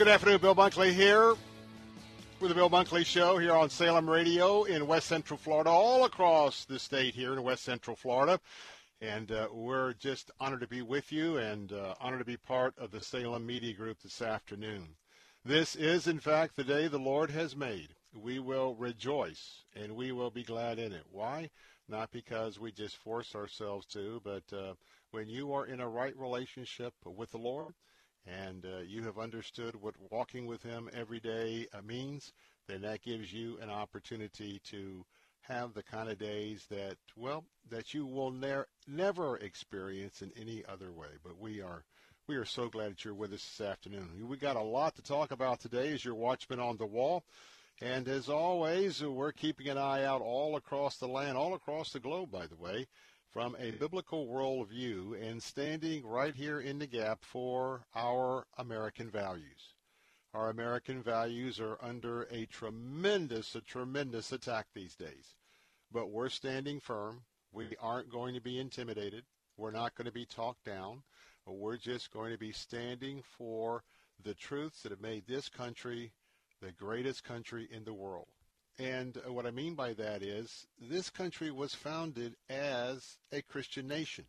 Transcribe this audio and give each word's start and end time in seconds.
Good 0.00 0.08
afternoon, 0.08 0.40
Bill 0.40 0.54
Bunkley 0.54 0.94
here 0.94 1.34
with 2.40 2.48
the 2.48 2.54
Bill 2.54 2.70
Bunkley 2.70 3.04
Show 3.04 3.36
here 3.36 3.52
on 3.52 3.68
Salem 3.68 4.08
Radio 4.08 4.64
in 4.64 4.86
West 4.86 5.08
Central 5.08 5.36
Florida, 5.36 5.68
all 5.68 6.06
across 6.06 6.64
the 6.64 6.78
state 6.78 7.14
here 7.14 7.34
in 7.34 7.42
West 7.42 7.64
Central 7.64 7.94
Florida. 7.94 8.40
And 9.02 9.30
uh, 9.30 9.48
we're 9.52 9.92
just 9.92 10.30
honored 10.40 10.62
to 10.62 10.66
be 10.66 10.80
with 10.80 11.12
you 11.12 11.36
and 11.36 11.74
uh, 11.74 11.96
honored 12.00 12.20
to 12.20 12.24
be 12.24 12.38
part 12.38 12.72
of 12.78 12.92
the 12.92 13.02
Salem 13.02 13.44
Media 13.44 13.74
Group 13.74 14.00
this 14.00 14.22
afternoon. 14.22 14.88
This 15.44 15.76
is, 15.76 16.06
in 16.06 16.18
fact, 16.18 16.56
the 16.56 16.64
day 16.64 16.88
the 16.88 16.96
Lord 16.96 17.30
has 17.32 17.54
made. 17.54 17.88
We 18.14 18.38
will 18.38 18.76
rejoice 18.76 19.64
and 19.76 19.94
we 19.94 20.12
will 20.12 20.30
be 20.30 20.44
glad 20.44 20.78
in 20.78 20.92
it. 20.92 21.04
Why? 21.12 21.50
Not 21.90 22.10
because 22.10 22.58
we 22.58 22.72
just 22.72 22.96
force 22.96 23.34
ourselves 23.34 23.84
to, 23.88 24.22
but 24.24 24.44
uh, 24.50 24.72
when 25.10 25.28
you 25.28 25.52
are 25.52 25.66
in 25.66 25.80
a 25.80 25.88
right 25.90 26.16
relationship 26.16 26.94
with 27.04 27.32
the 27.32 27.36
Lord, 27.36 27.74
and 28.26 28.64
uh, 28.64 28.78
you 28.86 29.02
have 29.04 29.18
understood 29.18 29.74
what 29.76 29.94
walking 30.10 30.46
with 30.46 30.62
him 30.62 30.88
every 30.92 31.20
day 31.20 31.66
uh, 31.72 31.80
means, 31.82 32.32
then 32.68 32.82
that 32.82 33.02
gives 33.02 33.32
you 33.32 33.58
an 33.60 33.70
opportunity 33.70 34.60
to 34.70 35.04
have 35.42 35.74
the 35.74 35.82
kind 35.82 36.08
of 36.08 36.18
days 36.18 36.66
that, 36.70 36.96
well, 37.16 37.44
that 37.70 37.94
you 37.94 38.06
will 38.06 38.30
ne- 38.30 38.64
never 38.86 39.36
experience 39.38 40.22
in 40.22 40.30
any 40.40 40.62
other 40.68 40.92
way. 40.92 41.08
But 41.24 41.38
we 41.38 41.60
are 41.60 41.84
we 42.28 42.36
are 42.36 42.44
so 42.44 42.68
glad 42.68 42.92
that 42.92 43.04
you're 43.04 43.12
with 43.12 43.32
us 43.32 43.56
this 43.58 43.66
afternoon. 43.66 44.28
We 44.28 44.36
got 44.36 44.54
a 44.54 44.62
lot 44.62 44.94
to 44.94 45.02
talk 45.02 45.32
about 45.32 45.58
today 45.58 45.92
as 45.92 46.04
your 46.04 46.14
watchman 46.14 46.60
on 46.60 46.76
the 46.76 46.86
wall. 46.86 47.24
And 47.82 48.06
as 48.06 48.28
always, 48.28 49.02
we're 49.02 49.32
keeping 49.32 49.66
an 49.68 49.78
eye 49.78 50.04
out 50.04 50.20
all 50.20 50.54
across 50.54 50.98
the 50.98 51.08
land, 51.08 51.36
all 51.36 51.54
across 51.54 51.92
the 51.92 51.98
globe, 51.98 52.30
by 52.30 52.46
the 52.46 52.54
way, 52.54 52.86
from 53.32 53.56
a 53.58 53.70
biblical 53.72 54.26
worldview 54.26 55.20
and 55.22 55.42
standing 55.42 56.04
right 56.04 56.34
here 56.34 56.60
in 56.60 56.78
the 56.78 56.86
gap 56.86 57.24
for 57.24 57.86
our 57.94 58.46
American 58.58 59.08
values. 59.08 59.74
Our 60.34 60.50
American 60.50 61.02
values 61.02 61.60
are 61.60 61.78
under 61.80 62.22
a 62.30 62.46
tremendous, 62.46 63.54
a 63.54 63.60
tremendous 63.60 64.32
attack 64.32 64.66
these 64.74 64.94
days. 64.94 65.34
But 65.92 66.10
we're 66.10 66.28
standing 66.28 66.80
firm. 66.80 67.22
We 67.52 67.76
aren't 67.80 68.10
going 68.10 68.34
to 68.34 68.40
be 68.40 68.58
intimidated. 68.58 69.24
We're 69.56 69.72
not 69.72 69.94
going 69.94 70.06
to 70.06 70.12
be 70.12 70.26
talked 70.26 70.64
down. 70.64 71.02
We're 71.46 71.76
just 71.76 72.12
going 72.12 72.32
to 72.32 72.38
be 72.38 72.52
standing 72.52 73.22
for 73.36 73.82
the 74.22 74.34
truths 74.34 74.82
that 74.82 74.92
have 74.92 75.00
made 75.00 75.26
this 75.26 75.48
country 75.48 76.12
the 76.60 76.72
greatest 76.72 77.24
country 77.24 77.68
in 77.72 77.84
the 77.84 77.94
world. 77.94 78.28
And 78.80 79.18
uh, 79.18 79.30
what 79.30 79.44
I 79.44 79.50
mean 79.50 79.74
by 79.74 79.92
that 79.92 80.22
is 80.22 80.66
this 80.80 81.10
country 81.10 81.50
was 81.50 81.74
founded 81.74 82.34
as 82.48 83.18
a 83.30 83.42
Christian 83.42 83.86
nation. 83.86 84.24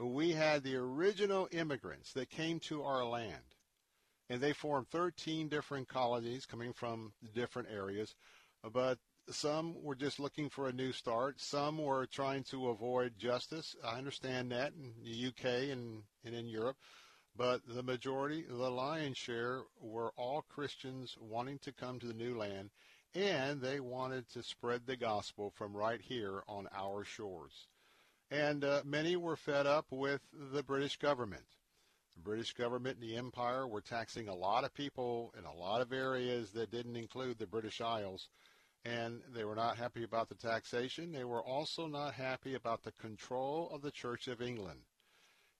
We 0.00 0.32
had 0.32 0.64
the 0.64 0.74
original 0.74 1.46
immigrants 1.52 2.12
that 2.14 2.28
came 2.28 2.58
to 2.60 2.82
our 2.82 3.04
land, 3.04 3.54
and 4.28 4.40
they 4.40 4.52
formed 4.52 4.88
13 4.88 5.48
different 5.48 5.86
colonies 5.86 6.44
coming 6.44 6.72
from 6.72 7.12
different 7.32 7.68
areas. 7.72 8.16
But 8.72 8.98
some 9.30 9.80
were 9.80 9.94
just 9.94 10.18
looking 10.18 10.48
for 10.48 10.66
a 10.66 10.72
new 10.72 10.90
start. 10.90 11.40
Some 11.40 11.78
were 11.78 12.06
trying 12.06 12.42
to 12.50 12.70
avoid 12.70 13.16
justice. 13.16 13.76
I 13.84 13.96
understand 13.96 14.50
that 14.50 14.72
in 14.72 14.92
the 15.04 15.28
UK 15.28 15.70
and, 15.70 16.02
and 16.24 16.34
in 16.34 16.48
Europe. 16.48 16.78
But 17.36 17.60
the 17.66 17.82
majority, 17.84 18.44
the 18.48 18.70
lion's 18.70 19.18
share, 19.18 19.62
were 19.80 20.10
all 20.16 20.42
Christians 20.42 21.16
wanting 21.20 21.60
to 21.60 21.72
come 21.72 22.00
to 22.00 22.06
the 22.06 22.14
new 22.14 22.36
land 22.36 22.70
and 23.14 23.60
they 23.60 23.80
wanted 23.80 24.28
to 24.30 24.42
spread 24.42 24.86
the 24.86 24.96
gospel 24.96 25.50
from 25.50 25.76
right 25.76 26.00
here 26.00 26.42
on 26.48 26.68
our 26.74 27.04
shores. 27.04 27.68
And 28.30 28.64
uh, 28.64 28.82
many 28.84 29.16
were 29.16 29.36
fed 29.36 29.66
up 29.66 29.86
with 29.90 30.20
the 30.52 30.62
British 30.62 30.96
government. 30.96 31.44
The 32.16 32.22
British 32.22 32.52
government 32.54 32.98
and 33.00 33.08
the 33.08 33.16
empire 33.16 33.66
were 33.66 33.80
taxing 33.80 34.28
a 34.28 34.34
lot 34.34 34.64
of 34.64 34.74
people 34.74 35.32
in 35.38 35.44
a 35.44 35.54
lot 35.54 35.80
of 35.80 35.92
areas 35.92 36.50
that 36.52 36.70
didn't 36.70 36.96
include 36.96 37.38
the 37.38 37.46
British 37.46 37.80
Isles, 37.80 38.28
and 38.84 39.20
they 39.32 39.44
were 39.44 39.54
not 39.54 39.76
happy 39.76 40.04
about 40.04 40.28
the 40.28 40.34
taxation. 40.34 41.12
They 41.12 41.24
were 41.24 41.42
also 41.42 41.86
not 41.86 42.14
happy 42.14 42.54
about 42.54 42.82
the 42.82 42.92
control 42.92 43.70
of 43.72 43.82
the 43.82 43.90
Church 43.90 44.28
of 44.28 44.42
England. 44.42 44.80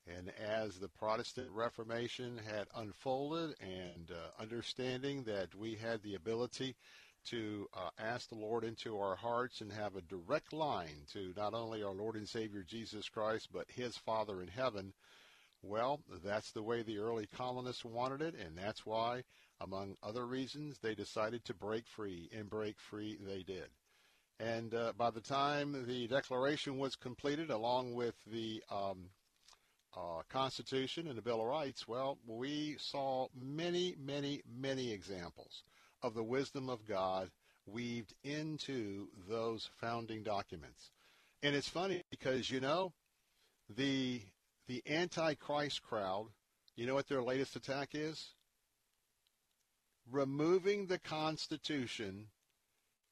And 0.06 0.30
as 0.38 0.78
the 0.78 0.88
Protestant 0.88 1.48
Reformation 1.50 2.38
had 2.38 2.68
unfolded 2.76 3.54
and 3.60 4.10
uh, 4.10 4.42
understanding 4.42 5.24
that 5.24 5.54
we 5.54 5.76
had 5.76 6.02
the 6.02 6.14
ability 6.14 6.76
to 7.26 7.68
uh, 7.74 7.90
ask 7.98 8.28
the 8.28 8.34
Lord 8.34 8.64
into 8.64 8.98
our 8.98 9.16
hearts 9.16 9.60
and 9.60 9.72
have 9.72 9.96
a 9.96 10.02
direct 10.02 10.52
line 10.52 11.06
to 11.12 11.32
not 11.36 11.54
only 11.54 11.82
our 11.82 11.94
Lord 11.94 12.16
and 12.16 12.28
Savior 12.28 12.62
Jesus 12.62 13.08
Christ, 13.08 13.48
but 13.52 13.66
His 13.70 13.96
Father 13.96 14.42
in 14.42 14.48
heaven, 14.48 14.92
well, 15.62 16.00
that's 16.22 16.52
the 16.52 16.62
way 16.62 16.82
the 16.82 16.98
early 16.98 17.26
colonists 17.26 17.84
wanted 17.84 18.20
it, 18.20 18.34
and 18.34 18.56
that's 18.56 18.84
why, 18.84 19.24
among 19.60 19.96
other 20.02 20.26
reasons, 20.26 20.78
they 20.78 20.94
decided 20.94 21.44
to 21.46 21.54
break 21.54 21.86
free, 21.86 22.28
and 22.36 22.50
break 22.50 22.78
free 22.78 23.18
they 23.20 23.42
did. 23.42 23.68
And 24.38 24.74
uh, 24.74 24.92
by 24.96 25.10
the 25.10 25.20
time 25.20 25.86
the 25.86 26.06
Declaration 26.06 26.78
was 26.78 26.96
completed, 26.96 27.50
along 27.50 27.94
with 27.94 28.14
the 28.26 28.62
um, 28.70 29.08
uh, 29.96 30.22
Constitution 30.28 31.06
and 31.06 31.16
the 31.16 31.22
Bill 31.22 31.40
of 31.40 31.46
Rights, 31.46 31.88
well, 31.88 32.18
we 32.26 32.76
saw 32.78 33.28
many, 33.34 33.94
many, 33.98 34.42
many 34.46 34.92
examples 34.92 35.62
of 36.04 36.12
the 36.12 36.22
wisdom 36.22 36.68
of 36.68 36.86
God 36.86 37.30
weaved 37.64 38.12
into 38.22 39.08
those 39.26 39.70
founding 39.80 40.22
documents. 40.22 40.90
And 41.42 41.56
it's 41.56 41.68
funny 41.68 42.02
because, 42.10 42.50
you 42.50 42.60
know, 42.60 42.92
the, 43.74 44.20
the 44.68 44.82
Antichrist 44.86 45.82
crowd, 45.82 46.26
you 46.76 46.86
know 46.86 46.92
what 46.94 47.08
their 47.08 47.22
latest 47.22 47.56
attack 47.56 47.90
is? 47.94 48.34
Removing 50.12 50.86
the 50.86 50.98
Constitution 50.98 52.26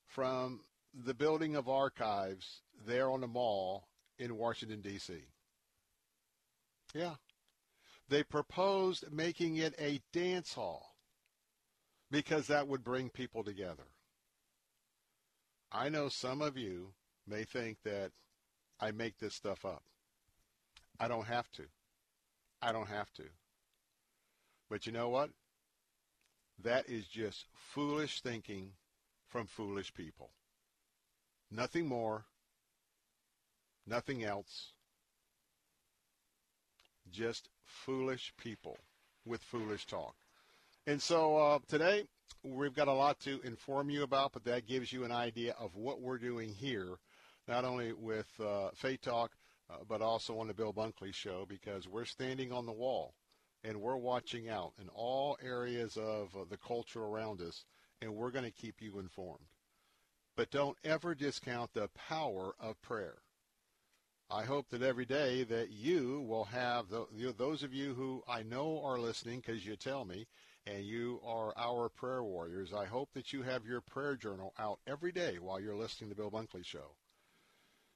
from 0.06 0.61
the 0.93 1.15
building 1.15 1.56
of 1.56 1.71
archives 1.71 2.61
there 2.87 3.11
on 3.11 3.23
the 3.23 3.27
mall 3.27 3.89
in 4.19 4.37
Washington, 4.37 4.83
D.C. 4.83 5.15
Yeah. 6.94 7.15
They 8.11 8.23
proposed 8.23 9.11
making 9.11 9.56
it 9.56 9.75
a 9.79 10.03
dance 10.12 10.53
hall 10.53 10.92
because 12.12 12.47
that 12.49 12.69
would 12.69 12.85
bring 12.85 13.09
people 13.09 13.43
together. 13.43 13.87
I 15.73 15.88
know 15.88 16.11
some 16.11 16.43
of 16.43 16.59
you 16.59 16.93
may 17.26 17.44
think 17.44 17.79
that 17.85 18.12
I 18.79 18.91
make 18.91 19.19
this 19.19 19.35
stuff 19.35 19.64
up. 19.64 19.82
I 21.00 21.09
don't 21.09 21.26
have 21.26 21.50
to. 21.53 21.64
I 22.61 22.70
don't 22.70 22.88
have 22.88 23.11
to. 23.14 23.25
But 24.69 24.85
you 24.85 24.93
know 24.93 25.09
what? 25.09 25.31
That 26.62 26.87
is 26.88 27.06
just 27.06 27.47
foolish 27.55 28.20
thinking 28.20 28.73
from 29.26 29.47
foolish 29.47 29.94
people. 29.94 30.31
Nothing 31.50 31.87
more, 31.87 32.26
nothing 33.87 34.23
else. 34.23 34.73
Just 37.11 37.49
foolish 37.65 38.35
people 38.37 38.76
with 39.25 39.43
foolish 39.43 39.87
talk. 39.87 40.15
And 40.84 41.00
so 41.00 41.37
uh, 41.37 41.58
today 41.69 42.02
we've 42.43 42.75
got 42.75 42.88
a 42.88 42.93
lot 42.93 43.20
to 43.20 43.40
inform 43.43 43.88
you 43.88 44.02
about, 44.02 44.32
but 44.32 44.44
that 44.44 44.67
gives 44.67 44.93
you 44.93 45.05
an 45.05 45.12
idea 45.12 45.55
of 45.56 45.76
what 45.76 46.00
we're 46.00 46.19
doing 46.19 46.49
here, 46.49 46.96
not 47.46 47.64
only 47.64 47.93
with 47.93 48.26
uh, 48.40 48.70
Faith 48.75 49.02
Talk, 49.02 49.31
uh, 49.70 49.76
but 49.88 50.02
also 50.02 50.40
on 50.40 50.49
the 50.49 50.55
Bill 50.55 50.73
Bunkley 50.73 51.14
Show, 51.14 51.46
because 51.49 51.87
we're 51.87 52.05
standing 52.05 52.52
on 52.52 52.67
the 52.67 52.73
wall 52.73 53.14
and 53.62 53.81
we're 53.81 53.96
watching 53.96 54.49
out 54.49 54.73
in 54.81 54.88
all 54.88 55.38
areas 55.40 55.96
of 55.96 56.34
uh, 56.34 56.40
the 56.50 56.56
culture 56.56 57.02
around 57.05 57.40
us, 57.40 57.64
and 58.00 58.12
we're 58.12 58.32
going 58.32 58.44
to 58.44 58.50
keep 58.50 58.82
you 58.82 58.99
informed. 58.99 59.46
But 60.37 60.50
don't 60.50 60.76
ever 60.82 61.14
discount 61.14 61.75
the 61.75 61.90
power 61.94 62.55
of 62.58 62.82
prayer. 62.82 63.19
I 64.29 64.43
hope 64.44 64.70
that 64.70 64.82
every 64.82 65.05
day 65.05 65.44
that 65.44 65.70
you 65.70 66.25
will 66.26 66.44
have 66.44 66.88
the, 66.88 67.06
those 67.37 67.62
of 67.62 67.73
you 67.73 67.94
who 67.94 68.25
I 68.26 68.43
know 68.43 68.82
are 68.82 68.99
listening 68.99 69.43
because 69.46 69.64
you 69.64 69.76
tell 69.76 70.05
me, 70.05 70.26
and 70.67 70.85
you 70.85 71.20
are 71.26 71.53
our 71.56 71.88
prayer 71.88 72.23
warriors. 72.23 72.73
I 72.73 72.87
hope 72.87 73.11
that 73.14 73.32
you 73.32 73.43
have 73.43 73.67
your 73.67 73.81
prayer 73.81 74.17
journal 74.17 74.53
out 74.59 74.79
every 74.87 75.12
day 75.12 75.38
while 75.41 75.61
you're 75.61 75.76
listening 75.76 76.11
to 76.11 76.17
Bill 76.17 76.31
Bunkley 76.31 76.64
Show. 76.64 76.94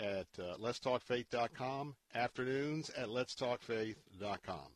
at 0.00 0.26
uh, 0.38 0.56
letstalkfaith.com, 0.58 1.94
afternoons 2.14 2.90
at 2.90 3.08
letstalkfaith.com. 3.08 4.68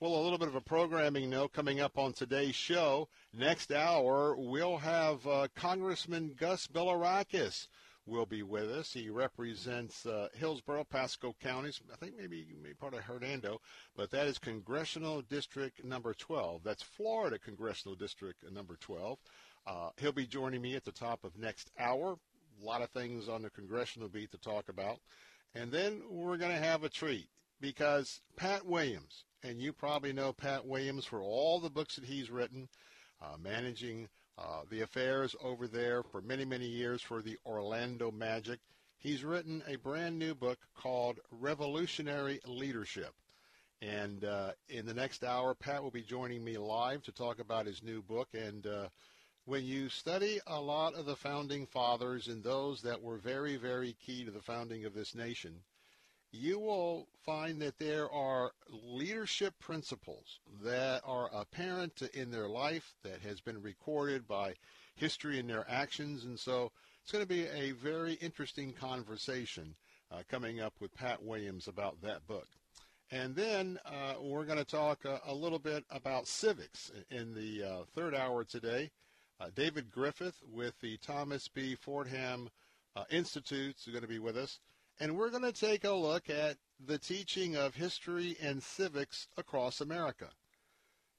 Well, 0.00 0.16
a 0.16 0.22
little 0.22 0.38
bit 0.38 0.48
of 0.48 0.56
a 0.56 0.60
programming 0.60 1.30
note 1.30 1.52
coming 1.52 1.80
up 1.80 1.96
on 1.96 2.12
today's 2.12 2.56
show. 2.56 3.08
Next 3.32 3.72
hour, 3.72 4.34
we'll 4.36 4.78
have 4.78 5.24
uh, 5.26 5.46
Congressman 5.54 6.34
Gus 6.36 6.66
Bilirakis 6.66 7.68
will 8.06 8.26
be 8.26 8.42
with 8.42 8.70
us. 8.70 8.92
He 8.92 9.08
represents 9.08 10.04
uh, 10.06 10.28
Hillsborough, 10.34 10.84
Pasco 10.84 11.34
counties. 11.40 11.80
I 11.92 11.96
think 11.96 12.14
maybe, 12.18 12.46
maybe 12.62 12.74
part 12.74 12.94
of 12.94 13.00
Hernando, 13.00 13.60
but 13.96 14.10
that 14.10 14.26
is 14.26 14.38
Congressional 14.38 15.22
District 15.22 15.82
number 15.84 16.14
12. 16.14 16.62
That's 16.64 16.82
Florida 16.82 17.38
Congressional 17.38 17.96
District 17.96 18.44
number 18.52 18.76
12. 18.80 19.18
Uh, 19.66 19.88
he'll 19.98 20.12
be 20.12 20.26
joining 20.26 20.60
me 20.60 20.76
at 20.76 20.84
the 20.84 20.92
top 20.92 21.24
of 21.24 21.38
next 21.38 21.70
hour. 21.78 22.18
A 22.62 22.64
lot 22.64 22.82
of 22.82 22.90
things 22.90 23.28
on 23.28 23.42
the 23.42 23.50
congressional 23.50 24.08
beat 24.08 24.30
to 24.32 24.38
talk 24.38 24.68
about. 24.68 24.98
And 25.54 25.72
then 25.72 26.02
we're 26.08 26.36
going 26.36 26.52
to 26.52 26.66
have 26.66 26.84
a 26.84 26.88
treat 26.88 27.28
because 27.60 28.20
Pat 28.36 28.66
Williams, 28.66 29.24
and 29.42 29.60
you 29.60 29.72
probably 29.72 30.12
know 30.12 30.32
Pat 30.32 30.66
Williams 30.66 31.04
for 31.04 31.20
all 31.20 31.60
the 31.60 31.70
books 31.70 31.96
that 31.96 32.04
he's 32.04 32.30
written, 32.30 32.68
uh, 33.22 33.36
managing 33.42 34.08
uh, 34.36 34.62
the 34.70 34.80
affairs 34.80 35.36
over 35.42 35.68
there 35.68 36.02
for 36.02 36.20
many, 36.20 36.44
many 36.44 36.66
years 36.66 37.00
for 37.00 37.22
the 37.22 37.36
Orlando 37.46 38.10
Magic. 38.10 38.60
He's 38.98 39.24
written 39.24 39.62
a 39.68 39.76
brand 39.76 40.18
new 40.18 40.34
book 40.34 40.58
called 40.74 41.20
Revolutionary 41.30 42.40
Leadership. 42.46 43.14
And 43.82 44.24
uh, 44.24 44.52
in 44.68 44.86
the 44.86 44.94
next 44.94 45.24
hour, 45.24 45.54
Pat 45.54 45.82
will 45.82 45.90
be 45.90 46.02
joining 46.02 46.42
me 46.42 46.56
live 46.56 47.02
to 47.02 47.12
talk 47.12 47.38
about 47.38 47.66
his 47.66 47.82
new 47.82 48.02
book. 48.02 48.28
And 48.32 48.66
uh, 48.66 48.88
when 49.44 49.64
you 49.64 49.88
study 49.90 50.40
a 50.46 50.58
lot 50.58 50.94
of 50.94 51.04
the 51.04 51.16
founding 51.16 51.66
fathers 51.66 52.28
and 52.28 52.42
those 52.42 52.80
that 52.82 53.02
were 53.02 53.18
very, 53.18 53.56
very 53.56 53.94
key 54.04 54.24
to 54.24 54.30
the 54.30 54.40
founding 54.40 54.86
of 54.86 54.94
this 54.94 55.14
nation, 55.14 55.60
you 56.34 56.58
will 56.58 57.06
find 57.24 57.62
that 57.62 57.78
there 57.78 58.10
are 58.10 58.50
leadership 58.68 59.54
principles 59.60 60.40
that 60.64 61.00
are 61.04 61.30
apparent 61.32 62.02
in 62.12 62.30
their 62.30 62.48
life 62.48 62.94
that 63.04 63.20
has 63.20 63.40
been 63.40 63.62
recorded 63.62 64.26
by 64.26 64.54
history 64.96 65.38
and 65.38 65.48
their 65.48 65.64
actions. 65.70 66.24
And 66.24 66.38
so 66.38 66.72
it's 67.02 67.12
going 67.12 67.22
to 67.22 67.28
be 67.28 67.46
a 67.46 67.70
very 67.72 68.14
interesting 68.14 68.72
conversation 68.72 69.76
uh, 70.10 70.22
coming 70.28 70.60
up 70.60 70.74
with 70.80 70.94
Pat 70.94 71.22
Williams 71.22 71.68
about 71.68 72.00
that 72.02 72.26
book. 72.26 72.48
And 73.12 73.36
then 73.36 73.78
uh, 73.86 74.14
we're 74.20 74.44
going 74.44 74.58
to 74.58 74.64
talk 74.64 75.06
uh, 75.06 75.18
a 75.26 75.34
little 75.34 75.60
bit 75.60 75.84
about 75.90 76.26
civics 76.26 76.90
in 77.10 77.34
the 77.34 77.62
uh, 77.62 77.84
third 77.94 78.14
hour 78.14 78.42
today. 78.42 78.90
Uh, 79.38 79.50
David 79.54 79.90
Griffith 79.90 80.40
with 80.50 80.74
the 80.80 80.96
Thomas 80.96 81.46
B. 81.46 81.76
Fordham 81.76 82.50
uh, 82.96 83.04
Institute 83.10 83.76
is 83.78 83.92
going 83.92 84.02
to 84.02 84.08
be 84.08 84.18
with 84.18 84.36
us 84.36 84.58
and 85.00 85.16
we're 85.16 85.30
going 85.30 85.42
to 85.42 85.52
take 85.52 85.84
a 85.84 85.92
look 85.92 86.30
at 86.30 86.56
the 86.84 86.98
teaching 86.98 87.56
of 87.56 87.74
history 87.74 88.36
and 88.40 88.62
civics 88.62 89.28
across 89.36 89.80
America. 89.80 90.28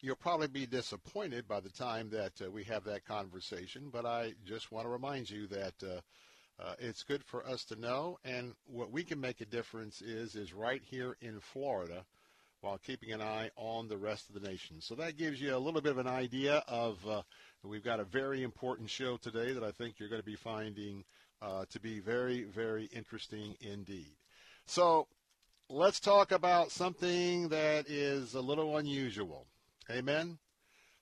You'll 0.01 0.15
probably 0.15 0.48
be 0.48 0.65
disappointed 0.65 1.48
by 1.48 1.60
the 1.60 1.70
time 1.70 2.10
that 2.12 2.34
uh, 2.41 2.51
we 2.51 2.63
have 2.65 2.84
that 2.86 3.05
conversation, 3.05 3.89
but 3.91 4.05
I 4.05 4.34
just 4.46 4.72
want 4.72 4.86
to 4.86 4.89
remind 4.89 5.29
you 5.29 5.48
that 5.48 5.74
uh, 5.84 6.01
uh, 6.62 6.74
it's 6.79 7.03
good 7.03 7.24
for 7.24 7.46
us 7.48 7.65
to 7.65 7.75
know, 7.75 8.17
and 8.24 8.53
what 8.65 8.91
we 8.91 9.03
can 9.03 9.20
make 9.20 9.41
a 9.41 9.46
difference 9.46 10.01
is 10.01 10.36
is 10.36 10.53
right 10.53 10.82
here 10.84 11.17
in 11.22 11.39
Florida, 11.39 12.05
while 12.62 12.77
keeping 12.77 13.12
an 13.12 13.22
eye 13.22 13.50
on 13.55 13.88
the 13.88 13.98
rest 13.98 14.29
of 14.29 14.39
the 14.39 14.48
nation. 14.48 14.77
So 14.79 14.96
that 14.96 15.17
gives 15.17 15.41
you 15.41 15.55
a 15.55 15.58
little 15.58 15.82
bit 15.82 15.91
of 15.91 15.98
an 15.98 16.08
idea 16.08 16.63
of. 16.67 17.05
Uh, 17.08 17.22
we've 17.63 17.84
got 17.84 18.00
a 18.00 18.05
very 18.05 18.44
important 18.44 18.89
show 18.89 19.17
today 19.17 19.51
that 19.51 19.63
I 19.63 19.72
think 19.72 19.96
you're 19.98 20.10
going 20.10 20.22
to 20.22 20.25
be 20.25 20.36
finding 20.36 21.03
uh, 21.46 21.66
to 21.70 21.80
be 21.80 22.00
very, 22.00 22.44
very 22.44 22.86
interesting 22.86 23.56
indeed. 23.62 24.16
So 24.66 25.08
let's 25.70 26.00
talk 26.00 26.32
about 26.32 26.72
something 26.72 27.50
that 27.50 27.88
is 27.88 28.34
a 28.34 28.42
little 28.42 28.78
unusual. 28.78 29.46
Amen? 29.90 30.40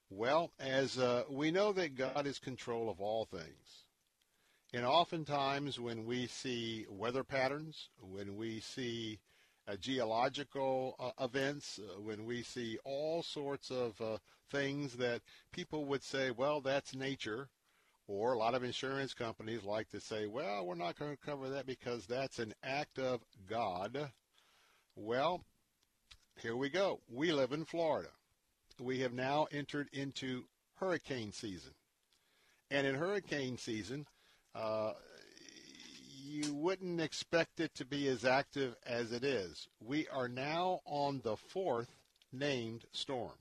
Well, 0.10 0.52
as 0.60 0.98
uh, 1.00 1.24
we 1.30 1.50
know 1.50 1.72
that 1.74 1.96
God 1.96 2.28
is 2.28 2.40
control 2.40 2.90
of 2.90 3.00
all 3.00 3.26
things. 3.26 3.86
And 4.74 4.86
oftentimes 4.86 5.80
when 5.80 6.06
we 6.06 6.28
see 6.28 6.86
weather 6.90 7.24
patterns, 7.24 7.90
when 8.02 8.36
we 8.36 8.60
see 8.60 9.20
uh, 9.68 9.78
geological 9.78 10.96
uh, 11.00 11.24
events, 11.24 11.80
uh, 11.80 12.02
when 12.02 12.26
we 12.26 12.44
see 12.44 12.78
all 12.84 13.24
sorts 13.24 13.72
of 13.72 14.00
uh, 14.02 14.18
things 14.52 14.98
that 14.98 15.22
people 15.54 15.86
would 15.86 16.04
say, 16.04 16.32
well, 16.32 16.60
that's 16.60 16.94
nature, 16.94 17.48
or 18.08 18.34
a 18.34 18.38
lot 18.38 18.54
of 18.54 18.64
insurance 18.64 19.14
companies 19.14 19.64
like 19.64 19.90
to 19.90 20.00
say, 20.00 20.26
well, 20.26 20.66
we're 20.66 20.76
not 20.76 20.98
going 20.98 21.16
to 21.16 21.26
cover 21.26 21.50
that 21.50 21.66
because 21.66 22.06
that's 22.06 22.40
an 22.40 22.54
act 22.64 23.00
of 23.00 23.22
God. 23.50 24.12
Well, 24.96 25.44
here 26.42 26.56
we 26.56 26.70
go. 26.70 27.00
We 27.10 27.32
live 27.32 27.52
in 27.52 27.66
Florida. 27.66 28.10
We 28.80 29.00
have 29.00 29.14
now 29.14 29.48
entered 29.52 29.90
into 29.94 30.44
hurricane 30.76 31.32
season. 31.32 31.72
And 32.70 32.86
in 32.88 32.96
hurricane 32.96 33.58
season, 33.58 34.08
uh, 34.56 34.94
you 36.24 36.54
wouldn't 36.54 37.00
expect 37.00 37.60
it 37.60 37.74
to 37.76 37.86
be 37.86 38.08
as 38.08 38.26
active 38.26 38.76
as 38.86 39.12
it 39.12 39.24
is. 39.24 39.68
We 39.80 40.08
are 40.08 40.28
now 40.28 40.82
on 40.86 41.22
the 41.24 41.38
fourth 41.38 41.96
named 42.32 42.86
storm. 42.92 43.38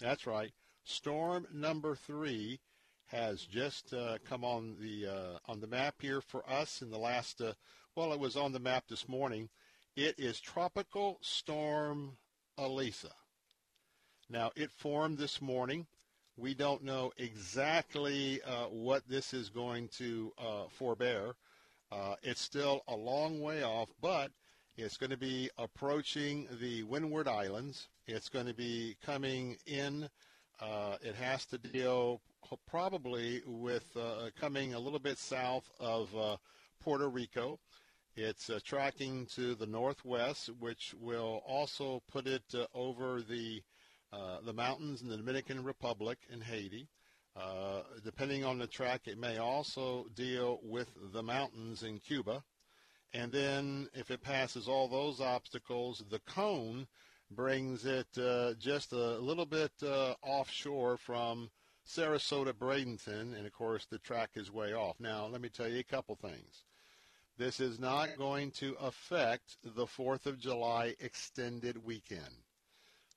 That's 0.00 0.26
right. 0.26 0.52
Storm 0.84 1.46
number 1.52 1.94
three 1.94 2.60
has 3.08 3.42
just 3.42 3.92
uh, 3.92 4.18
come 4.24 4.44
on 4.44 4.76
the 4.80 5.06
uh, 5.06 5.38
on 5.46 5.60
the 5.60 5.66
map 5.66 5.96
here 6.00 6.20
for 6.20 6.48
us 6.48 6.82
in 6.82 6.90
the 6.90 6.98
last 6.98 7.40
uh, 7.40 7.52
Well, 7.94 8.12
it 8.12 8.20
was 8.20 8.36
on 8.36 8.52
the 8.52 8.60
map 8.60 8.84
this 8.88 9.08
morning. 9.08 9.48
It 9.96 10.14
is 10.18 10.40
Tropical 10.40 11.18
Storm 11.20 12.16
Elisa. 12.56 13.10
Now, 14.30 14.50
it 14.54 14.70
formed 14.70 15.18
this 15.18 15.40
morning. 15.40 15.86
We 16.36 16.54
don't 16.54 16.84
know 16.84 17.12
exactly 17.16 18.40
uh, 18.42 18.66
what 18.66 19.08
this 19.08 19.34
is 19.34 19.48
going 19.48 19.88
to 19.98 20.32
uh, 20.38 20.64
forbear. 20.68 21.34
Uh, 21.90 22.14
it's 22.22 22.42
still 22.42 22.82
a 22.86 22.94
long 22.94 23.40
way 23.40 23.62
off, 23.62 23.88
but 24.00 24.30
it's 24.76 24.96
going 24.98 25.10
to 25.10 25.16
be 25.16 25.50
approaching 25.58 26.46
the 26.60 26.82
Windward 26.84 27.26
Islands. 27.26 27.88
It's 28.06 28.28
going 28.28 28.46
to 28.46 28.54
be 28.54 28.96
coming 29.04 29.56
in. 29.66 30.08
Uh, 30.60 30.96
it 31.02 31.14
has 31.14 31.46
to 31.46 31.58
deal 31.58 32.20
probably 32.66 33.42
with 33.46 33.84
uh, 33.96 34.30
coming 34.40 34.74
a 34.74 34.78
little 34.78 34.98
bit 34.98 35.18
south 35.18 35.70
of 35.78 36.14
uh, 36.16 36.36
Puerto 36.80 37.08
Rico. 37.08 37.60
It's 38.16 38.50
uh, 38.50 38.58
tracking 38.64 39.26
to 39.36 39.54
the 39.54 39.66
northwest, 39.66 40.50
which 40.58 40.94
will 41.00 41.42
also 41.46 42.02
put 42.10 42.26
it 42.26 42.42
uh, 42.54 42.66
over 42.74 43.22
the 43.22 43.62
uh, 44.12 44.38
the 44.44 44.52
mountains 44.52 45.02
in 45.02 45.08
the 45.08 45.16
Dominican 45.16 45.62
Republic 45.62 46.18
and 46.32 46.42
Haiti. 46.42 46.88
Depending 48.02 48.44
on 48.44 48.58
the 48.58 48.66
track, 48.66 49.02
it 49.06 49.18
may 49.18 49.36
also 49.36 50.06
deal 50.16 50.58
with 50.64 50.88
the 51.12 51.22
mountains 51.22 51.84
in 51.84 52.00
Cuba. 52.00 52.42
And 53.12 53.30
then 53.30 53.88
if 53.94 54.10
it 54.10 54.22
passes 54.22 54.66
all 54.66 54.88
those 54.88 55.20
obstacles, 55.20 56.02
the 56.10 56.18
cone 56.20 56.88
brings 57.30 57.84
it 57.84 58.06
uh, 58.18 58.54
just 58.54 58.92
a 58.92 59.18
little 59.18 59.46
bit 59.46 59.72
uh, 59.82 60.14
offshore 60.22 60.96
from 60.96 61.50
Sarasota, 61.86 62.52
Bradenton, 62.52 63.36
and 63.36 63.46
of 63.46 63.52
course 63.52 63.86
the 63.86 63.98
track 63.98 64.30
is 64.34 64.52
way 64.52 64.72
off. 64.72 64.96
Now, 65.00 65.26
let 65.26 65.40
me 65.40 65.48
tell 65.48 65.68
you 65.68 65.78
a 65.78 65.84
couple 65.84 66.16
things. 66.16 66.64
This 67.38 67.60
is 67.60 67.78
not 67.78 68.18
going 68.18 68.50
to 68.52 68.74
affect 68.80 69.58
the 69.62 69.86
4th 69.86 70.26
of 70.26 70.38
July 70.38 70.96
extended 70.98 71.84
weekend. 71.84 72.42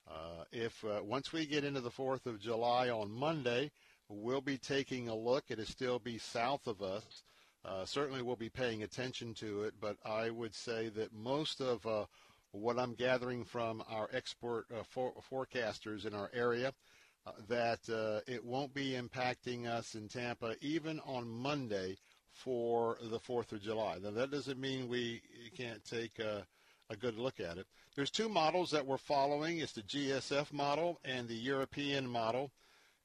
Uh, 0.08 0.44
if 0.51 0.84
uh, 0.86 1.01
once 1.03 1.34
we 1.34 1.46
get 1.46 1.63
into 1.63 1.82
the 1.82 1.89
4th 1.89 2.25
of 2.25 2.39
July 2.39 2.89
on 2.89 3.12
Monday, 3.12 3.72
we'll 4.10 4.41
be 4.41 4.58
taking 4.58 5.08
a 5.08 5.15
look. 5.15 5.46
It'll 5.50 5.65
still 5.65 6.00
be 6.00 6.18
south 6.18 6.68
of 6.68 6.82
us. 6.82 7.24
Uh, 7.63 7.86
certainly, 7.86 8.22
we'll 8.22 8.36
be 8.36 8.50
paying 8.50 8.84
attention 8.84 9.34
to 9.36 9.63
it, 9.63 9.74
but 9.80 9.98
I 10.03 10.30
would 10.30 10.56
say 10.56 10.89
that 10.89 11.13
most 11.13 11.62
of 11.62 11.86
uh, 11.86 12.06
what 12.51 12.77
I'm 12.77 12.93
gathering 12.93 13.46
from 13.46 13.84
our 13.89 14.10
export 14.13 14.65
uh, 14.72 14.84
for- 14.84 15.13
forecasters 15.31 16.05
in 16.05 16.13
our 16.13 16.29
area, 16.34 16.74
uh, 17.25 17.31
that 17.48 17.79
it 18.27 18.43
won't 18.43 18.74
be 18.74 18.91
impacting 18.91 19.67
us 19.67 19.96
in 19.96 20.08
Tampa 20.08 20.55
even 20.62 21.00
on 21.01 21.29
Monday 21.29 21.98
for 22.31 22.98
the 23.01 23.20
4th 23.20 23.51
of 23.51 23.62
July. 23.62 23.98
Now, 24.01 24.12
that 24.12 24.31
doesn't 24.31 24.60
mean 24.60 24.88
we 24.88 25.22
can't 25.55 25.84
take 25.86 26.20
a, 26.20 26.46
a 26.89 26.96
good 26.96 27.17
look 27.17 27.39
at 27.39 27.58
it. 27.58 27.67
There's 27.96 28.12
two 28.12 28.29
models 28.29 28.72
that 28.72 28.86
we're 28.86 28.98
following. 28.98 29.60
It's 29.60 29.74
the 29.74 29.81
GSF 29.81 30.51
model 30.53 31.00
and 31.03 31.27
the 31.27 31.36
European 31.36 32.08
model. 32.08 32.51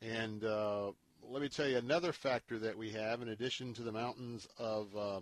And 0.00 0.44
uh, 0.44 0.92
let 1.22 1.42
me 1.42 1.48
tell 1.48 1.68
you 1.68 1.78
another 1.78 2.12
factor 2.12 2.58
that 2.60 2.76
we 2.76 2.90
have, 2.90 3.22
in 3.22 3.28
addition 3.28 3.74
to 3.74 3.82
the 3.82 3.92
mountains 3.92 4.46
of, 4.58 4.96
uh, 4.96 5.20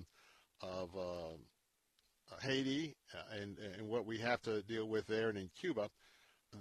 of 0.61 0.97
uh, 0.97 1.37
Haiti 2.43 2.97
uh, 3.15 3.41
and, 3.41 3.59
and 3.59 3.89
what 3.89 4.07
we 4.07 4.19
have 4.19 4.43
to 4.43 4.63
deal 4.63 4.87
with 4.87 5.07
there 5.07 5.29
and 5.29 5.39
in 5.39 5.51
Cuba, 5.59 5.91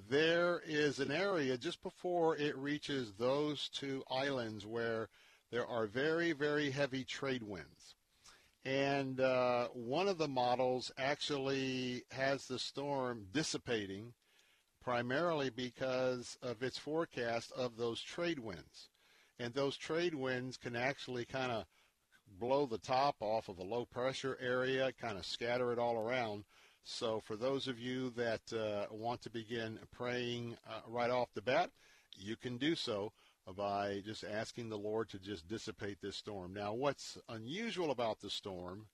there 0.10 0.62
is 0.66 1.00
an 1.00 1.12
area 1.12 1.58
just 1.58 1.82
before 1.84 2.36
it 2.38 2.58
reaches 2.58 3.14
those 3.14 3.70
two 3.70 4.04
islands 4.10 4.66
where– 4.66 5.10
there 5.54 5.68
are 5.68 5.86
very, 5.86 6.32
very 6.32 6.72
heavy 6.72 7.04
trade 7.04 7.44
winds. 7.44 7.94
And 8.66 9.20
uh, 9.20 9.68
one 9.68 10.08
of 10.08 10.18
the 10.18 10.28
models 10.28 10.92
actually 10.98 12.06
has 12.10 12.48
the 12.48 12.58
storm 12.58 13.28
dissipating 13.32 14.14
primarily 14.84 15.52
because 15.52 16.40
of 16.42 16.64
its 16.64 16.80
forecast 16.80 17.52
of 17.52 17.78
those 17.78 18.02
trade 18.02 18.40
winds. 18.40 18.90
And 19.38 19.54
those 19.54 19.78
trade 19.78 20.16
winds 20.16 20.58
can 20.58 20.76
actually 20.76 21.26
kind 21.26 21.52
of 21.52 21.66
blow 22.40 22.66
the 22.66 22.78
top 22.78 23.16
off 23.20 23.50
of 23.50 23.60
a 23.60 23.64
low 23.64 23.86
pressure 23.86 24.38
area, 24.42 24.92
kind 24.94 25.18
of 25.18 25.26
scatter 25.26 25.72
it 25.72 25.80
all 25.80 25.98
around. 25.98 26.44
So 26.84 27.22
for 27.22 27.36
those 27.36 27.68
of 27.68 27.80
you 27.80 28.10
that 28.12 28.42
uh, 28.52 28.94
want 28.94 29.22
to 29.22 29.30
begin 29.30 29.80
praying 29.92 30.58
uh, 30.68 30.82
right 30.88 31.10
off 31.10 31.30
the 31.34 31.42
bat, 31.42 31.70
you 32.18 32.36
can 32.36 32.58
do 32.58 32.76
so 32.76 33.14
by 33.56 34.02
just 34.06 34.24
asking 34.24 34.70
the 34.70 34.78
Lord 34.78 35.10
to 35.10 35.20
just 35.20 35.48
dissipate 35.48 36.00
this 36.02 36.18
storm. 36.18 36.54
Now, 36.54 36.74
what's 36.74 37.18
unusual 37.30 37.92
about 37.92 38.20
the 38.20 38.30
storm, 38.30 38.88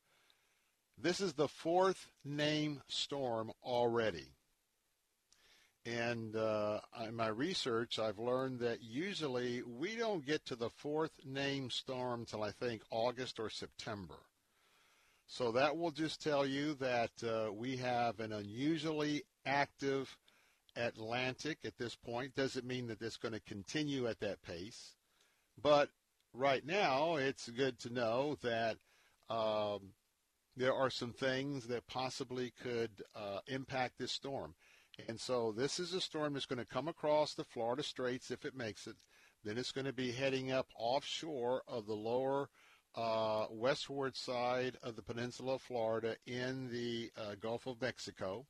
this 0.98 1.20
is 1.20 1.34
the 1.34 1.48
fourth 1.48 2.08
name 2.26 2.82
storm 2.88 3.52
already. 3.64 4.34
And 5.98 6.36
uh, 6.36 6.82
in 7.08 7.16
my 7.16 7.30
research, 7.30 7.98
I've 7.98 8.20
learned 8.20 8.60
that 8.60 8.84
usually 8.84 9.64
we 9.64 9.96
don't 9.96 10.26
get 10.26 10.46
to 10.46 10.56
the 10.56 10.70
fourth 10.70 11.12
name 11.26 11.72
storm 11.72 12.26
till 12.26 12.44
I 12.44 12.52
think 12.52 12.84
August 12.92 13.40
or 13.40 13.50
September. 13.50 14.16
So 15.26 15.52
that 15.54 15.78
will 15.78 15.92
just 15.92 16.22
tell 16.22 16.46
you 16.46 16.76
that 16.76 17.12
uh, 17.24 17.52
we 17.52 17.78
have 17.78 18.20
an 18.20 18.34
unusually 18.34 19.24
active 19.46 20.16
Atlantic 20.76 21.60
at 21.66 21.78
this 21.78 21.96
point. 21.96 22.36
Doesn't 22.36 22.68
mean 22.68 22.88
that 22.88 23.02
it's 23.02 23.18
going 23.18 23.34
to 23.34 23.40
continue 23.40 24.08
at 24.08 24.20
that 24.20 24.44
pace. 24.44 24.96
But 25.62 25.90
right 26.34 26.66
now, 26.66 27.16
it's 27.16 27.50
good 27.50 27.80
to 27.80 27.94
know 27.94 28.38
that 28.44 28.78
um, 29.30 29.94
there 30.56 30.74
are 30.74 30.90
some 30.90 31.14
things 31.14 31.68
that 31.68 31.88
possibly 31.88 32.54
could 32.62 32.92
uh, 33.16 33.40
impact 33.48 33.98
this 33.98 34.12
storm. 34.12 34.54
And 35.08 35.20
so 35.20 35.52
this 35.52 35.80
is 35.80 35.94
a 35.94 36.02
storm 36.02 36.34
that's 36.34 36.46
going 36.46 36.60
to 36.60 36.66
come 36.66 36.88
across 36.88 37.34
the 37.34 37.44
Florida 37.44 37.84
Straits 37.84 38.32
if 38.32 38.46
it 38.46 38.56
makes 38.56 38.88
it. 38.88 38.96
Then 39.44 39.58
it's 39.58 39.72
going 39.72 39.86
to 39.86 39.94
be 39.94 40.12
heading 40.12 40.52
up 40.52 40.68
offshore 40.78 41.64
of 41.68 41.86
the 41.86 41.96
lower 41.96 42.50
uh, 42.96 43.46
westward 43.50 44.16
side 44.16 44.78
of 44.84 44.96
the 44.96 45.02
peninsula 45.02 45.56
of 45.56 45.62
Florida 45.62 46.16
in 46.26 46.70
the 46.72 47.12
uh, 47.18 47.36
Gulf 47.40 47.66
of 47.68 47.82
Mexico. 47.82 48.46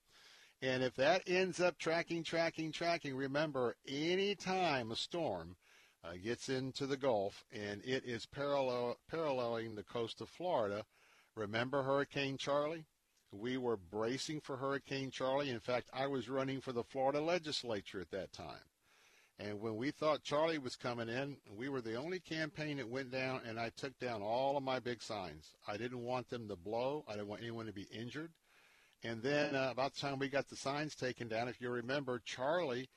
And 0.62 0.84
if 0.84 0.96
that 0.96 1.24
ends 1.28 1.60
up 1.60 1.78
tracking, 1.78 2.24
tracking, 2.24 2.72
tracking, 2.72 3.16
remember, 3.16 3.76
any 3.88 4.36
time 4.36 4.92
a 4.92 4.96
storm 4.96 5.56
uh, 6.04 6.14
gets 6.22 6.50
into 6.50 6.86
the 6.86 6.98
Gulf 6.98 7.46
and 7.52 7.82
it 7.86 8.04
is 8.06 8.26
parallel, 8.26 8.98
paralleling 9.10 9.76
the 9.76 9.84
coast 9.84 10.22
of 10.22 10.30
Florida, 10.30 10.86
remember 11.36 11.84
Hurricane 11.84 12.38
Charley? 12.38 12.86
We 13.32 13.58
were 13.58 13.78
bracing 13.78 14.42
for 14.42 14.58
Hurricane 14.58 15.12
Charley. 15.12 15.50
In 15.50 15.60
fact, 15.60 15.90
I 15.94 16.08
was 16.08 16.30
running 16.30 16.62
for 16.62 16.72
the 16.72 16.84
Florida 16.84 17.22
legislature 17.22 18.02
at 18.02 18.12
that 18.12 18.34
time. 18.34 18.64
And 19.38 19.62
when 19.62 19.78
we 19.78 19.92
thought 19.92 20.24
Charley 20.24 20.58
was 20.58 20.76
coming 20.76 21.08
in, 21.08 21.38
we 21.56 21.70
were 21.70 21.80
the 21.80 21.96
only 21.96 22.20
campaign 22.20 22.78
that 22.78 22.90
went 22.90 23.12
down, 23.12 23.42
and 23.48 23.58
I 23.58 23.70
took 23.70 23.98
down 24.00 24.22
all 24.22 24.58
of 24.58 24.64
my 24.64 24.80
big 24.80 25.02
signs. 25.02 25.54
I 25.68 25.78
didn't 25.78 26.04
want 26.04 26.30
them 26.30 26.50
to 26.50 26.58
blow. 26.58 27.06
I 27.08 27.14
didn't 27.14 27.30
want 27.30 27.42
anyone 27.42 27.68
to 27.68 27.72
be 27.74 27.88
injured. 27.92 28.32
And 29.04 29.22
then 29.22 29.56
uh, 29.56 29.70
about 29.72 29.94
the 29.94 30.02
time 30.02 30.20
we 30.20 30.28
got 30.28 30.50
the 30.50 30.58
signs 30.58 30.94
taken 30.94 31.30
down, 31.30 31.48
if 31.48 31.62
you 31.62 31.70
remember, 31.70 32.20
Charley 32.26 32.90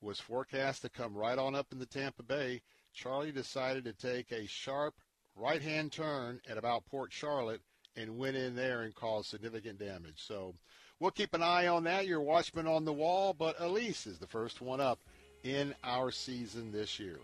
was 0.00 0.18
forecast 0.18 0.82
to 0.82 0.88
come 0.88 1.14
right 1.14 1.38
on 1.38 1.54
up 1.54 1.66
in 1.72 1.78
the 1.78 1.86
Tampa 1.86 2.22
Bay. 2.22 2.62
Charley 2.94 3.32
decided 3.32 3.84
to 3.84 3.92
take 3.92 4.32
a 4.32 4.46
sharp 4.46 4.94
right-hand 5.36 5.92
turn 5.92 6.40
at 6.48 6.56
about 6.56 6.86
Port 6.86 7.12
Charlotte 7.12 7.60
and 7.96 8.18
went 8.18 8.36
in 8.36 8.54
there 8.54 8.82
and 8.82 8.94
caused 8.94 9.28
significant 9.28 9.78
damage. 9.78 10.24
So 10.26 10.54
we'll 11.00 11.10
keep 11.10 11.34
an 11.34 11.42
eye 11.42 11.66
on 11.66 11.84
that. 11.84 12.06
Your 12.06 12.20
watchman 12.20 12.66
on 12.66 12.84
the 12.84 12.92
wall, 12.92 13.34
but 13.34 13.60
Elise 13.60 14.06
is 14.06 14.18
the 14.18 14.26
first 14.26 14.60
one 14.60 14.80
up 14.80 14.98
in 15.44 15.74
our 15.82 16.10
season 16.10 16.72
this 16.72 16.98
year. 16.98 17.18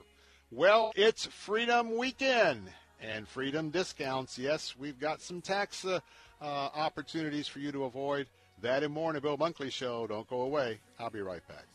Well, 0.51 0.93
it's 0.97 1.27
Freedom 1.27 1.97
Weekend 1.97 2.69
and 3.01 3.29
Freedom 3.29 3.71
Discounts. 3.71 4.39
Yes, 4.39 4.75
we've 4.79 4.99
got 4.99 5.21
some 5.21 5.41
tax 5.41 5.85
uh, 5.85 6.01
uh, 6.41 6.45
opportunities 6.45 7.47
for 7.47 7.59
you 7.59 7.71
to 7.73 7.85
avoid. 7.85 8.27
That 8.63 8.83
and 8.83 8.93
more 8.93 9.11
in 9.11 9.15
the 9.15 9.21
Bill 9.21 9.39
Bunkley 9.39 9.71
Show. 9.71 10.07
Don't 10.07 10.29
go 10.29 10.43
away. 10.43 10.81
I'll 10.99 11.11
be 11.11 11.21
right 11.21 11.47
back. 11.47 11.67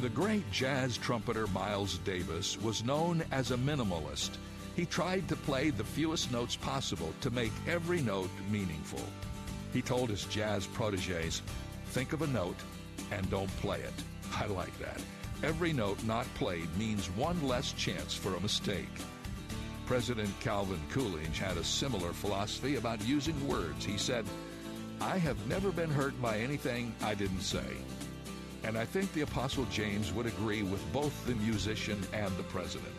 The 0.00 0.08
great 0.12 0.50
jazz 0.52 0.98
trumpeter 0.98 1.46
Miles 1.46 1.98
Davis 1.98 2.60
was 2.60 2.84
known 2.84 3.22
as 3.32 3.50
a 3.50 3.56
minimalist. 3.56 4.32
He 4.76 4.84
tried 4.84 5.26
to 5.28 5.36
play 5.36 5.70
the 5.70 5.84
fewest 5.84 6.30
notes 6.30 6.56
possible 6.56 7.14
to 7.22 7.30
make 7.30 7.52
every 7.66 8.02
note 8.02 8.28
meaningful. 8.50 9.00
He 9.72 9.80
told 9.80 10.10
his 10.10 10.24
jazz 10.26 10.66
proteges, 10.66 11.40
Think 11.92 12.12
of 12.12 12.20
a 12.20 12.26
note 12.26 12.58
and 13.10 13.30
don't 13.30 13.54
play 13.58 13.80
it. 13.80 14.04
I 14.38 14.44
like 14.46 14.78
that. 14.80 15.00
Every 15.42 15.72
note 15.72 16.04
not 16.04 16.26
played 16.34 16.68
means 16.76 17.06
one 17.10 17.42
less 17.46 17.72
chance 17.72 18.14
for 18.14 18.34
a 18.34 18.40
mistake. 18.40 18.92
President 19.86 20.30
Calvin 20.40 20.80
Coolidge 20.90 21.38
had 21.38 21.56
a 21.56 21.64
similar 21.64 22.12
philosophy 22.12 22.76
about 22.76 23.02
using 23.06 23.48
words. 23.48 23.82
He 23.82 23.96
said, 23.96 24.26
I 25.00 25.16
have 25.16 25.46
never 25.48 25.72
been 25.72 25.90
hurt 25.90 26.20
by 26.20 26.38
anything 26.38 26.94
I 27.02 27.14
didn't 27.14 27.40
say. 27.40 27.64
And 28.64 28.76
I 28.76 28.84
think 28.84 29.10
the 29.12 29.22
Apostle 29.22 29.64
James 29.70 30.12
would 30.12 30.26
agree 30.26 30.62
with 30.62 30.92
both 30.92 31.24
the 31.24 31.34
musician 31.36 31.98
and 32.12 32.36
the 32.36 32.42
president. 32.44 32.92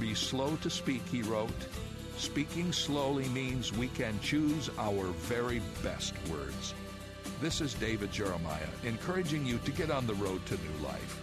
Be 0.00 0.14
slow 0.14 0.56
to 0.56 0.70
speak, 0.70 1.06
he 1.08 1.20
wrote. 1.20 1.50
Speaking 2.16 2.72
slowly 2.72 3.28
means 3.28 3.70
we 3.70 3.88
can 3.88 4.18
choose 4.20 4.70
our 4.78 5.06
very 5.08 5.60
best 5.82 6.14
words. 6.30 6.72
This 7.42 7.60
is 7.60 7.74
David 7.74 8.10
Jeremiah 8.10 8.68
encouraging 8.84 9.44
you 9.44 9.58
to 9.58 9.70
get 9.72 9.90
on 9.90 10.06
the 10.06 10.14
road 10.14 10.44
to 10.46 10.54
new 10.54 10.84
life. 10.86 11.22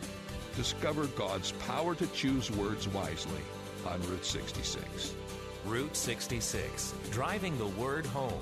Discover 0.56 1.08
God's 1.08 1.54
power 1.54 1.96
to 1.96 2.08
choose 2.08 2.52
words 2.52 2.88
wisely 2.88 3.42
on 3.88 4.00
Route 4.02 4.26
66. 4.26 5.16
Route 5.66 5.96
66, 5.96 6.94
driving 7.12 7.58
the 7.58 7.68
word 7.68 8.06
home. 8.06 8.42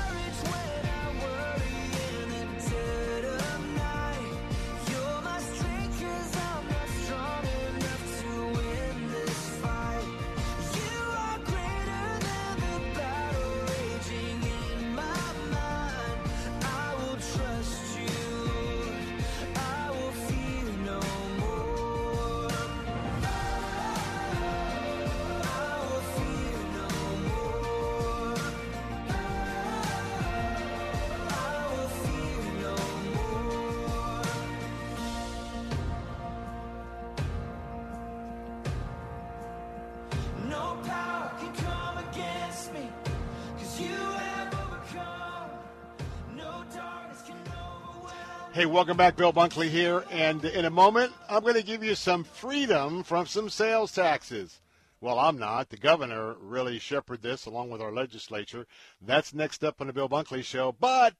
Hey, 48.61 48.67
welcome 48.67 48.95
back. 48.95 49.15
Bill 49.15 49.33
Bunkley 49.33 49.69
here. 49.69 50.05
And 50.11 50.45
in 50.45 50.65
a 50.65 50.69
moment, 50.69 51.11
I'm 51.27 51.41
going 51.41 51.55
to 51.55 51.63
give 51.63 51.83
you 51.83 51.95
some 51.95 52.23
freedom 52.23 53.01
from 53.01 53.25
some 53.25 53.49
sales 53.49 53.91
taxes. 53.91 54.61
Well, 54.99 55.17
I'm 55.17 55.39
not. 55.39 55.69
The 55.69 55.77
governor 55.77 56.35
really 56.39 56.77
shepherded 56.77 57.23
this 57.23 57.47
along 57.47 57.71
with 57.71 57.81
our 57.81 57.91
legislature. 57.91 58.67
That's 59.01 59.33
next 59.33 59.63
up 59.63 59.81
on 59.81 59.87
the 59.87 59.93
Bill 59.93 60.07
Bunkley 60.07 60.43
Show. 60.43 60.75
But 60.79 61.15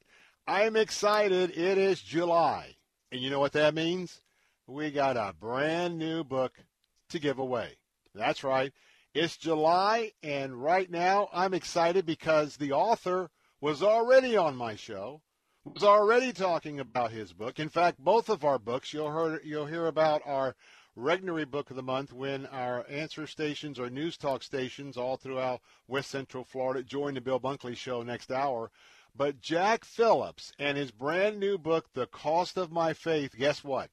I'm 0.46 0.76
excited. 0.76 1.58
It 1.58 1.80
is 1.80 2.04
July. 2.04 2.76
And 3.12 3.20
you 3.20 3.32
know 3.32 3.40
what 3.40 3.54
that 3.54 3.74
means? 3.74 4.22
We 4.68 4.92
got 4.92 5.18
a 5.18 5.34
brand 5.34 5.98
new 5.98 6.24
book 6.24 6.54
to 7.10 7.18
give 7.18 7.40
away. 7.40 7.72
That's 8.14 8.44
right. 8.44 8.72
It's 9.16 9.36
July, 9.36 10.12
and 10.22 10.62
right 10.62 10.92
now 10.92 11.28
I'm 11.34 11.56
excited 11.56 12.06
because 12.06 12.58
the 12.58 12.74
author 12.74 13.32
was 13.60 13.82
already 13.82 14.38
on 14.38 14.56
my 14.56 14.76
show 14.76 15.24
was 15.64 15.84
already 15.84 16.34
talking 16.34 16.80
about 16.80 17.12
his 17.12 17.34
book. 17.34 17.60
In 17.60 17.70
fact, 17.70 18.00
both 18.00 18.30
of 18.30 18.44
our 18.44 18.58
books, 18.58 18.94
you'll 18.94 19.12
hear, 19.12 19.42
you'll 19.44 19.66
hear 19.68 19.88
about 19.88 20.22
our 20.26 20.56
Regnery 20.98 21.50
Book 21.50 21.70
of 21.70 21.76
the 21.76 21.84
Month 21.84 22.12
when 22.12 22.46
our 22.48 22.86
answer 22.90 23.28
stations 23.28 23.80
or 23.80 23.90
news 23.90 24.18
talk 24.18 24.44
stations 24.44 24.98
all 24.98 25.18
throughout 25.18 25.62
West 25.88 26.10
Central 26.10 26.44
Florida 26.44 26.84
join 26.84 27.14
the 27.14 27.22
Bill 27.22 27.40
Bunkley 27.40 27.78
Show 27.78 28.02
next 28.02 28.32
hour. 28.32 28.72
But 29.16 29.40
Jack 29.40 29.86
Phillips 29.86 30.52
and 30.58 30.78
his 30.78 30.92
brand 30.92 31.40
new 31.40 31.58
book, 31.58 31.86
The 31.94 32.08
Cost 32.08 32.58
of 32.58 32.72
My 32.72 32.94
Faith, 32.94 33.36
guess 33.38 33.64
what? 33.64 33.90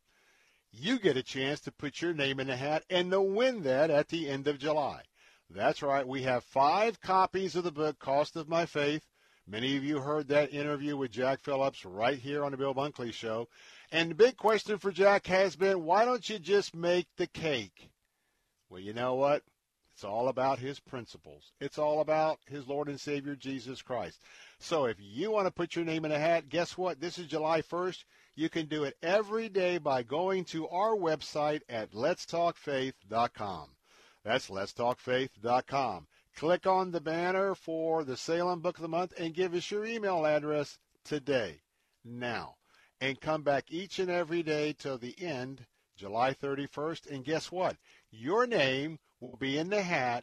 You 0.72 0.98
get 0.98 1.16
a 1.16 1.22
chance 1.22 1.60
to 1.60 1.72
put 1.72 2.00
your 2.00 2.14
name 2.14 2.40
in 2.40 2.46
the 2.46 2.56
hat 2.56 2.84
and 2.88 3.10
to 3.10 3.20
win 3.20 3.62
that 3.62 3.90
at 3.90 4.08
the 4.08 4.28
end 4.28 4.48
of 4.48 4.58
July. 4.58 5.02
That's 5.50 5.82
right. 5.82 6.06
We 6.06 6.22
have 6.22 6.44
five 6.44 7.00
copies 7.00 7.56
of 7.56 7.64
the 7.64 7.72
book, 7.72 7.98
Cost 7.98 8.36
of 8.36 8.48
My 8.48 8.66
Faith. 8.66 9.07
Many 9.50 9.78
of 9.78 9.84
you 9.84 9.98
heard 10.00 10.28
that 10.28 10.52
interview 10.52 10.98
with 10.98 11.10
Jack 11.10 11.40
Phillips 11.40 11.86
right 11.86 12.18
here 12.18 12.44
on 12.44 12.50
the 12.50 12.58
Bill 12.58 12.74
Bunkley 12.74 13.14
Show. 13.14 13.48
And 13.90 14.10
the 14.10 14.14
big 14.14 14.36
question 14.36 14.76
for 14.76 14.92
Jack 14.92 15.26
has 15.28 15.56
been, 15.56 15.84
why 15.84 16.04
don't 16.04 16.28
you 16.28 16.38
just 16.38 16.76
make 16.76 17.06
the 17.16 17.26
cake? 17.26 17.88
Well, 18.68 18.80
you 18.80 18.92
know 18.92 19.14
what? 19.14 19.42
It's 19.94 20.04
all 20.04 20.28
about 20.28 20.58
his 20.58 20.78
principles. 20.80 21.50
It's 21.62 21.78
all 21.78 22.02
about 22.02 22.40
his 22.46 22.68
Lord 22.68 22.88
and 22.88 23.00
Savior 23.00 23.34
Jesus 23.34 23.80
Christ. 23.80 24.20
So 24.58 24.84
if 24.84 24.98
you 25.00 25.30
want 25.30 25.46
to 25.46 25.50
put 25.50 25.74
your 25.74 25.86
name 25.86 26.04
in 26.04 26.12
a 26.12 26.18
hat, 26.18 26.50
guess 26.50 26.76
what? 26.76 27.00
This 27.00 27.18
is 27.18 27.26
July 27.26 27.62
1st. 27.62 28.04
You 28.36 28.50
can 28.50 28.66
do 28.66 28.84
it 28.84 28.98
every 29.02 29.48
day 29.48 29.78
by 29.78 30.02
going 30.02 30.44
to 30.46 30.68
our 30.68 30.94
website 30.94 31.62
at 31.70 31.92
letstalkfaith.com. 31.92 33.70
That's 34.24 34.50
letstalkfaith.com. 34.50 36.06
Click 36.38 36.68
on 36.68 36.92
the 36.92 37.00
banner 37.00 37.52
for 37.52 38.04
the 38.04 38.16
Salem 38.16 38.60
Book 38.60 38.76
of 38.76 38.82
the 38.82 38.88
Month 38.88 39.12
and 39.18 39.34
give 39.34 39.54
us 39.54 39.72
your 39.72 39.84
email 39.84 40.24
address 40.24 40.78
today, 41.04 41.62
now. 42.04 42.54
And 43.00 43.20
come 43.20 43.42
back 43.42 43.64
each 43.70 43.98
and 43.98 44.08
every 44.08 44.44
day 44.44 44.72
till 44.72 44.98
the 44.98 45.16
end, 45.20 45.66
July 45.96 46.34
31st. 46.34 47.10
And 47.10 47.24
guess 47.24 47.50
what? 47.50 47.76
Your 48.12 48.46
name 48.46 49.00
will 49.18 49.36
be 49.36 49.58
in 49.58 49.68
the 49.68 49.82
hat 49.82 50.22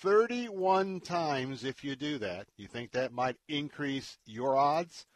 31 0.00 1.00
times 1.00 1.64
if 1.64 1.82
you 1.82 1.96
do 1.96 2.18
that. 2.18 2.46
You 2.56 2.68
think 2.68 2.92
that 2.92 3.12
might 3.12 3.36
increase 3.48 4.18
your 4.24 4.56
odds? 4.56 5.06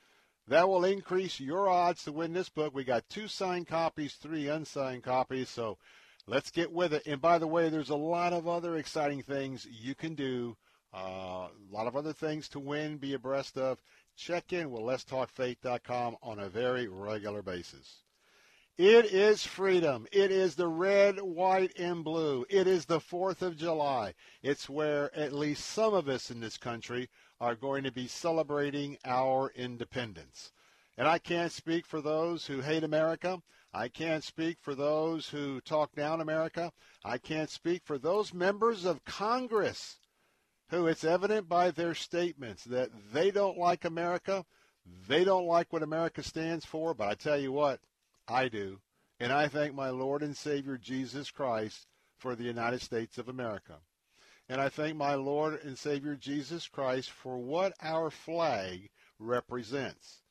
That 0.48 0.68
will 0.68 0.84
increase 0.84 1.38
your 1.38 1.68
odds 1.68 2.02
to 2.02 2.10
win 2.10 2.32
this 2.32 2.48
book. 2.48 2.74
We 2.74 2.82
got 2.82 3.08
two 3.08 3.28
signed 3.28 3.68
copies, 3.68 4.14
three 4.14 4.48
unsigned 4.48 5.04
copies. 5.04 5.50
So 5.50 5.78
let's 6.26 6.50
get 6.50 6.72
with 6.72 6.92
it. 6.92 7.06
And 7.06 7.20
by 7.20 7.38
the 7.38 7.46
way, 7.46 7.68
there's 7.68 7.90
a 7.90 7.96
lot 7.96 8.32
of 8.32 8.48
other 8.48 8.76
exciting 8.76 9.22
things 9.22 9.66
you 9.70 9.94
can 9.94 10.14
do. 10.14 10.56
Uh, 10.94 11.48
a 11.48 11.72
lot 11.72 11.86
of 11.86 11.96
other 11.96 12.12
things 12.12 12.48
to 12.50 12.58
win, 12.58 12.96
be 12.96 13.14
abreast 13.14 13.58
of. 13.58 13.78
Check 14.16 14.52
in 14.52 14.70
with 14.70 14.82
letstalkfaith.com 14.82 16.16
on 16.22 16.38
a 16.38 16.48
very 16.48 16.88
regular 16.88 17.42
basis. 17.42 18.02
It 18.78 19.06
is 19.06 19.44
freedom. 19.44 20.06
It 20.12 20.30
is 20.30 20.54
the 20.54 20.68
red, 20.68 21.20
white, 21.20 21.78
and 21.78 22.04
blue. 22.04 22.44
It 22.50 22.66
is 22.66 22.84
the 22.84 23.00
4th 23.00 23.40
of 23.40 23.56
July. 23.56 24.14
It's 24.42 24.68
where 24.68 25.14
at 25.16 25.32
least 25.32 25.64
some 25.64 25.94
of 25.94 26.08
us 26.08 26.30
in 26.30 26.40
this 26.40 26.58
country 26.58 27.08
are 27.40 27.54
going 27.54 27.84
to 27.84 27.92
be 27.92 28.06
celebrating 28.06 28.98
our 29.04 29.50
independence. 29.54 30.52
And 30.98 31.08
I 31.08 31.18
can't 31.18 31.52
speak 31.52 31.86
for 31.86 32.02
those 32.02 32.46
who 32.46 32.60
hate 32.60 32.84
America. 32.84 33.42
I 33.76 33.88
can't 33.88 34.24
speak 34.24 34.56
for 34.62 34.74
those 34.74 35.28
who 35.28 35.60
talk 35.60 35.94
down 35.94 36.22
America. 36.22 36.72
I 37.04 37.18
can't 37.18 37.50
speak 37.50 37.82
for 37.84 37.98
those 37.98 38.32
members 38.32 38.86
of 38.86 39.04
Congress 39.04 39.98
who 40.70 40.86
it's 40.86 41.04
evident 41.04 41.46
by 41.46 41.70
their 41.70 41.94
statements 41.94 42.64
that 42.64 42.88
they 43.12 43.30
don't 43.30 43.58
like 43.58 43.84
America. 43.84 44.46
They 45.06 45.24
don't 45.24 45.44
like 45.44 45.74
what 45.74 45.82
America 45.82 46.22
stands 46.22 46.64
for. 46.64 46.94
But 46.94 47.08
I 47.08 47.14
tell 47.16 47.36
you 47.38 47.52
what, 47.52 47.80
I 48.26 48.48
do. 48.48 48.80
And 49.20 49.30
I 49.30 49.46
thank 49.46 49.74
my 49.74 49.90
Lord 49.90 50.22
and 50.22 50.34
Savior 50.34 50.78
Jesus 50.78 51.30
Christ 51.30 51.86
for 52.16 52.34
the 52.34 52.44
United 52.44 52.80
States 52.80 53.18
of 53.18 53.28
America. 53.28 53.74
And 54.48 54.58
I 54.58 54.70
thank 54.70 54.96
my 54.96 55.16
Lord 55.16 55.60
and 55.62 55.76
Savior 55.76 56.16
Jesus 56.16 56.66
Christ 56.66 57.10
for 57.10 57.36
what 57.36 57.74
our 57.82 58.10
flag 58.10 58.88
represents. 59.18 60.22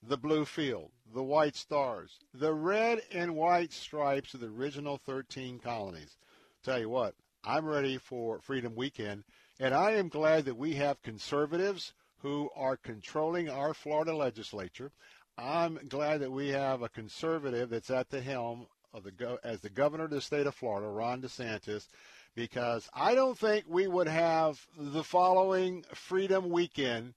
The 0.00 0.16
blue 0.16 0.44
field, 0.44 0.92
the 1.12 1.22
white 1.22 1.56
stars, 1.56 2.18
the 2.32 2.52
red 2.52 3.02
and 3.12 3.34
white 3.34 3.72
stripes 3.72 4.34
of 4.34 4.40
the 4.40 4.46
original 4.46 4.96
13 4.96 5.58
colonies. 5.58 6.16
Tell 6.62 6.78
you 6.78 6.88
what, 6.88 7.14
I'm 7.44 7.66
ready 7.66 7.98
for 7.98 8.40
Freedom 8.40 8.74
Weekend, 8.74 9.24
and 9.60 9.74
I 9.74 9.92
am 9.92 10.08
glad 10.08 10.46
that 10.46 10.56
we 10.56 10.74
have 10.74 11.02
conservatives 11.02 11.92
who 12.18 12.48
are 12.56 12.76
controlling 12.76 13.50
our 13.50 13.74
Florida 13.74 14.16
legislature. 14.16 14.92
I'm 15.36 15.78
glad 15.88 16.20
that 16.20 16.32
we 16.32 16.48
have 16.48 16.80
a 16.82 16.88
conservative 16.88 17.70
that's 17.70 17.90
at 17.90 18.08
the 18.08 18.22
helm 18.22 18.66
of 18.94 19.02
the 19.02 19.12
go- 19.12 19.38
as 19.44 19.60
the 19.60 19.68
governor 19.68 20.04
of 20.04 20.10
the 20.10 20.20
state 20.20 20.46
of 20.46 20.54
Florida, 20.54 20.88
Ron 20.88 21.20
DeSantis, 21.20 21.88
because 22.34 22.88
I 22.94 23.14
don't 23.14 23.38
think 23.38 23.66
we 23.68 23.86
would 23.86 24.08
have 24.08 24.66
the 24.76 25.04
following 25.04 25.84
Freedom 25.92 26.48
Weekend 26.48 27.14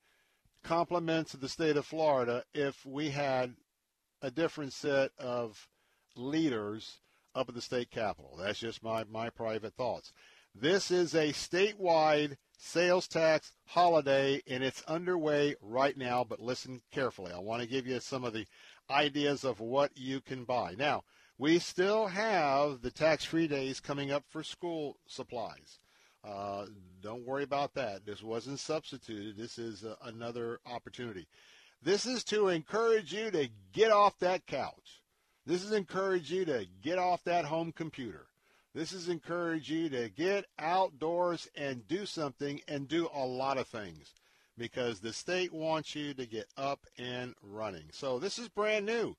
compliments 0.64 1.34
of 1.34 1.40
the 1.40 1.50
state 1.50 1.78
of 1.78 1.86
Florida 1.86 2.44
if 2.54 2.86
we 2.86 3.10
had 3.10 3.56
a 4.28 4.32
different 4.32 4.74
set 4.74 5.12
of 5.18 5.70
leaders 6.18 7.00
up 7.34 7.48
at 7.48 7.56
the 7.56 7.62
state 7.62 7.90
capitol. 7.90 8.38
That's 8.38 8.60
just 8.60 8.84
my, 8.84 9.06
my 9.10 9.30
private 9.30 9.74
thoughts. 9.76 10.12
This 10.54 10.92
is 10.92 11.14
a 11.14 11.30
statewide 11.30 12.36
sales 12.58 13.08
tax 13.08 13.54
holiday, 13.68 14.42
and 14.46 14.64
it's 14.64 14.82
underway 14.84 15.56
right 15.62 15.96
now, 15.96 16.26
but 16.26 16.42
listen 16.42 16.82
carefully. 16.92 17.32
I 17.32 17.40
want 17.40 17.62
to 17.62 17.70
give 17.70 17.88
you 17.88 18.02
some 18.02 18.26
of 18.26 18.34
the 18.34 18.46
ideas 18.90 19.46
of 19.46 19.62
what 19.62 19.92
you 19.96 20.20
can 20.20 20.44
buy. 20.44 20.76
Now, 20.78 21.04
we 21.38 21.58
still 21.60 22.08
have 22.08 22.82
the 22.82 22.92
tax-free 22.92 23.48
days 23.48 23.80
coming 23.80 24.12
up 24.12 24.26
for 24.28 24.44
school 24.44 24.98
supplies. 25.08 25.80
Uh, 26.22 26.66
don't 27.02 27.26
worry 27.26 27.44
about 27.44 27.76
that. 27.76 28.06
This 28.06 28.22
wasn't 28.22 28.60
substituted. 28.60 29.38
This 29.38 29.58
is 29.58 29.86
uh, 29.86 29.96
another 30.04 30.60
opportunity. 30.66 31.28
This 31.82 32.06
is 32.06 32.24
to 32.26 32.50
encourage 32.50 33.14
you 33.14 33.32
to 33.32 33.50
get 33.72 33.92
off 33.92 34.18
that 34.20 34.46
couch. 34.46 35.02
This 35.46 35.64
is 35.64 35.72
encourage 35.72 36.32
you 36.32 36.44
to 36.46 36.66
get 36.82 36.98
off 36.98 37.24
that 37.24 37.46
home 37.46 37.72
computer. 37.72 38.28
This 38.74 38.92
is 38.92 39.10
encourage 39.10 39.72
you 39.72 39.90
to 39.90 40.10
get 40.10 40.46
outdoors 40.60 41.48
and 41.56 41.88
do 41.88 42.06
something 42.06 42.62
and 42.68 42.88
do 42.88 43.10
a 43.14 43.26
lot 43.26 43.58
of 43.58 43.68
things 43.68 44.14
because 44.58 45.00
the 45.00 45.14
state 45.14 45.54
wants 45.54 45.96
you 45.96 46.14
to 46.14 46.26
get 46.26 46.48
up 46.58 46.86
and 46.98 47.34
running. 47.42 47.86
So 47.92 48.20
this 48.20 48.38
is 48.38 48.50
brand 48.50 48.86
new. 48.86 49.16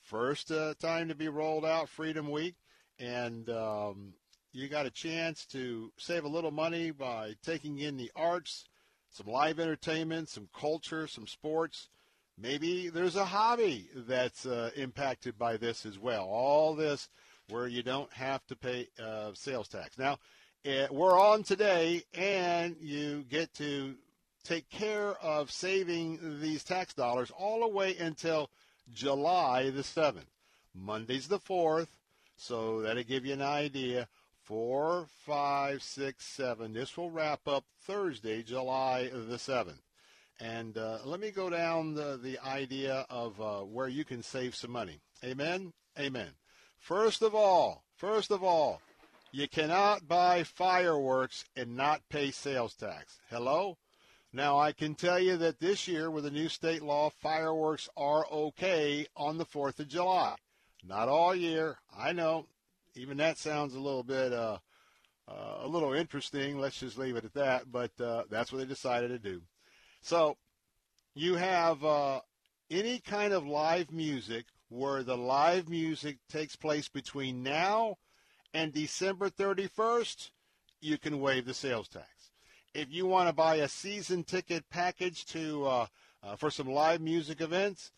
First 0.00 0.50
uh, 0.50 0.74
time 0.80 1.08
to 1.08 1.14
be 1.14 1.28
rolled 1.28 1.64
out 1.64 1.88
Freedom 1.88 2.30
Week, 2.30 2.54
and 2.98 3.48
um, 3.50 4.14
you 4.52 4.68
got 4.68 4.86
a 4.86 4.90
chance 4.90 5.44
to 5.46 5.92
save 5.98 6.24
a 6.24 6.28
little 6.28 6.50
money 6.50 6.90
by 6.90 7.34
taking 7.42 7.78
in 7.78 7.96
the 7.96 8.10
arts, 8.16 8.64
some 9.10 9.26
live 9.26 9.60
entertainment, 9.60 10.28
some 10.28 10.48
culture, 10.58 11.06
some 11.06 11.26
sports. 11.26 11.88
Maybe 12.40 12.88
there's 12.88 13.16
a 13.16 13.24
hobby 13.24 13.88
that's 13.94 14.46
uh, 14.46 14.70
impacted 14.76 15.36
by 15.36 15.56
this 15.56 15.84
as 15.84 15.98
well. 15.98 16.24
All 16.24 16.76
this 16.76 17.08
where 17.48 17.66
you 17.66 17.82
don't 17.82 18.12
have 18.12 18.46
to 18.46 18.54
pay 18.54 18.88
uh, 19.02 19.32
sales 19.34 19.66
tax. 19.66 19.98
Now, 19.98 20.18
eh, 20.64 20.86
we're 20.90 21.18
on 21.18 21.42
today, 21.42 22.04
and 22.14 22.76
you 22.80 23.24
get 23.28 23.52
to 23.54 23.96
take 24.44 24.70
care 24.70 25.14
of 25.20 25.50
saving 25.50 26.40
these 26.40 26.62
tax 26.62 26.94
dollars 26.94 27.32
all 27.36 27.60
the 27.60 27.68
way 27.68 27.96
until 27.96 28.50
July 28.92 29.70
the 29.70 29.82
7th. 29.82 30.30
Monday's 30.74 31.26
the 31.26 31.40
4th, 31.40 31.88
so 32.36 32.82
that'll 32.82 33.02
give 33.02 33.26
you 33.26 33.32
an 33.32 33.42
idea. 33.42 34.06
Four, 34.44 35.06
five, 35.26 35.82
six, 35.82 36.24
seven. 36.24 36.72
This 36.72 36.96
will 36.96 37.10
wrap 37.10 37.48
up 37.48 37.64
Thursday, 37.82 38.42
July 38.42 39.10
the 39.12 39.36
7th. 39.36 39.80
And 40.40 40.78
uh, 40.78 40.98
let 41.04 41.20
me 41.20 41.30
go 41.30 41.50
down 41.50 41.94
the, 41.94 42.18
the 42.22 42.38
idea 42.46 43.06
of 43.10 43.40
uh, 43.40 43.60
where 43.60 43.88
you 43.88 44.04
can 44.04 44.22
save 44.22 44.54
some 44.54 44.70
money. 44.70 45.00
Amen? 45.24 45.72
Amen. 45.98 46.30
First 46.78 47.22
of 47.22 47.34
all, 47.34 47.82
first 47.96 48.30
of 48.30 48.44
all, 48.44 48.80
you 49.32 49.48
cannot 49.48 50.06
buy 50.06 50.44
fireworks 50.44 51.44
and 51.56 51.76
not 51.76 52.08
pay 52.08 52.30
sales 52.30 52.74
tax. 52.74 53.18
Hello? 53.30 53.76
Now, 54.32 54.58
I 54.58 54.72
can 54.72 54.94
tell 54.94 55.18
you 55.18 55.36
that 55.38 55.58
this 55.58 55.88
year, 55.88 56.10
with 56.10 56.24
the 56.24 56.30
new 56.30 56.48
state 56.48 56.82
law, 56.82 57.10
fireworks 57.10 57.88
are 57.96 58.26
okay 58.30 59.06
on 59.16 59.38
the 59.38 59.46
4th 59.46 59.80
of 59.80 59.88
July. 59.88 60.36
Not 60.86 61.08
all 61.08 61.34
year. 61.34 61.78
I 61.96 62.12
know. 62.12 62.46
Even 62.94 63.16
that 63.18 63.38
sounds 63.38 63.74
a 63.74 63.80
little 63.80 64.02
bit, 64.02 64.32
uh, 64.32 64.58
uh, 65.26 65.58
a 65.62 65.68
little 65.68 65.92
interesting. 65.92 66.58
Let's 66.58 66.78
just 66.78 66.98
leave 66.98 67.16
it 67.16 67.24
at 67.24 67.34
that. 67.34 67.72
But 67.72 67.98
uh, 68.00 68.24
that's 68.30 68.52
what 68.52 68.58
they 68.58 68.66
decided 68.66 69.08
to 69.08 69.18
do. 69.18 69.42
So 70.00 70.36
you 71.14 71.36
have 71.36 71.84
uh, 71.84 72.20
any 72.70 73.00
kind 73.00 73.32
of 73.32 73.46
live 73.46 73.90
music 73.90 74.46
where 74.68 75.02
the 75.02 75.16
live 75.16 75.68
music 75.68 76.18
takes 76.28 76.56
place 76.56 76.88
between 76.88 77.42
now 77.42 77.96
and 78.54 78.72
December 78.72 79.30
31st, 79.30 80.30
you 80.80 80.98
can 80.98 81.20
waive 81.20 81.46
the 81.46 81.54
sales 81.54 81.88
tax. 81.88 82.30
If 82.74 82.92
you 82.92 83.06
want 83.06 83.28
to 83.28 83.32
buy 83.32 83.56
a 83.56 83.68
season 83.68 84.24
ticket 84.24 84.64
package 84.70 85.24
to 85.26 85.66
uh, 85.66 85.86
uh, 86.22 86.36
for 86.36 86.50
some 86.50 86.68
live 86.68 87.00
music 87.00 87.40
events, 87.40 87.90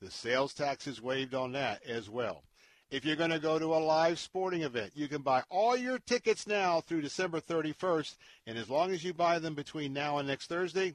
the 0.00 0.10
sales 0.10 0.52
tax 0.54 0.86
is 0.86 1.00
waived 1.00 1.34
on 1.34 1.52
that 1.52 1.82
as 1.84 2.10
well. 2.10 2.44
If 2.90 3.04
you're 3.06 3.16
going 3.16 3.30
to 3.30 3.38
go 3.38 3.58
to 3.58 3.74
a 3.74 3.78
live 3.78 4.18
sporting 4.18 4.62
event, 4.62 4.92
you 4.94 5.08
can 5.08 5.22
buy 5.22 5.42
all 5.48 5.76
your 5.76 5.98
tickets 5.98 6.46
now 6.46 6.80
through 6.80 7.00
December 7.00 7.40
31st, 7.40 8.16
and 8.46 8.58
as 8.58 8.68
long 8.68 8.90
as 8.90 9.02
you 9.02 9.14
buy 9.14 9.38
them 9.38 9.54
between 9.54 9.94
now 9.94 10.18
and 10.18 10.28
next 10.28 10.48
Thursday, 10.48 10.94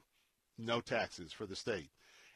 no 0.58 0.80
taxes 0.80 1.32
for 1.32 1.46
the 1.46 1.56
state. 1.56 1.90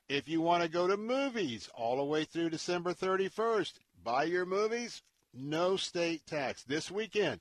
If 0.09 0.29
you 0.29 0.41
want 0.41 0.63
to 0.63 0.69
go 0.69 0.87
to 0.87 0.97
movies 0.97 1.69
all 1.75 1.97
the 1.97 2.05
way 2.05 2.25
through 2.25 2.51
December 2.51 2.95
31st, 2.95 3.75
buy 4.03 4.25
your 4.25 4.47
movies, 4.47 5.03
no 5.35 5.77
state 5.77 6.27
tax. 6.27 6.63
This 6.65 6.91
weekend, 6.91 7.41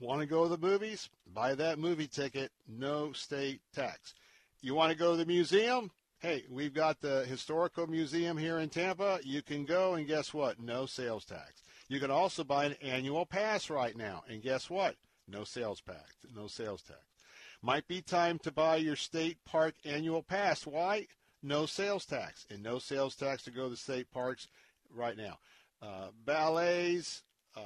want 0.00 0.20
to 0.20 0.26
go 0.26 0.44
to 0.44 0.48
the 0.48 0.66
movies? 0.66 1.08
Buy 1.32 1.54
that 1.54 1.78
movie 1.78 2.06
ticket, 2.06 2.50
no 2.66 3.12
state 3.12 3.60
tax. 3.74 4.14
You 4.60 4.74
want 4.74 4.92
to 4.92 4.98
go 4.98 5.12
to 5.12 5.16
the 5.16 5.26
museum? 5.26 5.90
Hey, 6.20 6.44
we've 6.50 6.74
got 6.74 7.00
the 7.00 7.24
Historical 7.26 7.86
Museum 7.86 8.36
here 8.36 8.58
in 8.58 8.70
Tampa. 8.70 9.20
You 9.22 9.40
can 9.40 9.64
go, 9.64 9.94
and 9.94 10.06
guess 10.06 10.34
what? 10.34 10.58
No 10.58 10.84
sales 10.86 11.24
tax. 11.24 11.62
You 11.88 12.00
can 12.00 12.10
also 12.10 12.42
buy 12.42 12.64
an 12.64 12.74
annual 12.82 13.24
pass 13.24 13.70
right 13.70 13.96
now, 13.96 14.24
and 14.28 14.42
guess 14.42 14.68
what? 14.68 14.96
No 15.28 15.44
sales 15.44 15.80
tax. 15.80 16.16
No 16.34 16.48
sales 16.48 16.82
tax. 16.82 17.07
Might 17.62 17.88
be 17.88 18.00
time 18.00 18.38
to 18.40 18.52
buy 18.52 18.76
your 18.76 18.96
state 18.96 19.38
park 19.44 19.74
annual 19.84 20.22
pass. 20.22 20.66
Why? 20.66 21.06
No 21.42 21.66
sales 21.66 22.04
tax, 22.04 22.46
and 22.50 22.62
no 22.62 22.78
sales 22.78 23.14
tax 23.14 23.42
to 23.44 23.50
go 23.50 23.64
to 23.64 23.70
the 23.70 23.76
state 23.76 24.10
parks 24.10 24.48
right 24.94 25.16
now. 25.16 25.38
Uh, 25.82 26.08
ballets, 26.24 27.22
um, 27.56 27.64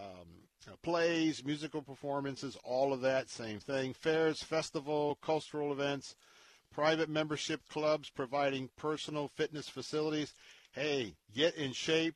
uh, 0.67 0.77
plays, 0.83 1.45
musical 1.45 1.83
performances, 1.83 2.57
all 2.65 2.93
of 2.93 3.01
that, 3.03 3.29
same 3.29 3.59
thing. 3.59 3.93
Fairs, 3.93 4.43
festival, 4.43 5.19
cultural 5.23 5.73
events, 5.73 6.15
private 6.73 7.09
membership 7.09 7.61
clubs 7.69 8.11
providing 8.11 8.71
personal 8.77 9.29
fitness 9.29 9.69
facilities. 9.69 10.35
Hey, 10.73 11.17
get 11.35 11.55
in 11.55 11.73
shape, 11.73 12.15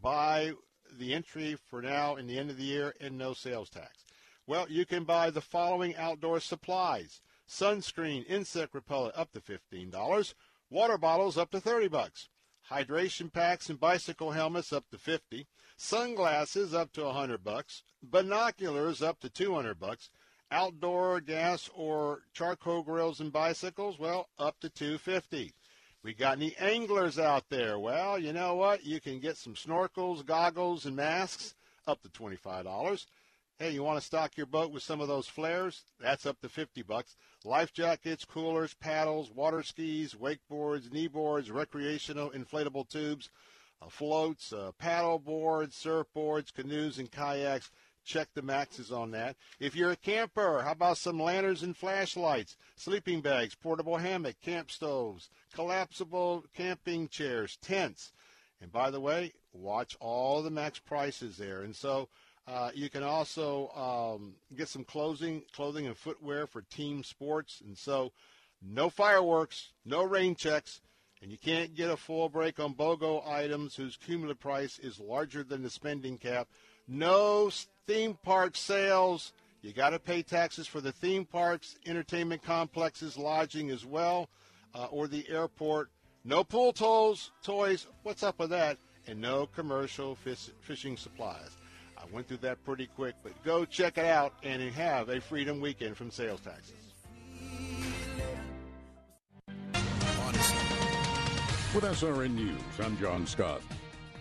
buy 0.00 0.52
the 0.98 1.14
entry 1.14 1.56
for 1.68 1.82
now 1.82 2.16
and 2.16 2.28
the 2.28 2.38
end 2.38 2.50
of 2.50 2.56
the 2.56 2.64
year, 2.64 2.94
and 3.00 3.18
no 3.18 3.32
sales 3.32 3.70
tax. 3.70 4.05
Well, 4.46 4.66
you 4.70 4.86
can 4.86 5.04
buy 5.04 5.30
the 5.30 5.40
following 5.40 5.96
outdoor 5.96 6.38
supplies: 6.38 7.20
sunscreen, 7.48 8.24
insect 8.28 8.74
repellent 8.74 9.16
up 9.16 9.32
to 9.32 9.40
fifteen 9.40 9.90
dollars, 9.90 10.34
water 10.70 10.96
bottles 10.96 11.36
up 11.36 11.50
to 11.50 11.60
thirty 11.60 11.88
bucks, 11.88 12.28
hydration 12.70 13.32
packs 13.32 13.68
and 13.68 13.80
bicycle 13.80 14.30
helmets 14.30 14.72
up 14.72 14.88
to 14.90 14.98
fifty, 14.98 15.48
sunglasses 15.76 16.74
up 16.74 16.92
to 16.92 17.04
a 17.04 17.12
hundred 17.12 17.42
bucks, 17.42 17.82
binoculars 18.02 19.02
up 19.02 19.18
to 19.20 19.28
two 19.28 19.52
hundred 19.52 19.80
bucks, 19.80 20.10
outdoor 20.52 21.20
gas 21.20 21.68
or 21.74 22.20
charcoal 22.32 22.84
grills 22.84 23.18
and 23.18 23.32
bicycles, 23.32 23.98
well, 23.98 24.28
up 24.38 24.60
to 24.60 24.68
two 24.68 24.96
fifty. 24.96 25.52
We 26.04 26.14
got 26.14 26.36
any 26.36 26.54
anglers 26.60 27.18
out 27.18 27.46
there? 27.48 27.80
Well, 27.80 28.16
you 28.16 28.32
know 28.32 28.54
what? 28.54 28.84
You 28.84 29.00
can 29.00 29.18
get 29.18 29.36
some 29.36 29.54
snorkels, 29.54 30.24
goggles, 30.24 30.86
and 30.86 30.94
masks 30.94 31.56
up 31.84 32.00
to 32.02 32.08
twenty-five 32.10 32.62
dollars. 32.62 33.08
Hey, 33.58 33.70
you 33.70 33.82
want 33.82 33.98
to 33.98 34.04
stock 34.04 34.36
your 34.36 34.44
boat 34.44 34.70
with 34.70 34.82
some 34.82 35.00
of 35.00 35.08
those 35.08 35.28
flares? 35.28 35.84
That's 35.98 36.26
up 36.26 36.38
to 36.42 36.48
50 36.50 36.82
bucks. 36.82 37.16
Life 37.42 37.72
jackets, 37.72 38.22
coolers, 38.22 38.74
paddles, 38.74 39.30
water 39.30 39.62
skis, 39.62 40.12
wakeboards, 40.12 40.90
kneeboards, 40.90 41.50
recreational 41.50 42.30
inflatable 42.32 42.86
tubes, 42.86 43.30
uh, 43.80 43.88
floats, 43.88 44.52
uh, 44.52 44.72
paddle 44.76 45.18
boards, 45.18 45.74
surfboards, 45.74 46.52
canoes, 46.52 46.98
and 46.98 47.10
kayaks. 47.10 47.70
Check 48.04 48.28
the 48.34 48.42
maxes 48.42 48.92
on 48.92 49.10
that. 49.12 49.36
If 49.58 49.74
you're 49.74 49.92
a 49.92 49.96
camper, 49.96 50.60
how 50.62 50.72
about 50.72 50.98
some 50.98 51.18
lanterns 51.18 51.62
and 51.62 51.74
flashlights, 51.74 52.58
sleeping 52.76 53.22
bags, 53.22 53.54
portable 53.54 53.96
hammock, 53.96 54.38
camp 54.42 54.70
stoves, 54.70 55.30
collapsible 55.54 56.44
camping 56.52 57.08
chairs, 57.08 57.56
tents. 57.62 58.12
And 58.60 58.70
by 58.70 58.90
the 58.90 59.00
way, 59.00 59.32
watch 59.54 59.96
all 59.98 60.42
the 60.42 60.50
max 60.50 60.78
prices 60.78 61.38
there. 61.38 61.62
And 61.62 61.74
so 61.74 62.10
Uh, 62.48 62.70
you 62.74 62.88
can 62.88 63.02
also 63.02 63.70
um, 63.70 64.34
get 64.56 64.68
some 64.68 64.84
clothing, 64.84 65.42
clothing 65.52 65.86
and 65.86 65.96
footwear 65.96 66.46
for 66.46 66.62
team 66.62 67.02
sports. 67.02 67.60
And 67.66 67.76
so, 67.76 68.12
no 68.62 68.88
fireworks, 68.88 69.70
no 69.84 70.04
rain 70.04 70.34
checks, 70.34 70.80
and 71.20 71.30
you 71.30 71.38
can't 71.38 71.74
get 71.74 71.90
a 71.90 71.96
full 71.96 72.28
break 72.28 72.60
on 72.60 72.74
BOGO 72.74 73.26
items 73.26 73.74
whose 73.74 73.96
cumulative 73.96 74.38
price 74.38 74.78
is 74.78 75.00
larger 75.00 75.42
than 75.42 75.62
the 75.62 75.70
spending 75.70 76.18
cap. 76.18 76.48
No 76.86 77.50
theme 77.86 78.18
park 78.22 78.56
sales. 78.56 79.32
You 79.62 79.72
got 79.72 79.90
to 79.90 79.98
pay 79.98 80.22
taxes 80.22 80.68
for 80.68 80.80
the 80.80 80.92
theme 80.92 81.24
parks, 81.24 81.76
entertainment 81.86 82.42
complexes, 82.42 83.16
lodging 83.16 83.70
as 83.70 83.84
well, 83.84 84.28
uh, 84.74 84.86
or 84.90 85.08
the 85.08 85.28
airport. 85.28 85.90
No 86.24 86.44
pool 86.44 86.72
tolls, 86.72 87.32
toys. 87.42 87.86
What's 88.04 88.22
up 88.22 88.38
with 88.38 88.50
that? 88.50 88.78
And 89.08 89.20
no 89.20 89.46
commercial 89.46 90.14
fish, 90.14 90.50
fishing 90.60 90.96
supplies. 90.96 91.55
I 92.06 92.14
went 92.14 92.28
through 92.28 92.38
that 92.38 92.64
pretty 92.64 92.86
quick, 92.86 93.14
but 93.22 93.32
go 93.42 93.64
check 93.64 93.98
it 93.98 94.04
out 94.04 94.34
and 94.42 94.62
have 94.62 95.08
a 95.08 95.20
freedom 95.20 95.60
weekend 95.60 95.96
from 95.96 96.10
sales 96.10 96.40
taxes. 96.40 96.74
With 101.74 101.84
SRN 101.84 102.34
News, 102.34 102.60
I'm 102.82 102.96
John 102.98 103.26
Scott. 103.26 103.60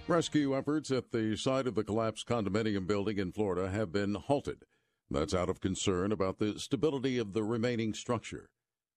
Rescue 0.07 0.57
efforts 0.57 0.91
at 0.91 1.11
the 1.11 1.37
site 1.37 1.67
of 1.67 1.75
the 1.75 1.83
collapsed 1.83 2.27
condominium 2.27 2.85
building 2.85 3.17
in 3.17 3.31
Florida 3.31 3.69
have 3.69 3.91
been 3.91 4.15
halted. 4.15 4.65
That's 5.09 5.33
out 5.33 5.49
of 5.49 5.61
concern 5.61 6.11
about 6.11 6.39
the 6.39 6.59
stability 6.59 7.17
of 7.17 7.33
the 7.33 7.43
remaining 7.43 7.93
structure. 7.93 8.49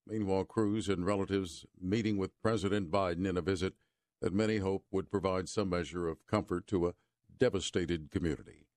Meanwhile, 0.06 0.44
crews 0.44 0.88
and 0.88 1.04
relatives 1.04 1.66
meeting 1.80 2.16
with 2.16 2.40
President 2.42 2.90
Biden 2.90 3.28
in 3.28 3.36
a 3.36 3.42
visit 3.42 3.74
that 4.22 4.32
many 4.32 4.56
hope 4.56 4.86
would 4.90 5.10
provide 5.10 5.48
some 5.48 5.68
measure 5.68 6.08
of 6.08 6.26
comfort 6.26 6.66
to 6.68 6.88
a 6.88 6.94
devastated 7.38 8.10
community. 8.10 8.67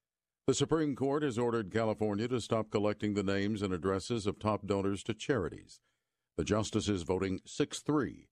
The 0.48 0.56
Supreme 0.56 0.96
Court 0.96 1.22
has 1.22 1.38
ordered 1.38 1.72
California 1.72 2.28
to 2.28 2.42
stop 2.42 2.72
collecting 2.72 3.14
the 3.14 3.22
names 3.22 3.62
and 3.62 3.72
addresses 3.72 4.26
of 4.26 4.40
top 4.40 4.66
donors 4.66 5.04
to 5.04 5.14
charities. 5.14 5.80
The 6.36 6.44
justices 6.44 7.04
voting 7.04 7.42
6 7.46 7.80
3 7.82 8.28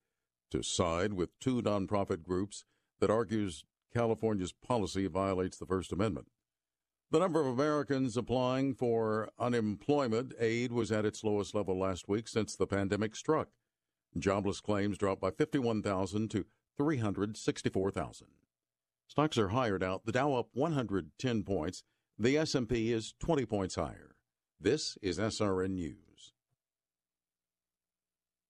to 0.50 0.63
side 0.63 1.13
with 1.13 1.39
two 1.39 1.62
nonprofit 1.62 2.24
groups 2.24 2.65
that 3.00 3.12
argues 3.12 3.63
California's 3.93 4.52
policy 4.52 5.06
violates 5.06 5.58
the 5.58 5.67
First 5.67 5.93
Amendment. 5.93 6.28
The 7.12 7.19
number 7.19 7.41
of 7.41 7.48
Americans 7.48 8.17
applying 8.17 8.74
for 8.74 9.30
unemployment 9.38 10.34
aid 10.39 10.72
was 10.72 10.91
at 10.91 11.06
its 11.06 11.24
lowest 11.24 11.54
level 11.54 11.78
last 11.78 12.10
week 12.10 12.28
since 12.28 12.56
the 12.56 12.67
pandemic 12.67 13.15
struck. 13.15 13.50
Jobless 14.17 14.62
claims 14.62 14.98
dropped 14.98 15.22
by 15.22 15.30
51,000 15.30 16.32
to 16.32 16.45
364,000. 16.76 18.28
Stocks 19.08 19.38
are 19.38 19.50
higher 19.50 19.78
now. 19.78 20.02
The 20.06 20.12
Dow 20.12 20.34
up 20.34 20.50
110 20.54 21.43
points. 21.43 21.84
The 22.21 22.38
S&P 22.38 22.91
is 22.91 23.13
20 23.21 23.45
points 23.45 23.75
higher. 23.75 24.13
This 24.60 24.97
is 25.01 25.17
SRN 25.17 25.69
News. 25.69 26.34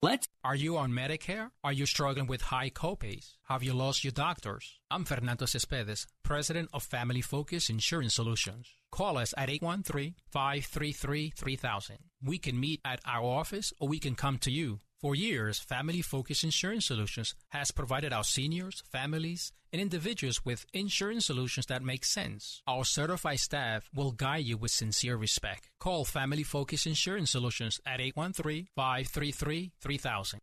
Let's. 0.01 0.27
Are 0.43 0.55
you 0.55 0.75
on 0.77 0.91
Medicare? 0.91 1.51
Are 1.63 1.71
you 1.71 1.85
struggling 1.85 2.25
with 2.25 2.41
high 2.41 2.71
copays? 2.71 3.35
Have 3.43 3.61
you 3.61 3.73
lost 3.73 4.03
your 4.03 4.09
doctors? 4.11 4.79
I'm 4.89 5.05
Fernando 5.05 5.45
Cespedes, 5.45 6.07
president 6.23 6.69
of 6.73 6.81
Family 6.81 7.21
Focus 7.21 7.69
Insurance 7.69 8.15
Solutions. 8.15 8.73
Call 8.91 9.19
us 9.19 9.35
at 9.37 9.49
813-533-3000. 9.49 11.97
We 12.23 12.39
can 12.39 12.59
meet 12.59 12.81
at 12.83 13.01
our 13.05 13.23
office 13.23 13.71
or 13.79 13.87
we 13.87 13.99
can 13.99 14.15
come 14.15 14.39
to 14.39 14.49
you. 14.49 14.79
For 14.99 15.15
years, 15.15 15.59
Family 15.59 16.01
Focus 16.01 16.43
Insurance 16.43 16.87
Solutions 16.87 17.33
has 17.51 17.71
provided 17.71 18.11
our 18.11 18.25
seniors, 18.25 18.83
families, 18.91 19.53
and 19.71 19.81
individuals 19.81 20.43
with 20.43 20.65
insurance 20.73 21.27
solutions 21.27 21.67
that 21.67 21.81
make 21.81 22.03
sense. 22.03 22.61
Our 22.67 22.83
certified 22.83 23.39
staff 23.39 23.89
will 23.95 24.11
guide 24.11 24.43
you 24.43 24.57
with 24.57 24.71
sincere 24.71 25.15
respect. 25.15 25.69
Call 25.79 26.03
Family 26.03 26.43
Focus 26.43 26.85
Insurance 26.85 27.31
Solutions 27.31 27.79
at 27.85 28.01
813-533-3000. 28.01 30.35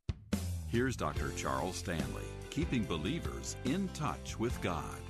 Here's 0.68 0.96
Dr. 0.96 1.32
Charles 1.36 1.76
Stanley, 1.76 2.24
keeping 2.48 2.84
believers 2.84 3.56
in 3.66 3.88
touch 3.88 4.38
with 4.38 4.58
God. 4.62 5.02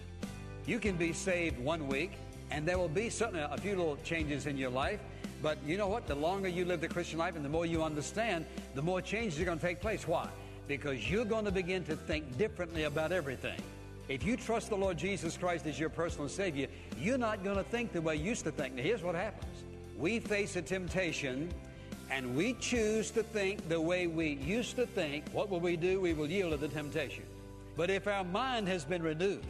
You 0.66 0.80
can 0.80 0.96
be 0.96 1.12
saved 1.12 1.60
one 1.60 1.86
week, 1.86 2.14
and 2.50 2.66
there 2.66 2.80
will 2.80 2.88
be 2.88 3.10
certainly 3.10 3.46
a 3.48 3.56
few 3.58 3.76
little 3.76 3.96
changes 4.02 4.48
in 4.48 4.58
your 4.58 4.70
life. 4.70 4.98
But 5.42 5.58
you 5.66 5.76
know 5.76 5.88
what? 5.88 6.06
The 6.06 6.14
longer 6.14 6.48
you 6.48 6.64
live 6.64 6.80
the 6.80 6.88
Christian 6.88 7.18
life 7.18 7.36
and 7.36 7.44
the 7.44 7.48
more 7.48 7.66
you 7.66 7.82
understand, 7.82 8.46
the 8.74 8.82
more 8.82 9.00
changes 9.00 9.40
are 9.40 9.44
going 9.44 9.58
to 9.58 9.66
take 9.66 9.80
place. 9.80 10.06
Why? 10.06 10.28
Because 10.66 11.10
you're 11.10 11.24
going 11.24 11.44
to 11.44 11.52
begin 11.52 11.84
to 11.84 11.96
think 11.96 12.38
differently 12.38 12.84
about 12.84 13.12
everything. 13.12 13.60
If 14.08 14.24
you 14.24 14.36
trust 14.36 14.70
the 14.70 14.76
Lord 14.76 14.96
Jesus 14.96 15.36
Christ 15.36 15.66
as 15.66 15.78
your 15.78 15.88
personal 15.88 16.28
Savior, 16.28 16.68
you're 16.98 17.18
not 17.18 17.42
going 17.42 17.56
to 17.56 17.64
think 17.64 17.92
the 17.92 18.00
way 18.00 18.16
you 18.16 18.24
used 18.24 18.44
to 18.44 18.52
think. 18.52 18.74
Now, 18.74 18.82
here's 18.82 19.02
what 19.02 19.14
happens 19.14 19.50
we 19.98 20.20
face 20.20 20.56
a 20.56 20.62
temptation 20.62 21.48
and 22.10 22.36
we 22.36 22.52
choose 22.54 23.10
to 23.10 23.22
think 23.22 23.68
the 23.68 23.80
way 23.80 24.06
we 24.06 24.34
used 24.34 24.76
to 24.76 24.86
think. 24.86 25.24
What 25.32 25.50
will 25.50 25.60
we 25.60 25.76
do? 25.76 26.00
We 26.00 26.12
will 26.12 26.30
yield 26.30 26.52
to 26.52 26.56
the 26.56 26.68
temptation. 26.68 27.24
But 27.76 27.90
if 27.90 28.06
our 28.06 28.24
mind 28.24 28.68
has 28.68 28.84
been 28.84 29.02
renewed, 29.02 29.44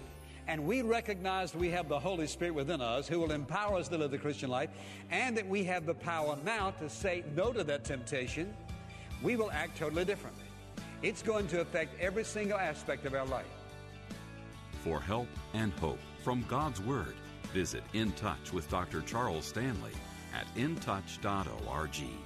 and 0.48 0.64
we 0.64 0.82
recognize 0.82 1.54
we 1.54 1.70
have 1.70 1.88
the 1.88 1.98
Holy 1.98 2.26
Spirit 2.26 2.54
within 2.54 2.80
us 2.80 3.08
who 3.08 3.18
will 3.18 3.32
empower 3.32 3.76
us 3.76 3.88
to 3.88 3.98
live 3.98 4.10
the 4.10 4.18
Christian 4.18 4.50
life, 4.50 4.70
and 5.10 5.36
that 5.36 5.48
we 5.48 5.64
have 5.64 5.86
the 5.86 5.94
power 5.94 6.36
now 6.44 6.70
to 6.72 6.88
say 6.88 7.24
no 7.34 7.52
to 7.52 7.64
that 7.64 7.84
temptation, 7.84 8.54
we 9.22 9.36
will 9.36 9.50
act 9.50 9.78
totally 9.78 10.04
differently. 10.04 10.44
It's 11.02 11.22
going 11.22 11.46
to 11.48 11.60
affect 11.60 11.98
every 12.00 12.24
single 12.24 12.58
aspect 12.58 13.06
of 13.06 13.14
our 13.14 13.26
life. 13.26 13.46
For 14.82 15.00
help 15.00 15.28
and 15.54 15.72
hope 15.74 15.98
from 16.22 16.44
God's 16.48 16.80
Word, 16.80 17.14
visit 17.52 17.82
In 17.92 18.12
Touch 18.12 18.52
with 18.52 18.70
Dr. 18.70 19.02
Charles 19.02 19.46
Stanley 19.46 19.92
at 20.34 20.46
intouch.org. 20.56 22.25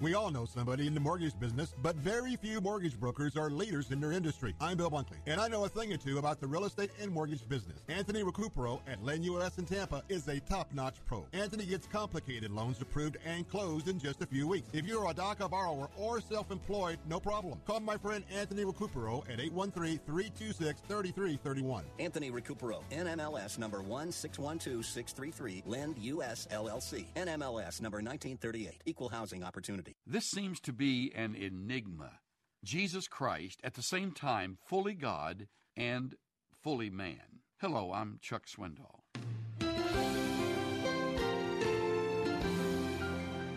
We 0.00 0.14
all 0.14 0.30
know 0.30 0.44
somebody 0.44 0.86
in 0.86 0.94
the 0.94 1.00
mortgage 1.00 1.36
business, 1.40 1.74
but 1.82 1.96
very 1.96 2.36
few 2.36 2.60
mortgage 2.60 3.00
brokers 3.00 3.36
are 3.36 3.50
leaders 3.50 3.90
in 3.90 4.00
their 4.00 4.12
industry. 4.12 4.54
I'm 4.60 4.76
Bill 4.76 4.92
Bunkley, 4.92 5.16
and 5.26 5.40
I 5.40 5.48
know 5.48 5.64
a 5.64 5.68
thing 5.68 5.92
or 5.92 5.96
two 5.96 6.18
about 6.18 6.40
the 6.40 6.46
real 6.46 6.66
estate 6.66 6.92
and 7.02 7.10
mortgage 7.10 7.48
business. 7.48 7.82
Anthony 7.88 8.22
Recupero 8.22 8.78
at 8.86 9.02
Lend 9.02 9.24
US 9.24 9.58
in 9.58 9.64
Tampa 9.64 10.04
is 10.08 10.28
a 10.28 10.38
top-notch 10.38 10.98
pro. 11.04 11.26
Anthony 11.32 11.66
gets 11.66 11.88
complicated 11.88 12.52
loans 12.52 12.80
approved 12.80 13.16
and 13.26 13.48
closed 13.48 13.88
in 13.88 13.98
just 13.98 14.22
a 14.22 14.26
few 14.26 14.46
weeks. 14.46 14.68
If 14.72 14.86
you're 14.86 15.10
a 15.10 15.14
DACA 15.14 15.50
borrower 15.50 15.88
or 15.98 16.20
self-employed, 16.20 17.00
no 17.08 17.18
problem. 17.18 17.58
Call 17.66 17.80
my 17.80 17.96
friend 17.96 18.22
Anthony 18.32 18.64
Recupero 18.64 19.28
at 19.28 19.40
813-326-3331. 19.40 21.82
Anthony 21.98 22.30
Recupero, 22.30 22.84
NMLS 22.92 23.58
number 23.58 23.82
1612633, 23.82 25.64
Lend 25.66 25.98
US 25.98 26.46
LLC, 26.52 27.06
NMLS 27.16 27.82
number 27.82 27.98
1938, 27.98 28.82
Equal 28.86 29.08
Housing 29.08 29.42
Opportunity. 29.42 29.87
This 30.06 30.26
seems 30.26 30.60
to 30.60 30.72
be 30.72 31.12
an 31.14 31.34
enigma. 31.34 32.20
Jesus 32.64 33.08
Christ, 33.08 33.60
at 33.62 33.74
the 33.74 33.82
same 33.82 34.12
time, 34.12 34.58
fully 34.66 34.94
God 34.94 35.48
and 35.76 36.14
fully 36.62 36.90
man. 36.90 37.42
Hello, 37.60 37.92
I'm 37.92 38.18
Chuck 38.20 38.46
Swindoll. 38.46 39.00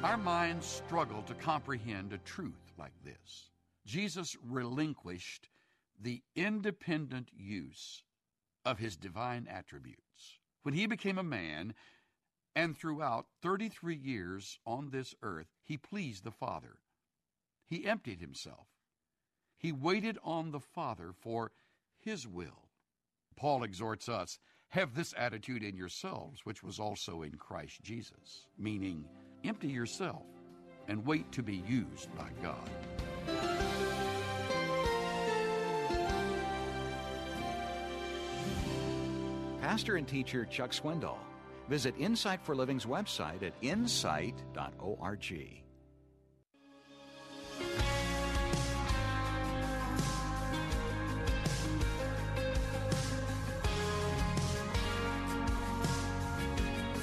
Our 0.04 0.18
minds 0.18 0.66
struggle 0.66 1.22
to 1.24 1.34
comprehend 1.36 2.14
a 2.14 2.18
truth 2.20 2.74
like 2.78 2.94
this. 3.04 3.50
Jesus 3.86 4.36
relinquished 4.44 5.50
the 6.00 6.22
independent 6.36 7.30
use 7.36 8.04
of 8.66 8.80
his 8.80 8.96
divine 8.96 9.48
attributes. 9.50 10.40
When 10.64 10.74
he 10.74 10.86
became 10.86 11.18
a 11.18 11.24
man, 11.24 11.74
and 12.56 12.78
throughout 12.78 13.28
33 13.42 13.96
years 13.96 14.60
on 14.66 14.90
this 14.90 15.16
earth, 15.22 15.48
he 15.64 15.78
pleased 15.78 16.24
the 16.24 16.32
Father. 16.32 16.78
He 17.66 17.86
emptied 17.86 18.20
himself. 18.20 18.68
He 19.58 19.72
waited 19.72 20.18
on 20.24 20.52
the 20.52 20.60
Father 20.60 21.12
for 21.14 21.52
his 22.00 22.28
will. 22.28 22.68
Paul 23.36 23.64
exhorts 23.64 24.10
us 24.10 24.40
have 24.70 24.96
this 24.96 25.14
attitude 25.18 25.64
in 25.64 25.76
yourselves, 25.76 26.46
which 26.46 26.64
was 26.64 26.80
also 26.80 27.22
in 27.24 27.36
Christ 27.36 27.82
Jesus, 27.82 28.48
meaning 28.58 29.06
empty 29.44 29.68
yourself 29.68 30.26
and 30.88 31.06
wait 31.06 31.32
to 31.34 31.44
be 31.44 31.58
used 31.68 32.10
by 32.18 32.30
God. 32.42 32.70
Pastor 39.62 39.96
and 39.96 40.08
teacher 40.08 40.46
Chuck 40.46 40.72
Swindoll. 40.72 41.18
Visit 41.72 41.96
Insight 41.98 42.42
for 42.44 42.54
Living's 42.54 42.86
website 42.86 43.44
at 43.44 43.54
insight.org. 43.62 45.24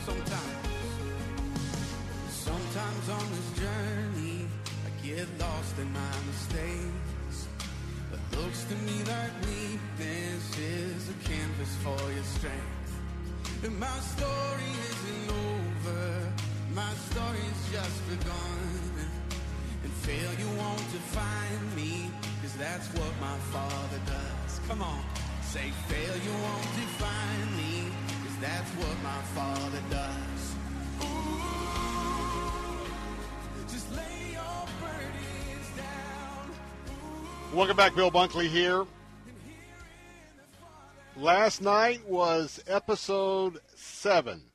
Sometimes, 0.05 0.69
sometimes 2.29 3.09
on 3.09 3.27
this 3.31 3.59
journey, 3.59 4.47
I 4.85 5.07
get 5.07 5.27
lost 5.41 5.79
in 5.79 5.91
my 5.95 6.01
mistakes. 6.27 7.49
But 8.11 8.21
looks 8.39 8.65
to 8.65 8.75
me 8.75 9.03
like 9.05 9.33
weakness 9.47 10.59
is 10.59 11.09
a 11.09 11.15
canvas 11.27 11.75
for 11.83 12.13
your 12.13 12.25
strength. 12.25 12.78
And 13.61 13.77
my 13.81 13.99
story 13.99 14.71
isn't 14.89 15.31
over, 15.33 16.33
my 16.77 16.93
story's 17.11 17.71
just 17.73 18.09
begun. 18.09 19.11
And 19.83 19.93
failure 19.93 20.57
won't 20.57 20.93
define 20.93 21.75
me, 21.75 22.09
cause 22.41 22.55
that's 22.55 22.87
what 22.95 23.13
my 23.21 23.37
father 23.51 23.99
does. 24.07 24.61
Come 24.69 24.81
on, 24.81 25.03
say 25.43 25.73
failure 25.89 26.39
won't 26.41 26.71
define 26.77 27.57
me, 27.57 27.91
cause 28.23 28.37
that's 28.41 28.71
what 28.79 28.97
my 29.03 29.23
father 29.35 29.83
does. 29.91 30.55
Ooh, 31.03 31.43
just 33.69 33.91
lay 33.91 34.35
your 34.35 34.67
burdens 34.81 35.69
down. 35.77 36.53
Welcome 37.53 37.77
back, 37.77 37.97
Bill 37.97 38.13
Bunkley 38.13 38.47
here. 38.47 38.87
Last 41.21 41.61
night 41.61 42.09
was 42.09 42.63
episode 42.69 43.59
seven 43.75 44.53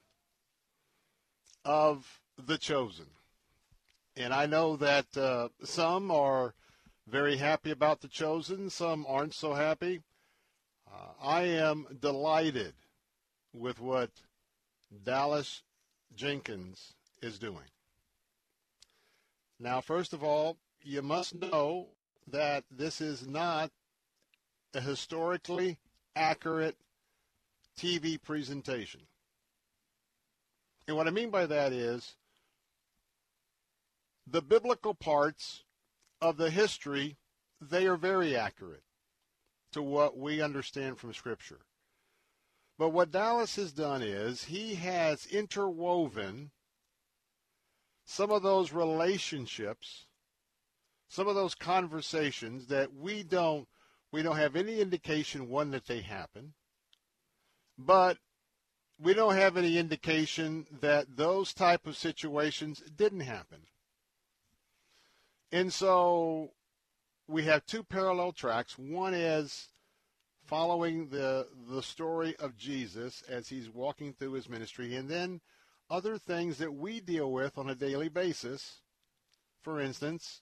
of 1.66 2.22
The 2.38 2.58
Chosen. 2.58 3.08
And 4.16 4.34
I 4.34 4.46
know 4.46 4.78
that 4.78 5.18
uh, 5.18 5.50
some 5.66 6.10
are 6.10 6.54
very 7.06 7.36
happy 7.36 7.72
about 7.72 8.00
The 8.00 8.08
Chosen, 8.08 8.70
some 8.70 9.06
aren't 9.10 9.34
so 9.34 9.56
happy. 9.56 10.04
Uh, 10.88 11.12
I 11.22 11.42
am 11.42 11.86
delighted 12.00 12.76
with 13.54 13.82
what 13.82 14.12
Dallas 15.04 15.64
Jenkins 16.16 16.94
is 17.22 17.40
doing. 17.40 17.72
Now, 19.60 19.82
first 19.82 20.14
of 20.14 20.24
all, 20.24 20.56
you 20.82 21.02
must 21.02 21.36
know 21.36 21.90
that 22.26 22.64
this 22.72 23.02
is 23.02 23.28
not 23.28 23.70
a 24.74 24.80
historically 24.80 25.78
accurate 26.16 26.78
TV 27.78 28.22
presentation. 28.22 29.02
And 30.88 30.98
what 30.98 31.08
I 31.08 31.12
mean 31.12 31.30
by 31.30 31.46
that 31.46 31.72
is 31.72 32.16
the 34.28 34.42
biblical 34.42 34.94
parts 34.94 35.64
of 36.22 36.38
the 36.38 36.50
history, 36.50 37.18
they 37.60 37.86
are 37.86 37.98
very 37.98 38.36
accurate 38.36 38.84
to 39.74 39.82
what 39.82 40.18
we 40.18 40.42
understand 40.42 40.98
from 40.98 41.14
Scripture. 41.14 41.60
But 42.78 42.90
what 42.90 43.12
Dallas 43.12 43.56
has 43.56 43.72
done 43.72 44.02
is 44.02 44.46
he 44.46 44.76
has 44.76 45.26
interwoven 45.26 46.52
some 48.06 48.32
of 48.32 48.44
those 48.44 48.72
relationships, 48.72 50.08
some 51.08 51.28
of 51.28 51.36
those 51.36 51.56
conversations 51.56 52.68
that 52.68 52.94
we 52.94 53.24
don't 53.24 53.68
we 54.14 54.22
don't 54.22 54.38
have 54.38 54.56
any 54.56 54.80
indication 54.80 55.50
one 55.50 55.72
that 55.72 55.88
they 55.88 56.02
happen, 56.02 56.54
but 57.80 58.20
we 59.02 59.16
don't 59.16 59.36
have 59.36 59.58
any 59.58 59.80
indication 59.80 60.68
that 60.82 61.18
those 61.18 61.52
type 61.52 61.88
of 61.88 61.98
situations 61.98 62.84
didn't 62.96 63.22
happen. 63.22 63.64
And 65.52 65.74
so 65.74 66.52
we 67.28 67.44
have 67.46 67.66
two 67.66 67.84
parallel 67.84 68.34
tracks. 68.34 68.78
One 68.78 69.16
is 69.16 69.70
following 70.46 71.10
the 71.10 71.48
the 71.68 71.82
story 71.82 72.36
of 72.38 72.56
Jesus 72.56 73.24
as 73.28 73.50
he's 73.50 73.70
walking 73.70 74.14
through 74.14 74.34
his 74.34 74.48
ministry 74.48 74.96
and 74.96 75.10
then 75.10 75.42
other 75.90 76.20
things 76.20 76.60
that 76.60 76.74
we 76.74 77.00
deal 77.00 77.32
with 77.32 77.58
on 77.58 77.70
a 77.70 77.76
daily 77.76 78.10
basis. 78.10 78.82
For 79.62 79.80
instance, 79.80 80.42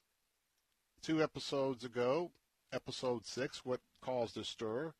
two 1.00 1.22
episodes 1.22 1.84
ago, 1.84 2.32
episode 2.72 3.26
6, 3.26 3.64
what 3.64 3.80
caused 4.00 4.36
a 4.36 4.44
stir 4.44 4.92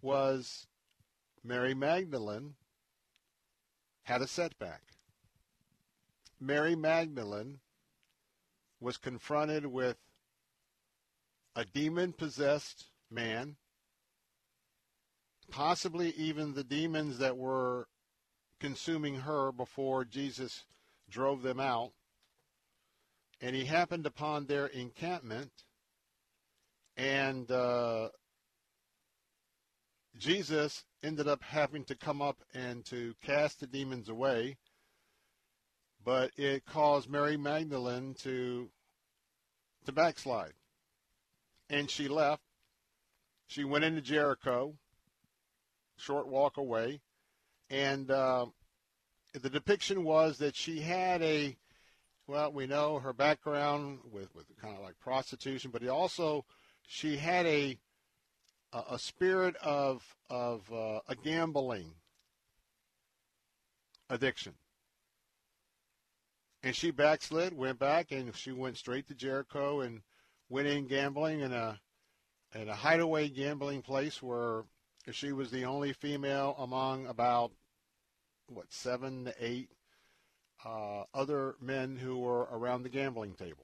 was 0.00 0.66
Mary 1.42 1.74
Magdalene 1.74 2.54
had 4.04 4.22
a 4.22 4.26
setback. 4.26 4.82
Mary 6.40 6.74
Magdalene 6.74 7.60
was 8.80 8.96
confronted 8.96 9.66
with 9.66 9.96
a 11.56 11.64
demon 11.64 12.12
possessed 12.12 12.86
man, 13.10 13.56
possibly 15.50 16.10
even 16.10 16.52
the 16.54 16.64
demons 16.64 17.18
that 17.18 17.36
were 17.36 17.86
consuming 18.60 19.16
her 19.20 19.52
before 19.52 20.04
Jesus 20.04 20.64
drove 21.08 21.42
them 21.42 21.60
out. 21.60 21.92
And 23.40 23.54
he 23.54 23.66
happened 23.66 24.06
upon 24.06 24.46
their 24.46 24.66
encampment, 24.66 25.50
and 26.96 27.50
uh, 27.50 28.08
Jesus 30.18 30.84
ended 31.02 31.28
up 31.28 31.42
having 31.42 31.84
to 31.84 31.94
come 31.94 32.22
up 32.22 32.38
and 32.54 32.84
to 32.86 33.14
cast 33.22 33.60
the 33.60 33.66
demons 33.66 34.08
away. 34.08 34.56
But 36.04 36.32
it 36.36 36.66
caused 36.66 37.08
Mary 37.08 37.36
Magdalene 37.36 38.14
to 38.20 38.68
to 39.86 39.92
backslide. 39.92 40.52
And 41.70 41.90
she 41.90 42.08
left. 42.08 42.42
She 43.46 43.64
went 43.64 43.84
into 43.84 44.00
Jericho, 44.00 44.74
short 45.96 46.28
walk 46.28 46.56
away, 46.56 47.00
and 47.70 48.10
uh, 48.10 48.46
the 49.34 49.50
depiction 49.50 50.04
was 50.04 50.38
that 50.38 50.56
she 50.56 50.80
had 50.80 51.22
a, 51.22 51.56
well, 52.26 52.52
we 52.52 52.66
know 52.66 52.98
her 52.98 53.12
background 53.12 53.98
with, 54.10 54.34
with 54.34 54.46
kind 54.60 54.76
of 54.76 54.82
like 54.82 54.98
prostitution, 54.98 55.70
but 55.70 55.82
he 55.82 55.88
also 55.88 56.44
she 56.86 57.16
had 57.16 57.46
a 57.46 57.78
a, 58.72 58.98
spirit 58.98 59.54
of 59.56 60.02
of 60.28 60.70
uh, 60.72 61.00
a 61.08 61.14
gambling 61.14 61.92
addiction. 64.10 64.54
And 66.62 66.74
she 66.74 66.90
backslid, 66.90 67.56
went 67.56 67.78
back, 67.78 68.10
and 68.10 68.34
she 68.34 68.50
went 68.50 68.78
straight 68.78 69.06
to 69.08 69.14
Jericho 69.14 69.80
and 69.80 70.00
went 70.48 70.66
in 70.66 70.86
gambling 70.86 71.40
in 71.40 71.52
a 71.52 71.80
in 72.54 72.68
a 72.68 72.74
hideaway 72.74 73.28
gambling 73.28 73.82
place 73.82 74.22
where 74.22 74.64
she 75.10 75.32
was 75.32 75.50
the 75.50 75.64
only 75.64 75.92
female 75.92 76.56
among 76.58 77.06
about 77.06 77.52
what 78.48 78.72
seven 78.72 79.26
to 79.26 79.34
eight 79.40 79.70
uh, 80.64 81.04
other 81.12 81.56
men 81.60 81.96
who 81.96 82.18
were 82.18 82.48
around 82.50 82.82
the 82.82 82.88
gambling 82.88 83.34
table. 83.34 83.63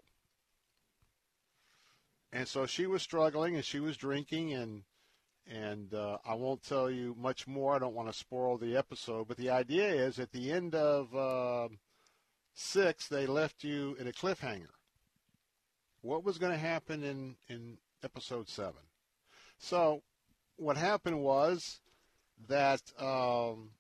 And 2.33 2.47
so 2.47 2.67
she 2.67 2.87
was 2.87 3.03
struggling, 3.03 3.57
and 3.57 3.65
she 3.65 3.81
was 3.81 3.97
drinking, 3.97 4.53
and 4.55 4.83
and 5.47 5.93
uh, 5.95 6.19
I 6.25 6.35
won't 6.35 6.63
tell 6.63 6.91
you 6.91 7.17
much 7.19 7.47
more. 7.47 7.75
I 7.75 7.79
don't 7.79 7.95
want 7.95 8.11
to 8.11 8.17
spoil 8.17 8.57
the 8.57 8.77
episode, 8.77 9.27
but 9.27 9.37
the 9.37 9.51
idea 9.51 9.89
is 9.89 10.19
at 10.21 10.31
the 10.31 10.53
end 10.53 10.75
of 10.75 11.15
uh, 11.15 11.69
six, 12.55 13.09
they 13.09 13.27
left 13.27 13.65
you 13.65 13.97
in 13.99 14.07
a 14.07 14.13
cliffhanger. 14.13 14.71
What 16.03 16.25
was 16.25 16.39
going 16.39 16.53
to 16.53 16.59
happen 16.59 17.03
in, 17.03 17.37
in 17.49 17.79
episode 18.05 18.49
seven? 18.49 18.83
So, 19.59 20.03
what 20.57 20.77
happened 20.77 21.21
was 21.21 21.81
that 22.49 22.81
um, 22.99 23.71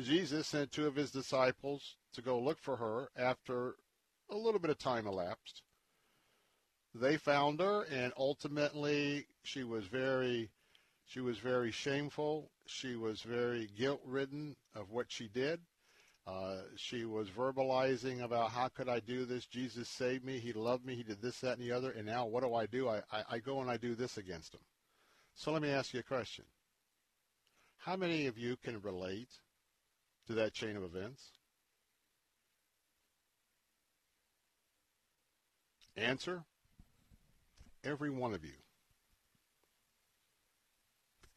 Jesus 0.00 0.46
sent 0.48 0.72
two 0.72 0.86
of 0.86 0.94
his 0.94 1.10
disciples 1.10 1.96
to 2.14 2.22
go 2.22 2.38
look 2.38 2.58
for 2.60 2.76
her 2.76 3.08
after 3.16 3.74
a 4.30 4.36
little 4.36 4.60
bit 4.60 4.70
of 4.70 4.78
time 4.78 5.06
elapsed. 5.06 5.62
They 6.94 7.16
found 7.16 7.58
her, 7.58 7.82
and 7.90 8.12
ultimately, 8.16 9.26
she 9.42 9.64
was 9.64 9.84
very, 9.84 10.50
she 11.06 11.20
was 11.20 11.38
very 11.38 11.72
shameful. 11.72 12.50
She 12.66 12.94
was 12.94 13.22
very 13.22 13.68
guilt-ridden 13.76 14.54
of 14.76 14.90
what 14.90 15.06
she 15.10 15.26
did. 15.26 15.60
Uh, 16.24 16.58
she 16.76 17.04
was 17.04 17.28
verbalizing 17.28 18.22
about 18.22 18.50
how 18.50 18.68
could 18.68 18.88
I 18.88 19.00
do 19.00 19.24
this? 19.24 19.44
Jesus 19.44 19.88
saved 19.88 20.24
me. 20.24 20.38
He 20.38 20.52
loved 20.52 20.86
me. 20.86 20.94
He 20.94 21.02
did 21.02 21.20
this, 21.20 21.40
that, 21.40 21.58
and 21.58 21.68
the 21.68 21.72
other. 21.72 21.90
And 21.90 22.06
now 22.06 22.26
what 22.26 22.44
do 22.44 22.54
I 22.54 22.66
do? 22.66 22.88
I, 22.88 23.02
I, 23.12 23.24
I 23.32 23.38
go 23.38 23.60
and 23.60 23.68
I 23.68 23.76
do 23.76 23.94
this 23.94 24.16
against 24.16 24.54
him. 24.54 24.60
So 25.34 25.52
let 25.52 25.62
me 25.62 25.70
ask 25.70 25.92
you 25.92 26.00
a 26.00 26.04
question. 26.04 26.44
How 27.78 27.96
many 27.96 28.26
of 28.26 28.38
you 28.38 28.56
can 28.56 28.80
relate 28.80 29.28
to 30.28 30.32
that 30.34 30.54
chain 30.54 30.76
of 30.76 30.84
events? 30.84 31.32
Answer 35.96 36.44
every 37.84 38.10
one 38.10 38.34
of 38.34 38.44
you. 38.44 38.52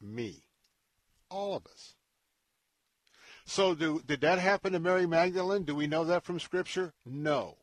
Me. 0.00 0.42
All 1.30 1.54
of 1.54 1.66
us. 1.66 1.94
So 3.44 3.74
do, 3.74 4.02
did 4.06 4.20
that 4.20 4.38
happen 4.38 4.72
to 4.72 4.78
Mary 4.78 5.06
Magdalene? 5.06 5.64
Do 5.64 5.74
we 5.74 5.86
know 5.86 6.04
that 6.04 6.24
from 6.24 6.38
Scripture? 6.38 6.92
No. 7.06 7.56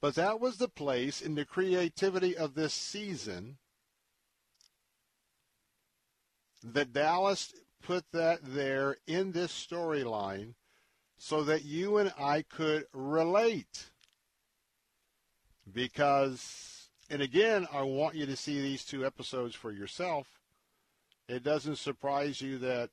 But 0.00 0.14
that 0.14 0.40
was 0.40 0.56
the 0.56 0.68
place 0.68 1.20
in 1.20 1.34
the 1.34 1.44
creativity 1.44 2.36
of 2.36 2.54
this 2.54 2.72
season 2.72 3.58
that 6.62 6.92
Dallas 6.92 7.52
put 7.82 8.04
that 8.12 8.40
there 8.42 8.96
in 9.06 9.32
this 9.32 9.52
storyline 9.52 10.54
so 11.18 11.42
that 11.44 11.64
you 11.64 11.98
and 11.98 12.12
I 12.18 12.42
could 12.42 12.86
relate. 12.94 13.90
Because, 15.70 16.79
and 17.10 17.20
again, 17.20 17.66
I 17.72 17.82
want 17.82 18.14
you 18.14 18.24
to 18.26 18.36
see 18.36 18.60
these 18.60 18.84
two 18.84 19.04
episodes 19.04 19.56
for 19.56 19.72
yourself. 19.72 20.28
It 21.28 21.42
doesn't 21.42 21.76
surprise 21.76 22.40
you 22.40 22.58
that 22.58 22.90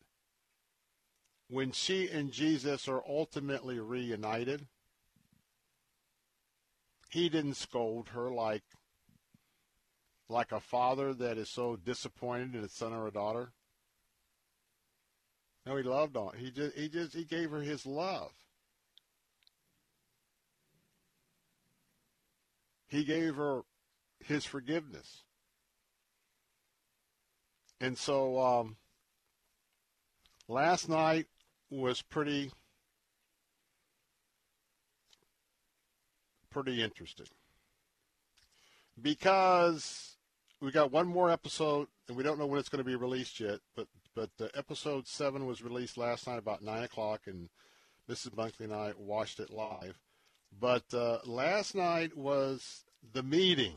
when 1.49 1.71
she 1.71 2.09
and 2.09 2.31
Jesus 2.31 2.87
are 2.87 3.03
ultimately 3.07 3.79
reunited, 3.79 4.65
he 7.09 7.29
didn't 7.29 7.55
scold 7.55 8.09
her 8.09 8.31
like 8.31 8.63
like 10.29 10.51
a 10.51 10.59
father 10.59 11.13
that 11.13 11.37
is 11.37 11.49
so 11.49 11.77
disappointed 11.77 12.53
in 12.53 12.63
his 12.63 12.73
son 12.73 12.91
or 12.93 13.07
a 13.07 13.11
daughter. 13.11 13.53
No, 15.65 15.77
he 15.77 15.83
loved 15.83 16.17
on. 16.17 16.31
He 16.37 16.51
just 16.51 16.75
he 16.75 16.89
just 16.89 17.13
he 17.13 17.23
gave 17.23 17.51
her 17.51 17.61
his 17.61 17.85
love. 17.85 18.31
He 22.87 23.03
gave 23.03 23.35
her 23.35 23.61
his 24.27 24.45
forgiveness. 24.45 25.23
And 27.79 27.97
so 27.97 28.39
um, 28.39 28.75
last 30.47 30.89
night 30.89 31.27
was 31.69 32.01
pretty 32.01 32.51
pretty 36.49 36.81
interesting. 36.81 37.27
Because 38.99 40.17
we 40.59 40.71
got 40.71 40.91
one 40.91 41.07
more 41.07 41.29
episode 41.29 41.87
and 42.07 42.17
we 42.17 42.23
don't 42.23 42.39
know 42.39 42.47
when 42.47 42.59
it's 42.59 42.69
going 42.69 42.83
to 42.83 42.89
be 42.89 42.95
released 42.95 43.39
yet 43.39 43.59
but 43.75 43.87
but 44.15 44.31
episode 44.55 45.07
seven 45.07 45.45
was 45.45 45.61
released 45.61 45.95
last 45.97 46.25
night 46.25 46.39
about 46.39 46.63
nine 46.63 46.81
o'clock 46.81 47.21
and 47.27 47.49
mrs 48.09 48.33
bunkley 48.33 48.61
and 48.61 48.73
i 48.73 48.91
watched 48.97 49.39
it 49.39 49.51
live. 49.51 49.99
But 50.59 50.91
uh, 50.93 51.19
last 51.25 51.75
night 51.75 52.17
was 52.17 52.85
the 53.13 53.21
meeting 53.21 53.75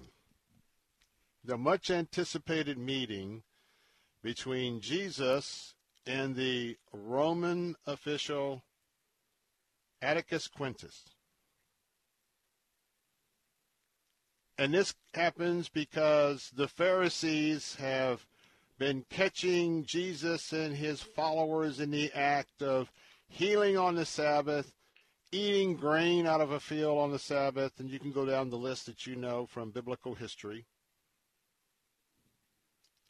the 1.45 1.57
much 1.57 1.91
anticipated 1.91 2.79
meeting 2.79 3.43
between 4.23 4.81
jesus 4.81 5.75
and 6.07 6.37
the 6.37 6.77
roman 6.93 7.75
official 7.87 8.63
atticus 10.03 10.49
quintus 10.49 11.05
And 14.61 14.75
this 14.75 14.93
happens 15.15 15.71
because 15.71 16.51
the 16.55 16.69
Pharisees 16.69 17.77
have 17.77 18.27
been 18.79 19.07
catching 19.09 19.87
Jesus 19.87 20.53
and 20.53 20.77
his 20.77 21.01
followers 21.01 21.81
in 21.81 21.91
the 21.91 22.13
act 22.13 22.63
of 22.63 22.93
healing 23.27 23.79
on 23.79 23.95
the 23.95 24.05
Sabbath, 24.05 24.75
eating 25.33 25.77
grain 25.77 26.27
out 26.27 26.43
of 26.43 26.51
a 26.51 26.61
field 26.61 26.99
on 26.99 27.11
the 27.11 27.19
Sabbath, 27.19 27.81
and 27.81 27.89
you 27.89 27.99
can 27.99 28.13
go 28.13 28.27
down 28.27 28.51
the 28.51 28.59
list 28.59 28.85
that 28.85 29.07
you 29.07 29.17
know 29.17 29.47
from 29.47 29.71
biblical 29.71 30.15
history. 30.15 30.67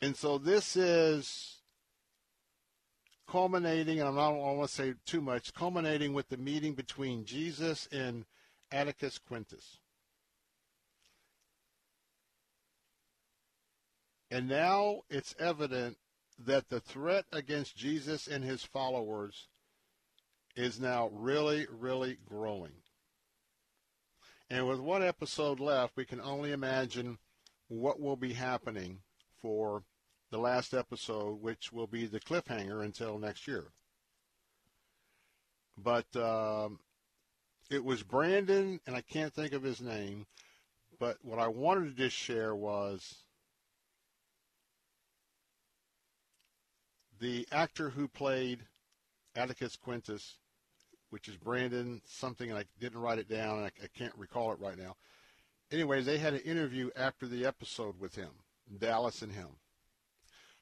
And 0.03 0.17
so 0.17 0.39
this 0.39 0.77
is 0.77 1.59
culminating, 3.29 4.01
and 4.01 4.09
I'm 4.09 4.15
not, 4.15 4.31
I 4.31 4.31
don't 4.31 4.57
want 4.59 4.69
to 4.69 4.75
say 4.75 4.95
too 5.07 5.21
much, 5.21 5.55
culminating 5.55 6.13
with 6.15 6.29
the 6.29 6.37
meeting 6.37 6.75
between 6.75 7.25
Jesus 7.25 7.89
and 7.93 8.25
Atticus 8.73 9.19
Quintus. 9.19 9.79
And 14.31 14.49
now 14.49 15.03
it's 15.11 15.35
evident 15.39 15.99
that 16.39 16.69
the 16.69 16.81
threat 16.81 17.25
against 17.33 17.77
Jesus 17.77 18.27
and 18.27 18.45
his 18.45 18.65
followers 18.65 19.49
is 20.57 20.81
now 20.81 21.11
really, 21.13 21.67
really 21.71 22.17
growing. 22.27 22.73
And 24.49 24.67
with 24.67 24.81
one 24.81 25.03
episode 25.03 25.61
left, 25.61 25.97
we 25.97 26.05
can 26.05 26.21
only 26.21 26.53
imagine 26.53 27.19
what 27.69 28.01
will 28.01 28.17
be 28.17 28.33
happening 28.33 28.99
for 29.41 29.85
the 30.31 30.39
last 30.39 30.75
episode, 30.75 31.43
which 31.43 31.73
will 31.73 31.87
be 31.87 32.07
the 32.07 32.21
cliffhanger 32.21 32.85
until 32.85 33.19
next 33.19 33.49
year. 33.49 33.65
But 35.77 36.15
um, 36.17 36.79
it 37.71 37.85
was 37.85 38.03
Brandon, 38.03 38.81
and 38.87 38.97
I 38.97 39.01
can't 39.01 39.33
think 39.33 39.53
of 39.53 39.63
his 39.63 39.81
name. 39.81 40.27
But 40.99 41.17
what 41.23 41.39
I 41.39 41.49
wanted 41.49 41.97
to 41.97 42.03
just 42.03 42.17
share 42.17 42.55
was 42.55 43.17
the 47.21 47.47
actor 47.51 47.91
who 47.91 48.09
played 48.09 48.61
Atticus 49.35 49.77
Quintus, 49.77 50.37
which 51.11 51.29
is 51.29 51.37
Brandon 51.37 52.03
something, 52.07 52.51
and 52.51 52.59
I 52.59 52.65
didn't 52.79 53.01
write 53.01 53.19
it 53.19 53.29
down, 53.29 53.59
and 53.59 53.67
I, 53.67 53.71
I 53.83 53.89
can't 53.97 54.15
recall 54.17 54.53
it 54.53 54.61
right 54.61 54.79
now. 54.79 54.97
Anyways, 55.73 56.05
they 56.05 56.19
had 56.19 56.35
an 56.35 56.41
interview 56.41 56.91
after 56.97 57.27
the 57.27 57.47
episode 57.47 57.99
with 57.99 58.15
him, 58.15 58.31
Dallas 58.79 59.23
and 59.23 59.33
him. 59.33 59.49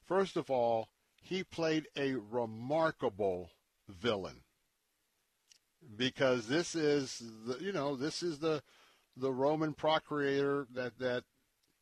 First 0.09 0.37
of 0.37 0.49
all, 0.49 0.89
he 1.21 1.43
played 1.43 1.87
a 1.95 2.15
remarkable 2.15 3.51
villain 3.87 4.41
because 5.95 6.47
this 6.47 6.73
is 6.73 7.21
the 7.45 7.63
you 7.63 7.71
know 7.71 7.95
this 7.95 8.23
is 8.23 8.39
the 8.39 8.63
the 9.15 9.31
Roman 9.31 9.73
procurator 9.73 10.65
that 10.73 10.97
that 10.97 11.25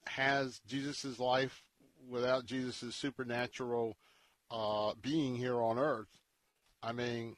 has 0.08 0.60
Jesus's 0.68 1.20
life 1.20 1.64
without 2.10 2.46
Jesus's 2.46 2.96
supernatural 2.96 3.96
uh, 4.52 4.92
being 5.02 5.38
here 5.38 5.62
on 5.62 5.80
earth. 5.80 6.08
I 6.84 6.92
mean, 6.92 7.38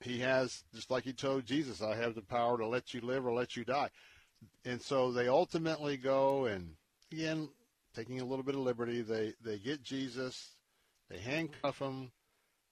he 0.00 0.18
has, 0.20 0.64
just 0.74 0.90
like 0.90 1.04
he 1.04 1.12
told 1.14 1.46
Jesus, 1.46 1.82
I 1.82 1.96
have 1.96 2.14
the 2.14 2.22
power 2.22 2.58
to 2.58 2.66
let 2.66 2.92
you 2.92 3.00
live 3.00 3.26
or 3.26 3.32
let 3.32 3.56
you 3.56 3.64
die. 3.64 3.90
And 4.64 4.80
so 4.80 5.12
they 5.12 5.28
ultimately 5.28 5.96
go 5.96 6.46
and, 6.46 6.74
again, 7.12 7.48
taking 7.96 8.20
a 8.20 8.24
little 8.24 8.44
bit 8.44 8.54
of 8.54 8.60
liberty, 8.60 9.00
they, 9.00 9.32
they 9.42 9.58
get 9.58 9.82
Jesus, 9.82 10.50
they 11.08 11.18
handcuff 11.18 11.78
him, 11.78 12.12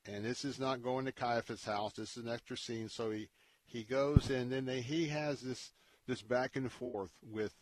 and 0.06 0.24
this 0.24 0.44
is 0.44 0.60
not 0.60 0.82
going 0.82 1.06
to 1.06 1.12
Caiaphas' 1.12 1.64
house. 1.64 1.94
This 1.94 2.16
is 2.16 2.24
an 2.24 2.30
extra 2.30 2.56
scene. 2.56 2.90
So 2.90 3.10
he, 3.10 3.28
he 3.66 3.84
goes 3.84 4.28
and 4.28 4.52
then 4.52 4.68
he 4.68 5.08
has 5.08 5.40
this, 5.40 5.72
this 6.06 6.20
back 6.20 6.56
and 6.56 6.70
forth 6.70 7.10
with 7.22 7.54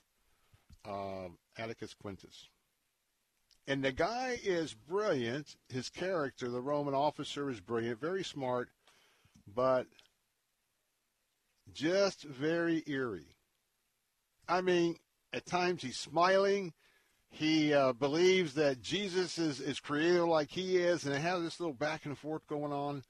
uh, 0.85 1.29
Atticus 1.57 1.95
Quintus. 1.95 2.49
And 3.69 3.85
the 3.85 3.93
guy 3.93 4.39
is 4.43 4.75
brilliant. 4.75 5.55
His 5.69 5.89
character, 5.89 6.51
the 6.51 6.61
Roman 6.61 6.95
officer, 6.95 7.49
is 7.49 7.61
brilliant, 7.61 8.01
very 8.01 8.25
smart, 8.25 8.71
but 9.55 9.87
just 11.73 12.25
very 12.25 12.83
eerie. 12.89 13.37
I 14.49 14.63
mean, 14.63 14.97
at 15.33 15.47
times 15.47 15.83
he's 15.83 15.97
smiling. 15.97 16.73
He 17.35 17.73
uh, 17.73 17.95
believes 17.95 18.53
that 18.55 18.83
Jesus 18.83 19.39
is, 19.39 19.59
is 19.59 19.81
creator 19.81 20.27
like 20.27 20.51
he 20.51 20.77
is, 20.77 21.05
and 21.05 21.15
they 21.15 21.21
have 21.21 21.43
this 21.43 21.59
little 21.59 21.75
back 21.75 22.05
and 22.05 22.17
forth 22.17 22.47
going 22.47 22.73
on. 22.73 23.03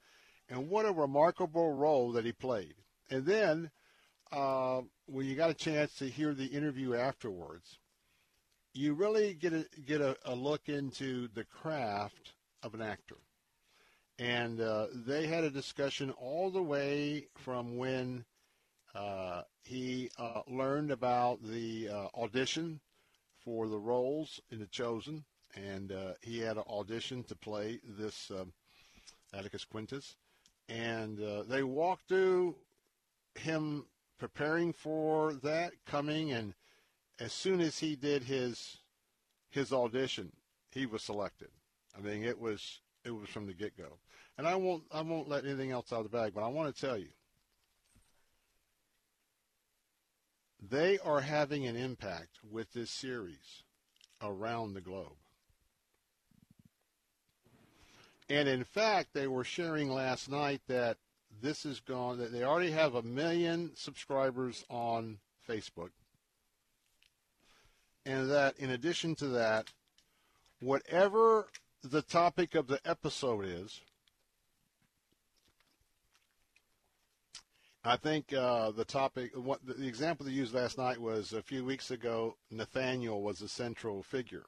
And 0.49 0.69
what 0.69 0.85
a 0.85 0.93
remarkable 0.93 1.73
role 1.73 2.13
that 2.13 2.23
he 2.23 2.31
played. 2.31 2.75
And 3.09 3.25
then, 3.25 3.69
uh, 4.31 4.81
when 5.07 5.25
you 5.25 5.35
got 5.35 5.49
a 5.49 5.53
chance 5.53 5.93
to 5.95 6.09
hear 6.09 6.33
the 6.33 6.45
interview 6.45 6.95
afterwards, 6.95 7.79
you 8.73 8.93
really 8.93 9.33
get 9.33 9.51
a 9.51 9.65
get 9.85 9.99
a, 9.99 10.15
a 10.25 10.33
look 10.33 10.69
into 10.69 11.27
the 11.33 11.43
craft 11.43 12.31
of 12.63 12.73
an 12.73 12.81
actor. 12.81 13.17
And 14.17 14.61
uh, 14.61 14.87
they 15.05 15.27
had 15.27 15.43
a 15.43 15.49
discussion 15.49 16.11
all 16.11 16.49
the 16.49 16.63
way 16.63 17.27
from 17.35 17.77
when 17.77 18.23
uh, 18.95 19.41
he 19.63 20.09
uh, 20.17 20.41
learned 20.47 20.91
about 20.91 21.43
the 21.43 21.89
uh, 21.89 22.07
audition 22.15 22.79
for 23.43 23.67
the 23.67 23.77
roles 23.77 24.39
in 24.51 24.59
The 24.59 24.67
Chosen, 24.67 25.23
and 25.55 25.91
uh, 25.91 26.13
he 26.21 26.39
had 26.39 26.57
an 26.57 26.63
audition 26.69 27.23
to 27.25 27.35
play 27.35 27.79
this 27.97 28.31
um, 28.31 28.53
Atticus 29.33 29.65
Quintus. 29.65 30.15
And 30.69 31.21
uh, 31.21 31.43
they 31.43 31.63
walked 31.63 32.07
through 32.07 32.55
him 33.35 33.85
preparing 34.17 34.73
for 34.73 35.33
that, 35.43 35.73
coming 35.85 36.31
and 36.31 36.53
as 37.19 37.33
soon 37.33 37.61
as 37.61 37.79
he 37.79 37.95
did 37.95 38.23
his 38.23 38.77
his 39.49 39.71
audition, 39.71 40.31
he 40.71 40.85
was 40.85 41.03
selected. 41.03 41.49
I 41.97 42.01
mean, 42.01 42.23
it 42.23 42.39
was 42.39 42.79
it 43.05 43.11
was 43.11 43.29
from 43.29 43.45
the 43.45 43.53
get 43.53 43.77
go. 43.77 43.99
And 44.37 44.47
I 44.47 44.55
won't 44.55 44.83
I 44.91 45.01
won't 45.01 45.29
let 45.29 45.45
anything 45.45 45.71
else 45.71 45.91
out 45.93 46.05
of 46.05 46.11
the 46.11 46.17
bag, 46.17 46.33
but 46.33 46.43
I 46.43 46.47
want 46.47 46.73
to 46.73 46.81
tell 46.81 46.97
you, 46.97 47.09
they 50.69 50.99
are 50.99 51.21
having 51.21 51.65
an 51.65 51.75
impact 51.75 52.39
with 52.49 52.71
this 52.73 52.91
series 52.91 53.63
around 54.21 54.73
the 54.73 54.81
globe. 54.81 55.17
And 58.29 58.47
in 58.47 58.63
fact, 58.63 59.09
they 59.13 59.27
were 59.27 59.43
sharing 59.43 59.91
last 59.91 60.29
night 60.29 60.61
that 60.67 60.97
this 61.41 61.65
is 61.65 61.79
gone 61.79 62.17
that 62.19 62.31
they 62.31 62.43
already 62.43 62.71
have 62.71 62.95
a 62.95 63.01
million 63.01 63.71
subscribers 63.75 64.63
on 64.69 65.17
Facebook 65.47 65.89
and 68.05 68.29
that 68.29 68.57
in 68.57 68.69
addition 68.71 69.15
to 69.15 69.27
that, 69.29 69.71
whatever 70.59 71.47
the 71.83 72.01
topic 72.01 72.55
of 72.55 72.67
the 72.67 72.79
episode 72.85 73.45
is, 73.45 73.81
I 77.85 77.97
think 77.97 78.31
uh, 78.31 78.71
the 78.71 78.85
topic, 78.85 79.31
what, 79.35 79.59
the 79.65 79.85
example 79.85 80.25
they 80.25 80.31
used 80.31 80.53
last 80.53 80.77
night 80.77 80.99
was 80.99 81.33
a 81.33 81.41
few 81.41 81.65
weeks 81.65 81.91
ago, 81.91 82.37
Nathaniel 82.49 83.21
was 83.21 83.41
a 83.41 83.49
central 83.49 84.01
figure. 84.01 84.45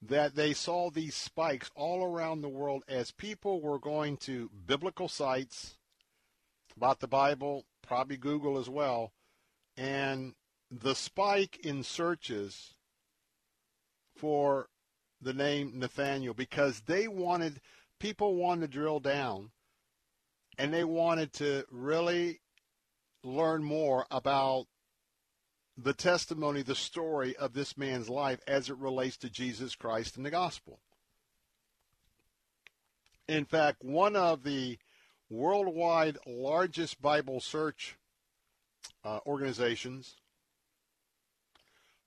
That 0.00 0.34
they 0.34 0.54
saw 0.54 0.90
these 0.90 1.14
spikes 1.14 1.70
all 1.74 2.02
around 2.02 2.40
the 2.40 2.48
world 2.48 2.82
as 2.88 3.10
people 3.10 3.60
were 3.60 3.78
going 3.78 4.16
to 4.18 4.50
biblical 4.66 5.06
sites 5.06 5.76
about 6.74 7.00
the 7.00 7.08
Bible, 7.08 7.66
probably 7.82 8.16
Google 8.16 8.56
as 8.56 8.70
well, 8.70 9.12
and 9.76 10.34
the 10.70 10.94
spike 10.94 11.58
in 11.62 11.82
searches 11.82 12.72
for 14.16 14.70
the 15.20 15.34
name 15.34 15.78
Nathaniel 15.78 16.32
because 16.32 16.80
they 16.86 17.06
wanted 17.06 17.60
people 17.98 18.36
wanted 18.36 18.62
to 18.62 18.78
drill 18.78 19.00
down 19.00 19.50
and 20.58 20.72
they 20.72 20.84
wanted 20.84 21.32
to 21.34 21.64
really 21.70 22.40
learn 23.22 23.62
more 23.62 24.06
about 24.10 24.66
the 25.76 25.92
testimony, 25.92 26.62
the 26.62 26.74
story 26.74 27.36
of 27.36 27.52
this 27.52 27.76
man's 27.76 28.08
life 28.08 28.40
as 28.46 28.68
it 28.68 28.76
relates 28.76 29.16
to 29.18 29.30
Jesus 29.30 29.74
Christ 29.74 30.16
and 30.16 30.26
the 30.26 30.30
gospel. 30.30 30.80
In 33.28 33.44
fact, 33.44 33.82
one 33.82 34.16
of 34.16 34.42
the 34.42 34.78
worldwide 35.28 36.18
largest 36.26 37.00
Bible 37.00 37.40
search 37.40 37.96
uh, 39.04 39.20
organizations, 39.26 40.16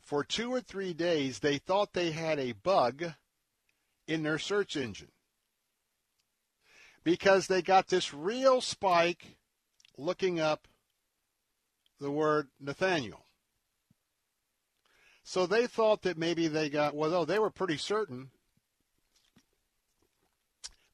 for 0.02 0.24
two 0.24 0.54
or 0.54 0.60
three 0.60 0.94
days, 0.94 1.40
they 1.40 1.58
thought 1.58 1.94
they 1.94 2.12
had 2.12 2.38
a 2.40 2.52
bug 2.52 3.04
in 4.08 4.24
their 4.24 4.38
search 4.38 4.76
engine 4.76 5.12
because 7.04 7.48
they 7.48 7.62
got 7.62 7.88
this 7.88 8.14
real 8.14 8.62
spike 8.62 9.38
looking 9.98 10.40
up 10.40 10.68
the 12.00 12.12
word 12.12 12.48
Nathaniel. 12.60 13.26
So 15.24 15.46
they 15.46 15.68
thought 15.68 16.02
that 16.02 16.18
maybe 16.18 16.48
they 16.48 16.70
got, 16.70 16.96
well, 16.96 17.10
no, 17.10 17.26
they 17.26 17.40
were 17.40 17.50
pretty 17.50 17.78
certain. 17.78 18.32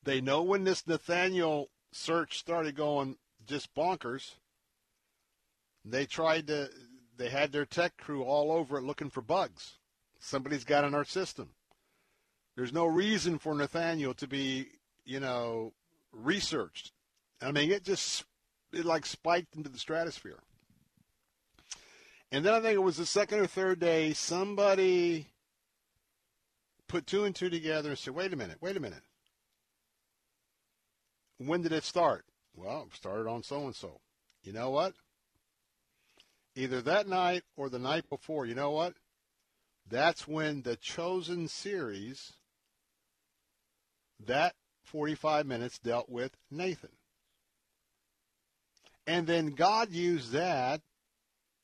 They 0.04 0.22
know 0.22 0.44
when 0.44 0.64
this 0.64 0.88
Nathaniel 0.88 1.70
search 1.92 2.38
started 2.38 2.76
going 2.76 3.18
just 3.48 3.74
bonkers. 3.74 4.36
They 5.84 6.06
tried 6.06 6.48
to, 6.48 6.70
they 7.18 7.30
had 7.30 7.52
their 7.52 7.66
tech 7.66 7.98
crew 7.98 8.24
all 8.24 8.52
over 8.52 8.78
it 8.78 8.84
looking 8.84 9.10
for 9.10 9.22
bugs. 9.22 9.78
Somebody's 10.20 10.64
got 10.64 10.84
in 10.84 10.94
our 10.94 11.06
system. 11.06 11.50
There's 12.56 12.74
no 12.74 12.86
reason 12.86 13.40
for 13.40 13.56
Nathaniel 13.56 14.14
to 14.16 14.28
be, 14.28 14.68
you 15.06 15.20
know, 15.20 15.74
researched. 16.12 16.92
I 17.42 17.52
mean, 17.52 17.72
it 17.72 17.84
just, 17.84 18.26
it 18.74 18.86
like 18.86 19.06
spiked 19.06 19.56
into 19.56 19.70
the 19.70 19.80
stratosphere. 19.80 20.40
And 22.32 22.46
then 22.46 22.54
I 22.54 22.60
think 22.60 22.76
it 22.76 22.84
was 22.84 22.98
the 22.98 23.06
second 23.06 23.40
or 23.40 23.48
third 23.48 23.80
day, 23.80 24.14
somebody 24.14 25.28
put 26.88 27.08
two 27.08 27.24
and 27.24 27.36
two 27.36 27.50
together 27.50 27.90
and 27.90 27.98
said, 27.98 28.14
wait 28.14 28.34
a 28.34 28.36
minute, 28.36 28.58
wait 28.62 28.78
a 28.78 28.80
minute. 28.80 29.04
When 31.38 31.62
did 31.62 31.72
it 31.72 31.84
start? 31.84 32.26
Well, 32.56 32.88
it 32.90 32.96
started 32.96 33.28
on 33.28 33.44
so 33.44 33.66
and 33.66 33.76
so. 33.76 34.02
You 34.44 34.54
know 34.54 34.70
what? 34.70 34.94
Either 36.56 36.82
that 36.82 37.08
night 37.08 37.44
or 37.56 37.70
the 37.70 37.80
night 37.80 38.10
before. 38.10 38.46
You 38.46 38.56
know 38.56 38.72
what? 38.72 38.96
That's 39.90 40.28
when 40.28 40.62
the 40.62 40.76
Chosen 40.76 41.48
series, 41.48 42.34
that 44.26 44.56
45 44.92 45.46
minutes 45.46 45.80
dealt 45.80 46.10
with 46.10 46.32
Nathan. 46.50 46.90
And 49.06 49.26
then 49.26 49.52
God 49.52 49.92
used 49.92 50.32
that 50.34 50.82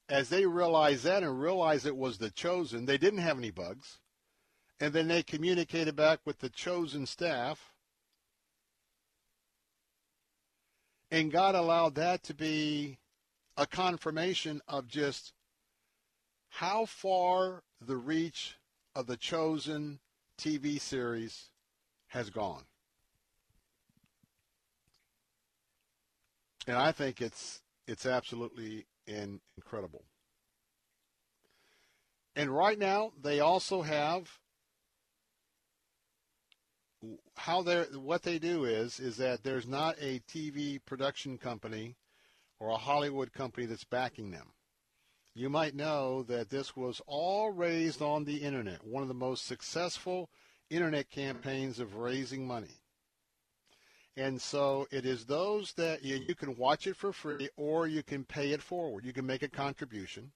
as 0.08 0.30
they 0.30 0.46
realized 0.46 1.04
that 1.04 1.24
and 1.24 1.40
realized 1.40 1.86
it 1.86 1.96
was 1.96 2.18
the 2.18 2.30
chosen, 2.30 2.86
they 2.86 2.98
didn't 2.98 3.20
have 3.20 3.38
any 3.38 3.52
bugs. 3.52 4.00
And 4.80 4.94
then 4.94 5.08
they 5.08 5.24
communicated 5.24 5.96
back 5.96 6.20
with 6.26 6.40
the 6.40 6.50
chosen 6.50 7.06
staff. 7.06 7.74
And 11.12 11.32
God 11.32 11.56
allowed 11.56 11.96
that 11.96 12.24
to 12.24 12.34
be 12.34 12.98
a 13.58 13.66
confirmation 13.66 14.62
of 14.68 14.88
just 14.88 15.34
how 16.50 16.86
far 16.86 17.64
the 17.80 17.96
reach 17.96 18.58
of 18.94 19.08
the 19.08 19.18
chosen 19.18 20.00
TV 20.38 20.80
series 20.80 21.50
has 22.08 22.30
gone. 22.30 22.64
And 26.68 26.78
I 26.78 26.92
think 26.92 27.22
it's 27.22 27.62
it's 27.88 28.06
absolutely 28.06 28.88
in, 29.06 29.40
incredible. 29.56 30.04
And 32.36 32.50
right 32.50 32.78
now, 32.78 33.12
they 33.22 33.40
also 33.40 33.82
have 33.82 34.40
how 37.38 37.62
they 37.62 37.84
what 37.94 38.24
they 38.24 38.40
do 38.40 38.66
is 38.66 39.00
is 39.00 39.18
that 39.18 39.44
there's 39.44 39.68
not 39.68 39.96
a 40.02 40.20
TV 40.22 40.80
production 40.84 41.38
company 41.38 41.96
or 42.60 42.70
a 42.70 42.78
Hollywood 42.78 43.32
company 43.32 43.66
that's 43.66 43.84
backing 43.84 44.32
them. 44.32 44.54
You 45.34 45.50
might 45.50 45.76
know 45.76 46.24
that 46.24 46.50
this 46.50 46.76
was 46.76 47.02
all 47.06 47.52
raised 47.52 48.02
on 48.02 48.24
the 48.24 48.38
internet, 48.38 48.86
one 48.86 49.04
of 49.04 49.10
the 49.10 49.14
most 49.14 49.46
successful 49.46 50.30
internet 50.70 51.10
campaigns 51.10 51.80
of 51.80 51.96
raising 51.96 52.48
money. 52.48 52.82
And 54.18 54.42
so 54.42 54.88
it 54.92 55.06
is 55.06 55.26
those 55.26 55.74
that 55.74 56.04
you, 56.04 56.16
you, 56.28 56.36
can 56.36 56.56
watch 56.56 56.88
it 56.88 56.96
for 56.96 57.12
free 57.12 57.50
or 57.58 57.86
you 57.86 58.02
can 58.02 58.24
pay 58.24 58.52
it 58.52 58.62
forward. 58.62 59.04
You 59.04 59.12
can 59.12 59.26
make 59.26 59.44
a 59.44 59.50
contribution. 59.50 60.32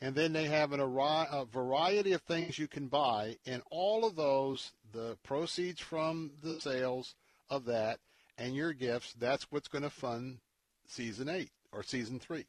And 0.00 0.14
then 0.14 0.32
they 0.32 0.44
have 0.44 0.72
an, 0.72 0.80
a 0.80 1.44
variety 1.52 2.12
of 2.12 2.22
things 2.22 2.58
you 2.58 2.68
can 2.68 2.86
buy. 2.86 3.36
And 3.46 3.62
all 3.70 4.04
of 4.04 4.14
those, 4.14 4.72
the 4.92 5.18
proceeds 5.24 5.80
from 5.80 6.30
the 6.40 6.60
sales 6.60 7.16
of 7.50 7.64
that 7.64 7.98
and 8.38 8.54
your 8.54 8.72
gifts, 8.72 9.12
that's 9.18 9.50
what's 9.50 9.68
going 9.68 9.82
to 9.82 9.90
fund 9.90 10.38
season 10.86 11.28
eight 11.28 11.50
or 11.72 11.82
season 11.82 12.20
three. 12.20 12.46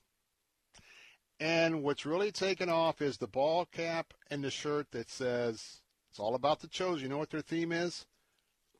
And 1.39 1.81
what's 1.81 2.05
really 2.05 2.31
taken 2.31 2.69
off 2.69 3.01
is 3.01 3.17
the 3.17 3.25
ball 3.25 3.65
cap 3.65 4.13
and 4.29 4.43
the 4.43 4.51
shirt 4.51 4.91
that 4.91 5.09
says, 5.09 5.81
it's 6.11 6.19
all 6.19 6.35
about 6.35 6.59
the 6.59 6.67
chosen. 6.67 7.01
You 7.01 7.09
know 7.09 7.17
what 7.17 7.31
their 7.31 7.41
theme 7.41 7.71
is? 7.71 8.05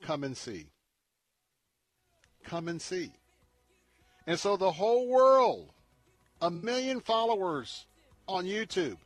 Come 0.04 0.24
and 0.24 0.38
see 0.38 0.68
come 2.44 2.68
and 2.68 2.82
see. 2.82 3.12
And 4.28 4.39
so 4.39 4.58
the 4.58 4.72
whole 4.72 5.08
world, 5.08 5.70
a 6.42 6.52
million 6.52 7.00
followers 7.00 7.86
on 8.28 8.46
YouTube. 8.46 8.98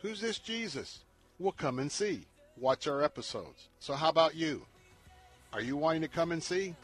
Who's 0.00 0.20
this 0.20 0.38
Jesus? 0.38 1.00
We'll 1.38 1.52
come 1.52 1.78
and 1.78 1.90
see. 1.90 2.26
Watch 2.56 2.86
our 2.86 3.02
episodes. 3.02 3.68
So 3.80 3.94
how 3.94 4.08
about 4.08 4.34
you? 4.34 4.64
Are 5.52 5.60
you 5.60 5.76
wanting 5.76 6.02
to 6.02 6.08
come 6.08 6.32
and 6.32 6.42
see? 6.42 6.74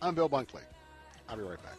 I'm 0.00 0.14
Bill 0.14 0.28
Bunkley. 0.28 0.62
I'll 1.28 1.36
be 1.36 1.42
right 1.42 1.62
back. 1.62 1.78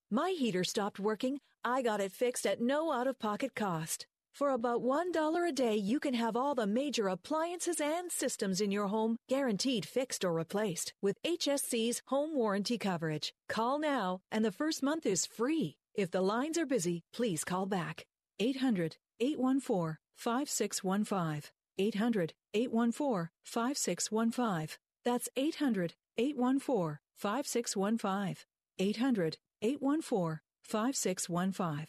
My 0.13 0.31
heater 0.37 0.65
stopped 0.65 0.99
working. 0.99 1.39
I 1.63 1.81
got 1.81 2.01
it 2.01 2.11
fixed 2.11 2.45
at 2.45 2.59
no 2.59 2.91
out 2.91 3.07
of 3.07 3.17
pocket 3.17 3.55
cost. 3.55 4.05
For 4.33 4.49
about 4.49 4.83
$1 4.83 5.47
a 5.47 5.51
day, 5.53 5.77
you 5.77 6.01
can 6.01 6.15
have 6.15 6.35
all 6.35 6.53
the 6.53 6.67
major 6.67 7.07
appliances 7.07 7.79
and 7.79 8.11
systems 8.11 8.59
in 8.59 8.71
your 8.71 8.87
home 8.87 9.15
guaranteed 9.29 9.85
fixed 9.85 10.25
or 10.25 10.33
replaced 10.33 10.91
with 11.01 11.21
HSC's 11.23 12.01
home 12.07 12.35
warranty 12.35 12.77
coverage. 12.77 13.31
Call 13.47 13.79
now, 13.79 14.19
and 14.29 14.43
the 14.43 14.51
first 14.51 14.83
month 14.83 15.05
is 15.05 15.25
free. 15.25 15.77
If 15.95 16.11
the 16.11 16.21
lines 16.21 16.57
are 16.57 16.65
busy, 16.65 17.03
please 17.13 17.45
call 17.45 17.65
back. 17.65 18.05
800 18.37 18.97
814 19.21 19.97
5615. 20.17 21.51
800 21.77 22.33
814 22.53 23.29
5615. 23.45 24.77
That's 25.05 25.29
800 25.37 25.93
814 26.17 26.99
5615. 27.15 28.35
800 28.77 29.37
814 29.61 30.39
5615. 30.63 31.87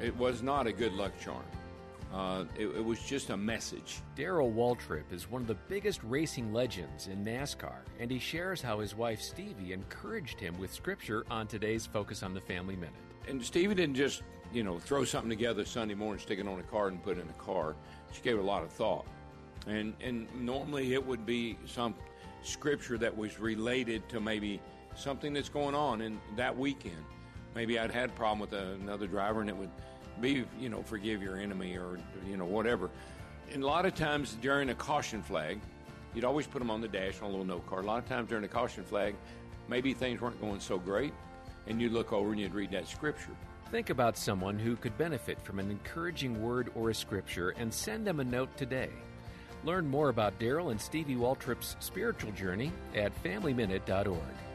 It 0.00 0.16
was 0.16 0.42
not 0.42 0.66
a 0.66 0.72
good 0.72 0.92
luck 0.94 1.12
charm. 1.20 1.44
Uh, 2.12 2.44
it, 2.58 2.66
it 2.66 2.84
was 2.84 2.98
just 3.00 3.30
a 3.30 3.36
message. 3.36 4.00
Darrell 4.16 4.50
Waltrip 4.50 5.12
is 5.12 5.30
one 5.30 5.42
of 5.42 5.48
the 5.48 5.56
biggest 5.68 6.00
racing 6.02 6.52
legends 6.52 7.06
in 7.06 7.24
NASCAR, 7.24 7.82
and 8.00 8.10
he 8.10 8.18
shares 8.18 8.60
how 8.60 8.80
his 8.80 8.96
wife 8.96 9.20
Stevie 9.20 9.72
encouraged 9.72 10.40
him 10.40 10.58
with 10.58 10.72
scripture 10.74 11.24
on 11.30 11.46
today's 11.46 11.86
Focus 11.86 12.24
on 12.24 12.34
the 12.34 12.40
Family 12.40 12.74
Minute. 12.74 12.94
And 13.28 13.44
Stevie 13.44 13.76
didn't 13.76 13.94
just, 13.94 14.22
you 14.52 14.64
know, 14.64 14.78
throw 14.80 15.04
something 15.04 15.30
together 15.30 15.64
Sunday 15.64 15.94
morning, 15.94 16.20
stick 16.20 16.40
it 16.40 16.48
on 16.48 16.58
a 16.58 16.64
card, 16.64 16.94
and 16.94 17.02
put 17.02 17.16
it 17.16 17.20
in 17.20 17.28
a 17.28 17.44
car. 17.44 17.76
She 18.12 18.22
gave 18.22 18.36
it 18.36 18.40
a 18.40 18.44
lot 18.44 18.64
of 18.64 18.72
thought. 18.72 19.06
And, 19.68 19.94
and 20.00 20.26
normally 20.34 20.94
it 20.94 21.06
would 21.06 21.24
be 21.24 21.58
some 21.64 21.94
scripture 22.42 22.98
that 22.98 23.16
was 23.16 23.38
related 23.38 24.08
to 24.08 24.18
maybe 24.20 24.60
something 24.96 25.32
that's 25.32 25.48
going 25.48 25.74
on 25.74 26.00
in 26.00 26.20
that 26.36 26.56
weekend. 26.56 27.04
Maybe 27.54 27.78
I'd 27.78 27.90
had 27.90 28.10
a 28.10 28.12
problem 28.12 28.38
with 28.38 28.52
another 28.52 29.06
driver 29.06 29.40
and 29.40 29.50
it 29.50 29.56
would 29.56 29.70
be, 30.20 30.44
you 30.58 30.68
know, 30.68 30.82
forgive 30.82 31.22
your 31.22 31.36
enemy 31.36 31.76
or, 31.76 31.98
you 32.28 32.36
know, 32.36 32.44
whatever. 32.44 32.90
And 33.52 33.62
a 33.62 33.66
lot 33.66 33.86
of 33.86 33.94
times 33.94 34.36
during 34.40 34.70
a 34.70 34.74
caution 34.74 35.22
flag, 35.22 35.60
you'd 36.14 36.24
always 36.24 36.46
put 36.46 36.58
them 36.60 36.70
on 36.70 36.80
the 36.80 36.88
dash 36.88 37.20
on 37.20 37.28
a 37.28 37.30
little 37.30 37.44
note 37.44 37.66
card. 37.66 37.84
A 37.84 37.86
lot 37.86 37.98
of 37.98 38.08
times 38.08 38.28
during 38.28 38.44
a 38.44 38.48
caution 38.48 38.84
flag, 38.84 39.14
maybe 39.68 39.94
things 39.94 40.20
weren't 40.20 40.40
going 40.40 40.60
so 40.60 40.78
great, 40.78 41.12
and 41.66 41.80
you'd 41.80 41.92
look 41.92 42.12
over 42.12 42.30
and 42.30 42.40
you'd 42.40 42.54
read 42.54 42.70
that 42.72 42.86
scripture. 42.86 43.34
Think 43.70 43.90
about 43.90 44.16
someone 44.16 44.58
who 44.58 44.76
could 44.76 44.96
benefit 44.98 45.40
from 45.42 45.58
an 45.58 45.70
encouraging 45.70 46.42
word 46.42 46.70
or 46.74 46.90
a 46.90 46.94
scripture 46.94 47.50
and 47.50 47.72
send 47.72 48.06
them 48.06 48.20
a 48.20 48.24
note 48.24 48.56
today. 48.56 48.90
Learn 49.64 49.86
more 49.86 50.08
about 50.08 50.38
Darrell 50.38 50.70
and 50.70 50.80
Stevie 50.80 51.16
Waltrip's 51.16 51.76
spiritual 51.80 52.32
journey 52.32 52.72
at 52.94 53.12
FamilyMinute.org. 53.22 54.49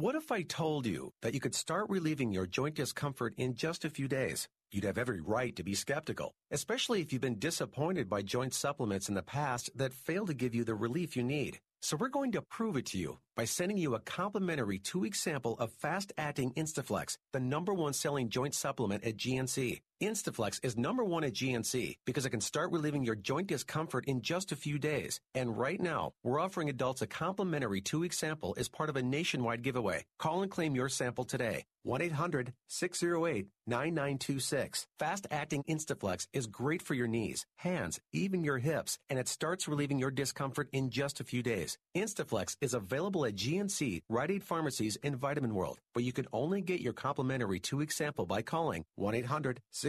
What 0.00 0.14
if 0.14 0.32
I 0.32 0.40
told 0.40 0.86
you 0.86 1.12
that 1.20 1.34
you 1.34 1.40
could 1.40 1.54
start 1.54 1.90
relieving 1.90 2.32
your 2.32 2.46
joint 2.46 2.74
discomfort 2.74 3.34
in 3.36 3.54
just 3.54 3.84
a 3.84 3.90
few 3.90 4.08
days? 4.08 4.48
You'd 4.72 4.84
have 4.84 4.96
every 4.96 5.20
right 5.20 5.54
to 5.56 5.62
be 5.62 5.74
skeptical, 5.74 6.32
especially 6.50 7.02
if 7.02 7.12
you've 7.12 7.20
been 7.20 7.38
disappointed 7.38 8.08
by 8.08 8.22
joint 8.22 8.54
supplements 8.54 9.10
in 9.10 9.14
the 9.14 9.22
past 9.22 9.68
that 9.76 9.92
fail 9.92 10.24
to 10.24 10.32
give 10.32 10.54
you 10.54 10.64
the 10.64 10.74
relief 10.74 11.18
you 11.18 11.22
need. 11.22 11.58
So 11.82 11.98
we're 11.98 12.08
going 12.08 12.32
to 12.32 12.40
prove 12.40 12.78
it 12.78 12.86
to 12.86 12.98
you 12.98 13.18
by 13.36 13.44
sending 13.44 13.76
you 13.76 13.94
a 13.94 14.00
complimentary 14.00 14.78
two-week 14.78 15.14
sample 15.14 15.58
of 15.58 15.70
fast-acting 15.70 16.52
Instaflex, 16.52 17.18
the 17.34 17.40
number 17.40 17.74
one 17.74 17.92
selling 17.92 18.30
joint 18.30 18.54
supplement 18.54 19.04
at 19.04 19.18
GNC. 19.18 19.82
Instaflex 20.02 20.64
is 20.64 20.78
number 20.78 21.04
one 21.04 21.24
at 21.24 21.34
GNC 21.34 21.98
because 22.06 22.24
it 22.24 22.30
can 22.30 22.40
start 22.40 22.72
relieving 22.72 23.04
your 23.04 23.14
joint 23.14 23.48
discomfort 23.48 24.06
in 24.06 24.22
just 24.22 24.50
a 24.50 24.56
few 24.56 24.78
days. 24.78 25.20
And 25.34 25.58
right 25.58 25.78
now, 25.78 26.14
we're 26.22 26.40
offering 26.40 26.70
adults 26.70 27.02
a 27.02 27.06
complimentary 27.06 27.82
two-week 27.82 28.14
sample 28.14 28.54
as 28.56 28.70
part 28.70 28.88
of 28.88 28.96
a 28.96 29.02
nationwide 29.02 29.62
giveaway. 29.62 30.06
Call 30.18 30.40
and 30.40 30.50
claim 30.50 30.74
your 30.74 30.88
sample 30.88 31.24
today. 31.24 31.66
1-800-608-9926. 31.86 34.84
Fast-acting 34.98 35.64
Instaflex 35.64 36.26
is 36.34 36.46
great 36.46 36.82
for 36.82 36.92
your 36.92 37.08
knees, 37.08 37.46
hands, 37.56 37.98
even 38.12 38.44
your 38.44 38.58
hips, 38.58 38.98
and 39.08 39.18
it 39.18 39.28
starts 39.28 39.66
relieving 39.66 39.98
your 39.98 40.10
discomfort 40.10 40.68
in 40.72 40.90
just 40.90 41.20
a 41.20 41.24
few 41.24 41.42
days. 41.42 41.78
Instaflex 41.96 42.54
is 42.60 42.74
available 42.74 43.24
at 43.24 43.34
GNC, 43.34 44.02
Rite 44.10 44.30
Aid 44.30 44.44
Pharmacies, 44.44 44.98
and 45.02 45.16
Vitamin 45.16 45.54
World, 45.54 45.78
but 45.94 46.04
you 46.04 46.12
can 46.12 46.26
only 46.34 46.60
get 46.60 46.82
your 46.82 46.92
complimentary 46.92 47.60
two-week 47.60 47.92
sample 47.92 48.26
by 48.26 48.42
calling 48.42 48.84
oh 48.98 49.10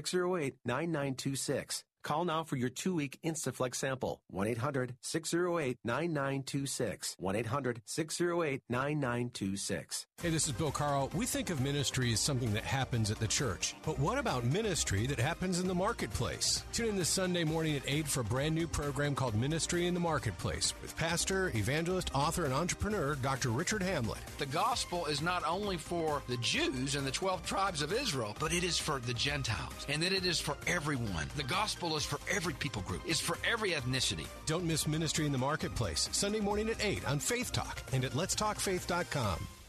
1-800-608-9926. 0.02 1.84
Call 2.04 2.26
now 2.26 2.43
for 2.43 2.56
your 2.56 2.70
two-week 2.70 3.20
Instaflex 3.24 3.76
sample. 3.76 4.22
1-800-608-9926. 4.34 7.16
1-800-608-9926. 7.22 10.06
Hey, 10.22 10.30
this 10.30 10.47
is 10.47 10.54
Bill 10.54 10.72
Carl. 10.72 11.10
We 11.16 11.26
think 11.26 11.49
of 11.49 11.62
ministry 11.62 12.14
as 12.14 12.20
something 12.20 12.54
that 12.54 12.64
happens 12.64 13.10
at 13.12 13.20
the 13.20 13.28
church. 13.28 13.76
But 13.84 13.99
what 13.99 14.18
about 14.18 14.45
ministry 14.45 15.06
that 15.08 15.20
happens 15.20 15.60
in 15.60 15.68
the 15.68 15.76
marketplace? 15.76 16.64
Tune 16.74 16.89
in 16.89 16.95
this 16.95 17.10
Sunday 17.10 17.43
morning 17.43 17.76
at 17.76 17.84
8 17.88 18.08
for 18.08 18.22
a 18.22 18.24
brand 18.24 18.56
new 18.56 18.68
program 18.68 19.16
called 19.16 19.36
Ministry 19.36 19.88
in 19.88 19.93
the 19.93 19.99
Marketplace 19.99 20.74
with 20.82 20.95
pastor, 20.95 21.52
evangelist, 21.56 22.12
author, 22.14 22.45
and 22.45 22.54
entrepreneur 22.54 23.16
Dr. 23.16 23.49
Richard 23.49 23.84
Hamlet. 23.84 24.20
The 24.38 24.45
gospel 24.47 25.06
is 25.08 25.22
not 25.22 25.43
only 25.47 25.78
for 25.78 26.22
the 26.28 26.38
Jews 26.38 26.95
and 26.95 27.06
the 27.06 27.12
12 27.12 27.45
tribes 27.45 27.82
of 27.82 27.91
Israel, 27.93 28.36
but 28.39 28.54
it 28.54 28.64
is 28.64 28.78
for 28.78 28.99
the 28.99 29.14
Gentiles. 29.14 29.86
And 29.89 30.02
that 30.04 30.14
it 30.14 30.26
is 30.26 30.39
for 30.39 30.56
everyone. 30.68 31.28
The 31.36 31.43
gospel 31.43 31.91
is 31.96 32.06
for 32.06 32.20
every 32.30 32.54
people 32.54 32.82
group, 32.84 33.02
it's 33.06 33.20
for 33.20 33.38
every 33.50 33.72
ethnicity. 33.72 34.28
Don't 34.46 34.64
miss 34.64 34.88
Ministry 34.88 35.26
in 35.26 35.32
the 35.32 35.38
Marketplace, 35.38 36.10
Sunday 36.12 36.39
morning 36.39 36.70
at 36.70 36.84
8 36.84 37.08
on 37.08 37.20
Faith 37.20 37.52
Talk 37.52 37.82
and 37.92 38.04
at 38.06 38.12
letstalkfaith.com. 38.12 39.61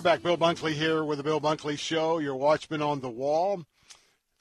We're 0.00 0.12
back. 0.12 0.22
Bill 0.22 0.38
Bunkley 0.38 0.72
here 0.72 1.04
with 1.04 1.18
the 1.18 1.24
Bill 1.24 1.42
Bunkley 1.42 1.78
Show, 1.78 2.20
your 2.20 2.34
watchman 2.34 2.80
on 2.80 3.00
the 3.00 3.10
wall, 3.10 3.66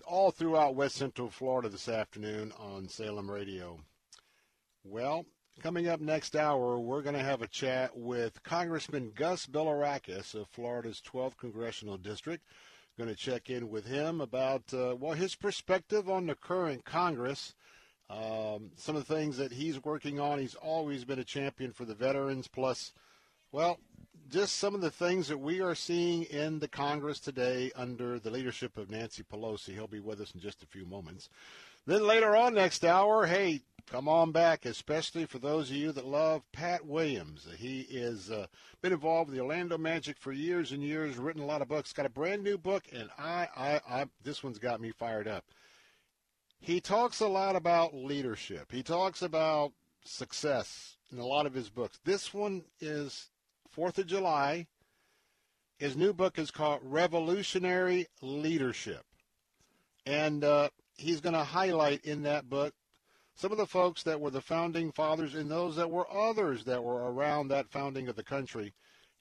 all 0.07 0.32
throughout 0.32 0.74
West 0.74 0.95
Central 0.95 1.30
Florida 1.30 1.68
this 1.68 1.89
afternoon 1.89 2.53
on 2.57 2.88
Salem 2.88 3.30
Radio. 3.30 3.78
Well, 4.86 5.26
coming 5.62 5.89
up 5.89 5.99
next 5.99 6.38
hour, 6.38 6.80
we're 6.80 7.01
going 7.01 7.18
to 7.18 7.22
have 7.22 7.41
a 7.41 7.47
chat 7.47 7.91
with 7.93 8.41
Congressman 8.41 9.12
Gus 9.14 9.47
Bilirakis 9.47 10.34
of 10.34 10.47
Florida's 10.47 11.01
12th 11.05 11.36
Congressional 11.36 11.97
District. 11.97 12.41
Going 12.97 13.10
to 13.10 13.16
check 13.18 13.49
in 13.49 13.70
with 13.70 13.86
him 13.86 14.22
about, 14.22 14.74
uh, 14.74 14.95
well, 14.97 15.12
his 15.12 15.36
perspective 15.36 16.10
on 16.10 16.28
the 16.28 16.36
current 16.36 16.86
Congress. 16.86 17.53
Um, 18.10 18.72
some 18.78 18.95
of 18.95 19.05
the 19.05 19.14
things 19.14 19.36
that 19.36 19.51
he's 19.51 19.84
working 19.84 20.22
on. 20.22 20.39
He's 20.39 20.55
always 20.55 21.03
been 21.03 21.20
a 21.20 21.26
champion 21.26 21.74
for 21.74 21.84
the 21.84 21.95
veterans, 21.95 22.47
plus, 22.47 22.93
well, 23.51 23.78
just 24.30 24.57
some 24.57 24.75
of 24.75 24.82
the 24.82 24.91
things 24.91 25.27
that 25.27 25.39
we 25.39 25.59
are 25.59 25.73
seeing 25.73 26.23
in 26.23 26.59
the 26.59 26.67
Congress 26.67 27.19
today 27.19 27.71
under 27.75 28.19
the 28.19 28.30
leadership 28.30 28.77
of 28.77 28.89
Nancy 28.89 29.23
Pelosi. 29.23 29.73
He'll 29.73 29.88
be 29.88 29.99
with 29.99 30.21
us 30.21 30.32
in 30.34 30.39
just 30.39 30.61
a 30.61 30.67
few 30.67 30.86
moments. 30.86 31.30
Then 31.88 32.05
later 32.05 32.36
on 32.36 32.53
next 32.53 32.86
hour, 32.86 33.25
hey, 33.25 33.61
come 33.88 34.07
on 34.07 34.32
back, 34.32 34.65
especially 34.65 35.25
for 35.25 35.39
those 35.39 35.71
of 35.71 35.75
you 35.75 35.91
that 35.93 36.05
love 36.05 36.43
Pat 36.51 36.86
Williams. 36.86 37.47
He 37.57 37.88
has 37.99 38.30
uh, 38.30 38.45
been 38.82 38.93
involved 38.93 39.30
with 39.30 39.38
the 39.38 39.43
Orlando 39.43 39.77
Magic 39.77 40.17
for 40.19 40.32
years 40.32 40.71
and 40.71 40.84
years, 40.84 41.17
written 41.17 41.41
a 41.41 41.47
lot 41.47 41.63
of 41.63 41.67
books, 41.67 41.91
got 41.91 42.05
a 42.05 42.09
brand 42.09 42.43
new 42.43 42.57
book, 42.57 42.84
and 42.93 43.09
I, 43.17 43.47
I, 43.57 43.82
I 43.89 44.05
this 44.23 44.43
one's 44.43 44.59
got 44.59 44.80
me 44.80 44.91
fired 44.91 45.27
up. 45.27 45.45
He 46.59 46.80
talks 46.80 47.19
a 47.21 47.27
lot 47.27 47.55
about 47.55 47.95
leadership. 47.95 48.71
He 48.71 48.84
talks 48.84 49.23
about 49.23 49.71
success 50.03 50.97
in 51.11 51.17
a 51.17 51.25
lot 51.25 51.47
of 51.47 51.53
his 51.53 51.69
books. 51.69 51.99
This 52.03 52.34
one 52.34 52.63
is 52.80 53.30
Fourth 53.80 53.97
of 53.97 54.07
July. 54.07 54.67
His 55.77 55.95
new 55.95 56.11
book 56.11 56.38
is 56.38 56.51
called 56.51 56.82
Revolutionary 56.84 58.07
Leadership. 58.21 59.05
And 60.05 60.43
uh, 60.43 60.67
he's 60.97 61.21
going 61.21 61.34
to 61.36 61.45
highlight 61.45 62.03
in 62.03 62.23
that 62.23 62.49
book 62.49 62.73
some 63.36 63.53
of 63.53 63.57
the 63.57 63.65
folks 63.65 64.03
that 64.03 64.19
were 64.19 64.32
the 64.32 64.41
founding 64.41 64.91
fathers 64.91 65.34
and 65.34 65.49
those 65.49 65.77
that 65.77 65.89
were 65.89 66.11
others 66.11 66.65
that 66.65 66.84
were 66.84 67.09
around 67.09 67.47
that 67.47 67.71
founding 67.71 68.09
of 68.09 68.17
the 68.17 68.23
country 68.23 68.73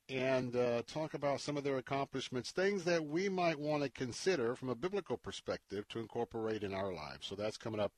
and 0.08 0.56
uh, 0.56 0.82
talk 0.88 1.14
about 1.14 1.40
some 1.40 1.56
of 1.56 1.62
their 1.62 1.78
accomplishments, 1.78 2.50
things 2.50 2.82
that 2.82 3.06
we 3.06 3.28
might 3.28 3.60
want 3.60 3.84
to 3.84 3.90
consider 3.90 4.56
from 4.56 4.70
a 4.70 4.74
biblical 4.74 5.18
perspective 5.18 5.86
to 5.86 6.00
incorporate 6.00 6.64
in 6.64 6.74
our 6.74 6.92
lives. 6.92 7.28
So 7.28 7.36
that's 7.36 7.58
coming 7.58 7.78
up 7.78 7.92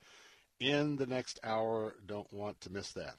in 0.58 0.96
the 0.96 1.06
next 1.06 1.40
hour. 1.42 1.94
Don't 2.04 2.30
want 2.30 2.61
to 2.61 2.70
miss 2.70 2.92
that. 2.92 3.14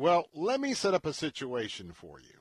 Well, 0.00 0.30
let 0.32 0.62
me 0.62 0.72
set 0.72 0.94
up 0.94 1.04
a 1.04 1.12
situation 1.12 1.92
for 1.92 2.20
you. 2.20 2.38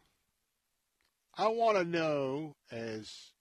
I 1.38 1.50
want 1.50 1.78
to 1.78 1.84
know, 1.84 2.56
as 2.72 3.34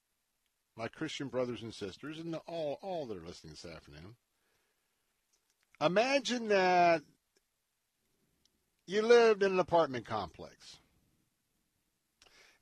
my 0.77 0.89
Christian 0.89 1.29
brothers 1.29 1.63
and 1.63 1.73
sisters, 1.73 2.19
and 2.19 2.35
all, 2.49 2.81
all 2.83 3.07
that 3.07 3.17
are 3.17 3.25
listening 3.25 3.53
this 3.53 3.65
afternoon. 3.65 4.17
Imagine 5.81 6.49
that 6.49 7.03
you 8.89 9.03
lived 9.03 9.45
in 9.45 9.53
an 9.53 9.61
apartment 9.61 10.05
complex. 10.05 10.79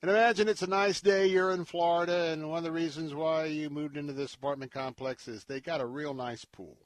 And 0.02 0.10
imagine 0.10 0.50
it's 0.50 0.60
a 0.60 0.66
nice 0.66 1.00
day, 1.00 1.26
you're 1.26 1.52
in 1.52 1.64
Florida, 1.64 2.32
and 2.32 2.50
one 2.50 2.58
of 2.58 2.64
the 2.64 2.70
reasons 2.70 3.14
why 3.14 3.46
you 3.46 3.70
moved 3.70 3.96
into 3.96 4.12
this 4.12 4.34
apartment 4.34 4.72
complex 4.72 5.26
is 5.26 5.44
they 5.44 5.62
got 5.62 5.80
a 5.80 5.86
real 5.86 6.12
nice 6.12 6.44
pool. 6.44 6.76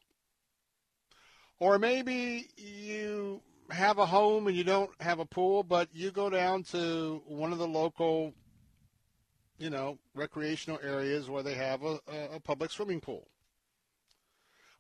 Or 1.59 1.77
maybe 1.81 2.51
you 2.57 3.43
have 3.71 3.99
a 3.99 4.07
home 4.07 4.47
and 4.47 4.57
you 4.57 4.65
don't 4.65 4.91
have 5.01 5.19
a 5.19 5.25
pool, 5.25 5.63
but 5.63 5.89
you 5.93 6.11
go 6.11 6.31
down 6.31 6.63
to 6.65 7.23
one 7.27 7.53
of 7.53 7.59
the 7.59 7.67
local, 7.67 8.33
you 9.59 9.71
know, 9.71 9.99
recreational 10.15 10.79
areas 10.83 11.29
where 11.29 11.43
they 11.43 11.55
have 11.55 11.83
a, 11.83 11.99
a, 12.35 12.41
public 12.41 12.71
swimming 12.71 13.01
pool. 13.01 13.29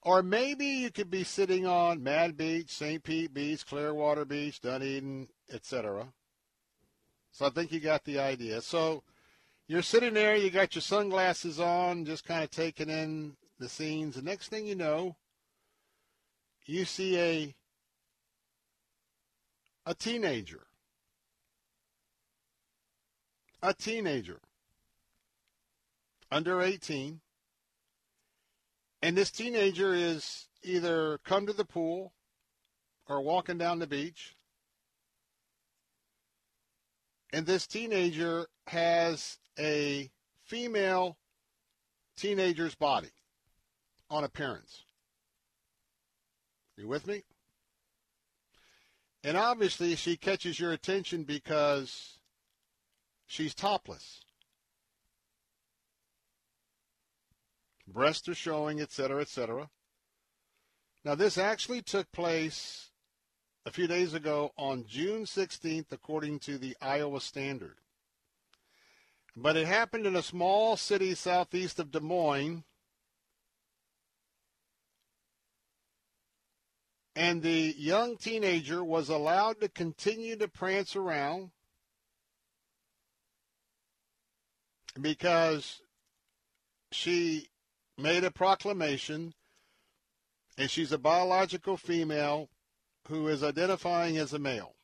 Or 0.02 0.22
maybe 0.22 0.66
you 0.66 0.90
could 0.90 1.10
be 1.10 1.24
sitting 1.24 1.66
on 1.66 2.02
Mad 2.02 2.36
Beach, 2.36 2.70
St. 2.70 3.02
Pete 3.02 3.34
Beach, 3.34 3.66
Clearwater 3.66 4.24
Beach, 4.24 4.60
Dunedin, 4.60 5.28
etc. 5.52 6.08
So 7.32 7.46
I 7.46 7.50
think 7.50 7.70
you 7.70 7.80
got 7.80 8.04
the 8.04 8.18
idea. 8.18 8.62
So 8.62 9.02
you're 9.68 9.82
sitting 9.82 10.14
there, 10.14 10.36
you 10.36 10.50
got 10.50 10.74
your 10.74 10.82
sunglasses 10.82 11.60
on, 11.60 12.04
just 12.04 12.24
kind 12.24 12.42
of 12.42 12.50
taking 12.50 12.88
in 12.88 13.36
the 13.58 13.68
scenes. 13.68 14.16
The 14.16 14.22
next 14.22 14.48
thing 14.48 14.66
you 14.66 14.74
know, 14.74 15.16
you 16.64 16.84
see 16.84 17.18
a 17.18 17.54
a 19.90 19.94
teenager. 19.94 20.68
A 23.60 23.74
teenager 23.74 24.38
under 26.30 26.62
18 26.62 27.20
and 29.02 29.16
this 29.16 29.32
teenager 29.32 29.92
is 29.92 30.46
either 30.62 31.18
come 31.24 31.44
to 31.46 31.52
the 31.52 31.64
pool 31.64 32.12
or 33.08 33.20
walking 33.20 33.58
down 33.58 33.80
the 33.80 33.86
beach. 33.88 34.36
And 37.32 37.44
this 37.44 37.66
teenager 37.66 38.46
has 38.68 39.38
a 39.58 40.08
female 40.44 41.16
teenager's 42.16 42.76
body 42.76 43.10
on 44.08 44.22
appearance. 44.22 44.84
You 46.76 46.86
with 46.86 47.08
me? 47.08 47.24
And 49.22 49.36
obviously, 49.36 49.94
she 49.96 50.16
catches 50.16 50.58
your 50.58 50.72
attention 50.72 51.24
because 51.24 52.18
she's 53.26 53.54
topless. 53.54 54.22
breasts 57.92 58.28
are 58.28 58.34
showing, 58.34 58.80
etc., 58.80 59.20
etc. 59.20 59.70
Now, 61.04 61.14
this 61.14 61.38
actually 61.38 61.82
took 61.82 62.10
place 62.12 62.90
a 63.66 63.70
few 63.70 63.86
days 63.86 64.14
ago 64.14 64.52
on 64.56 64.84
June 64.86 65.24
16th, 65.24 65.92
according 65.92 66.38
to 66.40 66.58
the 66.58 66.76
Iowa 66.80 67.20
Standard. 67.20 67.76
But 69.36 69.56
it 69.56 69.66
happened 69.66 70.06
in 70.06 70.16
a 70.16 70.22
small 70.22 70.76
city 70.76 71.14
southeast 71.14 71.78
of 71.78 71.90
Des 71.90 72.00
Moines. 72.00 72.64
And 77.16 77.42
the 77.42 77.74
young 77.76 78.16
teenager 78.16 78.84
was 78.84 79.08
allowed 79.08 79.60
to 79.60 79.68
continue 79.68 80.36
to 80.36 80.48
prance 80.48 80.94
around 80.94 81.50
because 85.00 85.80
she 86.92 87.48
made 87.98 88.24
a 88.24 88.30
proclamation, 88.30 89.34
and 90.56 90.70
she's 90.70 90.92
a 90.92 90.98
biological 90.98 91.76
female 91.76 92.48
who 93.08 93.28
is 93.28 93.42
identifying 93.42 94.16
as 94.16 94.32
a 94.32 94.38
male. 94.38 94.74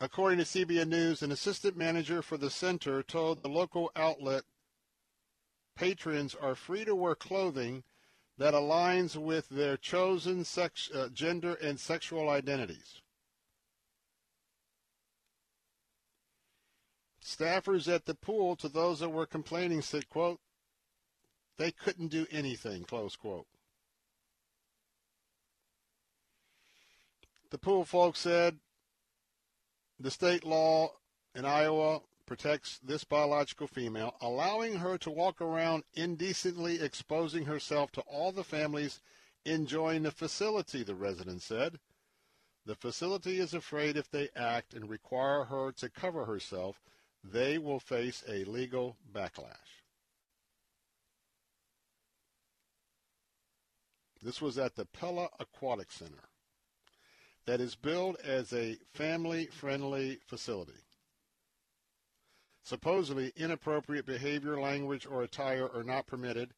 According 0.00 0.38
to 0.38 0.44
CBN 0.44 0.88
News, 0.88 1.22
an 1.22 1.32
assistant 1.32 1.76
manager 1.76 2.20
for 2.20 2.36
the 2.36 2.50
center 2.50 3.02
told 3.02 3.42
the 3.42 3.48
local 3.48 3.90
outlet 3.96 4.42
patrons 5.76 6.34
are 6.34 6.54
free 6.54 6.84
to 6.84 6.94
wear 6.94 7.14
clothing 7.14 7.84
that 8.38 8.54
aligns 8.54 9.16
with 9.16 9.48
their 9.48 9.76
chosen 9.76 10.44
sex, 10.44 10.90
uh, 10.92 11.08
gender 11.12 11.54
and 11.54 11.78
sexual 11.78 12.28
identities. 12.28 13.00
Staffers 17.22 17.92
at 17.92 18.04
the 18.04 18.14
pool, 18.14 18.54
to 18.56 18.68
those 18.68 19.00
that 19.00 19.08
were 19.08 19.26
complaining, 19.26 19.80
said, 19.80 20.08
quote, 20.08 20.40
they 21.56 21.70
couldn't 21.70 22.08
do 22.08 22.26
anything, 22.30 22.84
close 22.84 23.16
quote. 23.16 23.46
The 27.50 27.58
pool 27.58 27.84
folks 27.84 28.18
said 28.18 28.58
the 30.00 30.10
state 30.10 30.44
law 30.44 30.90
in 31.34 31.44
Iowa 31.44 32.00
protects 32.26 32.78
this 32.78 33.04
biological 33.04 33.66
female, 33.66 34.14
allowing 34.20 34.76
her 34.76 34.96
to 34.98 35.10
walk 35.10 35.40
around 35.40 35.84
indecently 35.94 36.80
exposing 36.80 37.44
herself 37.44 37.92
to 37.92 38.00
all 38.02 38.32
the 38.32 38.44
families 38.44 39.00
enjoying 39.44 40.02
the 40.02 40.10
facility, 40.10 40.82
the 40.82 40.94
resident 40.94 41.42
said. 41.42 41.78
The 42.66 42.74
facility 42.74 43.38
is 43.38 43.52
afraid 43.52 43.96
if 43.96 44.10
they 44.10 44.30
act 44.34 44.72
and 44.72 44.88
require 44.88 45.44
her 45.44 45.72
to 45.72 45.90
cover 45.90 46.24
herself, 46.24 46.80
they 47.22 47.58
will 47.58 47.80
face 47.80 48.24
a 48.28 48.44
legal 48.44 48.96
backlash. 49.12 49.82
This 54.22 54.40
was 54.40 54.56
at 54.56 54.74
the 54.74 54.86
Pella 54.86 55.28
Aquatic 55.38 55.92
Center 55.92 56.24
that 57.44 57.60
is 57.60 57.74
billed 57.74 58.16
as 58.24 58.54
a 58.54 58.78
family-friendly 58.94 60.20
facility. 60.26 60.83
Supposedly, 62.64 63.32
inappropriate 63.36 64.06
behavior, 64.06 64.58
language, 64.58 65.06
or 65.06 65.22
attire 65.22 65.68
are 65.74 65.84
not 65.84 66.06
permitted 66.06 66.50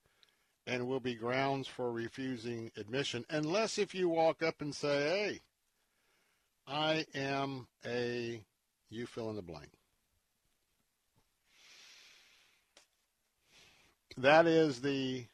and 0.67 0.87
will 0.87 1.01
be 1.01 1.15
grounds 1.15 1.67
for 1.67 1.93
refusing 1.93 2.71
admission 2.77 3.25
unless 3.29 3.77
if 3.77 3.95
you 3.95 4.09
walk 4.09 4.43
up 4.43 4.61
and 4.61 4.75
say, 4.75 4.89
hey, 4.89 5.41
I 6.67 7.07
am 7.15 7.67
a, 7.85 8.41
you 8.89 9.07
fill 9.07 9.31
in 9.31 9.37
the 9.37 9.43
blank. 9.43 9.71
That 14.17 14.47
is 14.47 14.81
the 14.81 15.27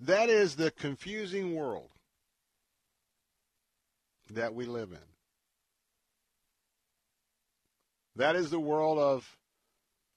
that 0.00 0.30
is 0.30 0.56
the 0.56 0.70
confusing 0.70 1.54
world 1.54 1.90
that 4.30 4.54
we 4.54 4.64
live 4.64 4.92
in. 4.92 4.98
That 8.16 8.34
is 8.36 8.50
the 8.50 8.60
world 8.60 8.98
of, 8.98 9.36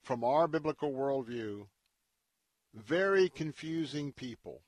from 0.04 0.22
our 0.22 0.46
biblical 0.46 0.92
worldview, 0.92 1.66
very 2.74 3.28
confusing 3.30 4.12
people. 4.12 4.60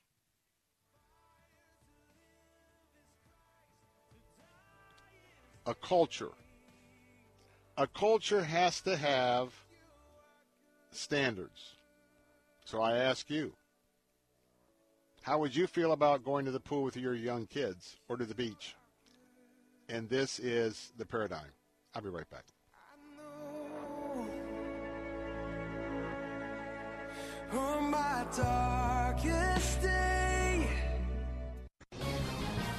A 5.67 5.75
culture. 5.75 6.31
A 7.77 7.87
culture 7.87 8.43
has 8.43 8.81
to 8.83 8.97
have 8.97 9.53
standards. 10.91 11.75
So 12.65 12.81
I 12.81 12.97
ask 12.97 13.29
you, 13.29 13.53
how 15.21 15.39
would 15.39 15.55
you 15.55 15.67
feel 15.67 15.93
about 15.93 16.25
going 16.25 16.47
to 16.47 16.51
the 16.51 16.61
pool 16.61 16.83
with 16.83 16.97
your 16.97 17.15
young 17.15 17.47
kids 17.47 17.97
or 18.09 18.17
to 18.17 18.25
the 18.25 18.35
beach? 18.35 18.75
And 19.89 20.09
this 20.09 20.39
is 20.39 20.93
the 20.97 21.05
paradigm. 21.05 21.53
I'll 21.95 22.03
be 22.03 22.09
right 22.09 22.29
back. 22.31 22.45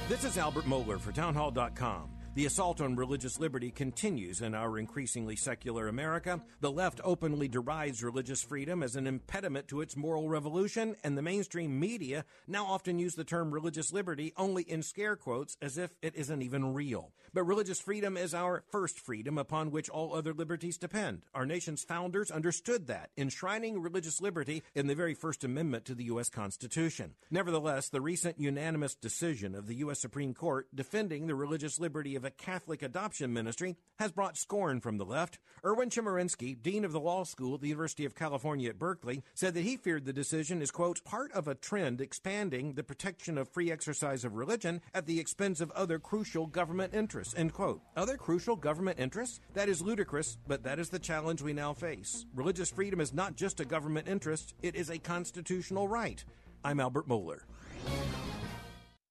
This 0.08 0.24
is 0.24 0.38
Albert 0.38 0.64
Mohler 0.64 0.98
for 0.98 1.12
Townhall.com. 1.12 2.17
The 2.34 2.46
assault 2.46 2.80
on 2.80 2.94
religious 2.94 3.40
liberty 3.40 3.72
continues 3.72 4.42
in 4.42 4.54
our 4.54 4.78
increasingly 4.78 5.34
secular 5.34 5.88
America. 5.88 6.40
The 6.60 6.70
left 6.70 7.00
openly 7.02 7.48
derides 7.48 8.04
religious 8.04 8.44
freedom 8.44 8.84
as 8.84 8.94
an 8.94 9.08
impediment 9.08 9.66
to 9.68 9.80
its 9.80 9.96
moral 9.96 10.28
revolution, 10.28 10.94
and 11.02 11.18
the 11.18 11.22
mainstream 11.22 11.80
media 11.80 12.24
now 12.46 12.64
often 12.66 13.00
use 13.00 13.16
the 13.16 13.24
term 13.24 13.50
religious 13.50 13.92
liberty 13.92 14.32
only 14.36 14.62
in 14.62 14.84
scare 14.84 15.16
quotes 15.16 15.56
as 15.60 15.78
if 15.78 15.90
it 16.00 16.14
isn't 16.14 16.42
even 16.42 16.74
real. 16.74 17.10
But 17.34 17.42
religious 17.42 17.80
freedom 17.80 18.16
is 18.16 18.34
our 18.34 18.62
first 18.70 19.00
freedom 19.00 19.36
upon 19.36 19.72
which 19.72 19.88
all 19.88 20.14
other 20.14 20.32
liberties 20.32 20.78
depend. 20.78 21.22
Our 21.34 21.44
nation's 21.44 21.82
founders 21.82 22.30
understood 22.30 22.86
that, 22.86 23.10
enshrining 23.16 23.80
religious 23.80 24.20
liberty 24.20 24.62
in 24.76 24.86
the 24.86 24.94
very 24.94 25.14
First 25.14 25.42
Amendment 25.42 25.86
to 25.86 25.94
the 25.94 26.04
U.S. 26.04 26.28
Constitution. 26.28 27.14
Nevertheless, 27.30 27.88
the 27.88 28.00
recent 28.00 28.38
unanimous 28.38 28.94
decision 28.94 29.54
of 29.54 29.66
the 29.66 29.76
U.S. 29.76 29.98
Supreme 29.98 30.34
Court 30.34 30.68
defending 30.74 31.26
the 31.26 31.34
religious 31.34 31.80
liberty 31.80 32.14
of 32.18 32.24
a 32.24 32.30
Catholic 32.30 32.82
adoption 32.82 33.32
ministry 33.32 33.76
has 33.98 34.12
brought 34.12 34.36
scorn 34.36 34.80
from 34.80 34.98
the 34.98 35.04
left. 35.06 35.38
Erwin 35.64 35.88
Chemerinsky, 35.88 36.60
dean 36.60 36.84
of 36.84 36.92
the 36.92 37.00
law 37.00 37.24
school 37.24 37.54
at 37.54 37.60
the 37.60 37.68
University 37.68 38.04
of 38.04 38.14
California 38.14 38.68
at 38.68 38.78
Berkeley, 38.78 39.22
said 39.34 39.54
that 39.54 39.62
he 39.62 39.76
feared 39.76 40.04
the 40.04 40.12
decision 40.12 40.60
is, 40.60 40.70
quote, 40.70 41.02
part 41.04 41.32
of 41.32 41.48
a 41.48 41.54
trend 41.54 42.00
expanding 42.00 42.74
the 42.74 42.82
protection 42.82 43.38
of 43.38 43.48
free 43.48 43.70
exercise 43.70 44.24
of 44.24 44.34
religion 44.34 44.80
at 44.92 45.06
the 45.06 45.20
expense 45.20 45.60
of 45.60 45.70
other 45.70 45.98
crucial 45.98 46.46
government 46.46 46.92
interests, 46.92 47.34
end 47.36 47.54
quote. 47.54 47.80
Other 47.96 48.16
crucial 48.16 48.56
government 48.56 48.98
interests? 48.98 49.40
That 49.54 49.68
is 49.68 49.80
ludicrous, 49.80 50.36
but 50.46 50.64
that 50.64 50.78
is 50.78 50.88
the 50.90 50.98
challenge 50.98 51.40
we 51.40 51.52
now 51.52 51.72
face. 51.72 52.26
Religious 52.34 52.70
freedom 52.70 53.00
is 53.00 53.14
not 53.14 53.36
just 53.36 53.60
a 53.60 53.64
government 53.64 54.08
interest, 54.08 54.54
it 54.60 54.74
is 54.74 54.90
a 54.90 54.98
constitutional 54.98 55.86
right. 55.86 56.22
I'm 56.64 56.80
Albert 56.80 57.08
Mohler. 57.08 57.42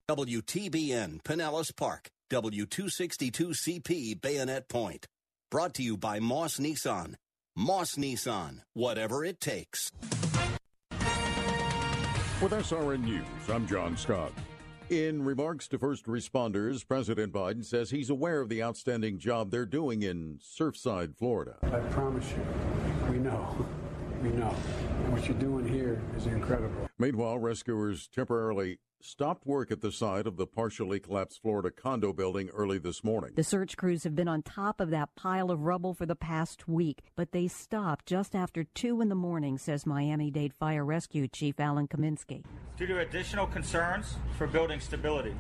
WTBN 0.10 1.22
Pinellas 1.24 1.76
Park, 1.76 2.08
W262CP 2.30 4.22
Bayonet 4.22 4.68
Point. 4.68 5.08
Brought 5.50 5.74
to 5.76 5.84
you 5.84 5.96
by 5.96 6.20
Moss 6.20 6.58
Nissan. 6.58 7.16
Moss 7.56 7.96
Nissan, 7.96 8.62
whatever 8.74 9.24
it 9.24 9.40
takes. 9.40 9.92
With 12.42 12.52
SRN 12.52 13.04
News, 13.04 13.26
I'm 13.52 13.66
John 13.66 13.98
Scott. 13.98 14.32
In 14.90 15.24
remarks 15.24 15.68
to 15.70 15.80
first 15.80 16.06
responders, 16.06 16.88
President 16.88 17.34
Biden 17.34 17.66
says 17.66 17.90
he's 17.90 18.10
aware 18.10 18.42
of 18.42 18.50
the 18.50 18.62
outstanding 18.62 19.18
job 19.18 19.50
they're 19.50 19.66
doing 19.66 20.04
in 20.04 20.40
Surfside, 20.40 21.18
Florida. 21.18 21.56
I 21.64 21.80
promise 21.92 22.30
you, 22.32 22.46
we 23.12 23.18
know. 23.20 23.66
We 24.22 24.30
know. 24.30 24.50
What 25.10 25.28
you're 25.28 25.38
doing 25.38 25.68
here 25.68 26.02
is 26.16 26.28
incredible. 26.28 26.90
Meanwhile, 27.00 27.40
rescuers 27.40 28.08
temporarily 28.08 28.80
stopped 29.02 29.46
work 29.46 29.72
at 29.72 29.82
the 29.82 29.92
site 29.92 30.28
of 30.28 30.38
the 30.38 30.48
partially 30.48 31.00
collapsed 31.00 31.42
Florida 31.42 31.72
condo 31.72 32.14
building 32.14 32.50
early 32.50 32.78
this 32.78 33.04
morning. 33.04 33.32
The 33.36 33.44
search 33.44 33.78
crews 33.78 34.04
have 34.04 34.16
been 34.16 34.28
on 34.28 34.42
top 34.42 34.80
of 34.80 34.90
that 34.90 35.16
pile 35.16 35.52
of 35.52 35.62
rubble 35.62 35.94
for 35.94 36.06
the 36.06 36.16
past 36.16 36.68
week, 36.68 37.04
but 37.16 37.32
they 37.32 37.48
stopped 37.48 38.06
just 38.06 38.36
after 38.36 38.64
2 38.64 39.02
in 39.02 39.10
the 39.10 39.16
morning, 39.16 39.58
says 39.58 39.86
Miami 39.86 40.32
Dade 40.32 40.54
Fire 40.54 40.84
Rescue 40.84 41.28
Chief 41.28 41.60
Alan 41.60 41.88
Cominsky. 41.88 42.44
due 42.78 42.88
to 42.88 43.00
additional 43.00 43.48
concerns 43.48 44.16
for 44.38 44.48
building 44.48 44.80
stability. 44.80 45.36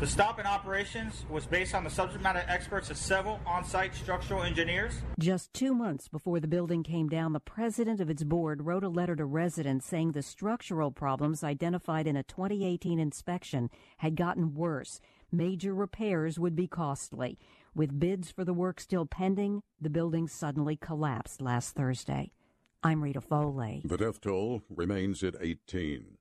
The 0.00 0.06
stop 0.06 0.38
in 0.38 0.46
operations 0.46 1.24
was 1.28 1.44
based 1.44 1.74
on 1.74 1.82
the 1.82 1.90
subject 1.90 2.22
matter 2.22 2.44
experts 2.46 2.88
of 2.88 2.96
several 2.96 3.40
on 3.44 3.64
site 3.64 3.96
structural 3.96 4.44
engineers. 4.44 4.92
Just 5.18 5.52
two 5.52 5.74
months 5.74 6.06
before 6.06 6.38
the 6.38 6.46
building 6.46 6.84
came 6.84 7.08
down, 7.08 7.32
the 7.32 7.40
president 7.40 8.00
of 8.00 8.08
its 8.08 8.22
board 8.22 8.64
wrote 8.64 8.84
a 8.84 8.88
letter 8.88 9.16
to 9.16 9.24
residents 9.24 9.86
saying 9.86 10.12
the 10.12 10.22
structural 10.22 10.92
problems 10.92 11.42
identified 11.42 12.06
in 12.06 12.14
a 12.14 12.22
2018 12.22 13.00
inspection 13.00 13.70
had 13.96 14.14
gotten 14.14 14.54
worse. 14.54 15.00
Major 15.32 15.74
repairs 15.74 16.38
would 16.38 16.54
be 16.54 16.68
costly. 16.68 17.36
With 17.74 17.98
bids 17.98 18.30
for 18.30 18.44
the 18.44 18.54
work 18.54 18.78
still 18.78 19.04
pending, 19.04 19.62
the 19.80 19.90
building 19.90 20.28
suddenly 20.28 20.76
collapsed 20.76 21.42
last 21.42 21.74
Thursday. 21.74 22.30
I'm 22.84 23.02
Rita 23.02 23.20
Foley. 23.20 23.82
The 23.84 23.96
death 23.96 24.20
toll 24.20 24.62
remains 24.70 25.24
at 25.24 25.34
18. 25.40 26.17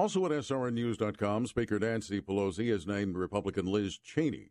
Also 0.00 0.24
at 0.24 0.32
SRNnews.com, 0.32 1.46
Speaker 1.46 1.78
Nancy 1.78 2.22
Pelosi 2.22 2.72
has 2.72 2.86
named 2.86 3.18
Republican 3.18 3.66
Liz 3.66 3.98
Cheney 3.98 4.50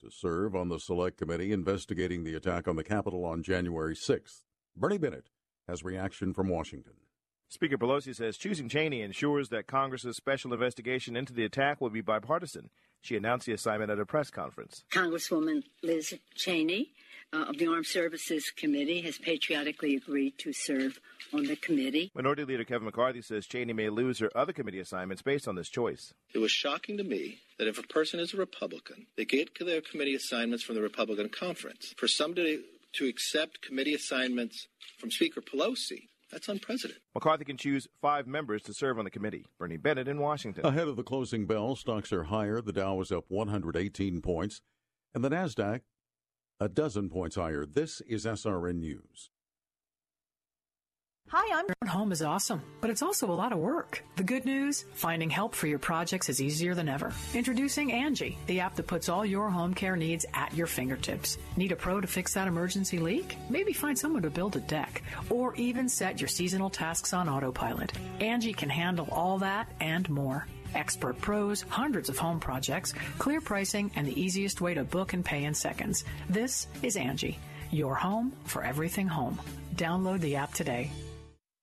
to 0.00 0.10
serve 0.10 0.56
on 0.56 0.70
the 0.70 0.80
Select 0.80 1.16
Committee 1.16 1.52
investigating 1.52 2.24
the 2.24 2.34
attack 2.34 2.66
on 2.66 2.74
the 2.74 2.82
Capitol 2.82 3.24
on 3.24 3.44
January 3.44 3.94
6th. 3.94 4.42
Bernie 4.76 4.98
Bennett 4.98 5.28
has 5.68 5.84
reaction 5.84 6.34
from 6.34 6.48
Washington. 6.48 6.94
Speaker 7.48 7.78
Pelosi 7.78 8.12
says 8.12 8.36
choosing 8.36 8.68
Cheney 8.68 9.02
ensures 9.02 9.50
that 9.50 9.68
Congress's 9.68 10.16
special 10.16 10.52
investigation 10.52 11.14
into 11.14 11.32
the 11.32 11.44
attack 11.44 11.80
will 11.80 11.90
be 11.90 12.00
bipartisan. 12.00 12.68
She 13.00 13.14
announced 13.14 13.46
the 13.46 13.52
assignment 13.52 13.92
at 13.92 14.00
a 14.00 14.04
press 14.04 14.32
conference. 14.32 14.82
Congresswoman 14.90 15.62
Liz 15.80 16.12
Cheney 16.34 16.90
uh, 17.32 17.44
of 17.44 17.58
the 17.58 17.66
Armed 17.66 17.86
Services 17.86 18.50
Committee 18.56 19.02
has 19.02 19.18
patriotically 19.18 19.94
agreed 19.96 20.38
to 20.38 20.52
serve 20.52 21.00
on 21.32 21.44
the 21.44 21.56
committee. 21.56 22.10
Minority 22.14 22.44
Leader 22.44 22.64
Kevin 22.64 22.86
McCarthy 22.86 23.22
says 23.22 23.46
Cheney 23.46 23.72
may 23.72 23.90
lose 23.90 24.18
her 24.18 24.30
other 24.34 24.52
committee 24.52 24.80
assignments 24.80 25.22
based 25.22 25.46
on 25.46 25.54
this 25.54 25.68
choice. 25.68 26.12
It 26.34 26.38
was 26.38 26.52
shocking 26.52 26.96
to 26.96 27.04
me 27.04 27.40
that 27.58 27.68
if 27.68 27.78
a 27.78 27.82
person 27.82 28.20
is 28.20 28.32
a 28.32 28.36
Republican, 28.36 29.06
they 29.16 29.24
get 29.24 29.50
their 29.58 29.80
committee 29.80 30.14
assignments 30.14 30.64
from 30.64 30.76
the 30.76 30.82
Republican 30.82 31.28
conference. 31.28 31.94
For 31.98 32.08
somebody 32.08 32.64
to 32.94 33.06
accept 33.06 33.60
committee 33.60 33.94
assignments 33.94 34.66
from 34.98 35.10
Speaker 35.10 35.42
Pelosi, 35.42 36.08
that's 36.30 36.48
unprecedented. 36.48 37.00
McCarthy 37.14 37.44
can 37.44 37.56
choose 37.56 37.88
five 38.02 38.26
members 38.26 38.62
to 38.64 38.74
serve 38.74 38.98
on 38.98 39.04
the 39.04 39.10
committee. 39.10 39.46
Bernie 39.58 39.78
Bennett 39.78 40.08
in 40.08 40.18
Washington. 40.18 40.64
Ahead 40.64 40.88
of 40.88 40.96
the 40.96 41.02
closing 41.02 41.46
bell, 41.46 41.74
stocks 41.74 42.12
are 42.12 42.24
higher. 42.24 42.60
The 42.60 42.72
Dow 42.72 43.00
is 43.00 43.10
up 43.10 43.24
118 43.28 44.20
points, 44.20 44.60
and 45.14 45.24
the 45.24 45.30
Nasdaq 45.30 45.80
a 46.60 46.68
dozen 46.68 47.08
points 47.08 47.36
higher. 47.36 47.64
This 47.64 48.00
is 48.02 48.24
SRN 48.24 48.80
News. 48.80 49.30
Hi, 51.30 51.58
I'm 51.58 51.88
home 51.88 52.10
is 52.10 52.22
awesome, 52.22 52.62
but 52.80 52.88
it's 52.88 53.02
also 53.02 53.30
a 53.30 53.36
lot 53.36 53.52
of 53.52 53.58
work. 53.58 54.02
The 54.16 54.22
good 54.22 54.46
news, 54.46 54.86
finding 54.94 55.28
help 55.28 55.54
for 55.54 55.66
your 55.66 55.78
projects 55.78 56.30
is 56.30 56.40
easier 56.40 56.74
than 56.74 56.88
ever. 56.88 57.12
Introducing 57.34 57.92
Angie, 57.92 58.38
the 58.46 58.60
app 58.60 58.76
that 58.76 58.86
puts 58.86 59.10
all 59.10 59.26
your 59.26 59.50
home 59.50 59.74
care 59.74 59.94
needs 59.94 60.24
at 60.32 60.54
your 60.54 60.66
fingertips. 60.66 61.36
Need 61.58 61.72
a 61.72 61.76
pro 61.76 62.00
to 62.00 62.06
fix 62.06 62.32
that 62.32 62.48
emergency 62.48 62.98
leak? 62.98 63.36
Maybe 63.50 63.74
find 63.74 63.98
someone 63.98 64.22
to 64.22 64.30
build 64.30 64.56
a 64.56 64.60
deck 64.60 65.02
or 65.28 65.54
even 65.56 65.86
set 65.86 66.18
your 66.18 66.28
seasonal 66.28 66.70
tasks 66.70 67.12
on 67.12 67.28
autopilot. 67.28 67.92
Angie 68.20 68.54
can 68.54 68.70
handle 68.70 69.08
all 69.12 69.36
that 69.38 69.70
and 69.80 70.08
more. 70.08 70.46
Expert 70.74 71.20
pros, 71.20 71.62
hundreds 71.62 72.08
of 72.08 72.18
home 72.18 72.40
projects, 72.40 72.92
clear 73.18 73.40
pricing, 73.40 73.90
and 73.96 74.06
the 74.06 74.20
easiest 74.20 74.60
way 74.60 74.74
to 74.74 74.84
book 74.84 75.12
and 75.12 75.24
pay 75.24 75.44
in 75.44 75.54
seconds. 75.54 76.04
This 76.28 76.66
is 76.82 76.96
Angie, 76.96 77.38
your 77.70 77.94
home 77.94 78.32
for 78.44 78.62
everything 78.62 79.08
home. 79.08 79.40
Download 79.74 80.20
the 80.20 80.36
app 80.36 80.54
today. 80.54 80.90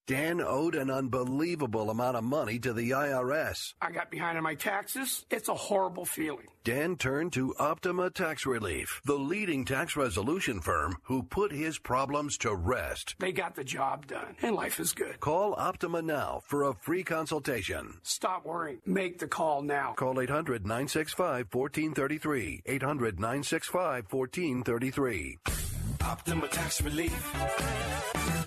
Dan 0.08 0.40
owed 0.40 0.76
an 0.76 0.92
unbelievable 0.92 1.90
amount 1.90 2.16
of 2.16 2.24
money 2.24 2.60
to 2.60 2.74
the 2.74 2.92
IRS. 2.92 3.74
I 3.82 3.92
got 3.92 4.12
behind 4.12 4.38
on 4.38 4.44
my 4.44 4.54
taxes. 4.54 5.26
It's 5.32 5.50
a 5.50 5.56
horrible 5.56 6.06
feeling. 6.06 6.46
Dan 6.64 6.96
turned 6.96 7.34
to 7.34 7.56
Optima 7.58 8.12
Tax 8.12 8.46
Relief, 8.46 9.02
the 9.06 9.18
leading 9.18 9.66
tax 9.66 9.96
resolution 9.96 10.62
firm 10.62 10.98
who 11.04 11.24
put 11.24 11.52
his 11.52 11.80
problems 11.80 12.38
to 12.40 12.54
rest. 12.54 13.16
They 13.18 13.32
got 13.32 13.56
the 13.56 13.64
job 13.64 14.06
done, 14.06 14.36
and 14.44 14.56
life 14.56 14.80
is 14.80 14.94
good. 14.94 15.20
Call 15.20 15.56
Optima 15.58 16.04
now 16.04 16.42
for 16.46 16.64
a 16.64 16.76
free 16.76 17.04
consultation. 17.04 18.00
Stop 18.04 18.46
worrying. 18.46 18.82
Make 18.86 19.18
the 19.18 19.28
call 19.28 19.64
now. 19.64 19.94
Call 19.94 20.22
800 20.22 20.68
965 20.68 21.48
1433. 21.52 22.62
800 22.68 23.20
965 23.20 24.06
1433. 24.12 25.75
Optima 26.06 26.48
Tax 26.48 26.84
Relief. 26.84 27.12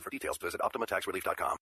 For 0.00 0.10
details, 0.10 0.38
visit 0.38 0.60
OptimaTaxRelief.com. 0.60 1.56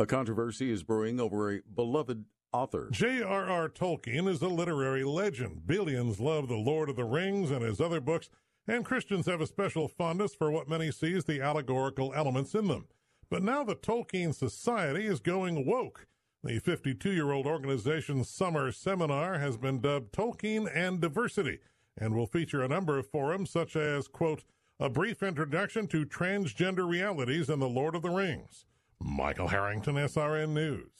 A 0.00 0.06
controversy 0.06 0.72
is 0.72 0.82
brewing 0.82 1.20
over 1.20 1.52
a 1.52 1.60
beloved 1.72 2.24
author. 2.52 2.88
J.R.R. 2.90 3.68
Tolkien 3.68 4.28
is 4.28 4.42
a 4.42 4.48
literary 4.48 5.04
legend. 5.04 5.64
Billions 5.64 6.18
love 6.18 6.48
The 6.48 6.56
Lord 6.56 6.88
of 6.88 6.96
the 6.96 7.04
Rings 7.04 7.52
and 7.52 7.62
his 7.62 7.80
other 7.80 8.00
books, 8.00 8.28
and 8.66 8.84
Christians 8.84 9.26
have 9.26 9.40
a 9.40 9.46
special 9.46 9.86
fondness 9.86 10.34
for 10.34 10.50
what 10.50 10.68
many 10.68 10.90
see 10.90 11.14
as 11.14 11.24
the 11.24 11.40
allegorical 11.40 12.12
elements 12.14 12.56
in 12.56 12.66
them. 12.66 12.88
But 13.30 13.44
now 13.44 13.62
the 13.62 13.76
Tolkien 13.76 14.34
Society 14.34 15.06
is 15.06 15.20
going 15.20 15.64
woke. 15.64 16.08
The 16.42 16.58
52 16.58 17.12
year 17.12 17.30
old 17.30 17.46
organization's 17.46 18.28
summer 18.28 18.72
seminar 18.72 19.38
has 19.38 19.56
been 19.56 19.80
dubbed 19.80 20.12
Tolkien 20.12 20.68
and 20.74 21.00
Diversity 21.00 21.60
and 21.98 22.14
will 22.14 22.26
feature 22.26 22.62
a 22.62 22.68
number 22.68 22.98
of 22.98 23.10
forums 23.10 23.50
such 23.50 23.76
as, 23.76 24.08
quote, 24.08 24.44
a 24.80 24.88
brief 24.88 25.22
introduction 25.22 25.86
to 25.88 26.04
transgender 26.04 26.88
realities 26.88 27.48
in 27.48 27.60
The 27.60 27.68
Lord 27.68 27.94
of 27.94 28.02
the 28.02 28.10
Rings. 28.10 28.66
Michael 29.00 29.48
Harrington, 29.48 29.96
SRN 29.96 30.50
News. 30.50 30.90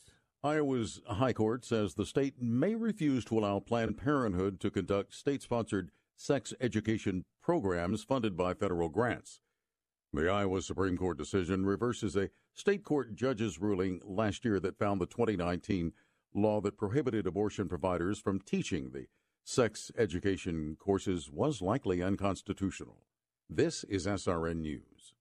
Iowa's 0.45 1.01
High 1.07 1.33
Court 1.33 1.65
says 1.65 1.95
the 1.95 2.05
state 2.05 2.35
may 2.41 2.75
refuse 2.75 3.25
to 3.27 3.39
allow 3.39 3.61
Planned 3.61 3.97
Parenthood 3.97 4.59
to 4.61 4.71
conduct 4.71 5.15
state 5.15 5.43
sponsored 5.43 5.91
sex 6.17 6.53
education 6.61 7.25
programs 7.41 8.03
funded 8.03 8.37
by 8.37 8.55
federal 8.55 8.89
grants. 8.89 9.41
The 10.13 10.29
Iowa 10.29 10.61
Supreme 10.61 10.99
Court 10.99 11.17
decision 11.17 11.65
reverses 11.65 12.17
a 12.17 12.31
state 12.55 12.85
court 12.85 13.15
judge's 13.15 13.59
ruling 13.59 14.01
last 14.05 14.45
year 14.45 14.61
that 14.61 14.79
found 14.79 15.01
the 15.01 15.07
2019 15.07 15.93
law 16.35 16.61
that 16.61 16.77
prohibited 16.77 17.27
abortion 17.27 17.69
providers 17.69 18.19
from 18.19 18.41
teaching 18.41 18.91
the 18.91 19.07
sex 19.45 19.91
education 19.99 20.77
courses 20.79 21.31
was 21.31 21.63
likely 21.63 22.03
unconstitutional. 22.03 22.99
This 23.49 23.85
is 23.85 24.07
SRN 24.07 24.61
News. 24.61 25.15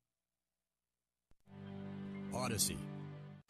Odyssey. 2.33 2.77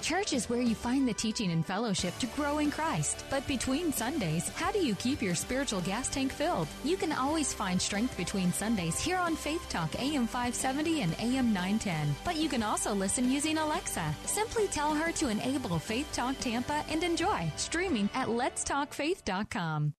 Church 0.01 0.33
is 0.33 0.49
where 0.49 0.61
you 0.61 0.73
find 0.73 1.07
the 1.07 1.13
teaching 1.13 1.51
and 1.51 1.63
fellowship 1.63 2.17
to 2.17 2.25
grow 2.27 2.57
in 2.57 2.71
Christ. 2.71 3.23
But 3.29 3.45
between 3.47 3.93
Sundays, 3.93 4.49
how 4.49 4.71
do 4.71 4.79
you 4.79 4.95
keep 4.95 5.21
your 5.21 5.35
spiritual 5.35 5.81
gas 5.81 6.09
tank 6.09 6.31
filled? 6.31 6.67
You 6.83 6.97
can 6.97 7.11
always 7.11 7.53
find 7.53 7.79
strength 7.79 8.17
between 8.17 8.51
Sundays 8.51 8.99
here 8.99 9.17
on 9.17 9.35
Faith 9.35 9.63
Talk 9.69 9.93
AM 10.01 10.25
570 10.25 11.01
and 11.01 11.13
AM 11.19 11.53
910. 11.53 12.15
But 12.25 12.37
you 12.37 12.49
can 12.49 12.63
also 12.63 12.93
listen 12.95 13.29
using 13.31 13.59
Alexa. 13.59 14.15
Simply 14.25 14.67
tell 14.67 14.95
her 14.95 15.11
to 15.11 15.29
enable 15.29 15.77
Faith 15.77 16.11
Talk 16.13 16.37
Tampa 16.39 16.83
and 16.89 17.03
enjoy 17.03 17.51
streaming 17.55 18.09
at 18.15 18.27
letstalkfaith.com. 18.27 19.93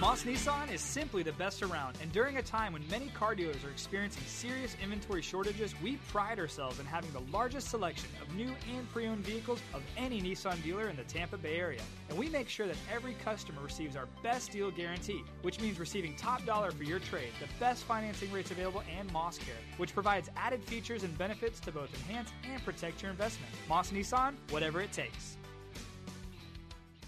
Moss 0.00 0.22
Nissan 0.22 0.72
is 0.72 0.80
simply 0.80 1.22
the 1.22 1.32
best 1.32 1.62
around, 1.62 1.98
and 2.00 2.10
during 2.10 2.38
a 2.38 2.42
time 2.42 2.72
when 2.72 2.88
many 2.88 3.08
car 3.08 3.34
dealers 3.34 3.62
are 3.66 3.70
experiencing 3.70 4.22
serious 4.26 4.74
inventory 4.82 5.20
shortages, 5.20 5.74
we 5.82 5.96
pride 6.08 6.38
ourselves 6.38 6.80
in 6.80 6.86
having 6.86 7.12
the 7.12 7.20
largest 7.30 7.68
selection 7.68 8.08
of 8.22 8.34
new 8.34 8.50
and 8.74 8.90
pre 8.94 9.06
owned 9.06 9.22
vehicles 9.26 9.60
of 9.74 9.82
any 9.98 10.22
Nissan 10.22 10.62
dealer 10.62 10.88
in 10.88 10.96
the 10.96 11.02
Tampa 11.02 11.36
Bay 11.36 11.58
area. 11.58 11.82
And 12.08 12.16
we 12.16 12.30
make 12.30 12.48
sure 12.48 12.66
that 12.66 12.78
every 12.90 13.12
customer 13.22 13.60
receives 13.60 13.94
our 13.94 14.08
best 14.22 14.52
deal 14.52 14.70
guarantee, 14.70 15.22
which 15.42 15.60
means 15.60 15.78
receiving 15.78 16.16
top 16.16 16.46
dollar 16.46 16.70
for 16.70 16.84
your 16.84 17.00
trade, 17.00 17.32
the 17.38 17.48
best 17.60 17.84
financing 17.84 18.32
rates 18.32 18.50
available, 18.50 18.82
and 18.98 19.12
Moss 19.12 19.36
Care, 19.36 19.54
which 19.76 19.92
provides 19.92 20.30
added 20.34 20.64
features 20.64 21.02
and 21.02 21.16
benefits 21.18 21.60
to 21.60 21.72
both 21.72 21.92
enhance 22.08 22.30
and 22.50 22.64
protect 22.64 23.02
your 23.02 23.10
investment. 23.10 23.52
Moss 23.68 23.90
Nissan, 23.90 24.32
whatever 24.48 24.80
it 24.80 24.92
takes. 24.92 25.36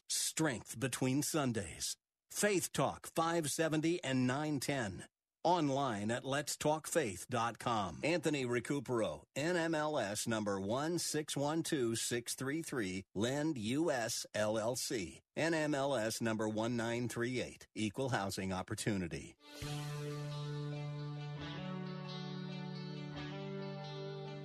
Strength 0.09 0.79
between 0.79 1.23
Sundays. 1.23 1.97
Faith 2.33 2.73
Talk 2.73 3.09
570 3.15 4.03
and 4.03 4.27
910. 4.27 5.05
Online 5.45 6.11
at 6.11 6.25
letstalkfaith.com. 6.25 7.99
Anthony 8.03 8.47
Recupero, 8.47 9.21
NMLS 9.37 10.27
number 10.27 10.59
1612633, 10.59 13.05
Lend 13.15 13.59
US 13.59 14.25
LLC. 14.35 15.21
NMLS 15.37 16.23
number 16.23 16.49
1938, 16.49 17.67
Equal 17.75 18.09
Housing 18.09 18.51
Opportunity. 18.53 19.37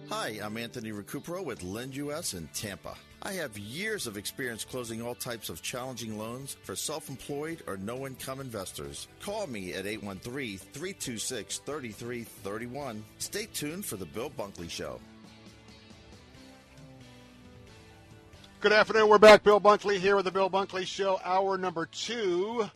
Hi, 0.09 0.39
I'm 0.43 0.57
Anthony 0.57 0.91
Recupero 0.91 1.43
with 1.43 1.63
Lend 1.63 1.95
US 1.95 2.33
in 2.33 2.47
Tampa. 2.53 2.95
I 3.23 3.33
have 3.33 3.57
years 3.57 4.05
of 4.05 4.15
experience 4.15 4.63
closing 4.63 5.01
all 5.01 5.15
types 5.15 5.49
of 5.49 5.61
challenging 5.61 6.19
loans 6.19 6.55
for 6.63 6.75
self 6.75 7.09
employed 7.09 7.63
or 7.67 7.77
no 7.77 8.05
income 8.05 8.39
investors. 8.39 9.07
Call 9.21 9.47
me 9.47 9.73
at 9.73 9.87
813 9.87 10.59
326 10.59 11.57
3331. 11.59 13.03
Stay 13.17 13.47
tuned 13.53 13.85
for 13.85 13.97
The 13.97 14.05
Bill 14.05 14.29
Bunkley 14.29 14.69
Show. 14.69 14.99
Good 18.59 18.73
afternoon. 18.73 19.09
We're 19.09 19.17
back. 19.17 19.43
Bill 19.43 19.59
Bunkley 19.59 19.97
here 19.97 20.15
with 20.15 20.25
the 20.25 20.31
Bill 20.31 20.49
Bunkley 20.49 20.85
Show, 20.85 21.19
hour 21.23 21.57
number 21.57 21.87
two. 21.87 22.69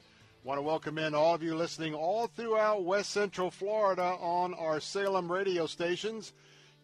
Want 0.44 0.58
to 0.58 0.64
welcome 0.64 0.98
in 0.98 1.14
all 1.14 1.36
of 1.36 1.44
you 1.44 1.56
listening 1.56 1.94
all 1.94 2.26
throughout 2.26 2.84
West 2.84 3.12
Central 3.12 3.52
Florida 3.52 4.18
on 4.20 4.56
our 4.56 4.80
Salem 4.80 5.32
radio 5.32 5.68
stations. 5.68 6.34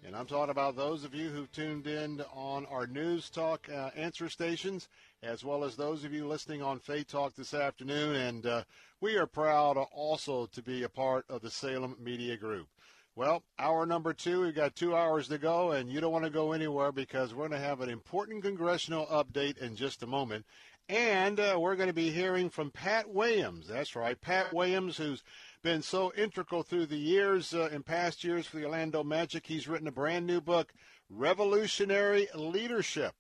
And 0.05 0.15
I'm 0.15 0.25
talking 0.25 0.51
about 0.51 0.75
those 0.75 1.03
of 1.03 1.13
you 1.13 1.29
who 1.29 1.47
tuned 1.47 1.87
in 1.87 2.21
on 2.33 2.65
our 2.67 2.87
News 2.87 3.29
Talk 3.29 3.67
uh, 3.69 3.89
answer 3.95 4.29
stations, 4.29 4.87
as 5.21 5.43
well 5.43 5.63
as 5.63 5.75
those 5.75 6.03
of 6.03 6.13
you 6.13 6.27
listening 6.27 6.61
on 6.61 6.79
Faith 6.79 7.07
Talk 7.07 7.35
this 7.35 7.53
afternoon. 7.53 8.15
And 8.15 8.45
uh, 8.45 8.63
we 9.01 9.17
are 9.17 9.27
proud 9.27 9.77
also 9.77 10.45
to 10.47 10.61
be 10.61 10.83
a 10.83 10.89
part 10.89 11.25
of 11.29 11.41
the 11.41 11.49
Salem 11.49 11.97
Media 11.99 12.37
Group. 12.37 12.67
Well, 13.15 13.43
hour 13.57 13.87
number 13.87 14.13
two, 14.13 14.41
we've 14.41 14.55
got 14.55 14.75
two 14.75 14.95
hours 14.95 15.27
to 15.29 15.39
go, 15.39 15.71
and 15.71 15.89
you 15.89 15.99
don't 15.99 16.11
want 16.11 16.25
to 16.25 16.29
go 16.29 16.51
anywhere 16.51 16.91
because 16.91 17.33
we're 17.33 17.47
going 17.47 17.59
to 17.59 17.67
have 17.67 17.81
an 17.81 17.89
important 17.89 18.43
congressional 18.43 19.07
update 19.07 19.57
in 19.57 19.75
just 19.75 20.03
a 20.03 20.07
moment. 20.07 20.45
And 20.87 21.39
uh, 21.39 21.57
we're 21.59 21.75
going 21.75 21.87
to 21.89 21.93
be 21.93 22.11
hearing 22.11 22.49
from 22.49 22.71
Pat 22.71 23.09
Williams. 23.09 23.67
That's 23.67 23.95
right, 23.95 24.21
Pat 24.21 24.53
Williams, 24.53 24.95
who's 24.95 25.23
been 25.63 25.81
so 25.81 26.13
integral 26.13 26.63
through 26.63 26.85
the 26.85 26.97
years, 26.97 27.53
uh, 27.53 27.69
in 27.71 27.83
past 27.83 28.23
years 28.23 28.45
for 28.45 28.57
the 28.57 28.65
Orlando 28.65 29.03
Magic. 29.03 29.45
He's 29.45 29.67
written 29.67 29.87
a 29.87 29.91
brand 29.91 30.25
new 30.25 30.41
book, 30.41 30.73
Revolutionary 31.09 32.27
Leadership. 32.35 33.13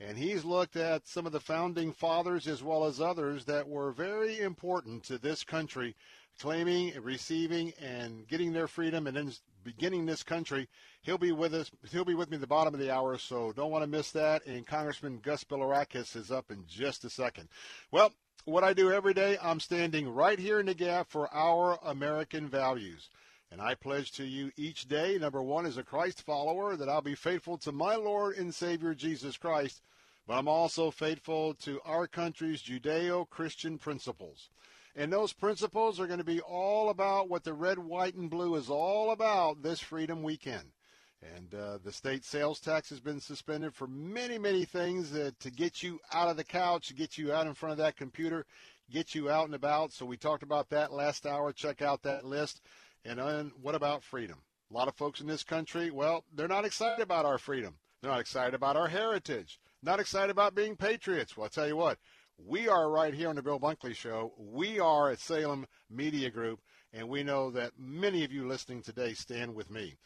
And 0.00 0.16
he's 0.16 0.44
looked 0.44 0.76
at 0.76 1.08
some 1.08 1.26
of 1.26 1.32
the 1.32 1.40
founding 1.40 1.92
fathers 1.92 2.46
as 2.46 2.62
well 2.62 2.84
as 2.84 3.00
others 3.00 3.44
that 3.46 3.68
were 3.68 3.90
very 3.90 4.38
important 4.38 5.02
to 5.04 5.18
this 5.18 5.42
country, 5.42 5.96
claiming, 6.38 6.92
receiving, 7.00 7.72
and 7.80 8.28
getting 8.28 8.52
their 8.52 8.68
freedom 8.68 9.08
and 9.08 9.16
then 9.16 9.32
beginning 9.64 10.06
this 10.06 10.22
country. 10.22 10.68
He'll 11.02 11.18
be 11.18 11.32
with 11.32 11.52
us. 11.52 11.70
He'll 11.90 12.04
be 12.04 12.14
with 12.14 12.30
me 12.30 12.36
at 12.36 12.40
the 12.40 12.46
bottom 12.46 12.74
of 12.74 12.80
the 12.80 12.94
hour, 12.94 13.18
so 13.18 13.52
don't 13.52 13.72
want 13.72 13.82
to 13.82 13.90
miss 13.90 14.12
that. 14.12 14.46
And 14.46 14.64
Congressman 14.64 15.18
Gus 15.18 15.42
Bilirakis 15.42 16.14
is 16.14 16.30
up 16.30 16.52
in 16.52 16.64
just 16.68 17.04
a 17.04 17.10
second. 17.10 17.48
Well, 17.90 18.12
what 18.48 18.64
I 18.64 18.72
do 18.72 18.90
every 18.90 19.12
day, 19.12 19.36
I'm 19.42 19.60
standing 19.60 20.08
right 20.08 20.38
here 20.38 20.58
in 20.58 20.66
the 20.66 20.74
gap 20.74 21.10
for 21.10 21.32
our 21.34 21.78
American 21.84 22.48
values. 22.48 23.10
And 23.50 23.60
I 23.60 23.74
pledge 23.74 24.12
to 24.12 24.24
you 24.24 24.52
each 24.56 24.88
day, 24.88 25.18
number 25.18 25.42
one, 25.42 25.66
as 25.66 25.76
a 25.76 25.82
Christ 25.82 26.22
follower, 26.22 26.74
that 26.76 26.88
I'll 26.88 27.02
be 27.02 27.14
faithful 27.14 27.58
to 27.58 27.72
my 27.72 27.94
Lord 27.94 28.36
and 28.36 28.54
Savior 28.54 28.94
Jesus 28.94 29.36
Christ, 29.36 29.82
but 30.26 30.38
I'm 30.38 30.48
also 30.48 30.90
faithful 30.90 31.54
to 31.54 31.80
our 31.84 32.06
country's 32.06 32.62
Judeo 32.62 33.28
Christian 33.28 33.76
principles. 33.76 34.48
And 34.96 35.12
those 35.12 35.32
principles 35.34 36.00
are 36.00 36.06
going 36.06 36.18
to 36.18 36.24
be 36.24 36.40
all 36.40 36.88
about 36.88 37.28
what 37.28 37.44
the 37.44 37.52
red, 37.52 37.78
white, 37.78 38.14
and 38.14 38.30
blue 38.30 38.56
is 38.56 38.70
all 38.70 39.10
about 39.10 39.62
this 39.62 39.80
Freedom 39.80 40.22
Weekend. 40.22 40.72
And 41.20 41.52
uh, 41.54 41.78
the 41.82 41.92
state 41.92 42.24
sales 42.24 42.60
tax 42.60 42.90
has 42.90 43.00
been 43.00 43.20
suspended 43.20 43.74
for 43.74 43.88
many, 43.88 44.38
many 44.38 44.64
things 44.64 45.12
uh, 45.14 45.32
to 45.40 45.50
get 45.50 45.82
you 45.82 45.98
out 46.12 46.28
of 46.28 46.36
the 46.36 46.44
couch, 46.44 46.94
get 46.94 47.18
you 47.18 47.32
out 47.32 47.46
in 47.46 47.54
front 47.54 47.72
of 47.72 47.78
that 47.78 47.96
computer, 47.96 48.46
get 48.90 49.14
you 49.14 49.28
out 49.28 49.46
and 49.46 49.54
about. 49.54 49.92
So 49.92 50.06
we 50.06 50.16
talked 50.16 50.44
about 50.44 50.68
that 50.70 50.92
last 50.92 51.26
hour. 51.26 51.52
Check 51.52 51.82
out 51.82 52.02
that 52.02 52.24
list. 52.24 52.60
And 53.04 53.18
then 53.18 53.52
what 53.60 53.74
about 53.74 54.04
freedom? 54.04 54.38
A 54.70 54.74
lot 54.74 54.88
of 54.88 54.94
folks 54.94 55.20
in 55.20 55.26
this 55.26 55.42
country, 55.42 55.90
well, 55.90 56.24
they're 56.32 56.46
not 56.46 56.64
excited 56.64 57.02
about 57.02 57.24
our 57.24 57.38
freedom. 57.38 57.74
They're 58.00 58.10
not 58.10 58.20
excited 58.20 58.54
about 58.54 58.76
our 58.76 58.88
heritage. 58.88 59.58
Not 59.82 59.98
excited 59.98 60.30
about 60.30 60.54
being 60.54 60.76
patriots. 60.76 61.36
Well, 61.36 61.44
I'll 61.44 61.50
tell 61.50 61.66
you 61.66 61.76
what, 61.76 61.98
we 62.38 62.68
are 62.68 62.90
right 62.90 63.14
here 63.14 63.28
on 63.28 63.36
the 63.36 63.42
Bill 63.42 63.58
Bunkley 63.58 63.94
Show. 63.94 64.32
We 64.38 64.78
are 64.78 65.10
at 65.10 65.18
Salem 65.18 65.66
Media 65.90 66.30
Group, 66.30 66.60
and 66.92 67.08
we 67.08 67.22
know 67.24 67.50
that 67.50 67.72
many 67.78 68.24
of 68.24 68.32
you 68.32 68.46
listening 68.46 68.82
today 68.82 69.14
stand 69.14 69.54
with 69.54 69.70
me. 69.70 69.96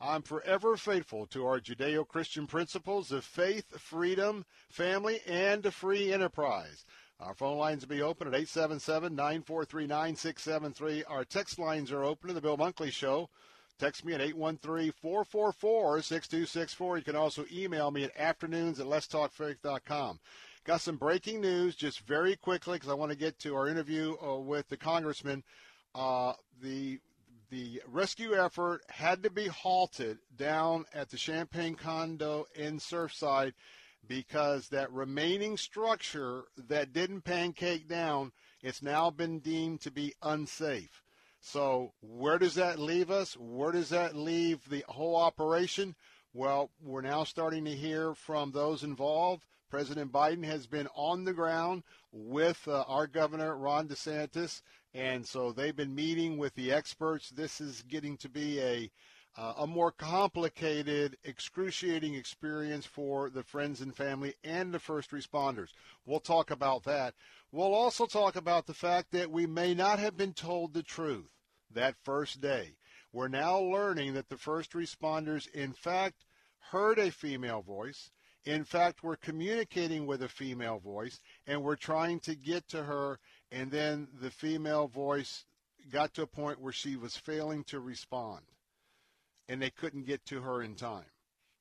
I'm 0.00 0.22
forever 0.22 0.76
faithful 0.76 1.26
to 1.26 1.44
our 1.44 1.58
Judeo 1.58 2.06
Christian 2.06 2.46
principles 2.46 3.10
of 3.10 3.24
faith, 3.24 3.80
freedom, 3.80 4.44
family, 4.70 5.20
and 5.26 5.72
free 5.74 6.12
enterprise. 6.12 6.84
Our 7.18 7.34
phone 7.34 7.58
lines 7.58 7.82
will 7.82 7.96
be 7.96 8.02
open 8.02 8.28
at 8.28 8.34
877 8.34 9.16
943 9.16 9.86
9673. 9.88 11.04
Our 11.04 11.24
text 11.24 11.58
lines 11.58 11.90
are 11.90 12.04
open 12.04 12.28
to 12.28 12.34
the 12.34 12.40
Bill 12.40 12.56
Bunkley 12.56 12.92
Show. 12.92 13.28
Text 13.80 14.04
me 14.04 14.12
at 14.12 14.20
813 14.20 14.92
444 14.92 16.02
6264. 16.02 16.98
You 16.98 17.04
can 17.04 17.16
also 17.16 17.44
email 17.52 17.90
me 17.90 18.04
at 18.04 18.16
afternoons 18.16 18.78
at 18.78 18.86
letstalkfaith.com. 18.86 20.20
Got 20.64 20.80
some 20.80 20.96
breaking 20.96 21.40
news 21.40 21.74
just 21.74 22.00
very 22.00 22.36
quickly 22.36 22.74
because 22.74 22.90
I 22.90 22.94
want 22.94 23.10
to 23.10 23.18
get 23.18 23.38
to 23.40 23.56
our 23.56 23.68
interview 23.68 24.14
uh, 24.22 24.36
with 24.36 24.68
the 24.68 24.76
congressman. 24.76 25.42
Uh, 25.94 26.34
the 26.62 27.00
the 27.50 27.82
rescue 27.86 28.34
effort 28.34 28.82
had 28.88 29.22
to 29.22 29.30
be 29.30 29.46
halted 29.46 30.18
down 30.36 30.84
at 30.92 31.10
the 31.10 31.16
Champlain 31.16 31.74
condo 31.74 32.46
in 32.54 32.78
Surfside 32.78 33.54
because 34.06 34.68
that 34.68 34.92
remaining 34.92 35.56
structure 35.56 36.44
that 36.56 36.92
didn't 36.92 37.22
pancake 37.22 37.88
down, 37.88 38.32
it's 38.62 38.82
now 38.82 39.10
been 39.10 39.38
deemed 39.38 39.80
to 39.82 39.90
be 39.90 40.14
unsafe. 40.22 41.02
So 41.40 41.92
where 42.00 42.38
does 42.38 42.54
that 42.54 42.78
leave 42.78 43.10
us? 43.10 43.36
Where 43.36 43.72
does 43.72 43.90
that 43.90 44.16
leave 44.16 44.68
the 44.68 44.84
whole 44.88 45.16
operation? 45.16 45.94
Well, 46.34 46.70
we're 46.82 47.00
now 47.02 47.24
starting 47.24 47.64
to 47.64 47.74
hear 47.74 48.14
from 48.14 48.52
those 48.52 48.82
involved. 48.82 49.44
President 49.70 50.10
Biden 50.10 50.44
has 50.44 50.66
been 50.66 50.88
on 50.94 51.24
the 51.24 51.34
ground 51.34 51.82
with 52.10 52.66
uh, 52.66 52.84
our 52.88 53.06
governor, 53.06 53.56
Ron 53.56 53.86
DeSantis, 53.86 54.62
and 54.94 55.26
so 55.26 55.52
they've 55.52 55.76
been 55.76 55.94
meeting 55.94 56.38
with 56.38 56.54
the 56.54 56.72
experts. 56.72 57.30
This 57.30 57.60
is 57.60 57.82
getting 57.82 58.16
to 58.18 58.28
be 58.28 58.60
a 58.60 58.90
uh, 59.36 59.54
a 59.58 59.66
more 59.68 59.92
complicated, 59.92 61.16
excruciating 61.22 62.14
experience 62.14 62.84
for 62.84 63.30
the 63.30 63.44
friends 63.44 63.80
and 63.80 63.94
family 63.94 64.34
and 64.42 64.74
the 64.74 64.80
first 64.80 65.12
responders. 65.12 65.68
We'll 66.04 66.18
talk 66.18 66.50
about 66.50 66.82
that. 66.84 67.14
We'll 67.52 67.74
also 67.74 68.06
talk 68.06 68.34
about 68.34 68.66
the 68.66 68.74
fact 68.74 69.12
that 69.12 69.30
we 69.30 69.46
may 69.46 69.74
not 69.74 70.00
have 70.00 70.16
been 70.16 70.32
told 70.32 70.74
the 70.74 70.82
truth 70.82 71.30
that 71.70 71.94
first 72.02 72.40
day. 72.40 72.74
We're 73.12 73.28
now 73.28 73.58
learning 73.58 74.14
that 74.14 74.28
the 74.28 74.36
first 74.36 74.72
responders, 74.72 75.48
in 75.50 75.72
fact, 75.72 76.24
heard 76.58 76.98
a 76.98 77.10
female 77.10 77.62
voice. 77.62 78.10
In 78.44 78.64
fact, 78.64 79.02
we're 79.02 79.16
communicating 79.16 80.06
with 80.06 80.22
a 80.22 80.28
female 80.28 80.78
voice, 80.78 81.20
and 81.46 81.62
we're 81.62 81.76
trying 81.76 82.20
to 82.20 82.34
get 82.34 82.68
to 82.68 82.84
her, 82.84 83.18
and 83.50 83.70
then 83.70 84.08
the 84.20 84.30
female 84.30 84.88
voice 84.88 85.44
got 85.90 86.14
to 86.14 86.22
a 86.22 86.26
point 86.26 86.60
where 86.60 86.72
she 86.72 86.96
was 86.96 87.16
failing 87.16 87.64
to 87.64 87.80
respond 87.80 88.42
and 89.48 89.62
they 89.62 89.70
couldn't 89.70 90.06
get 90.06 90.24
to 90.26 90.42
her 90.42 90.62
in 90.62 90.74
time. 90.74 91.06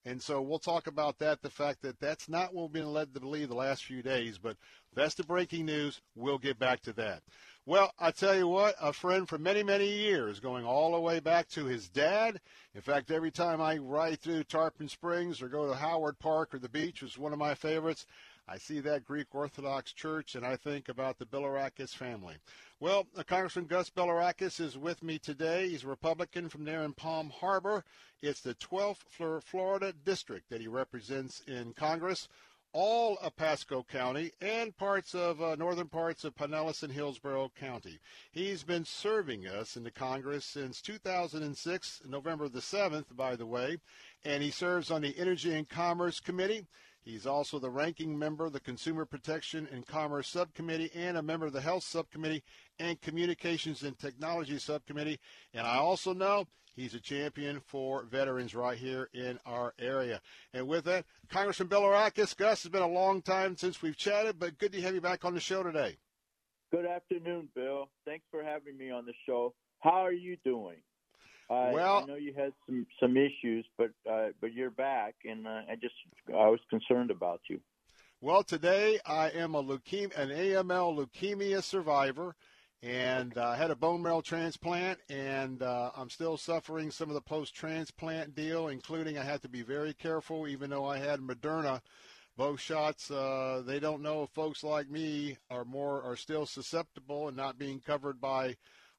And 0.05 0.21
so 0.21 0.41
we'll 0.41 0.59
talk 0.59 0.87
about 0.87 1.19
that, 1.19 1.41
the 1.41 1.49
fact 1.49 1.81
that 1.81 1.99
that's 1.99 2.29
not 2.29 2.53
what 2.53 2.71
we've 2.71 2.81
been 2.81 2.93
led 2.93 3.13
to 3.13 3.19
believe 3.19 3.49
the 3.49 3.55
last 3.55 3.83
few 3.83 4.01
days, 4.01 4.37
but 4.37 4.55
that's 4.95 5.15
the 5.15 5.23
breaking 5.23 5.65
news. 5.65 5.99
We'll 6.15 6.37
get 6.37 6.57
back 6.57 6.81
to 6.83 6.93
that. 6.93 7.23
Well, 7.65 7.91
I 7.99 8.11
tell 8.11 8.33
you 8.33 8.47
what, 8.47 8.75
a 8.79 8.93
friend 8.93 9.27
for 9.27 9.37
many, 9.37 9.63
many 9.63 9.89
years, 9.89 10.39
going 10.39 10.63
all 10.63 10.93
the 10.93 11.01
way 11.01 11.19
back 11.19 11.49
to 11.49 11.65
his 11.65 11.89
dad. 11.89 12.39
In 12.73 12.79
fact, 12.79 13.11
every 13.11 13.31
time 13.31 13.59
I 13.59 13.77
ride 13.79 14.21
through 14.21 14.45
Tarpon 14.45 14.87
Springs 14.87 15.41
or 15.41 15.49
go 15.49 15.67
to 15.67 15.75
Howard 15.75 16.17
Park 16.19 16.55
or 16.55 16.59
the 16.59 16.69
beach, 16.69 17.03
is 17.03 17.17
one 17.17 17.33
of 17.33 17.39
my 17.39 17.53
favorites, 17.53 18.05
I 18.47 18.57
see 18.57 18.79
that 18.79 19.03
Greek 19.03 19.27
Orthodox 19.33 19.91
Church, 19.91 20.35
and 20.35 20.45
I 20.45 20.55
think 20.55 20.87
about 20.87 21.17
the 21.17 21.25
Bilirakis 21.25 21.93
family. 21.93 22.35
Well, 22.79 23.05
uh, 23.17 23.23
Congressman 23.23 23.65
Gus 23.65 23.89
Bilirakis 23.89 24.61
is 24.61 24.77
with 24.77 25.03
me 25.03 25.19
today. 25.19 25.67
He's 25.67 25.83
a 25.83 25.87
Republican 25.87 26.47
from 26.47 26.63
there 26.63 26.83
in 26.83 26.93
Palm 26.93 27.29
Harbor. 27.29 27.83
It's 28.21 28.41
the 28.41 28.55
12th 28.55 29.43
Florida 29.43 29.93
district 30.05 30.49
that 30.49 30.61
he 30.61 30.67
represents 30.67 31.41
in 31.41 31.73
Congress 31.73 32.29
all 32.73 33.17
of 33.21 33.35
Pasco 33.35 33.83
County 33.83 34.31
and 34.41 34.75
parts 34.77 35.15
of 35.15 35.41
uh, 35.41 35.55
northern 35.55 35.87
parts 35.87 36.23
of 36.23 36.35
Pinellas 36.35 36.83
and 36.83 36.93
Hillsborough 36.93 37.51
County. 37.59 37.99
He's 38.31 38.63
been 38.63 38.85
serving 38.85 39.47
us 39.47 39.75
in 39.75 39.83
the 39.83 39.91
Congress 39.91 40.45
since 40.45 40.81
2006, 40.81 42.01
November 42.07 42.47
the 42.47 42.59
7th, 42.59 43.15
by 43.15 43.35
the 43.35 43.45
way, 43.45 43.77
and 44.23 44.43
he 44.43 44.51
serves 44.51 44.91
on 44.91 45.01
the 45.01 45.17
Energy 45.17 45.53
and 45.53 45.67
Commerce 45.67 46.19
Committee. 46.19 46.65
He's 47.07 47.25
also 47.25 47.57
the 47.57 47.69
ranking 47.69 48.19
member 48.19 48.47
of 48.47 48.51
the 48.51 48.59
Consumer 48.59 49.05
Protection 49.05 49.65
and 49.71 49.87
Commerce 49.87 50.27
Subcommittee 50.27 50.91
and 50.93 51.15
a 51.15 51.21
member 51.21 51.45
of 51.45 51.53
the 51.53 51.61
Health 51.61 51.83
Subcommittee 51.83 52.43
and 52.79 52.99
Communications 52.99 53.81
and 53.83 53.97
Technology 53.97 54.59
Subcommittee. 54.59 55.17
And 55.53 55.65
I 55.65 55.77
also 55.77 56.13
know 56.13 56.47
he's 56.75 56.93
a 56.93 56.99
champion 56.99 57.61
for 57.61 58.03
veterans 58.03 58.53
right 58.53 58.77
here 58.77 59.07
in 59.13 59.39
our 59.45 59.73
area. 59.79 60.19
And 60.53 60.67
with 60.67 60.83
that, 60.83 61.05
Congressman 61.29 61.69
Bill 61.69 61.83
Bilirakis, 61.83 62.35
Gus, 62.35 62.65
it's 62.65 62.73
been 62.73 62.81
a 62.81 62.87
long 62.89 63.21
time 63.21 63.55
since 63.55 63.81
we've 63.81 63.95
chatted, 63.95 64.37
but 64.37 64.57
good 64.57 64.73
to 64.73 64.81
have 64.81 64.93
you 64.93 64.99
back 64.99 65.23
on 65.23 65.33
the 65.33 65.39
show 65.39 65.63
today. 65.63 65.95
Good 66.73 66.85
afternoon, 66.85 67.47
Bill. 67.55 67.87
Thanks 68.03 68.25
for 68.29 68.43
having 68.43 68.77
me 68.77 68.91
on 68.91 69.05
the 69.05 69.13
show. 69.25 69.53
How 69.79 70.03
are 70.05 70.11
you 70.11 70.35
doing? 70.43 70.81
I, 71.49 71.71
Well- 71.71 72.03
I 72.03 72.05
know 72.05 72.15
you 72.15 72.33
had 72.33 72.53
some 72.65 72.85
some 72.99 73.17
issues, 73.17 73.65
but 73.77 73.91
uh, 74.09 74.29
but 74.41 74.53
you're 74.53 74.69
back, 74.71 75.15
and 75.25 75.47
uh, 75.47 75.61
I 75.69 75.75
just 75.81 75.95
I 76.29 76.47
was 76.49 76.59
concerned 76.69 77.11
about 77.11 77.41
you. 77.49 77.59
Well, 78.19 78.43
today 78.43 78.99
I 79.05 79.29
am 79.29 79.53
a 79.53 79.63
leukemia, 79.63 80.17
an 80.17 80.29
AML 80.29 80.97
leukemia 80.97 81.61
survivor, 81.63 82.35
and 82.81 83.37
uh, 83.37 83.53
had 83.53 83.69
a 83.69 83.75
bone 83.75 84.01
marrow 84.01 84.21
transplant, 84.21 84.99
and 85.07 85.61
uh, 85.61 85.91
I'm 85.95 86.09
still 86.09 86.35
suffering 86.35 86.89
some 86.89 87.09
of 87.09 87.13
the 87.13 87.21
post-transplant 87.21 88.33
deal, 88.33 88.69
including 88.69 89.19
I 89.19 89.23
had 89.23 89.43
to 89.43 89.49
be 89.49 89.61
very 89.61 89.93
careful, 89.93 90.47
even 90.47 90.71
though 90.71 90.85
I 90.85 90.97
had 90.97 91.19
Moderna. 91.19 91.81
Both 92.37 92.59
shots, 92.59 93.09
uh, 93.09 93.63
they 93.65 93.79
don't 93.79 94.03
know 94.03 94.23
if 94.23 94.29
folks 94.29 94.63
like 94.63 94.89
me 94.89 95.37
are 95.49 95.65
more 95.65 96.03
are 96.03 96.15
still 96.15 96.45
susceptible 96.45 97.27
and 97.27 97.37
not 97.37 97.57
being 97.57 97.79
covered 97.79 98.21
by, 98.21 98.57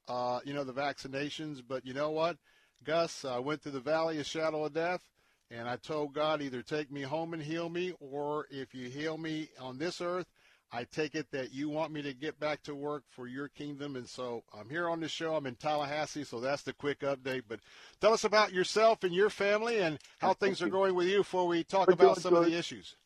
uh, 0.08 0.40
you 0.44 0.54
know, 0.54 0.64
the 0.64 0.72
vaccinations. 0.72 1.62
But 1.66 1.86
you 1.86 1.94
know 1.94 2.10
what, 2.10 2.36
Gus, 2.84 3.24
I 3.24 3.38
went 3.38 3.62
through 3.62 3.72
the 3.72 3.80
valley 3.80 4.18
of 4.18 4.26
shadow 4.26 4.64
of 4.64 4.74
death. 4.74 5.02
And 5.50 5.66
I 5.66 5.76
told 5.76 6.12
God, 6.12 6.42
either 6.42 6.60
take 6.60 6.92
me 6.92 7.02
home 7.02 7.32
and 7.32 7.42
heal 7.42 7.70
me, 7.70 7.94
or 8.00 8.46
if 8.50 8.74
you 8.74 8.90
heal 8.90 9.16
me 9.16 9.48
on 9.58 9.78
this 9.78 10.02
earth, 10.02 10.26
I 10.70 10.84
take 10.84 11.14
it 11.14 11.30
that 11.30 11.52
you 11.52 11.70
want 11.70 11.92
me 11.92 12.02
to 12.02 12.12
get 12.12 12.38
back 12.38 12.62
to 12.64 12.74
work 12.74 13.04
for 13.08 13.26
your 13.26 13.48
kingdom. 13.48 13.96
And 13.96 14.06
so 14.06 14.44
I'm 14.52 14.68
here 14.68 14.88
on 14.88 15.00
the 15.00 15.08
show. 15.08 15.34
I'm 15.34 15.46
in 15.46 15.54
Tallahassee, 15.54 16.24
so 16.24 16.40
that's 16.40 16.62
the 16.62 16.74
quick 16.74 17.00
update. 17.00 17.44
But 17.48 17.60
tell 18.00 18.12
us 18.12 18.24
about 18.24 18.52
yourself 18.52 19.04
and 19.04 19.14
your 19.14 19.30
family 19.30 19.78
and 19.78 19.98
how 20.18 20.34
things 20.34 20.60
are 20.60 20.68
going 20.68 20.94
with 20.94 21.06
you 21.06 21.18
before 21.18 21.46
we 21.46 21.64
talk 21.64 21.88
We're 21.88 21.94
about 21.94 22.18
some 22.18 22.34
of 22.34 22.44
the 22.44 22.56
issues. 22.56 22.96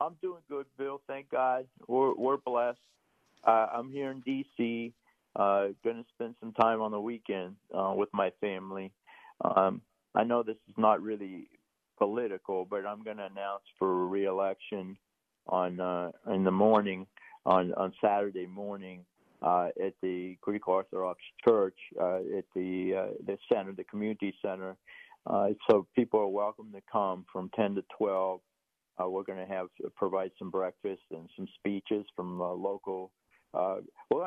I'm 0.00 0.14
doing 0.22 0.42
good, 0.48 0.66
Bill. 0.78 1.00
Thank 1.08 1.30
God. 1.30 1.66
We're 1.88 2.14
we're 2.14 2.36
blessed. 2.36 2.78
Uh, 3.42 3.66
I'm 3.72 3.90
here 3.90 4.10
in 4.10 4.20
D.C. 4.20 4.92
Uh, 5.38 5.68
going 5.84 5.96
to 5.96 6.04
spend 6.14 6.34
some 6.40 6.52
time 6.52 6.80
on 6.80 6.90
the 6.90 7.00
weekend 7.00 7.56
uh, 7.76 7.92
with 7.94 8.08
my 8.14 8.30
family. 8.40 8.90
Um, 9.44 9.82
I 10.14 10.24
know 10.24 10.42
this 10.42 10.56
is 10.68 10.74
not 10.78 11.02
really 11.02 11.48
political, 11.98 12.64
but 12.64 12.86
I'm 12.86 13.02
going 13.02 13.18
to 13.18 13.26
announce 13.26 13.64
for 13.78 14.06
re-election 14.06 14.96
on 15.46 15.78
uh, 15.78 16.10
in 16.32 16.42
the 16.42 16.50
morning 16.50 17.06
on 17.44 17.72
on 17.74 17.92
Saturday 18.02 18.46
morning 18.46 19.04
uh, 19.42 19.68
at 19.84 19.94
the 20.02 20.36
Greek 20.40 20.66
Orthodox 20.68 21.20
Church 21.44 21.76
uh, 22.00 22.20
at 22.36 22.44
the 22.54 22.94
uh, 22.96 23.12
the 23.26 23.38
center, 23.52 23.72
the 23.72 23.84
community 23.84 24.34
center. 24.42 24.76
Uh, 25.26 25.48
so 25.68 25.86
people 25.94 26.20
are 26.20 26.28
welcome 26.28 26.70
to 26.72 26.80
come 26.90 27.26
from 27.32 27.50
10 27.56 27.74
to 27.74 27.84
12. 27.98 28.40
Uh, 28.98 29.08
we're 29.08 29.24
going 29.24 29.44
to 29.44 29.52
have 29.52 29.66
provide 29.96 30.30
some 30.38 30.50
breakfast 30.50 31.02
and 31.10 31.28
some 31.36 31.48
speeches 31.58 32.06
from 32.14 32.38
local. 32.38 33.10
Uh, 33.56 33.76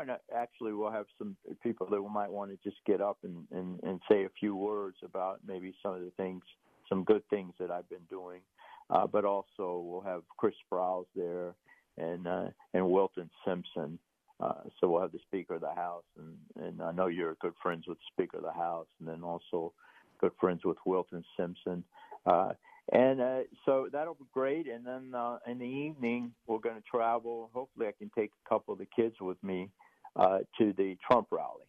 to 0.09 0.19
actually 0.35 0.73
we'll 0.73 0.91
have 0.91 1.05
some 1.17 1.35
people 1.61 1.87
that 1.89 2.01
might 2.01 2.31
want 2.31 2.51
to 2.51 2.57
just 2.63 2.83
get 2.85 3.01
up 3.01 3.17
and, 3.23 3.45
and, 3.51 3.79
and 3.83 3.99
say 4.09 4.25
a 4.25 4.29
few 4.39 4.55
words 4.55 4.97
about 5.03 5.39
maybe 5.45 5.73
some 5.83 5.93
of 5.93 6.01
the 6.01 6.11
things, 6.17 6.41
some 6.87 7.03
good 7.03 7.21
things 7.29 7.53
that 7.59 7.71
I've 7.71 7.89
been 7.89 8.05
doing. 8.09 8.41
Uh, 8.89 9.05
but 9.05 9.23
also 9.23 9.83
we'll 9.85 10.01
have 10.01 10.23
Chris 10.37 10.55
Sprowls 10.65 11.05
there 11.15 11.53
and 11.97 12.27
uh, 12.27 12.47
and 12.73 12.89
Wilton 12.89 13.29
Simpson. 13.45 13.99
Uh, 14.39 14.53
so 14.79 14.89
we'll 14.89 15.01
have 15.01 15.11
the 15.11 15.19
Speaker 15.27 15.55
of 15.55 15.61
the 15.61 15.75
House, 15.75 16.05
and, 16.17 16.65
and 16.65 16.81
I 16.81 16.93
know 16.93 17.07
you're 17.07 17.35
good 17.41 17.53
friends 17.61 17.85
with 17.87 17.97
the 17.97 18.05
Speaker 18.13 18.37
of 18.37 18.43
the 18.43 18.53
House, 18.53 18.87
and 18.99 19.07
then 19.07 19.21
also 19.21 19.73
good 20.21 20.31
friends 20.39 20.61
with 20.63 20.77
Wilton 20.85 21.25
Simpson. 21.37 21.83
Uh, 22.25 22.53
and 22.91 23.21
uh, 23.21 23.39
so 23.65 23.87
that'll 23.91 24.15
be 24.15 24.25
great. 24.33 24.67
And 24.67 24.85
then 24.85 25.13
uh, 25.15 25.37
in 25.47 25.59
the 25.59 25.65
evening, 25.65 26.31
we're 26.47 26.59
going 26.59 26.75
to 26.75 26.81
travel. 26.81 27.49
Hopefully, 27.53 27.87
I 27.87 27.91
can 27.97 28.09
take 28.17 28.31
a 28.45 28.49
couple 28.49 28.73
of 28.73 28.79
the 28.79 28.87
kids 28.95 29.15
with 29.21 29.41
me 29.43 29.69
uh, 30.15 30.39
to 30.57 30.73
the 30.73 30.97
Trump 31.05 31.27
rally 31.31 31.65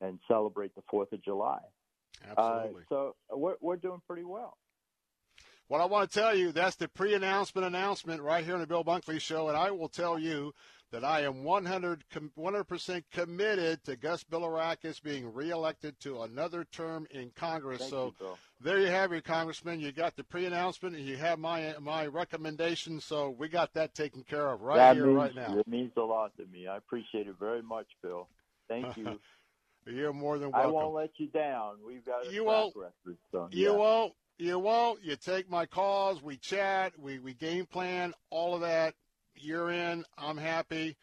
and 0.00 0.18
celebrate 0.28 0.74
the 0.74 0.82
Fourth 0.90 1.12
of 1.12 1.22
July. 1.22 1.60
Absolutely. 2.24 2.82
Uh, 2.82 2.84
so 2.88 3.16
we're 3.32 3.56
we're 3.60 3.76
doing 3.76 4.00
pretty 4.06 4.24
well. 4.24 4.56
Well, 5.68 5.80
I 5.80 5.84
want 5.84 6.10
to 6.10 6.18
tell 6.18 6.34
you 6.34 6.50
that's 6.50 6.76
the 6.76 6.88
pre-announcement 6.88 7.64
announcement 7.64 8.22
right 8.22 8.44
here 8.44 8.54
on 8.54 8.60
the 8.60 8.66
Bill 8.66 8.84
Bunkley 8.84 9.20
Show, 9.20 9.48
and 9.48 9.56
I 9.56 9.70
will 9.70 9.88
tell 9.88 10.18
you 10.18 10.52
that 10.92 11.04
I 11.04 11.20
am 11.22 11.44
100 11.44 12.04
percent 12.66 13.04
committed 13.12 13.84
to 13.84 13.96
Gus 13.96 14.24
Bilirakis 14.24 15.02
being 15.02 15.32
reelected 15.32 15.98
to 16.00 16.22
another 16.22 16.64
term 16.64 17.06
in 17.10 17.30
Congress. 17.34 17.78
Thank 17.78 17.90
so 17.90 18.14
you, 18.20 18.26
there 18.60 18.78
you 18.78 18.88
have 18.88 19.12
it, 19.12 19.24
Congressman. 19.24 19.80
You 19.80 19.92
got 19.92 20.16
the 20.16 20.24
pre-announcement, 20.24 20.96
and 20.96 21.04
you 21.04 21.16
have 21.16 21.38
my 21.38 21.74
my 21.80 22.06
recommendation. 22.06 23.00
So 23.00 23.30
we 23.30 23.48
got 23.48 23.72
that 23.74 23.94
taken 23.94 24.22
care 24.24 24.50
of 24.50 24.62
right 24.62 24.76
that 24.76 24.96
here, 24.96 25.06
means, 25.06 25.16
right 25.16 25.34
now. 25.34 25.58
It 25.58 25.68
means 25.68 25.92
a 25.96 26.00
lot 26.02 26.36
to 26.36 26.46
me. 26.46 26.66
I 26.66 26.76
appreciate 26.76 27.26
it 27.28 27.36
very 27.38 27.62
much, 27.62 27.86
Bill. 28.02 28.28
Thank 28.68 28.96
you. 28.96 29.18
You're 29.86 30.12
more 30.12 30.38
than 30.38 30.50
welcome. 30.52 30.70
I 30.70 30.72
won't 30.72 30.94
let 30.94 31.10
you 31.16 31.28
down. 31.28 31.76
We've 31.86 32.04
got 32.04 32.26
a 32.26 32.32
You 32.32 32.44
track 32.44 32.46
won't. 32.46 32.76
record. 32.76 33.18
So, 33.32 33.48
You 33.50 33.70
yeah. 33.70 33.76
won't. 33.76 34.12
You 34.38 34.58
won't. 34.58 35.04
You 35.04 35.16
take 35.16 35.50
my 35.50 35.66
calls. 35.66 36.22
We 36.22 36.36
chat. 36.36 36.92
We 36.98 37.18
we 37.18 37.34
game 37.34 37.66
plan. 37.66 38.14
All 38.30 38.54
of 38.54 38.60
that. 38.62 38.94
You're 39.36 39.70
in. 39.70 40.04
I'm 40.18 40.36
happy. 40.36 40.96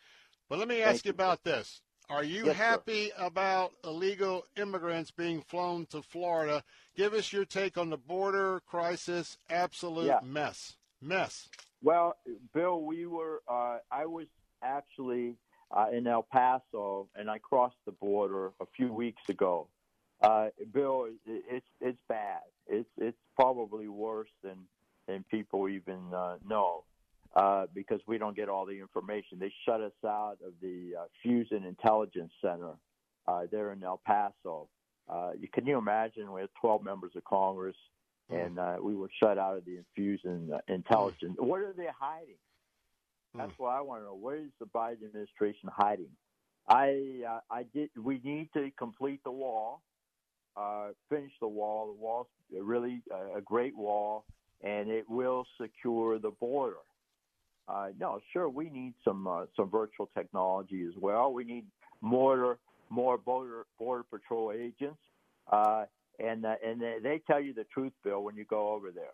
But 0.50 0.60
let 0.60 0.68
me 0.68 0.82
ask 0.82 1.04
Thank 1.04 1.06
you 1.06 1.12
about 1.12 1.44
this. 1.44 1.82
Are 2.10 2.24
you 2.24 2.46
Yes, 2.46 2.56
sir. 2.56 2.64
happy 2.64 3.12
about 3.18 3.74
illegal 3.84 4.46
immigrants 4.56 5.12
being 5.12 5.42
flown 5.42 5.86
to 5.88 6.02
Florida? 6.02 6.64
Give 6.96 7.14
us 7.14 7.34
your 7.34 7.44
take 7.44 7.78
on 7.78 7.90
the 7.90 7.98
border 7.98 8.62
crisis. 8.66 9.38
Absolute 9.50 10.08
Yeah. 10.08 10.20
mess. 10.24 10.78
Mess. 11.02 11.50
Well, 11.84 12.18
Bill, 12.54 12.82
we 12.82 13.06
were. 13.06 13.42
Uh, 13.48 13.80
I 13.92 14.06
was 14.06 14.28
actually 14.64 15.36
uh, 15.70 15.88
in 15.92 16.08
El 16.08 16.24
Paso, 16.24 17.10
and 17.16 17.30
I 17.30 17.40
crossed 17.40 17.78
the 17.86 17.92
border 17.92 18.52
a 18.60 18.66
few 18.76 18.92
weeks 18.92 19.22
ago. 19.30 19.68
Uh, 20.22 20.48
Bill, 20.74 21.08
it, 21.26 21.44
it's 21.50 21.68
it's 21.82 22.00
bad. 22.08 22.40
It's 22.68 22.90
it's 22.98 23.18
probably 23.36 23.88
worse 23.88 24.32
than 24.44 24.58
than 25.08 25.24
people 25.30 25.70
even 25.70 26.14
uh, 26.16 26.38
know 26.48 26.84
uh, 27.38 27.68
because 27.74 28.02
we 28.08 28.18
don't 28.18 28.36
get 28.36 28.50
all 28.50 28.66
the 28.66 28.80
information. 28.80 29.38
They 29.40 29.54
shut 29.64 29.80
us 29.80 29.92
out 30.04 30.38
of 30.46 30.54
the 30.60 30.94
uh, 31.00 31.04
Fusion 31.22 31.64
Intelligence 31.66 32.32
Center 32.42 32.72
uh, 33.28 33.44
there 33.52 33.72
in 33.74 33.84
El 33.84 34.02
Paso. 34.06 34.68
Uh, 35.08 35.32
you, 35.40 35.48
can 35.54 35.68
you 35.68 35.78
imagine? 35.78 36.32
We 36.34 36.42
had 36.42 36.50
12 36.60 36.84
members 36.84 37.12
of 37.16 37.24
Congress, 37.26 37.76
and 38.32 38.58
uh, 38.58 38.78
we 38.82 38.96
were 38.96 39.10
shut 39.22 39.38
out 39.38 39.56
of 39.56 39.66
the 39.66 39.78
Fusion 39.96 40.50
uh, 40.52 40.58
Intelligence. 40.68 41.36
What 41.38 41.62
are 41.62 41.74
they 41.78 41.88
hiding? 41.98 42.40
That's 43.38 43.54
what 43.58 43.70
I 43.70 43.82
want 43.82 44.02
to 44.02 44.06
know. 44.06 44.16
Where 44.16 44.38
is 44.38 44.50
the 44.60 44.66
Biden 44.66 45.06
administration 45.06 45.70
hiding? 45.72 46.10
I 46.68 47.22
uh, 47.30 47.40
I 47.52 47.66
did. 47.72 47.92
We 47.96 48.20
need 48.24 48.50
to 48.54 48.72
complete 48.80 49.24
the 49.24 49.32
wall, 49.32 49.84
uh, 50.56 50.88
finish 51.08 51.32
the 51.40 51.48
wall. 51.48 51.94
The 51.94 52.02
wall's 52.02 52.28
really 52.52 53.04
a, 53.12 53.38
a 53.38 53.42
great 53.42 53.78
wall, 53.78 54.26
and 54.64 54.90
it 54.90 55.08
will 55.08 55.46
secure 55.62 56.18
the 56.18 56.32
border. 56.32 56.78
Uh, 57.68 57.90
no, 58.00 58.20
sure, 58.32 58.48
we 58.50 58.70
need 58.70 58.94
some 59.04 59.28
uh, 59.28 59.46
some 59.56 59.70
virtual 59.70 60.10
technology 60.16 60.86
as 60.88 60.94
well. 61.00 61.34
We 61.34 61.44
need 61.44 61.66
more 62.02 62.58
more 62.90 63.18
border 63.18 63.66
border 63.78 64.04
patrol 64.10 64.54
agents, 64.54 65.00
uh, 65.52 65.86
and 66.20 66.46
uh, 66.46 66.56
and 66.66 66.82
they- 66.82 67.22
tell 67.28 67.42
you 67.42 67.54
the 67.54 67.66
truth, 67.66 67.92
Bill, 68.04 68.24
when 68.24 68.36
you 68.38 68.46
go 68.46 68.74
over 68.74 68.92
there. 68.92 69.14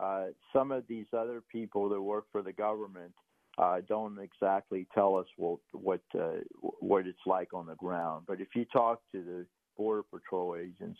Uh, 0.00 0.26
some 0.52 0.72
of 0.72 0.84
these 0.88 1.06
other 1.16 1.40
people 1.52 1.88
that 1.88 2.02
work 2.02 2.24
for 2.32 2.42
the 2.42 2.52
government 2.52 3.12
uh, 3.58 3.80
don't 3.88 4.18
exactly 4.18 4.88
tell 4.92 5.16
us 5.16 5.26
what 5.36 5.60
what 5.70 6.00
what 6.80 7.06
it's 7.06 7.26
like 7.26 7.54
on 7.54 7.66
the 7.66 7.76
ground. 7.76 8.24
But 8.26 8.40
if 8.40 8.48
you 8.56 8.64
talk 8.64 9.02
to 9.12 9.22
the 9.22 9.46
border 9.76 10.02
patrol 10.02 10.56
agents, 10.56 10.98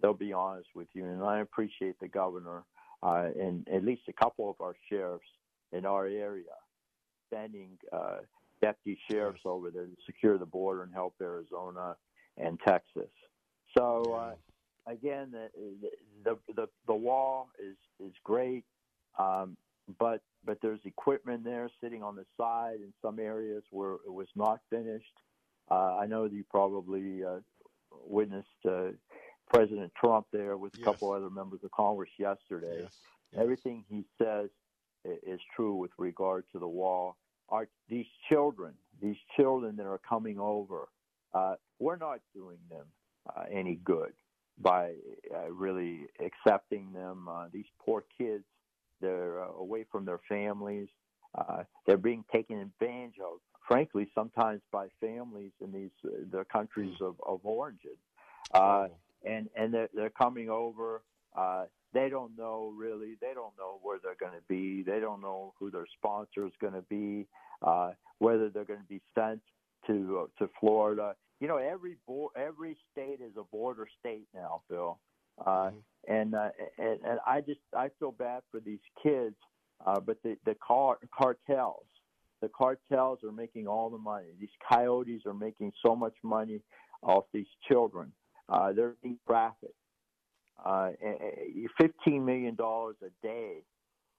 they'll 0.00 0.14
be 0.14 0.32
honest 0.32 0.68
with 0.76 0.86
you. 0.92 1.04
And 1.04 1.20
I 1.24 1.40
appreciate 1.40 1.98
the 1.98 2.06
governor 2.06 2.62
and 3.02 3.66
at 3.68 3.84
least 3.84 4.02
a 4.08 4.12
couple 4.12 4.48
of 4.48 4.60
our 4.60 4.76
sheriffs 4.88 5.24
in 5.72 5.84
our 5.86 6.06
area, 6.06 6.44
sending 7.32 7.78
uh, 7.92 8.18
deputy 8.60 8.98
sheriffs 9.10 9.42
over 9.44 9.70
there 9.70 9.84
to 9.86 9.96
secure 10.06 10.38
the 10.38 10.46
border 10.46 10.82
and 10.82 10.92
help 10.92 11.14
Arizona 11.20 11.96
and 12.36 12.58
Texas. 12.66 13.10
So 13.76 14.02
uh, 14.14 14.90
again, 14.90 15.30
the, 15.32 15.48
the 16.24 16.38
the 16.54 16.68
the 16.86 16.94
wall 16.94 17.48
is 17.58 17.76
is 18.00 18.14
great, 18.24 18.64
um, 19.18 19.56
but 19.98 20.22
but 20.44 20.58
there's 20.62 20.80
equipment 20.84 21.44
there 21.44 21.68
sitting 21.82 22.02
on 22.02 22.16
the 22.16 22.24
side 22.36 22.76
in 22.76 22.92
some 23.02 23.18
areas 23.18 23.62
where 23.70 23.94
it 24.06 24.12
was 24.12 24.28
not 24.34 24.60
finished. 24.70 25.12
Uh, 25.70 25.96
I 25.98 26.06
know 26.06 26.26
that 26.26 26.32
you 26.34 26.44
probably 26.50 27.22
uh, 27.22 27.40
witnessed 28.06 28.48
uh, 28.66 28.92
President 29.52 29.92
Trump 30.00 30.26
there 30.32 30.56
with 30.56 30.74
a 30.74 30.78
Yes. 30.78 30.84
couple 30.84 31.12
other 31.12 31.28
members 31.30 31.60
of 31.62 31.70
Congress 31.72 32.10
yesterday. 32.18 32.80
Yes. 32.82 32.92
Everything 33.36 33.84
he 33.90 34.04
says 34.16 34.48
is 35.22 35.40
true 35.54 35.74
with 35.74 35.90
regard 35.98 36.44
to 36.52 36.58
the 36.58 36.68
wall. 36.68 37.16
Our, 37.48 37.68
these 37.88 38.06
children, 38.28 38.74
these 39.00 39.16
children 39.36 39.76
that 39.76 39.86
are 39.86 40.00
coming 40.08 40.38
over, 40.38 40.88
uh, 41.34 41.54
we're 41.78 41.96
not 41.96 42.20
doing 42.34 42.58
them 42.70 42.86
uh, 43.34 43.44
any 43.50 43.76
good 43.76 44.12
by 44.60 44.92
uh, 45.34 45.50
really 45.52 46.06
accepting 46.24 46.92
them. 46.92 47.28
Uh, 47.28 47.46
these 47.52 47.66
poor 47.84 48.04
kids, 48.18 48.44
they're 49.00 49.42
uh, 49.42 49.52
away 49.58 49.84
from 49.90 50.04
their 50.04 50.20
families. 50.28 50.88
Uh, 51.36 51.62
they're 51.86 51.96
being 51.96 52.24
taken 52.32 52.58
advantage 52.58 53.14
of, 53.20 53.38
frankly, 53.66 54.08
sometimes 54.14 54.60
by 54.72 54.88
families 55.00 55.52
in 55.62 55.72
these 55.72 55.90
uh, 56.04 56.10
the 56.30 56.44
countries 56.44 56.96
of, 57.00 57.14
of 57.26 57.40
origin. 57.44 57.96
Uh, 58.52 58.88
and 59.24 59.48
and 59.56 59.72
they're, 59.72 59.88
they're 59.94 60.10
coming 60.10 60.50
over. 60.50 61.02
They 61.94 62.08
don't 62.08 62.36
know 62.36 62.72
really. 62.76 63.16
They 63.20 63.32
don't 63.34 63.56
know 63.58 63.78
where 63.82 63.98
they're 64.02 64.14
going 64.20 64.38
to 64.38 64.44
be. 64.48 64.82
They 64.82 65.00
don't 65.00 65.20
know 65.20 65.54
who 65.58 65.70
their 65.70 65.86
sponsor 65.96 66.46
is 66.46 66.52
going 66.60 66.74
to 66.74 66.82
be. 66.82 67.26
Uh, 67.62 67.92
whether 68.18 68.48
they're 68.50 68.64
going 68.64 68.80
to 68.80 68.88
be 68.88 69.00
sent 69.14 69.40
to 69.86 70.20
uh, 70.24 70.44
to 70.44 70.50
Florida. 70.60 71.14
You 71.40 71.48
know, 71.48 71.56
every 71.56 71.96
bo- 72.06 72.32
every 72.36 72.76
state 72.92 73.20
is 73.20 73.32
a 73.38 73.44
border 73.44 73.86
state 74.00 74.26
now, 74.34 74.62
Phil. 74.68 74.98
Uh, 75.44 75.70
and, 76.08 76.34
uh, 76.34 76.48
and 76.78 76.98
and 77.04 77.20
I 77.26 77.40
just 77.40 77.60
I 77.76 77.90
feel 77.98 78.12
bad 78.12 78.42
for 78.50 78.60
these 78.60 78.80
kids, 79.02 79.36
uh, 79.86 80.00
but 80.00 80.18
the 80.22 80.36
the 80.44 80.56
car, 80.56 80.98
cartels, 81.16 81.86
the 82.42 82.48
cartels 82.48 83.20
are 83.22 83.32
making 83.32 83.68
all 83.68 83.88
the 83.90 83.98
money. 83.98 84.26
These 84.40 84.48
coyotes 84.68 85.22
are 85.26 85.34
making 85.34 85.72
so 85.84 85.94
much 85.94 86.14
money 86.22 86.60
off 87.02 87.24
these 87.32 87.46
children. 87.68 88.12
Uh, 88.48 88.72
they're 88.72 88.96
being 89.02 89.18
trafficked. 89.26 89.74
Uh, 90.64 90.90
Fifteen 91.80 92.24
million 92.24 92.54
dollars 92.54 92.96
a 93.02 93.10
day. 93.26 93.62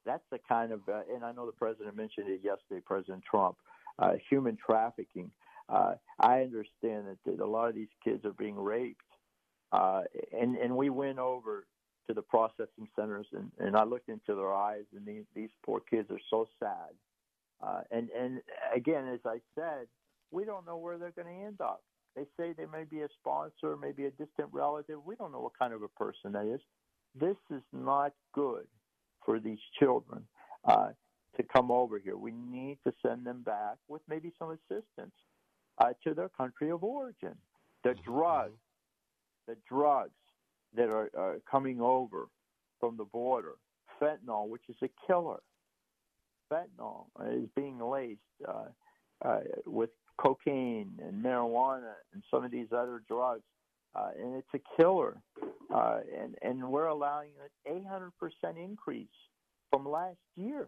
That's 0.05 0.23
the 0.31 0.39
kind 0.47 0.71
of, 0.71 0.81
uh, 0.87 1.01
and 1.13 1.23
I 1.23 1.33
know 1.33 1.45
the 1.45 1.51
president 1.51 1.95
mentioned 1.95 2.29
it 2.29 2.41
yesterday, 2.43 2.81
President 2.85 3.23
Trump. 3.29 3.57
Uh, 3.99 4.13
human 4.29 4.57
trafficking. 4.57 5.29
Uh, 5.67 5.95
I 6.19 6.41
understand 6.41 7.07
that, 7.07 7.17
that 7.25 7.39
a 7.39 7.45
lot 7.45 7.67
of 7.67 7.75
these 7.75 7.89
kids 8.03 8.23
are 8.25 8.33
being 8.33 8.55
raped, 8.55 9.01
uh, 9.71 10.03
and 10.31 10.55
and 10.55 10.75
we 10.75 10.89
went 10.89 11.19
over 11.19 11.67
to 12.07 12.13
the 12.13 12.21
processing 12.23 12.87
centers 12.95 13.27
and, 13.33 13.51
and 13.59 13.75
I 13.75 13.83
looked 13.83 14.09
into 14.09 14.33
their 14.35 14.53
eyes, 14.53 14.85
and 14.95 15.05
these 15.05 15.25
these 15.35 15.49
poor 15.63 15.79
kids 15.79 16.09
are 16.09 16.19
so 16.29 16.47
sad. 16.59 16.95
Uh, 17.61 17.81
and 17.91 18.09
and 18.17 18.41
again, 18.73 19.07
as 19.07 19.19
I 19.25 19.41
said, 19.53 19.87
we 20.31 20.45
don't 20.45 20.65
know 20.65 20.77
where 20.77 20.97
they're 20.97 21.11
going 21.11 21.27
to 21.27 21.45
end 21.45 21.61
up. 21.61 21.83
They 22.15 22.23
say 22.37 22.53
they 22.53 22.65
may 22.65 22.83
be 22.83 23.01
a 23.01 23.07
sponsor, 23.19 23.77
maybe 23.77 24.05
a 24.05 24.11
distant 24.11 24.49
relative. 24.51 24.99
We 25.05 25.15
don't 25.15 25.31
know 25.31 25.39
what 25.39 25.57
kind 25.57 25.73
of 25.73 25.83
a 25.83 25.87
person 25.87 26.31
that 26.33 26.45
is. 26.45 26.59
This 27.19 27.37
is 27.51 27.61
not 27.71 28.13
good 28.33 28.65
for 29.25 29.39
these 29.39 29.59
children 29.79 30.23
uh, 30.65 30.89
to 31.37 31.43
come 31.43 31.71
over 31.71 31.99
here. 31.99 32.17
We 32.17 32.31
need 32.31 32.79
to 32.85 32.93
send 33.05 33.25
them 33.25 33.41
back 33.43 33.77
with 33.87 34.01
maybe 34.09 34.31
some 34.37 34.51
assistance 34.51 35.13
uh, 35.77 35.93
to 36.03 36.13
their 36.13 36.29
country 36.29 36.71
of 36.71 36.83
origin. 36.83 37.35
The 37.83 37.95
drugs, 38.05 38.59
the 39.47 39.55
drugs 39.67 40.11
that 40.75 40.89
are, 40.89 41.09
are 41.17 41.37
coming 41.49 41.79
over 41.79 42.27
from 42.79 42.97
the 42.97 43.05
border, 43.05 43.55
fentanyl, 44.01 44.49
which 44.49 44.63
is 44.69 44.75
a 44.83 44.89
killer. 45.07 45.39
Fentanyl 46.51 47.05
is 47.31 47.49
being 47.55 47.79
laced 47.79 48.19
uh, 48.47 48.65
uh, 49.23 49.39
with 49.65 49.89
cocaine 50.19 50.91
and 51.01 51.23
marijuana 51.23 51.93
and 52.13 52.23
some 52.29 52.43
of 52.43 52.51
these 52.51 52.67
other 52.71 53.01
drugs, 53.07 53.43
uh, 53.95 54.09
and 54.21 54.35
it's 54.35 54.47
a 54.53 54.81
killer. 54.81 55.17
Uh, 55.73 55.99
and 56.19 56.35
and 56.41 56.71
we're 56.71 56.87
allowing 56.87 57.29
an 57.65 57.83
800% 57.85 58.11
increase 58.57 59.07
from 59.69 59.87
last 59.87 60.17
year. 60.35 60.67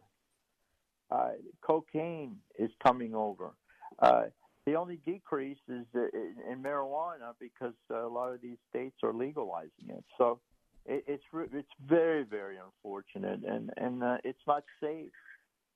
Uh, 1.10 1.32
cocaine 1.62 2.38
is 2.58 2.70
coming 2.84 3.16
over. 3.16 3.52
Uh, 4.00 4.24
the 4.66 4.76
only 4.76 4.98
decrease 5.06 5.58
is 5.68 5.86
in, 5.96 6.64
marijuana 6.64 7.34
because 7.40 7.74
a 7.90 8.08
lot 8.08 8.32
of 8.32 8.42
these 8.42 8.58
states 8.70 8.96
are 9.04 9.12
legalizing 9.12 9.90
it. 9.90 10.04
So 10.18 10.40
it, 10.86 11.04
it's 11.08 11.24
it's 11.34 11.68
very 11.88 12.24
very 12.24 12.58
unfortunate, 12.58 13.42
and 13.44 13.72
and 13.78 14.04
uh, 14.04 14.18
it's 14.24 14.40
not 14.48 14.64
safe. 14.82 15.12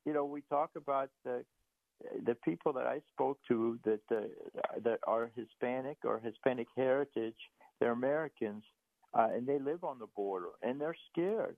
You 0.06 0.14
know, 0.14 0.26
we 0.26 0.41
talk 0.41 0.69
about 0.76 1.10
the 2.26 2.35
people 2.35 2.73
that 2.73 2.85
I 2.85 3.01
spoke 3.13 3.39
to 3.47 3.80
that 3.84 4.01
uh, 4.11 4.22
that 4.84 4.99
are 5.07 5.31
Hispanic 5.35 5.97
or 6.03 6.19
Hispanic 6.19 6.67
heritage. 6.76 7.35
They're 7.80 7.91
Americans, 7.91 8.63
uh, 9.13 9.27
and 9.34 9.45
they 9.45 9.59
live 9.59 9.84
on 9.84 9.99
the 9.99 10.07
border, 10.15 10.49
and 10.61 10.80
they're 10.80 10.95
scared. 11.11 11.57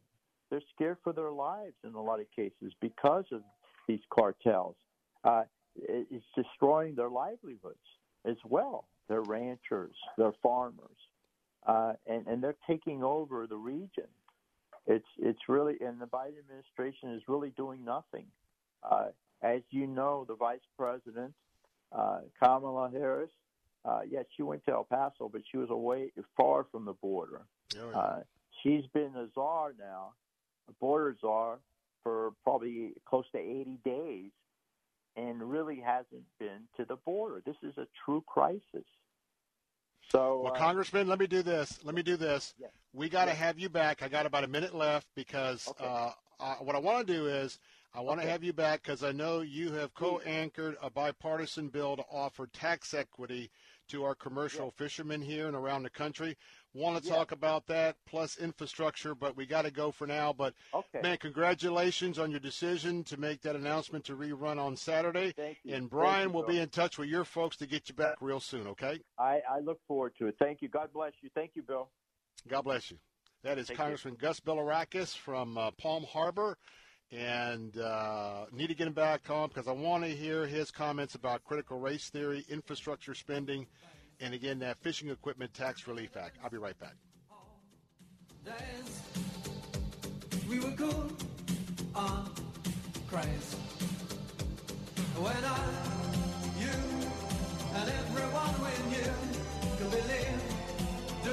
They're 0.49 0.61
scared 0.73 0.97
for 1.03 1.14
their 1.14 1.31
lives 1.31 1.76
in 1.84 1.93
a 1.93 2.01
lot 2.01 2.19
of 2.19 2.26
cases 2.35 2.73
because 2.81 3.26
of 3.31 3.41
these 3.88 3.99
cartels. 4.09 4.76
Uh, 5.23 5.43
it's 5.76 6.26
destroying 6.35 6.95
their 6.95 7.09
livelihoods 7.09 7.77
as 8.26 8.38
well. 8.45 8.88
They're 9.09 9.22
ranchers, 9.22 9.95
they're 10.18 10.34
farmers, 10.41 10.97
uh, 11.65 11.93
and 12.07 12.27
and 12.27 12.43
they're 12.43 12.55
taking 12.68 13.03
over 13.03 13.47
the 13.47 13.57
region. 13.57 14.07
It's 14.85 15.07
it's 15.19 15.39
really, 15.47 15.76
and 15.81 15.99
the 15.99 16.05
Biden 16.05 16.39
administration 16.39 17.14
is 17.14 17.22
really 17.27 17.51
doing 17.51 17.84
nothing. 17.85 18.26
As 19.41 19.61
you 19.69 19.88
know, 19.88 20.26
the 20.27 20.35
vice 20.35 20.59
president, 20.77 21.34
uh, 21.91 22.19
Kamala 22.41 22.89
Harris, 22.91 23.30
uh, 23.85 24.01
yes, 24.09 24.26
she 24.35 24.43
went 24.43 24.65
to 24.65 24.72
El 24.73 24.84
Paso, 24.84 25.30
but 25.31 25.41
she 25.49 25.57
was 25.57 25.69
away 25.69 26.11
far 26.35 26.65
from 26.72 26.85
the 26.85 26.93
border. 26.93 27.45
Uh, 27.95 28.19
she's 28.64 28.84
been 28.93 29.15
a 29.15 29.27
czar 29.35 29.73
now, 29.80 30.14
a 30.68 30.73
border 30.73 31.15
czar, 31.22 31.59
for 32.03 32.31
probably 32.43 32.93
close 33.05 33.26
to 33.34 33.38
80 33.38 33.80
days, 33.85 34.31
and 35.15 35.41
really 35.49 35.80
hasn't 35.80 36.26
been 36.39 36.68
to 36.77 36.85
the 36.85 36.95
border. 36.95 37.41
This 37.45 37.55
is 37.64 37.77
a 37.77 37.88
true 38.05 38.23
crisis. 38.27 38.85
So, 40.09 40.41
Well, 40.43 40.53
uh, 40.53 40.57
Congressman, 40.57 41.07
let 41.07 41.19
me 41.19 41.27
do 41.27 41.41
this. 41.41 41.80
Let 41.84 41.93
me 41.95 42.01
do 42.01 42.15
this. 42.18 42.53
Yes. 42.57 42.72
We 42.93 43.09
got 43.09 43.26
to 43.26 43.31
Yes. 43.31 43.39
have 43.39 43.59
you 43.59 43.69
back. 43.69 44.01
I 44.01 44.07
got 44.07 44.26
about 44.26 44.43
a 44.45 44.47
minute 44.47 44.73
left 44.73 45.07
because 45.15 45.68
uh, 45.80 46.11
uh, 46.39 46.55
what 46.55 46.76
I 46.76 46.80
want 46.80 47.05
to 47.05 47.14
do 47.14 47.27
is 47.27 47.59
I 47.98 48.02
want 48.02 48.22
to 48.22 48.28
have 48.28 48.44
you 48.44 48.53
back 48.53 48.84
because 48.84 49.03
I 49.03 49.11
know 49.11 49.41
you 49.41 49.72
have 49.72 49.95
co-anchored 49.95 50.78
a 50.84 50.90
bipartisan 50.90 51.69
bill 51.69 51.98
to 51.98 52.03
offer 52.11 52.45
tax 52.45 52.94
equity 52.94 53.49
to 53.88 54.03
our 54.03 54.14
commercial 54.14 54.69
fishermen 54.69 55.19
here 55.19 55.48
and 55.48 55.56
around 55.56 55.82
the 55.82 55.90
country. 55.90 56.38
Want 56.76 57.02
to 57.02 57.10
talk 57.10 57.32
about 57.32 57.65
that 57.68 57.95
plus 58.06 58.38
infrastructure, 58.38 59.15
but 59.15 59.36
we 59.36 59.48
got 59.48 59.64
to 59.64 59.72
go 59.72 59.90
for 59.90 60.06
now. 60.06 60.32
But 60.32 60.53
Okay. 60.76 61.02
man, 61.02 61.18
congratulations 61.18 62.19
on 62.19 62.30
your 62.30 62.40
decision 62.40 63.03
to 63.06 63.18
make 63.18 63.41
that 63.41 63.56
announcement 63.56 64.06
to 64.06 64.15
rerun 64.15 64.60
on 64.60 64.76
Saturday. 64.76 65.32
Thank 65.32 65.57
you. 65.64 65.74
And 65.74 65.90
Brian 65.90 66.30
you, 66.30 66.36
will 66.36 66.44
be 66.44 66.60
in 66.60 66.69
touch 66.69 66.99
with 66.99 67.10
your 67.10 67.26
folks 67.26 67.57
to 67.57 67.65
get 67.65 67.90
you 67.90 67.95
back 67.95 68.18
real 68.22 68.40
soon. 68.40 68.68
Okay. 68.68 68.99
I, 69.18 69.41
I 69.49 69.60
look 69.60 69.80
forward 69.88 70.14
to 70.19 70.28
it. 70.28 70.36
Thank 70.38 70.61
you. 70.61 70.68
God 70.68 70.94
bless 70.94 71.14
you. 71.22 71.32
Thank 71.34 71.56
you, 71.56 71.64
Bill. 71.64 71.90
God 72.48 72.61
bless 72.61 72.91
you. 72.91 72.99
That 73.41 73.57
is 73.57 73.65
Thank 73.65 73.80
you. 73.80 73.84
Congressman 73.84 74.15
Gus 74.19 74.40
Bilirakis 74.40 75.18
from 75.18 75.57
uh, 75.57 75.72
Palm 75.72 76.03
Harbor. 76.03 76.60
And 77.11 77.77
uh, 77.77 78.45
need 78.51 78.67
to 78.67 78.73
get 78.73 78.88
him 78.88 78.93
back 78.93 79.29
on 79.29 79.47
because 79.47 79.67
I 79.67 79.71
want 79.71 80.03
to 80.03 80.09
hear 80.09 80.45
his 80.45 80.71
comments 80.71 81.15
about 81.15 81.43
critical 81.45 81.79
race 81.79 82.09
theory, 82.09 82.45
infrastructure 82.49 83.13
spending, 83.13 83.65
and 84.19 84.34
again, 84.34 84.59
that 84.59 84.77
Fishing 84.81 85.09
Equipment 85.09 85.53
Tax 85.53 85.88
Relief 85.88 86.17
Act. 86.17 86.38
I'll 86.43 86.49
be 86.49 86.57
right 86.57 86.77
back. 86.79 86.95
We 90.49 90.59
were 90.59 90.71
cool 90.71 91.11
on 91.95 92.31
Christ. 93.09 93.55
When 95.15 95.34
I, 95.34 95.59
you, 96.59 96.69
and 97.75 97.89
everyone 97.89 98.53
we 98.61 98.73
knew 98.91 99.13
could 99.77 99.91
believe, 99.91 100.43
do, 101.23 101.31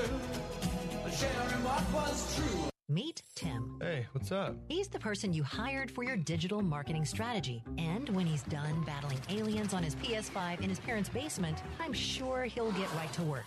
what 1.65 1.93
was 1.93 2.37
true. 2.37 2.74
Meet 2.95 3.25
Tim. 3.35 3.77
Hey, 3.81 4.07
what's 4.13 4.31
up? 4.31 4.55
He's 4.69 4.87
the 4.87 5.01
person 5.01 5.33
you 5.33 5.43
hired 5.43 5.91
for 5.91 6.05
your 6.05 6.17
digital 6.17 6.63
marketing 6.63 7.05
strategy. 7.05 7.65
And 7.77 8.09
when 8.11 8.25
he's 8.25 8.45
done 8.45 8.85
battling 8.87 9.19
aliens 9.29 9.75
on 9.75 9.83
his 9.83 9.97
PS5 9.97 10.61
in 10.61 10.69
his 10.69 10.79
parents' 10.79 11.09
basement, 11.09 11.59
I'm 11.81 11.93
sure 11.93 12.45
he'll 12.45 12.71
get 12.71 12.89
right 12.95 13.13
to 13.15 13.23
work. 13.23 13.47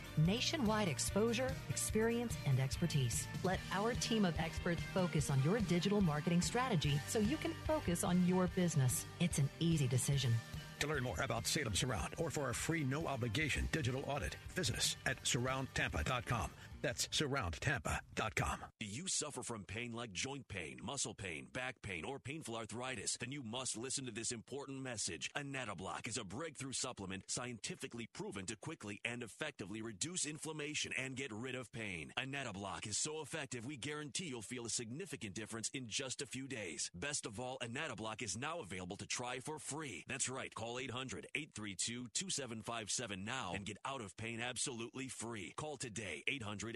Nationwide 0.25 0.87
exposure, 0.87 1.51
experience, 1.69 2.35
and 2.45 2.59
expertise. 2.59 3.27
Let 3.43 3.59
our 3.71 3.93
team 3.93 4.25
of 4.25 4.37
experts 4.39 4.81
focus 4.93 5.29
on 5.29 5.41
your 5.43 5.59
digital 5.59 6.01
marketing 6.01 6.41
strategy 6.41 6.99
so 7.07 7.19
you 7.19 7.37
can 7.37 7.53
focus 7.65 8.03
on 8.03 8.25
your 8.27 8.47
business. 8.55 9.05
It's 9.19 9.39
an 9.39 9.49
easy 9.59 9.87
decision. 9.87 10.33
To 10.79 10.87
learn 10.87 11.03
more 11.03 11.21
about 11.21 11.45
Salem 11.45 11.75
Surround 11.75 12.15
or 12.17 12.29
for 12.31 12.49
a 12.49 12.53
free 12.53 12.83
no 12.83 13.05
obligation 13.07 13.69
digital 13.71 14.03
audit, 14.07 14.35
visit 14.55 14.75
us 14.75 14.95
at 15.05 15.21
surroundtampa.com. 15.23 16.49
That's 16.81 17.07
surroundtampa.com. 17.09 18.59
Do 18.79 18.85
you 18.85 19.07
suffer 19.07 19.43
from 19.43 19.65
pain 19.65 19.91
like 19.93 20.13
joint 20.13 20.47
pain, 20.47 20.79
muscle 20.83 21.13
pain, 21.13 21.45
back 21.53 21.75
pain, 21.83 22.03
or 22.03 22.17
painful 22.17 22.55
arthritis? 22.55 23.17
Then 23.19 23.31
you 23.31 23.43
must 23.43 23.77
listen 23.77 24.07
to 24.07 24.11
this 24.11 24.31
important 24.31 24.81
message. 24.81 25.29
Anatoblock 25.37 26.07
is 26.07 26.17
a 26.17 26.23
breakthrough 26.23 26.73
supplement 26.73 27.29
scientifically 27.29 28.09
proven 28.13 28.47
to 28.47 28.55
quickly 28.55 28.99
and 29.05 29.21
effectively 29.21 29.83
reduce 29.83 30.25
inflammation 30.25 30.91
and 30.97 31.15
get 31.15 31.31
rid 31.31 31.53
of 31.55 31.71
pain. 31.71 32.11
Anatoblock 32.17 32.87
is 32.87 32.97
so 32.97 33.21
effective 33.21 33.63
we 33.65 33.77
guarantee 33.77 34.25
you'll 34.25 34.41
feel 34.41 34.65
a 34.65 34.69
significant 34.69 35.35
difference 35.35 35.69
in 35.73 35.87
just 35.87 36.21
a 36.21 36.25
few 36.25 36.47
days. 36.47 36.89
Best 36.95 37.27
of 37.27 37.39
all, 37.39 37.59
Anatoblock 37.61 38.23
is 38.23 38.37
now 38.37 38.61
available 38.61 38.97
to 38.97 39.05
try 39.05 39.39
for 39.39 39.59
free. 39.59 40.03
That's 40.07 40.29
right. 40.29 40.53
Call 40.55 40.77
800-832-2757 40.77 43.23
now 43.23 43.51
and 43.55 43.65
get 43.65 43.77
out 43.85 44.01
of 44.01 44.17
pain 44.17 44.41
absolutely 44.41 45.07
free. 45.07 45.53
Call 45.55 45.77
today 45.77 46.23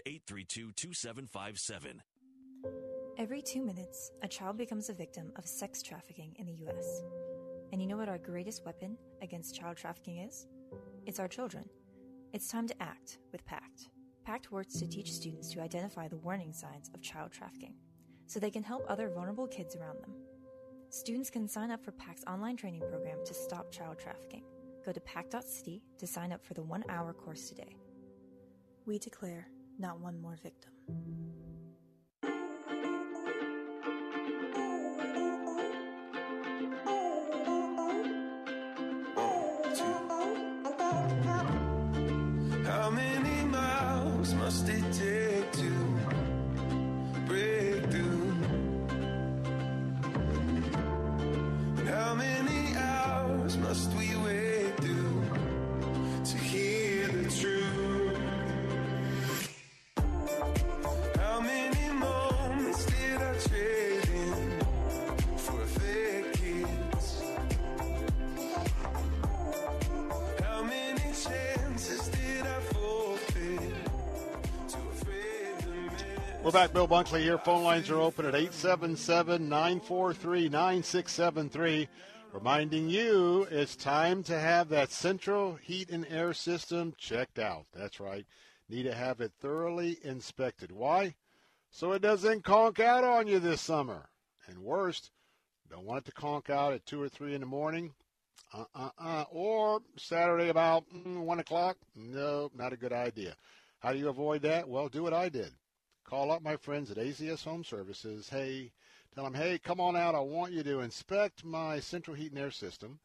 800-832-2757. 0.07 1.99
Every 3.17 3.41
two 3.41 3.61
minutes, 3.63 4.11
a 4.23 4.27
child 4.27 4.57
becomes 4.57 4.89
a 4.89 4.93
victim 4.93 5.31
of 5.37 5.45
sex 5.45 5.81
trafficking 5.81 6.35
in 6.37 6.45
the 6.45 6.55
U.S. 6.63 7.01
And 7.71 7.81
you 7.81 7.87
know 7.87 7.97
what 7.97 8.09
our 8.09 8.17
greatest 8.17 8.65
weapon 8.65 8.97
against 9.21 9.55
child 9.55 9.77
trafficking 9.77 10.17
is? 10.17 10.47
It's 11.05 11.19
our 11.19 11.27
children. 11.27 11.69
It's 12.33 12.49
time 12.49 12.67
to 12.67 12.83
act 12.83 13.19
with 13.31 13.45
PACT. 13.45 13.89
PACT 14.25 14.51
works 14.51 14.79
to 14.79 14.87
teach 14.87 15.13
students 15.13 15.51
to 15.53 15.61
identify 15.61 16.07
the 16.07 16.17
warning 16.17 16.51
signs 16.51 16.89
of 16.93 17.01
child 17.01 17.31
trafficking 17.31 17.75
so 18.27 18.39
they 18.39 18.51
can 18.51 18.63
help 18.63 18.83
other 18.89 19.09
vulnerable 19.09 19.47
kids 19.47 19.75
around 19.75 20.01
them. 20.01 20.13
Students 20.89 21.29
can 21.29 21.47
sign 21.47 21.71
up 21.71 21.83
for 21.83 21.91
PACT's 21.91 22.25
online 22.25 22.57
training 22.57 22.81
program 22.81 23.19
to 23.25 23.33
stop 23.33 23.71
child 23.71 23.99
trafficking. 23.99 24.43
Go 24.85 24.91
to 24.91 24.99
pact.city 25.01 25.83
to 25.97 26.07
sign 26.07 26.31
up 26.31 26.43
for 26.45 26.53
the 26.53 26.63
one 26.63 26.83
hour 26.89 27.13
course 27.13 27.49
today. 27.49 27.77
We 28.85 28.99
declare 28.99 29.47
not 29.79 29.99
one 29.99 30.19
more 30.21 30.37
victim. 30.41 30.71
Bunkley 77.05 77.21
here. 77.21 77.37
Phone 77.37 77.63
lines 77.63 77.91
are 77.91 78.01
open 78.01 78.25
at 78.25 78.33
877 78.33 79.47
943 79.47 80.49
9673. 80.49 81.87
Reminding 82.33 82.89
you 82.89 83.47
it's 83.51 83.75
time 83.75 84.23
to 84.23 84.39
have 84.39 84.69
that 84.69 84.91
central 84.91 85.53
heat 85.53 85.91
and 85.91 86.07
air 86.09 86.33
system 86.33 86.95
checked 86.97 87.37
out. 87.37 87.67
That's 87.75 87.99
right. 87.99 88.25
Need 88.69 88.83
to 88.83 88.95
have 88.95 89.21
it 89.21 89.33
thoroughly 89.39 89.99
inspected. 90.03 90.71
Why? 90.71 91.13
So 91.69 91.91
it 91.91 92.01
doesn't 92.01 92.43
conk 92.43 92.79
out 92.79 93.03
on 93.03 93.27
you 93.27 93.37
this 93.37 93.61
summer. 93.61 94.09
And 94.47 94.57
worst, 94.57 95.11
don't 95.69 95.85
want 95.85 95.99
it 95.99 96.05
to 96.05 96.11
conk 96.11 96.49
out 96.49 96.73
at 96.73 96.87
2 96.87 96.99
or 96.99 97.09
3 97.09 97.35
in 97.35 97.41
the 97.41 97.45
morning. 97.45 97.93
Uh 98.51 98.65
uh 98.73 98.89
uh. 98.97 99.25
Or 99.29 99.81
Saturday 99.95 100.49
about 100.49 100.85
mm, 100.89 101.19
1 101.19 101.39
o'clock. 101.39 101.77
No, 101.95 102.49
not 102.55 102.73
a 102.73 102.77
good 102.77 102.93
idea. 102.93 103.35
How 103.79 103.93
do 103.93 103.99
you 103.99 104.09
avoid 104.09 104.41
that? 104.41 104.67
Well, 104.67 104.89
do 104.89 105.03
what 105.03 105.13
I 105.13 105.29
did. 105.29 105.51
Call 106.07 106.31
up 106.31 106.43
my 106.43 106.55
friends 106.55 106.91
at 106.91 106.97
ACS 106.97 107.43
Home 107.45 107.63
Services. 107.63 108.29
Hey, 108.29 108.71
tell 109.15 109.23
them, 109.23 109.33
hey, 109.33 109.57
come 109.57 109.79
on 109.79 109.95
out. 109.95 110.13
I 110.13 110.19
want 110.19 110.53
you 110.53 110.61
to 110.61 110.81
inspect 110.81 111.43
my 111.43 111.79
central 111.79 112.15
heat 112.15 112.31
and 112.31 112.39
air 112.39 112.51
system, 112.51 112.99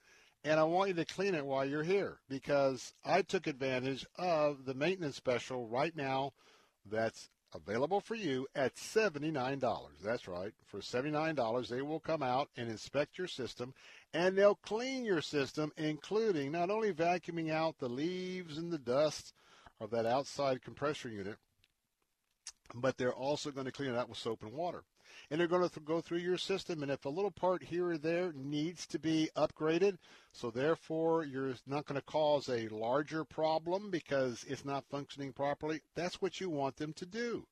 and 0.45 0.61
I 0.61 0.65
want 0.65 0.89
you 0.89 0.95
to 0.97 1.07
clean 1.07 1.35
it 1.35 1.47
while 1.47 1.65
you're 1.65 1.83
here 1.83 2.19
because 2.29 2.93
I 3.03 3.23
took 3.23 3.47
advantage 3.47 4.05
of 4.19 4.67
the 4.67 4.75
maintenance 4.75 5.17
special 5.17 5.67
right 5.67 5.97
now 5.97 6.35
that's 6.85 7.31
available 7.55 8.01
for 8.03 8.17
you 8.17 8.47
at 8.55 8.77
$79. 8.77 9.87
That's 10.05 10.29
right. 10.29 10.53
For 10.67 10.81
$79, 10.81 11.69
they 11.69 11.81
will 11.81 12.01
come 12.01 12.23
out 12.23 12.51
and 12.59 12.69
inspect 12.69 13.17
your 13.17 13.29
system 13.29 13.73
and 14.13 14.37
they'll 14.37 14.57
clean 14.57 15.07
your 15.07 15.23
system, 15.23 15.73
including 15.79 16.53
not 16.53 16.69
only 16.69 16.93
vacuuming 16.93 17.51
out 17.51 17.79
the 17.79 17.89
leaves 17.89 18.59
and 18.59 18.71
the 18.71 18.79
dust 18.79 19.33
of 19.81 19.91
that 19.91 20.05
outside 20.05 20.63
compressor 20.63 21.09
unit, 21.09 21.37
but 22.75 22.97
they're 22.97 23.13
also 23.13 23.51
going 23.51 23.67
to 23.67 23.73
clean 23.73 23.91
it 23.91 23.97
out 23.97 24.09
with 24.09 24.19
soap 24.19 24.43
and 24.43 24.53
water. 24.53 24.85
And 25.31 25.41
they're 25.41 25.49
going 25.49 25.63
to 25.63 25.69
th- 25.69 25.85
go 25.85 26.01
through 26.01 26.19
your 26.19 26.39
system, 26.39 26.83
and 26.83 26.91
if 26.91 27.05
a 27.05 27.09
little 27.09 27.31
part 27.31 27.63
here 27.63 27.91
or 27.91 27.99
there 27.99 28.33
needs 28.33 28.87
to 28.89 28.99
be 28.99 29.31
upgraded, 29.37 29.99
so 30.33 30.51
therefore 30.51 31.25
you're 31.25 31.55
not 31.67 31.87
going 31.87 32.01
to 32.01 32.07
cause 32.07 32.49
a 32.49 32.69
larger 32.69 33.25
problem 33.25 33.91
because 33.91 34.45
it's 34.49 34.65
not 34.65 34.85
functioning 34.91 35.33
properly, 35.33 35.81
that's 35.95 36.21
what 36.21 36.41
you 36.41 36.49
want 36.49 36.77
them 36.77 36.93
to 36.95 37.07
do. 37.07 37.47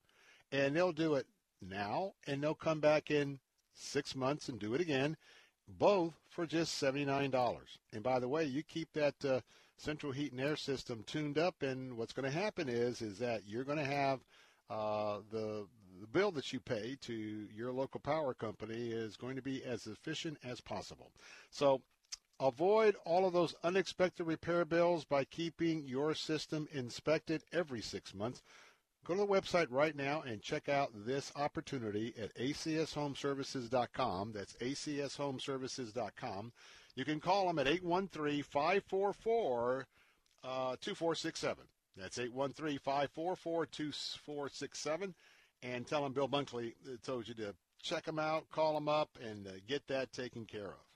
And 0.52 0.74
they'll 0.74 0.92
do 0.92 1.14
it 1.14 1.26
now, 1.60 2.14
and 2.26 2.42
they'll 2.42 2.54
come 2.54 2.80
back 2.80 3.10
in 3.10 3.38
six 3.74 4.14
months 4.14 4.48
and 4.48 4.58
do 4.58 4.74
it 4.74 4.80
again, 4.80 5.16
both 5.68 6.14
for 6.28 6.46
just 6.46 6.80
$79. 6.82 7.58
And 7.92 8.02
by 8.02 8.18
the 8.18 8.28
way, 8.28 8.44
you 8.44 8.62
keep 8.62 8.92
that 8.94 9.24
uh, 9.24 9.40
central 9.76 10.12
heat 10.12 10.32
and 10.32 10.40
air 10.40 10.56
system 10.56 11.04
tuned 11.06 11.38
up, 11.38 11.62
and 11.62 11.96
what's 11.96 12.12
going 12.12 12.30
to 12.30 12.38
happen 12.38 12.68
is 12.68 13.00
is 13.02 13.18
that 13.18 13.42
you're 13.46 13.64
going 13.64 13.78
to 13.78 13.84
have 13.84 14.20
uh, 14.70 15.18
the 15.30 15.66
the 16.00 16.06
bill 16.06 16.30
that 16.30 16.52
you 16.52 16.60
pay 16.60 16.96
to 17.00 17.48
your 17.54 17.72
local 17.72 17.98
power 18.00 18.32
company 18.32 18.90
is 18.90 19.16
going 19.16 19.34
to 19.36 19.42
be 19.42 19.64
as 19.64 19.86
efficient 19.86 20.38
as 20.44 20.60
possible. 20.60 21.10
So 21.50 21.82
avoid 22.38 22.94
all 23.04 23.26
of 23.26 23.32
those 23.32 23.56
unexpected 23.64 24.24
repair 24.24 24.64
bills 24.64 25.04
by 25.04 25.24
keeping 25.24 25.84
your 25.86 26.14
system 26.14 26.68
inspected 26.72 27.42
every 27.52 27.82
six 27.82 28.14
months. 28.14 28.42
Go 29.04 29.14
to 29.14 29.20
the 29.20 29.26
website 29.26 29.68
right 29.70 29.96
now 29.96 30.22
and 30.22 30.42
check 30.42 30.68
out 30.68 30.90
this 30.94 31.32
opportunity 31.34 32.14
at 32.20 32.34
acshomeservices.com. 32.36 34.32
That's 34.32 34.52
acshomeservices.com. 34.54 36.52
You 36.94 37.04
can 37.04 37.20
call 37.20 37.46
them 37.46 37.58
at 37.58 37.66
813 37.66 38.42
544 38.42 39.86
2467. 40.42 41.64
That's 41.98 42.18
813 42.18 42.78
544 42.78 43.66
2467. 43.66 45.14
And 45.62 45.86
tell 45.86 46.02
them 46.02 46.12
Bill 46.12 46.28
Bunkley 46.28 46.74
told 47.02 47.26
you 47.26 47.34
to 47.34 47.54
check 47.82 48.04
them 48.04 48.18
out, 48.18 48.48
call 48.50 48.74
them 48.74 48.88
up, 48.88 49.10
and 49.22 49.46
uh, 49.46 49.52
get 49.66 49.86
that 49.88 50.12
taken 50.12 50.44
care 50.44 50.66
of. 50.66 50.88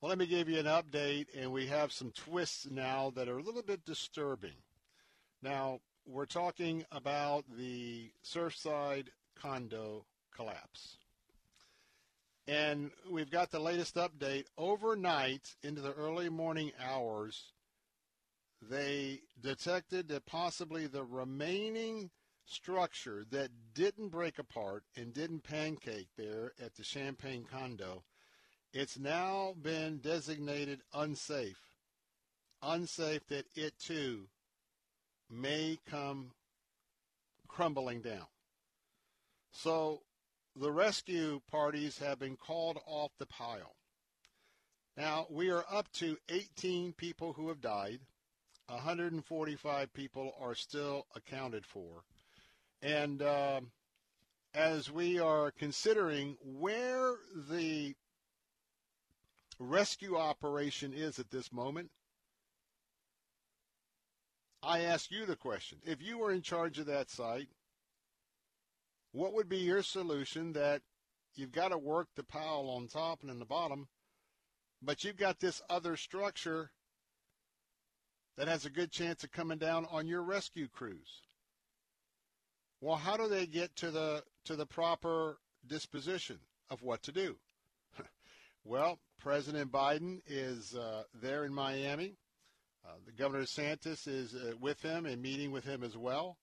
Well, 0.00 0.08
let 0.08 0.18
me 0.18 0.26
give 0.26 0.48
you 0.48 0.58
an 0.58 0.66
update, 0.66 1.26
and 1.36 1.52
we 1.52 1.66
have 1.66 1.92
some 1.92 2.10
twists 2.10 2.68
now 2.68 3.12
that 3.14 3.28
are 3.28 3.38
a 3.38 3.42
little 3.42 3.62
bit 3.62 3.84
disturbing. 3.84 4.56
Now, 5.42 5.78
we're 6.06 6.26
talking 6.26 6.84
about 6.90 7.44
the 7.56 8.10
Surfside 8.24 9.06
condo 9.40 10.04
collapse. 10.34 10.96
And 12.48 12.90
we've 13.08 13.30
got 13.30 13.52
the 13.52 13.60
latest 13.60 13.94
update. 13.94 14.46
Overnight, 14.58 15.54
into 15.62 15.80
the 15.80 15.92
early 15.92 16.28
morning 16.28 16.72
hours, 16.84 17.52
they 18.70 19.20
detected 19.40 20.08
that 20.08 20.26
possibly 20.26 20.86
the 20.86 21.04
remaining 21.04 22.10
structure 22.46 23.24
that 23.30 23.50
didn't 23.74 24.08
break 24.08 24.38
apart 24.38 24.84
and 24.96 25.14
didn't 25.14 25.42
pancake 25.42 26.08
there 26.16 26.52
at 26.62 26.74
the 26.74 26.84
Champlain 26.84 27.44
condo, 27.50 28.04
it's 28.72 28.98
now 28.98 29.54
been 29.60 29.98
designated 29.98 30.80
unsafe. 30.94 31.60
Unsafe 32.62 33.26
that 33.28 33.46
it 33.54 33.78
too 33.78 34.28
may 35.28 35.78
come 35.88 36.32
crumbling 37.48 38.00
down. 38.00 38.26
So 39.50 40.02
the 40.56 40.70
rescue 40.70 41.40
parties 41.50 41.98
have 41.98 42.18
been 42.18 42.36
called 42.36 42.78
off 42.86 43.12
the 43.18 43.26
pile. 43.26 43.76
Now, 44.96 45.26
we 45.30 45.50
are 45.50 45.64
up 45.70 45.90
to 45.94 46.18
18 46.28 46.92
people 46.92 47.32
who 47.32 47.48
have 47.48 47.60
died. 47.60 48.00
145 48.72 49.92
people 49.92 50.34
are 50.40 50.54
still 50.54 51.06
accounted 51.14 51.64
for. 51.66 52.04
And 52.82 53.22
um 53.22 53.70
as 54.54 54.90
we 54.90 55.18
are 55.18 55.50
considering 55.50 56.36
where 56.44 57.14
the 57.50 57.94
rescue 59.58 60.16
operation 60.16 60.92
is 60.92 61.18
at 61.18 61.30
this 61.30 61.52
moment, 61.52 61.90
I 64.62 64.80
ask 64.80 65.10
you 65.10 65.26
the 65.26 65.36
question. 65.36 65.78
If 65.84 66.02
you 66.02 66.18
were 66.18 66.32
in 66.32 66.42
charge 66.42 66.78
of 66.78 66.86
that 66.86 67.10
site, 67.10 67.48
what 69.12 69.32
would 69.32 69.48
be 69.48 69.58
your 69.58 69.82
solution 69.82 70.52
that 70.52 70.82
you've 71.34 71.52
got 71.52 71.68
to 71.68 71.78
work 71.78 72.08
the 72.14 72.22
pile 72.22 72.68
on 72.68 72.88
top 72.88 73.22
and 73.22 73.30
in 73.30 73.38
the 73.38 73.44
bottom, 73.44 73.88
but 74.82 75.02
you've 75.02 75.16
got 75.16 75.40
this 75.40 75.62
other 75.68 75.96
structure 75.96 76.70
that 78.36 78.48
has 78.48 78.64
a 78.64 78.70
good 78.70 78.90
chance 78.90 79.24
of 79.24 79.32
coming 79.32 79.58
down 79.58 79.86
on 79.90 80.06
your 80.06 80.22
rescue 80.22 80.68
crews? 80.68 81.20
Well, 82.80 82.96
how 82.96 83.16
do 83.16 83.28
they 83.28 83.46
get 83.46 83.74
to 83.76 83.90
the 83.90 84.24
to 84.44 84.56
the 84.56 84.66
proper 84.66 85.38
disposition 85.66 86.40
of 86.70 86.82
what 86.82 87.02
to 87.04 87.12
do? 87.12 87.36
well, 88.64 88.98
President 89.20 89.70
Biden 89.70 90.20
is 90.26 90.74
uh, 90.74 91.04
there 91.20 91.44
in 91.44 91.54
Miami. 91.54 92.16
Uh, 92.84 92.94
the 93.06 93.12
Governor 93.12 93.44
DeSantis 93.44 94.08
is 94.08 94.34
uh, 94.34 94.54
with 94.60 94.82
him 94.82 95.06
and 95.06 95.22
meeting 95.22 95.52
with 95.52 95.64
him 95.64 95.84
as 95.84 95.96
well. 95.96 96.38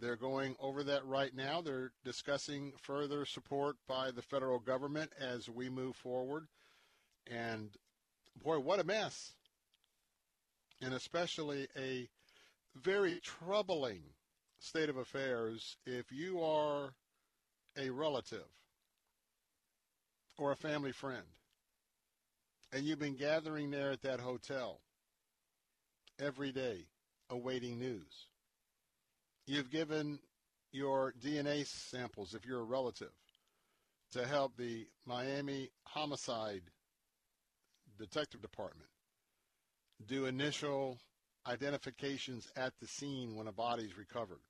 They're 0.00 0.16
going 0.16 0.56
over 0.60 0.82
that 0.84 1.06
right 1.06 1.34
now. 1.34 1.62
They're 1.62 1.92
discussing 2.04 2.72
further 2.82 3.24
support 3.24 3.76
by 3.86 4.10
the 4.10 4.22
federal 4.22 4.58
government 4.58 5.12
as 5.18 5.48
we 5.48 5.70
move 5.70 5.96
forward. 5.96 6.48
And 7.30 7.70
boy, 8.42 8.58
what 8.58 8.80
a 8.80 8.84
mess. 8.84 9.32
And 10.82 10.92
especially 10.94 11.68
a 11.76 12.08
very 12.74 13.20
troubling 13.22 14.02
state 14.58 14.88
of 14.88 14.96
affairs 14.96 15.76
if 15.86 16.12
you 16.12 16.42
are 16.42 16.92
a 17.78 17.90
relative 17.90 18.46
or 20.38 20.52
a 20.52 20.56
family 20.56 20.92
friend 20.92 21.24
and 22.72 22.84
you've 22.84 22.98
been 22.98 23.16
gathering 23.16 23.70
there 23.70 23.90
at 23.90 24.02
that 24.02 24.20
hotel 24.20 24.80
every 26.18 26.52
day 26.52 26.86
awaiting 27.30 27.78
news. 27.78 28.26
You've 29.46 29.70
given 29.70 30.18
your 30.72 31.14
DNA 31.22 31.66
samples 31.66 32.34
if 32.34 32.44
you're 32.44 32.60
a 32.60 32.64
relative 32.64 33.12
to 34.12 34.26
help 34.26 34.56
the 34.56 34.86
Miami 35.06 35.70
Homicide 35.84 36.62
Detective 37.98 38.42
Department 38.42 38.88
do 40.04 40.26
initial 40.26 40.98
identifications 41.46 42.50
at 42.56 42.72
the 42.80 42.86
scene 42.86 43.36
when 43.36 43.46
a 43.46 43.52
body's 43.52 43.96
recovered. 43.96 44.40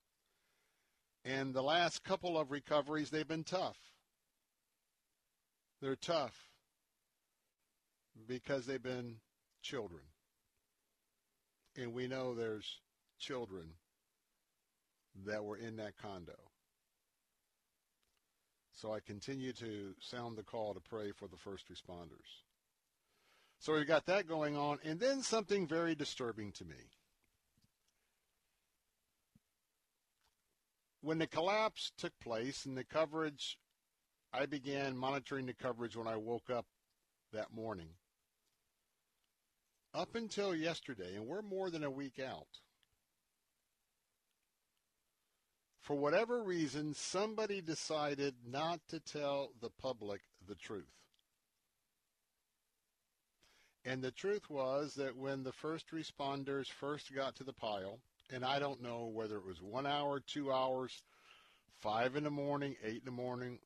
And 1.25 1.53
the 1.53 1.63
last 1.63 2.05
couple 2.05 2.39
of 2.39 2.51
recoveries, 2.51 3.11
they've 3.11 3.27
been 3.27 3.45
tough. 3.45 3.77
They're 5.81 5.97
tough 5.97 6.35
because 8.27 8.67
they've 8.67 8.83
been 8.83 9.17
children. 9.63 10.03
And 11.77 11.93
we 11.93 12.07
know 12.07 12.35
there's 12.35 12.81
children 13.19 13.65
that 15.27 15.45
were 15.45 15.57
in 15.57 15.77
that 15.77 15.97
condo. 16.01 16.37
So 18.73 18.93
I 18.93 19.01
continue 19.01 19.53
to 19.55 19.95
sound 20.01 20.37
the 20.37 20.43
call 20.43 20.75
to 20.75 20.81
pray 20.81 21.11
for 21.11 21.29
the 21.29 21.37
first 21.37 21.65
responders. 21.69 22.46
So 23.67 23.75
we've 23.75 23.85
got 23.85 24.07
that 24.07 24.29
going 24.29 24.57
on. 24.57 24.79
And 24.85 25.01
then 25.01 25.23
something 25.23 25.67
very 25.67 25.97
disturbing 25.97 26.53
to 26.53 26.65
me. 26.65 26.77
When 31.01 31.19
the 31.19 31.27
collapse 31.27 31.91
took 31.99 32.13
place 32.21 32.65
and 32.65 32.79
the 32.79 32.85
coverage, 32.85 33.59
I 34.33 34.47
began 34.47 34.97
monitoring 34.97 35.47
the 35.47 35.53
coverage 35.53 35.97
when 35.97 36.07
I 36.07 36.15
woke 36.15 36.49
up 36.49 36.67
that 37.33 37.53
morning. 37.53 37.89
Up 39.93 40.15
until 40.15 40.55
yesterday, 40.55 41.17
and 41.17 41.27
we're 41.27 41.43
more 41.43 41.69
than 41.69 41.83
a 41.83 41.91
week 41.91 42.21
out, 42.21 42.61
for 45.81 45.97
whatever 45.97 46.41
reason, 46.41 46.95
somebody 46.95 47.61
decided 47.61 48.37
not 48.49 48.79
to 48.91 49.01
tell 49.01 49.51
the 49.61 49.71
public 49.71 50.21
the 50.47 50.55
truth. 50.55 50.85
And 53.87 54.03
the 54.03 54.11
truth 54.11 54.51
was 54.51 54.95
that 54.97 55.17
when 55.17 55.45
the 55.45 55.53
first 55.53 55.93
responders 55.93 56.67
first 56.67 57.15
got 57.15 57.37
to 57.37 57.45
the 57.45 57.53
pile, 57.53 58.01
and 58.33 58.45
I 58.45 58.59
don't 58.59 58.83
know 58.83 59.07
whether 59.07 59.37
it 59.37 59.47
was 59.47 59.63
one 59.63 59.87
hour, 59.87 60.19
two 60.19 60.53
hours, 60.53 61.05
five 61.81 62.17
in 62.17 62.25
the 62.25 62.31
morning, 62.31 62.75
eight 62.83 62.99
in 62.99 63.05
the 63.05 63.13
morning, 63.13 63.61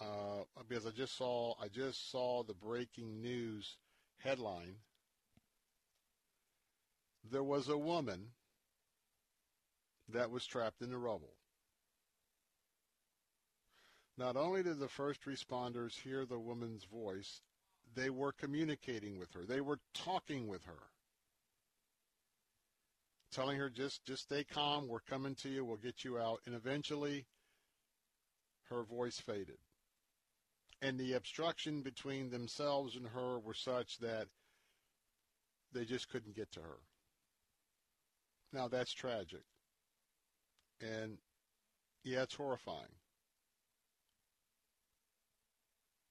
uh, 0.00 0.44
because 0.66 0.86
I 0.86 0.90
just 0.90 1.14
saw 1.18 1.54
I 1.62 1.68
just 1.68 2.10
saw 2.10 2.42
the 2.42 2.54
breaking 2.54 3.20
news 3.20 3.76
headline. 4.16 4.76
There 7.30 7.44
was 7.44 7.68
a 7.68 7.76
woman 7.76 8.28
that 10.08 10.30
was 10.30 10.46
trapped 10.46 10.80
in 10.80 10.90
the 10.90 10.96
rubble. 10.96 11.34
Not 14.16 14.36
only 14.36 14.62
did 14.62 14.78
the 14.78 14.88
first 14.88 15.26
responders 15.26 16.00
hear 16.00 16.24
the 16.24 16.38
woman's 16.38 16.84
voice, 16.84 17.42
they 17.94 18.10
were 18.10 18.32
communicating 18.32 19.18
with 19.18 19.32
her. 19.32 19.44
They 19.44 19.60
were 19.60 19.78
talking 19.94 20.48
with 20.48 20.64
her. 20.64 20.78
Telling 23.32 23.58
her 23.58 23.68
just 23.68 24.04
just 24.04 24.22
stay 24.22 24.44
calm, 24.44 24.88
we're 24.88 25.00
coming 25.00 25.34
to 25.36 25.48
you, 25.48 25.64
we'll 25.64 25.76
get 25.76 26.04
you 26.04 26.18
out. 26.18 26.40
And 26.46 26.54
eventually 26.54 27.26
her 28.70 28.82
voice 28.82 29.20
faded. 29.20 29.58
And 30.82 30.98
the 30.98 31.14
obstruction 31.14 31.82
between 31.82 32.30
themselves 32.30 32.96
and 32.96 33.06
her 33.08 33.38
were 33.38 33.54
such 33.54 33.98
that 33.98 34.28
they 35.72 35.84
just 35.84 36.08
couldn't 36.08 36.36
get 36.36 36.50
to 36.52 36.60
her. 36.60 36.78
Now 38.52 38.68
that's 38.68 38.92
tragic. 38.92 39.42
And 40.80 41.18
yeah, 42.04 42.22
it's 42.22 42.34
horrifying. 42.34 42.94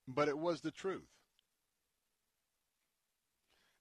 But 0.08 0.28
it 0.28 0.38
was 0.38 0.62
the 0.62 0.72
truth. 0.72 1.08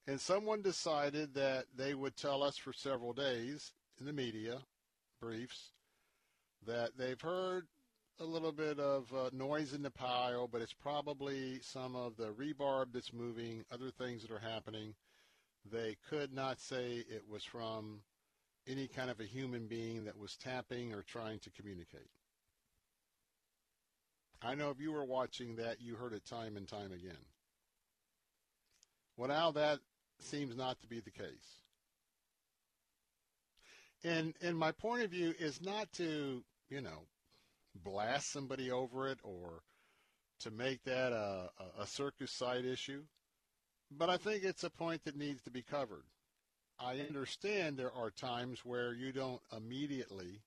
And 0.07 0.21
someone 0.21 0.61
decided 0.61 1.35
that 1.35 1.65
they 1.75 1.95
would 1.95 2.17
tell 2.17 2.43
us 2.43 2.59
for 2.59 2.73
several 2.73 3.13
days 3.13 3.73
in 3.99 4.07
the 4.07 4.13
media 4.13 4.59
briefs 5.21 5.73
that 6.67 6.91
they've 6.99 7.21
heard 7.21 7.67
a 8.21 8.25
little 8.25 8.53
bit 8.53 8.79
of 8.79 9.13
uh, 9.13 9.31
noise 9.33 9.73
in 9.73 9.83
the 9.83 9.91
pile, 9.91 10.47
but 10.47 10.61
it's 10.61 10.75
probably 10.75 11.59
some 11.63 11.97
of 11.97 12.17
the 12.17 12.33
rebarb 12.33 12.87
that's 12.93 13.13
moving, 13.13 13.65
other 13.73 13.91
things 13.91 14.23
that 14.23 14.31
are 14.31 14.39
happening. 14.39 14.95
They 15.71 15.97
could 16.09 16.33
not 16.33 16.61
say 16.61 17.05
it 17.09 17.23
was 17.29 17.43
from 17.43 18.01
any 18.69 18.87
kind 18.87 19.11
of 19.11 19.21
a 19.21 19.25
human 19.25 19.67
being 19.67 20.05
that 20.05 20.19
was 20.19 20.37
tapping 20.37 20.93
or 20.93 21.03
trying 21.03 21.39
to 21.41 21.51
communicate. 21.51 22.11
I 24.43 24.55
know 24.55 24.71
if 24.71 24.81
you 24.81 24.93
were 24.93 25.05
watching 25.05 25.57
that, 25.57 25.81
you 25.81 25.97
heard 25.97 26.13
it 26.13 26.27
time 26.27 26.57
and 26.57 26.69
time 26.69 26.93
again. 26.93 27.17
Well, 29.17 29.29
now 29.29 29.51
that 29.53 29.81
seems 30.25 30.57
not 30.57 30.81
to 30.81 30.87
be 30.87 31.01
the 31.01 31.11
case. 31.11 31.61
And 34.03 34.35
and 34.43 34.57
my 34.57 34.73
point 34.73 35.03
of 35.03 35.11
view 35.11 35.35
is 35.39 35.63
not 35.63 35.91
to, 35.95 36.43
you 36.69 36.81
know, 36.81 37.07
blast 37.75 38.31
somebody 38.31 38.71
over 38.71 39.09
it 39.09 39.19
or 39.23 39.63
to 40.41 40.51
make 40.51 40.85
that 40.85 41.13
a, 41.13 41.49
a 41.81 41.87
circus 41.87 42.31
side 42.31 42.65
issue. 42.65 43.03
But 43.91 44.11
I 44.11 44.17
think 44.17 44.45
it's 44.45 44.65
a 44.65 44.71
point 44.71 45.05
that 45.05 45.17
needs 45.17 45.43
to 45.43 45.51
be 45.51 45.63
covered. 45.63 46.05
I 46.79 46.99
understand 47.01 47.77
there 47.77 47.95
are 47.95 48.11
times 48.11 48.65
where 48.65 48.93
you 48.93 49.13
don't 49.13 49.41
immediately 49.57 50.43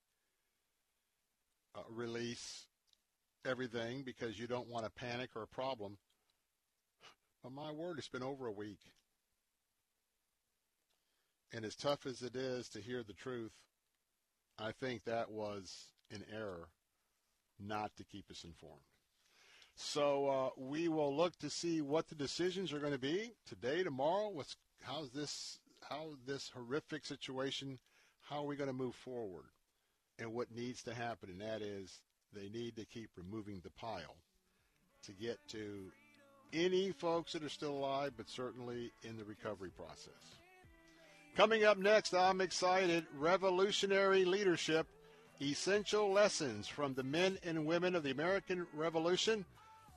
uh, 1.73 1.81
release 1.89 2.65
everything 3.45 4.03
because 4.03 4.37
you 4.37 4.45
don't 4.45 4.67
want 4.67 4.85
a 4.85 4.89
panic 4.89 5.29
or 5.35 5.43
a 5.43 5.47
problem. 5.47 5.97
But 7.41 7.53
my 7.53 7.71
word, 7.71 7.97
it's 7.97 8.09
been 8.09 8.23
over 8.23 8.47
a 8.47 8.51
week. 8.51 8.79
And 11.53 11.63
as 11.63 11.75
tough 11.75 12.05
as 12.05 12.21
it 12.21 12.35
is 12.35 12.69
to 12.69 12.81
hear 12.81 13.03
the 13.03 13.13
truth, 13.13 13.53
I 14.59 14.71
think 14.71 15.05
that 15.05 15.31
was 15.31 15.87
an 16.11 16.23
error 16.33 16.67
not 17.59 17.95
to 17.97 18.03
keep 18.03 18.29
us 18.29 18.43
informed. 18.43 18.81
So 19.75 20.27
uh, 20.27 20.49
we 20.57 20.87
will 20.87 21.15
look 21.15 21.37
to 21.39 21.49
see 21.49 21.81
what 21.81 22.07
the 22.07 22.15
decisions 22.15 22.73
are 22.73 22.79
going 22.79 22.93
to 22.93 22.99
be 22.99 23.33
today, 23.47 23.83
tomorrow. 23.83 24.29
What's 24.29 24.55
how's 24.81 25.11
this 25.11 25.59
how 25.87 26.09
this 26.25 26.49
horrific 26.53 27.05
situation? 27.05 27.77
How 28.21 28.39
are 28.39 28.47
we 28.47 28.55
going 28.55 28.69
to 28.69 28.73
move 28.73 28.95
forward? 28.95 29.45
And 30.19 30.33
what 30.33 30.53
needs 30.53 30.81
to 30.83 30.95
happen, 30.95 31.29
and 31.29 31.41
that 31.41 31.61
is 31.61 32.01
they 32.33 32.49
need 32.49 32.75
to 32.77 32.85
keep 32.85 33.09
removing 33.15 33.61
the 33.63 33.69
pile 33.69 34.15
to 35.03 35.11
get 35.13 35.37
to 35.49 35.91
any 36.53 36.91
folks 36.91 37.33
that 37.33 37.43
are 37.43 37.49
still 37.49 37.73
alive, 37.73 38.13
but 38.17 38.29
certainly 38.29 38.91
in 39.03 39.15
the 39.15 39.25
recovery 39.25 39.69
process. 39.69 40.39
Coming 41.38 41.65
up 41.65 41.77
next, 41.77 42.15
I'm 42.15 42.41
excited. 42.41 43.05
Revolutionary 43.15 44.26
leadership, 44.26 44.88
essential 45.39 46.11
lessons 46.11 46.68
from 46.68 46.95
the 46.95 47.03
men 47.03 47.38
and 47.43 47.68
women 47.68 47.93
of 47.93 48.01
the 48.01 48.09
American 48.09 48.65
Revolution. 48.73 49.45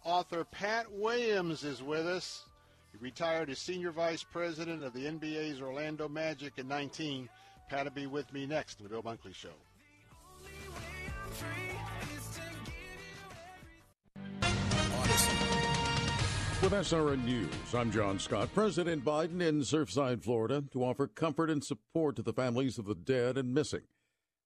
Author 0.05 0.45
Pat 0.45 0.93
Williams 0.93 1.65
is 1.65 1.83
with 1.83 2.07
us. 2.07 2.45
He 2.93 2.99
retired 2.99 3.49
as 3.49 3.59
senior 3.59 3.91
vice 3.91 4.23
president 4.23 4.85
of 4.85 4.93
the 4.93 5.07
NBA's 5.07 5.63
Orlando 5.63 6.11
Magic 6.11 6.59
in 6.59 6.69
19. 6.69 7.27
Pat 7.71 7.85
will 7.85 7.93
be 7.93 8.07
with 8.07 8.31
me 8.35 8.45
next 8.45 8.79
on 8.79 8.85
the 8.85 8.91
Bill 8.91 9.03
Bunkley 9.03 9.35
Show. 9.35 9.49
With 16.63 16.73
SRN 16.73 17.25
News, 17.25 17.75
I'm 17.75 17.91
John 17.91 18.19
Scott. 18.19 18.51
President 18.53 19.03
Biden 19.03 19.41
in 19.41 19.61
Surfside, 19.61 20.23
Florida, 20.23 20.63
to 20.73 20.85
offer 20.85 21.07
comfort 21.07 21.49
and 21.49 21.65
support 21.65 22.17
to 22.17 22.23
the 22.23 22.35
families 22.35 22.77
of 22.77 22.85
the 22.85 22.95
dead 22.95 23.39
and 23.39 23.55
missing 23.55 23.85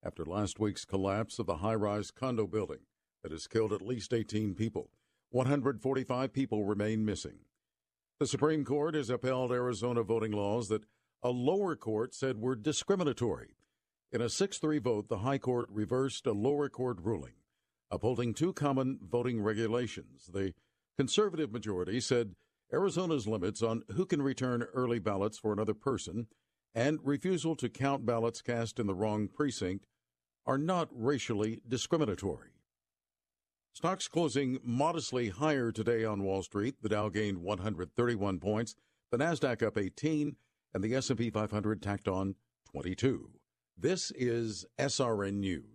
after 0.01 0.24
last 0.24 0.61
week's 0.61 0.85
collapse 0.85 1.41
of 1.41 1.47
the 1.47 1.57
high 1.57 1.74
rise 1.74 2.12
condo 2.12 2.47
building 2.47 2.78
that 3.24 3.32
has 3.32 3.49
killed 3.49 3.73
at 3.73 3.82
least 3.82 4.12
18 4.12 4.55
people. 4.55 4.91
145 5.31 6.32
people 6.32 6.65
remain 6.65 7.05
missing. 7.05 7.39
The 8.20 8.28
Supreme 8.28 8.65
Court 8.65 8.95
has 8.95 9.11
upheld 9.11 9.51
Arizona 9.51 10.05
voting 10.05 10.31
laws 10.31 10.69
that 10.69 10.85
a 11.20 11.31
lower 11.31 11.74
court 11.74 12.15
said 12.15 12.41
were 12.41 12.55
discriminatory. 12.55 13.57
In 14.12 14.20
a 14.20 14.28
6 14.28 14.59
3 14.59 14.78
vote, 14.78 15.09
the 15.09 15.19
High 15.19 15.39
Court 15.39 15.66
reversed 15.69 16.28
a 16.28 16.32
lower 16.32 16.69
court 16.69 16.99
ruling, 17.03 17.35
upholding 17.91 18.35
two 18.35 18.53
common 18.53 19.01
voting 19.03 19.43
regulations. 19.43 20.31
The 20.32 20.53
conservative 20.97 21.53
majority 21.53 22.01
said 22.01 22.35
Arizona's 22.73 23.27
limits 23.27 23.62
on 23.62 23.83
who 23.93 24.07
can 24.07 24.23
return 24.23 24.62
early 24.75 24.99
ballots 24.99 25.39
for 25.39 25.53
another 25.53 25.75
person 25.75 26.27
and 26.75 26.99
refusal 27.03 27.55
to 27.57 27.69
count 27.69 28.05
ballots 28.05 28.43
cast 28.43 28.79
in 28.81 28.87
the 28.87 28.95
wrong 28.95 29.29
precinct 29.29 29.87
are 30.47 30.59
not 30.59 30.89
racially 30.91 31.61
discriminatory. 31.66 32.51
Stocks 33.73 34.09
closing 34.09 34.59
modestly 34.62 35.31
higher 35.31 35.73
today 35.73 36.05
on 36.05 36.23
Wall 36.23 36.43
Street. 36.43 36.77
The 36.83 36.89
Dow 36.89 37.09
gained 37.09 37.39
131 37.39 38.39
points, 38.39 38.77
the 39.11 39.19
Nasdaq 39.19 39.66
up 39.66 39.79
18, 39.79 40.37
and 40.73 40.85
the 40.85 40.95
S&P 40.95 41.31
500 41.31 41.83
tacked 41.83 42.09
on 42.09 42.37
22. 42.71 43.31
This 43.77 44.12
is 44.12 44.65
SRN 44.79 45.35
News. 45.35 45.74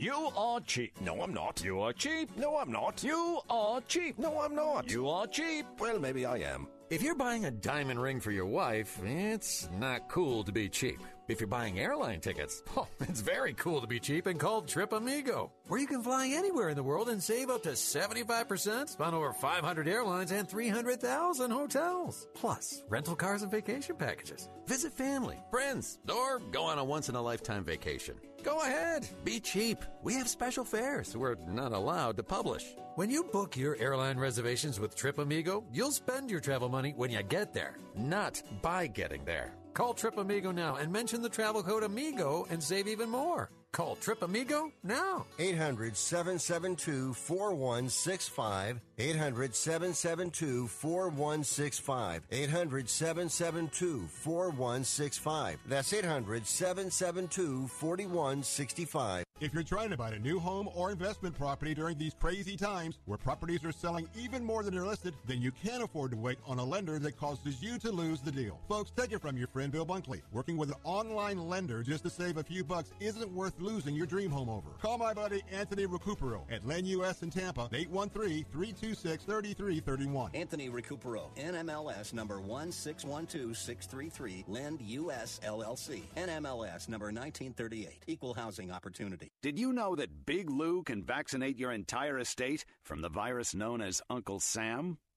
You 0.00 0.30
are 0.36 0.60
cheap. 0.60 0.92
No, 1.00 1.22
I'm 1.22 1.34
not. 1.34 1.60
You 1.64 1.80
are 1.80 1.92
cheap. 1.92 2.30
No, 2.36 2.56
I'm 2.56 2.70
not. 2.70 3.02
You 3.02 3.40
are 3.50 3.80
cheap. 3.80 4.16
No, 4.16 4.40
I'm 4.40 4.54
not. 4.54 4.88
You 4.88 5.08
are 5.08 5.26
cheap. 5.26 5.66
Well, 5.80 5.98
maybe 5.98 6.24
I 6.24 6.36
am. 6.36 6.68
If 6.88 7.02
you're 7.02 7.16
buying 7.16 7.46
a 7.46 7.50
diamond 7.50 8.00
ring 8.00 8.20
for 8.20 8.30
your 8.30 8.46
wife, 8.46 8.96
it's 9.04 9.68
not 9.80 10.08
cool 10.08 10.44
to 10.44 10.52
be 10.52 10.68
cheap. 10.68 11.00
If 11.26 11.40
you're 11.40 11.48
buying 11.48 11.80
airline 11.80 12.20
tickets, 12.20 12.62
oh, 12.76 12.86
it's 13.00 13.22
very 13.22 13.54
cool 13.54 13.80
to 13.80 13.88
be 13.88 13.98
cheap 13.98 14.26
and 14.26 14.38
called 14.38 14.68
Trip 14.68 14.92
Amigo, 14.92 15.50
where 15.66 15.80
you 15.80 15.88
can 15.88 16.04
fly 16.04 16.28
anywhere 16.28 16.68
in 16.68 16.76
the 16.76 16.82
world 16.84 17.08
and 17.08 17.20
save 17.20 17.50
up 17.50 17.64
to 17.64 17.70
75% 17.70 19.00
on 19.00 19.14
over 19.14 19.32
500 19.32 19.88
airlines 19.88 20.30
and 20.30 20.48
300,000 20.48 21.50
hotels. 21.50 22.28
Plus, 22.34 22.84
rental 22.88 23.16
cars 23.16 23.42
and 23.42 23.50
vacation 23.50 23.96
packages. 23.96 24.48
Visit 24.68 24.92
family, 24.92 25.38
friends, 25.50 25.98
or 26.08 26.38
go 26.38 26.62
on 26.62 26.78
a 26.78 26.84
once 26.84 27.08
in 27.08 27.16
a 27.16 27.20
lifetime 27.20 27.64
vacation. 27.64 28.14
Go 28.44 28.60
ahead, 28.60 29.08
be 29.24 29.40
cheap. 29.40 29.78
We 30.02 30.14
have 30.14 30.28
special 30.28 30.64
fares 30.64 31.16
we're 31.16 31.36
not 31.46 31.72
allowed 31.72 32.16
to 32.16 32.22
publish. 32.22 32.64
When 32.94 33.10
you 33.10 33.24
book 33.24 33.56
your 33.56 33.76
airline 33.76 34.18
reservations 34.18 34.80
with 34.80 34.96
Trip 34.96 35.18
Amigo, 35.18 35.64
you'll 35.72 35.90
spend 35.90 36.30
your 36.30 36.40
travel 36.40 36.68
money 36.68 36.92
when 36.96 37.10
you 37.10 37.22
get 37.22 37.52
there, 37.52 37.76
not 37.96 38.42
by 38.62 38.86
getting 38.86 39.24
there. 39.24 39.54
Call 39.74 39.94
Trip 39.94 40.18
Amigo 40.18 40.50
now 40.50 40.76
and 40.76 40.92
mention 40.92 41.22
the 41.22 41.28
travel 41.28 41.62
code 41.62 41.82
AMIGO 41.82 42.50
and 42.50 42.62
save 42.62 42.88
even 42.88 43.08
more. 43.10 43.50
Call 43.72 43.96
Trip 43.96 44.22
Amigo 44.22 44.72
now. 44.82 45.26
800 45.38 45.96
772 45.96 47.14
4165. 47.14 48.80
800 48.98 49.54
772 49.54 50.66
4165. 50.68 52.22
800 52.30 52.88
772 52.88 54.08
4165. 54.08 55.58
That's 55.66 55.92
800 55.92 56.46
772 56.46 57.68
4165. 57.68 59.24
If 59.40 59.54
you're 59.54 59.62
trying 59.62 59.90
to 59.90 59.96
buy 59.96 60.10
a 60.10 60.18
new 60.18 60.40
home 60.40 60.68
or 60.74 60.90
investment 60.90 61.38
property 61.38 61.72
during 61.72 61.96
these 61.96 62.12
crazy 62.12 62.56
times 62.56 62.98
where 63.06 63.16
properties 63.16 63.64
are 63.64 63.70
selling 63.70 64.08
even 64.18 64.44
more 64.44 64.64
than 64.64 64.74
they're 64.74 64.84
listed, 64.84 65.14
then 65.28 65.40
you 65.40 65.52
can't 65.52 65.80
afford 65.80 66.10
to 66.10 66.16
wait 66.16 66.38
on 66.44 66.58
a 66.58 66.64
lender 66.64 66.98
that 66.98 67.16
causes 67.16 67.62
you 67.62 67.78
to 67.78 67.92
lose 67.92 68.20
the 68.20 68.32
deal. 68.32 68.58
Folks, 68.68 68.90
take 68.96 69.12
it 69.12 69.20
from 69.20 69.36
your 69.36 69.46
friend 69.46 69.70
Bill 69.70 69.86
Bunkley. 69.86 70.22
Working 70.32 70.56
with 70.56 70.70
an 70.70 70.76
online 70.82 71.48
lender 71.48 71.84
just 71.84 72.02
to 72.02 72.10
save 72.10 72.36
a 72.36 72.42
few 72.42 72.64
bucks 72.64 72.90
isn't 72.98 73.30
worth 73.30 73.54
losing 73.60 73.94
your 73.94 74.06
dream 74.06 74.32
home 74.32 74.48
over. 74.48 74.70
Call 74.82 74.98
my 74.98 75.14
buddy 75.14 75.40
Anthony 75.52 75.86
Recupero 75.86 76.40
at 76.50 76.66
Lend 76.66 76.88
US 76.88 77.22
in 77.22 77.30
Tampa, 77.30 77.68
813-326-3331. 77.72 80.30
Anthony 80.34 80.68
Recupero, 80.68 81.28
NMLS 81.36 82.12
number 82.12 82.40
1612633, 82.40 84.46
Lend 84.48 84.82
US 84.82 85.38
LLC, 85.44 86.02
NMLS 86.16 86.88
number 86.88 87.06
1938, 87.06 88.02
Equal 88.08 88.34
Housing 88.34 88.72
Opportunity. 88.72 89.27
Did 89.42 89.58
you 89.58 89.72
know 89.72 89.94
that 89.96 90.26
Big 90.26 90.50
Lou 90.50 90.82
can 90.82 91.02
vaccinate 91.02 91.58
your 91.58 91.72
entire 91.72 92.18
estate 92.18 92.64
from 92.82 93.00
the 93.00 93.08
virus 93.08 93.54
known 93.54 93.80
as 93.80 94.02
Uncle 94.10 94.40
Sam? 94.40 94.98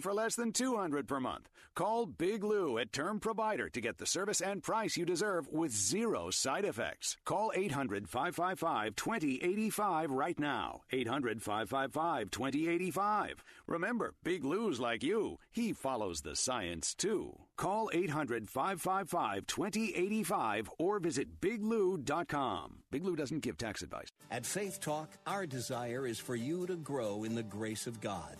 for 0.00 0.12
less 0.12 0.34
than 0.36 0.52
200 0.52 1.08
per 1.08 1.18
month. 1.20 1.48
Call 1.74 2.04
Big 2.06 2.44
Lou 2.44 2.78
at 2.78 2.92
Term 2.92 3.18
Provider 3.20 3.68
to 3.70 3.80
get 3.80 3.98
the 3.98 4.06
service 4.06 4.40
and 4.40 4.62
price 4.62 4.96
you 4.96 5.04
deserve 5.06 5.48
with 5.48 5.72
zero 5.72 6.30
side 6.30 6.64
effects. 6.64 7.16
Call 7.24 7.52
800-555-2085 7.56 10.06
right 10.10 10.38
now. 10.38 10.82
800-555-2085. 10.92 13.32
Remember, 13.66 14.14
Big 14.22 14.44
Lou's 14.44 14.78
like 14.80 15.02
you. 15.02 15.38
He 15.50 15.72
follows 15.72 16.20
the 16.20 16.36
science 16.36 16.94
too. 16.94 17.38
Call 17.56 17.90
800-555-2085 17.94 20.68
or 20.78 20.98
visit 20.98 21.40
biglou.com. 21.40 22.82
Big 22.90 23.04
Lou 23.04 23.16
doesn't 23.16 23.40
give 23.40 23.56
tax 23.56 23.80
advice. 23.82 24.08
At 24.30 24.44
Faith 24.44 24.80
Talk, 24.80 25.16
our 25.26 25.46
desire 25.46 26.06
is 26.06 26.18
for 26.18 26.36
you 26.36 26.66
to 26.66 26.76
grow 26.76 27.24
in 27.24 27.34
the 27.34 27.42
grace 27.42 27.86
of 27.86 27.98
God. 28.00 28.36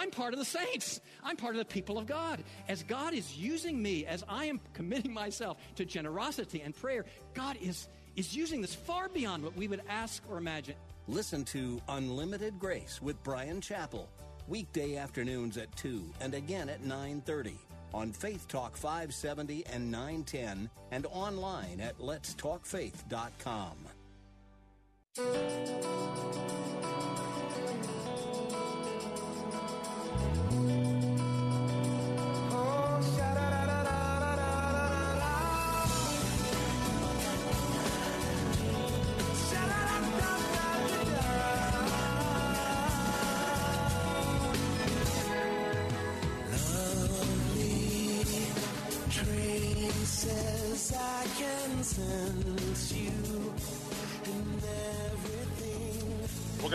I'm 0.00 0.10
part 0.10 0.32
of 0.32 0.38
the 0.38 0.46
saints. 0.46 1.02
I'm 1.22 1.36
part 1.36 1.54
of 1.54 1.58
the 1.58 1.66
people 1.66 1.98
of 1.98 2.06
God. 2.06 2.42
As 2.68 2.82
God 2.82 3.12
is 3.12 3.36
using 3.36 3.82
me, 3.82 4.06
as 4.06 4.24
I 4.30 4.46
am 4.46 4.58
committing 4.72 5.12
myself 5.12 5.58
to 5.76 5.84
generosity 5.84 6.62
and 6.62 6.74
prayer, 6.74 7.04
God 7.34 7.58
is, 7.60 7.86
is 8.16 8.34
using 8.34 8.62
this 8.62 8.74
far 8.74 9.10
beyond 9.10 9.44
what 9.44 9.54
we 9.54 9.68
would 9.68 9.82
ask 9.90 10.22
or 10.30 10.38
imagine. 10.38 10.76
Listen 11.06 11.44
to 11.46 11.82
Unlimited 11.90 12.58
Grace 12.58 13.02
with 13.02 13.22
Bryan 13.22 13.60
Chapell, 13.60 14.06
weekday 14.48 14.96
afternoons 14.96 15.58
at 15.58 15.76
2 15.76 16.02
and 16.22 16.32
again 16.32 16.70
at 16.70 16.82
9:30 16.82 17.58
on 17.92 18.10
Faith 18.10 18.48
Talk 18.48 18.78
570 18.78 19.66
and 19.66 19.90
910 19.90 20.70
and 20.92 21.06
online 21.12 21.78
at 21.82 21.98
letstalkfaith.com. 21.98 23.76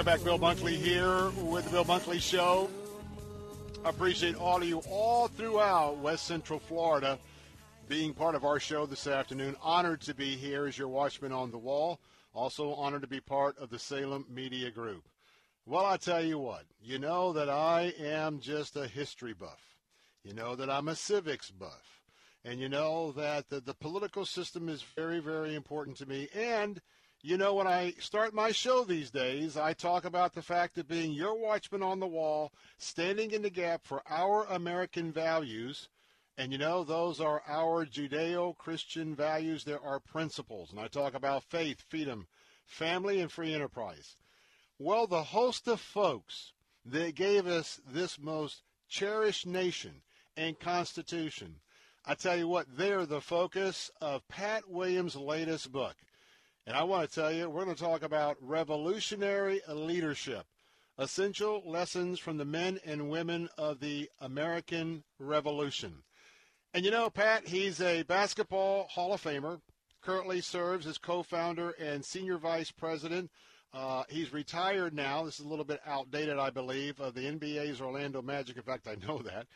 back, 0.06 0.24
Bill 0.24 0.38
Bunkley 0.38 0.76
here 0.76 1.32
with 1.32 1.66
the 1.66 1.72
Bill 1.72 1.84
Bunkley 1.84 2.22
Show. 2.22 2.70
I 3.84 3.90
appreciate 3.90 4.36
all 4.36 4.58
of 4.58 4.64
you 4.64 4.84
all 4.88 5.28
throughout 5.30 5.98
West 5.98 6.28
Central 6.28 6.60
Florida 6.60 7.18
being 7.90 8.14
part 8.14 8.36
of 8.36 8.46
our 8.46 8.60
show 8.60 8.86
this 8.86 9.08
afternoon. 9.08 9.56
Honored 9.64 10.02
to 10.02 10.14
be 10.14 10.36
here 10.36 10.68
as 10.68 10.78
your 10.78 10.90
watchman 10.90 11.32
on 11.32 11.50
the 11.50 11.58
wall. 11.58 12.00
Also 12.36 12.76
honored 12.76 13.02
to 13.02 13.08
be 13.08 13.20
part 13.20 13.58
of 13.58 13.72
the 13.72 13.80
Salem 13.80 14.28
Media 14.30 14.70
Group. 14.70 15.06
Well, 15.66 15.88
I 15.88 15.98
tell 15.98 16.24
you 16.24 16.38
what, 16.38 16.66
you 16.80 17.00
know 17.00 17.34
that 17.34 17.50
I 17.50 17.92
am 18.00 18.40
just 18.40 18.76
a 18.76 18.86
history 18.86 19.34
buff. 19.34 19.76
You 20.24 20.36
know 20.36 20.56
that 20.56 20.70
I'm 20.70 20.88
a 20.88 20.96
civics 20.96 21.50
buff. 21.50 22.02
And 22.44 22.60
you 22.60 22.70
know 22.70 23.12
that 23.14 23.50
the, 23.50 23.60
the 23.60 23.74
political 23.74 24.24
system 24.24 24.70
is 24.70 24.84
very, 24.96 25.20
very 25.20 25.56
important 25.56 25.98
to 25.98 26.06
me. 26.06 26.28
And 26.36 26.80
you 27.26 27.40
know, 27.40 27.56
when 27.56 27.66
I 27.66 27.96
start 27.98 28.36
my 28.36 28.52
show 28.52 28.84
these 28.84 29.10
days, 29.10 29.58
I 29.58 29.74
talk 29.74 30.06
about 30.06 30.36
the 30.36 30.44
fact 30.44 30.78
of 30.78 30.88
being 30.88 31.12
your 31.12 31.36
watchman 31.36 31.82
on 31.82 32.00
the 32.00 32.06
wall, 32.06 32.54
standing 32.78 33.32
in 33.32 33.42
the 33.42 33.50
gap 33.50 33.82
for 33.84 34.04
our 34.08 34.46
American 34.46 35.12
values. 35.12 35.90
And 36.38 36.52
you 36.52 36.60
know, 36.60 36.84
those 36.84 37.20
are 37.20 37.42
our 37.48 37.84
Judeo 37.84 38.56
Christian 38.56 39.16
values. 39.16 39.64
There 39.64 39.84
are 39.84 40.00
principles. 40.00 40.70
And 40.70 40.80
I 40.80 40.88
talk 40.88 41.16
about 41.16 41.44
faith, 41.44 41.84
freedom, 41.90 42.28
family, 42.64 43.20
and 43.20 43.32
free 43.32 43.56
enterprise. 43.56 44.18
Well, 44.78 45.08
the 45.08 45.24
host 45.24 45.68
of 45.68 45.82
folks 45.82 46.54
that 46.86 47.16
gave 47.16 47.48
us 47.48 47.82
this 47.92 48.20
most 48.20 48.62
cherished 48.88 49.48
nation 49.48 50.04
and 50.38 50.60
constitution, 50.60 51.56
I 52.06 52.14
tell 52.14 52.38
you 52.38 52.48
what, 52.48 52.68
they're 52.78 53.08
the 53.08 53.20
focus 53.20 53.90
of 54.00 54.28
Pat 54.28 54.70
Williams' 54.70 55.16
latest 55.16 55.72
book. 55.72 55.96
And 56.68 56.76
I 56.76 56.84
want 56.84 57.08
to 57.08 57.14
tell 57.14 57.32
you, 57.32 57.48
we're 57.48 57.64
going 57.64 57.76
to 57.76 57.84
talk 57.84 58.02
about 58.02 58.38
revolutionary 58.42 59.62
leadership, 59.68 60.46
essential 60.98 61.62
lessons 61.64 62.18
from 62.20 62.38
the 62.38 62.46
men 62.46 62.80
and 62.84 63.10
women 63.10 63.50
of 63.56 63.80
the 63.80 64.10
American 64.20 65.04
Revolution. 65.20 66.04
And 66.74 66.84
you 66.84 66.90
know, 66.90 67.12
Pat, 67.12 67.48
he's 67.48 67.80
a 67.82 68.02
basketball 68.04 68.88
Hall 68.90 69.14
of 69.14 69.22
Famer, 69.22 69.62
currently 70.02 70.42
serves 70.42 70.88
as 70.88 70.98
co 70.98 71.22
founder 71.22 71.72
and 71.80 72.04
senior 72.04 72.38
vice 72.38 72.72
president. 72.72 73.30
Uh, 73.72 74.04
he's 74.10 74.34
retired 74.34 74.94
now. 74.94 75.24
This 75.24 75.40
is 75.40 75.46
a 75.46 75.50
little 75.50 75.66
bit 75.66 75.82
outdated, 75.86 76.40
I 76.40 76.50
believe, 76.50 77.00
of 77.00 77.14
the 77.14 77.26
NBA's 77.26 77.80
Orlando 77.80 78.22
Magic. 78.22 78.58
In 78.58 78.64
fact, 78.64 78.88
I 78.88 78.96
know 79.08 79.20
that. 79.20 79.48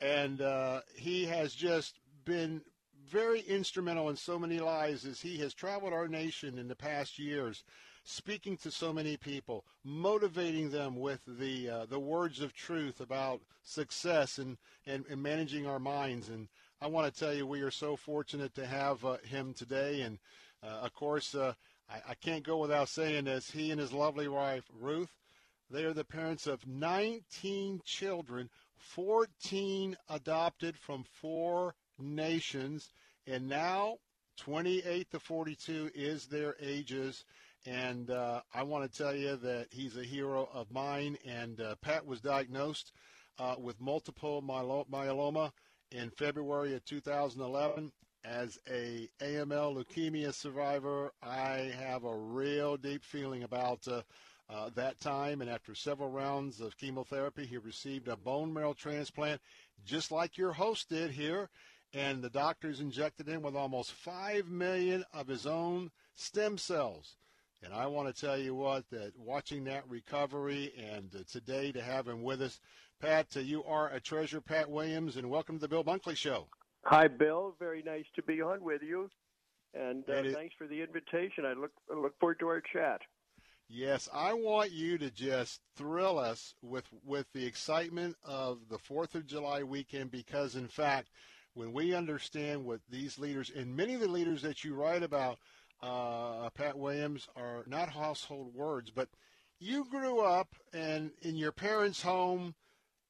And 0.00 0.42
uh, 0.42 0.80
he 0.94 1.24
has 1.26 1.54
just 1.54 1.98
been 2.24 2.62
very 3.08 3.40
instrumental 3.40 4.08
in 4.08 4.16
so 4.16 4.38
many 4.38 4.60
lives 4.60 5.04
as 5.04 5.20
he 5.20 5.38
has 5.38 5.54
traveled 5.54 5.92
our 5.92 6.08
nation 6.08 6.58
in 6.58 6.68
the 6.68 6.76
past 6.76 7.18
years, 7.18 7.64
speaking 8.04 8.56
to 8.58 8.70
so 8.70 8.92
many 8.92 9.16
people, 9.16 9.64
motivating 9.84 10.70
them 10.70 10.96
with 10.96 11.20
the 11.26 11.68
uh, 11.68 11.86
the 11.86 11.98
words 11.98 12.40
of 12.40 12.54
truth 12.54 13.00
about 13.00 13.40
success 13.62 14.38
and, 14.38 14.56
and, 14.86 15.04
and 15.10 15.22
managing 15.22 15.66
our 15.66 15.78
minds. 15.78 16.28
And 16.28 16.48
I 16.80 16.86
want 16.86 17.12
to 17.12 17.18
tell 17.18 17.34
you, 17.34 17.46
we 17.46 17.62
are 17.62 17.70
so 17.70 17.96
fortunate 17.96 18.54
to 18.54 18.66
have 18.66 19.04
uh, 19.04 19.16
him 19.24 19.54
today. 19.54 20.02
And 20.02 20.18
uh, 20.62 20.80
of 20.82 20.94
course, 20.94 21.34
uh, 21.34 21.54
I, 21.90 22.10
I 22.10 22.14
can't 22.14 22.44
go 22.44 22.58
without 22.58 22.88
saying 22.88 23.24
this. 23.24 23.50
He 23.50 23.70
and 23.70 23.80
his 23.80 23.92
lovely 23.92 24.28
wife, 24.28 24.64
Ruth, 24.78 25.10
they 25.70 25.84
are 25.84 25.92
the 25.92 26.04
parents 26.04 26.46
of 26.46 26.66
19 26.66 27.82
children, 27.84 28.48
14 28.76 29.96
adopted 30.08 30.76
from 30.78 31.04
four 31.04 31.74
nations. 31.98 32.90
And 33.28 33.46
now 33.46 33.98
28 34.38 35.10
to 35.10 35.20
42 35.20 35.90
is 35.94 36.26
their 36.26 36.56
ages. 36.60 37.24
And 37.66 38.10
uh, 38.10 38.40
I 38.54 38.62
want 38.62 38.90
to 38.90 38.98
tell 38.98 39.14
you 39.14 39.36
that 39.36 39.66
he's 39.70 39.96
a 39.96 40.04
hero 40.04 40.48
of 40.54 40.70
mine. 40.72 41.18
And 41.26 41.60
uh, 41.60 41.74
Pat 41.82 42.06
was 42.06 42.20
diagnosed 42.20 42.92
uh, 43.38 43.56
with 43.58 43.80
multiple 43.80 44.42
myeloma 44.42 45.52
in 45.90 46.10
February 46.10 46.74
of 46.74 46.84
2011. 46.86 47.92
As 48.24 48.58
a 48.68 49.08
AML 49.20 49.76
leukemia 49.76 50.32
survivor, 50.32 51.12
I 51.22 51.72
have 51.78 52.04
a 52.04 52.16
real 52.16 52.76
deep 52.76 53.04
feeling 53.04 53.42
about 53.42 53.86
uh, 53.86 54.02
uh, 54.50 54.70
that 54.74 55.00
time. 55.00 55.42
And 55.42 55.50
after 55.50 55.74
several 55.74 56.10
rounds 56.10 56.60
of 56.60 56.78
chemotherapy, 56.78 57.44
he 57.44 57.58
received 57.58 58.08
a 58.08 58.16
bone 58.16 58.52
marrow 58.52 58.72
transplant, 58.72 59.40
just 59.84 60.10
like 60.10 60.38
your 60.38 60.52
host 60.52 60.88
did 60.88 61.10
here 61.10 61.50
and 61.92 62.22
the 62.22 62.30
doctors 62.30 62.80
injected 62.80 63.28
him 63.28 63.42
with 63.42 63.56
almost 63.56 63.92
5 63.92 64.48
million 64.48 65.04
of 65.12 65.26
his 65.28 65.46
own 65.46 65.90
stem 66.14 66.58
cells. 66.58 67.16
And 67.62 67.72
I 67.74 67.86
want 67.86 68.14
to 68.14 68.20
tell 68.20 68.38
you 68.38 68.54
what, 68.54 68.84
that 68.90 69.12
watching 69.16 69.64
that 69.64 69.88
recovery 69.88 70.72
and 70.78 71.14
uh, 71.14 71.20
today 71.30 71.72
to 71.72 71.82
have 71.82 72.06
him 72.06 72.22
with 72.22 72.40
us, 72.40 72.60
Pat, 73.00 73.26
uh, 73.36 73.40
you 73.40 73.64
are 73.64 73.88
a 73.90 74.00
treasure, 74.00 74.40
Pat 74.40 74.70
Williams, 74.70 75.16
and 75.16 75.28
welcome 75.28 75.56
to 75.56 75.62
the 75.62 75.68
Bill 75.68 75.84
Bunkley 75.84 76.16
Show. 76.16 76.46
Hi, 76.84 77.08
Bill. 77.08 77.56
Very 77.58 77.82
nice 77.82 78.04
to 78.14 78.22
be 78.22 78.40
on 78.40 78.62
with 78.62 78.82
you, 78.82 79.10
and 79.74 80.04
uh, 80.08 80.14
It 80.14 80.26
is- 80.26 80.34
thanks 80.34 80.54
for 80.56 80.66
the 80.68 80.80
invitation. 80.82 81.44
I 81.44 81.54
look 81.54 81.72
I 81.90 81.98
look 81.98 82.18
forward 82.20 82.38
to 82.40 82.48
our 82.48 82.60
chat. 82.60 83.00
Yes, 83.68 84.08
I 84.14 84.32
want 84.32 84.70
you 84.70 84.96
to 84.98 85.10
just 85.10 85.60
thrill 85.76 86.18
us 86.18 86.54
with 86.62 86.86
with 87.04 87.26
the 87.34 87.44
excitement 87.44 88.16
of 88.24 88.60
the 88.70 88.78
Fourth 88.78 89.14
of 89.14 89.26
July 89.26 89.62
weekend 89.64 90.10
because, 90.10 90.54
in 90.54 90.68
fact, 90.68 91.10
when 91.54 91.72
we 91.72 91.94
understand 91.94 92.64
what 92.64 92.80
these 92.88 93.18
leaders 93.18 93.50
and 93.54 93.76
many 93.76 93.94
of 93.94 94.00
the 94.00 94.08
leaders 94.08 94.42
that 94.42 94.64
you 94.64 94.74
write 94.74 95.02
about, 95.02 95.38
uh, 95.82 96.50
Pat 96.50 96.78
Williams, 96.78 97.28
are 97.36 97.64
not 97.66 97.88
household 97.88 98.54
words, 98.54 98.90
but 98.90 99.08
you 99.58 99.84
grew 99.84 100.20
up 100.20 100.54
and 100.72 101.10
in 101.22 101.36
your 101.36 101.52
parents' 101.52 102.02
home, 102.02 102.54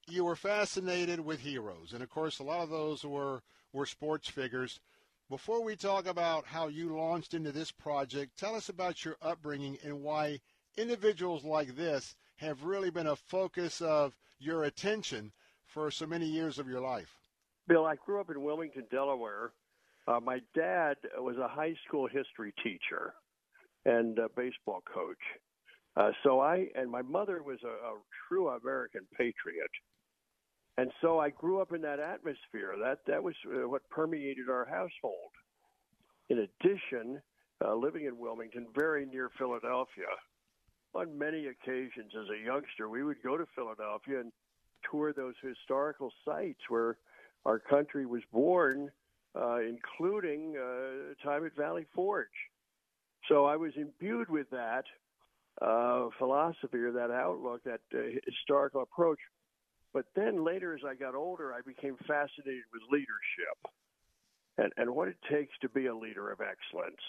you 0.07 0.25
were 0.25 0.37
fascinated 0.37 1.21
with 1.21 1.41
heroes, 1.41 1.93
and 1.93 2.03
of 2.03 2.09
course, 2.09 2.39
a 2.39 2.45
lot 2.45 2.63
of 2.63 2.71
those 2.71 3.05
were 3.05 3.43
were 3.73 3.87
sports 3.87 4.29
figures. 4.29 4.81
Before 5.29 5.63
we 5.63 5.77
talk 5.77 6.07
about 6.07 6.47
how 6.47 6.69
you 6.69 6.97
launched 6.97 7.35
into 7.35 7.53
this 7.53 7.71
project, 7.71 8.39
tell 8.39 8.55
us 8.55 8.71
about 8.71 9.05
your 9.05 9.19
upbringing 9.21 9.77
and 9.85 10.03
why 10.03 10.41
individuals 10.79 11.45
like 11.45 11.77
this 11.77 12.17
have 12.37 12.65
really 12.65 12.91
been 12.91 13.09
a 13.09 13.17
focus 13.17 13.83
of 13.83 14.17
your 14.39 14.65
attention 14.65 15.33
for 15.67 15.91
so 15.91 16.07
many 16.07 16.27
years 16.27 16.59
of 16.59 16.69
your 16.69 16.81
life. 16.81 17.18
Bill, 17.69 17.85
I 17.85 17.97
grew 17.97 18.19
up 18.21 18.31
in 18.31 18.43
Wilmington, 18.43 18.85
Delaware. 18.91 19.53
Uh, 20.07 20.21
my 20.21 20.39
dad 20.55 20.97
was 21.19 21.37
a 21.37 21.47
high 21.47 21.75
school 21.87 22.09
history 22.09 22.55
teacher 22.65 23.13
and 23.85 24.19
a 24.19 24.29
baseball 24.35 24.83
coach. 24.93 25.19
Uh, 25.97 26.11
so 26.23 26.41
I 26.41 26.67
and 26.75 26.91
my 26.91 27.03
mother 27.03 27.43
was 27.43 27.59
a, 27.65 27.69
a 27.69 27.99
true 28.27 28.49
American 28.49 29.03
patriot, 29.17 29.71
and 30.79 30.91
so 31.03 31.19
I 31.19 31.31
grew 31.31 31.61
up 31.61 31.73
in 31.75 31.83
that 31.83 31.99
atmosphere. 31.99 32.75
That 32.81 33.01
that 33.07 33.23
was 33.23 33.35
uh, 33.47 33.69
what 33.69 33.89
permeated 33.91 34.49
our 34.49 34.65
household. 34.65 35.33
In 36.31 36.39
addition, 36.39 37.21
uh, 37.65 37.75
living 37.75 38.07
in 38.07 38.17
Wilmington, 38.17 38.67
very 38.75 39.05
near 39.07 39.31
Philadelphia, 39.39 40.07
on 40.95 41.19
many 41.19 41.47
occasions 41.47 42.13
as 42.19 42.29
a 42.31 42.45
youngster, 42.45 42.89
we 42.89 43.03
would 43.03 43.23
go 43.23 43.37
to 43.37 43.45
Philadelphia 43.55 44.21
and 44.21 44.33
tour 44.91 45.13
those 45.13 45.35
historical 45.43 46.13
sites 46.25 46.61
where 46.69 46.97
our 47.49 47.59
country 47.59 48.05
was 48.05 48.21
born, 48.31 48.91
uh, 49.35 49.61
including 49.61 50.55
uh, 50.59 51.15
time 51.27 51.47
at 51.47 51.57
Valley 51.57 51.87
Forge. 51.95 52.29
So 53.27 53.47
I 53.47 53.57
was 53.57 53.73
imbued 53.75 54.29
with 54.29 54.51
that 54.51 54.85
uh, 55.63 56.09
philosophy 56.19 56.77
or 56.77 56.93
that 56.93 57.11
outlook, 57.11 57.65
that 57.65 57.81
uh, 57.95 58.01
historical 58.27 58.83
approach. 58.83 59.19
But 59.95 60.05
then 60.15 60.45
later, 60.45 60.75
as 60.75 60.83
I 60.87 60.95
got 60.95 61.15
older, 61.15 61.55
I 61.55 61.61
became 61.67 61.97
fascinated 62.07 62.65
with 62.71 62.83
leadership 62.91 63.59
and, 64.59 64.71
and 64.77 64.95
what 64.95 65.09
it 65.09 65.17
takes 65.31 65.53
to 65.63 65.71
be 65.71 65.87
a 65.87 65.97
leader 65.97 66.31
of 66.31 66.41
excellence. 66.43 67.01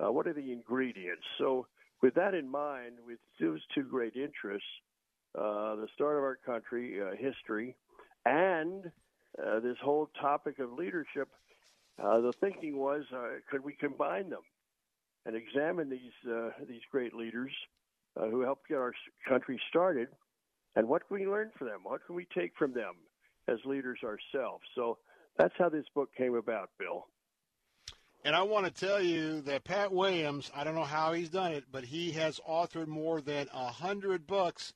Uh, 0.00 0.10
what 0.10 0.26
are 0.26 0.32
the 0.32 0.50
ingredients? 0.50 1.24
So, 1.36 1.66
with 2.00 2.14
that 2.14 2.32
in 2.32 2.48
mind, 2.48 2.94
with 3.04 3.18
those 3.38 3.60
two 3.74 3.82
great 3.82 4.16
interests, 4.16 4.68
uh, 5.34 5.74
the 5.76 5.88
start 5.94 6.16
of 6.16 6.22
our 6.22 6.38
country, 6.46 6.98
history, 7.18 7.74
and 8.24 8.90
uh, 9.44 9.60
this 9.60 9.76
whole 9.82 10.08
topic 10.20 10.58
of 10.58 10.72
leadership, 10.72 11.28
uh, 12.02 12.20
the 12.20 12.32
thinking 12.40 12.76
was, 12.76 13.04
uh, 13.14 13.38
could 13.50 13.64
we 13.64 13.72
combine 13.72 14.30
them 14.30 14.42
and 15.26 15.36
examine 15.36 15.90
these 15.90 16.30
uh, 16.30 16.50
these 16.68 16.80
great 16.90 17.14
leaders 17.14 17.52
uh, 18.16 18.26
who 18.26 18.40
helped 18.40 18.68
get 18.68 18.78
our 18.78 18.92
country 19.28 19.60
started, 19.68 20.08
and 20.76 20.88
what 20.88 21.06
can 21.06 21.18
we 21.18 21.26
learn 21.26 21.50
from 21.56 21.68
them? 21.68 21.80
What 21.82 22.06
can 22.06 22.14
we 22.14 22.26
take 22.36 22.52
from 22.58 22.72
them 22.72 22.94
as 23.48 23.58
leaders 23.64 24.00
ourselves? 24.04 24.64
So 24.74 24.98
that's 25.36 25.54
how 25.58 25.68
this 25.68 25.84
book 25.94 26.10
came 26.16 26.34
about, 26.34 26.70
Bill. 26.78 27.06
And 28.24 28.34
I 28.34 28.42
want 28.42 28.66
to 28.66 28.86
tell 28.86 29.00
you 29.00 29.40
that 29.42 29.64
Pat 29.64 29.92
Williams, 29.92 30.50
I 30.54 30.64
don't 30.64 30.74
know 30.74 30.82
how 30.82 31.12
he's 31.12 31.30
done 31.30 31.52
it, 31.52 31.64
but 31.70 31.84
he 31.84 32.10
has 32.12 32.40
authored 32.48 32.88
more 32.88 33.20
than 33.20 33.48
a 33.52 33.68
hundred 33.68 34.26
books. 34.26 34.74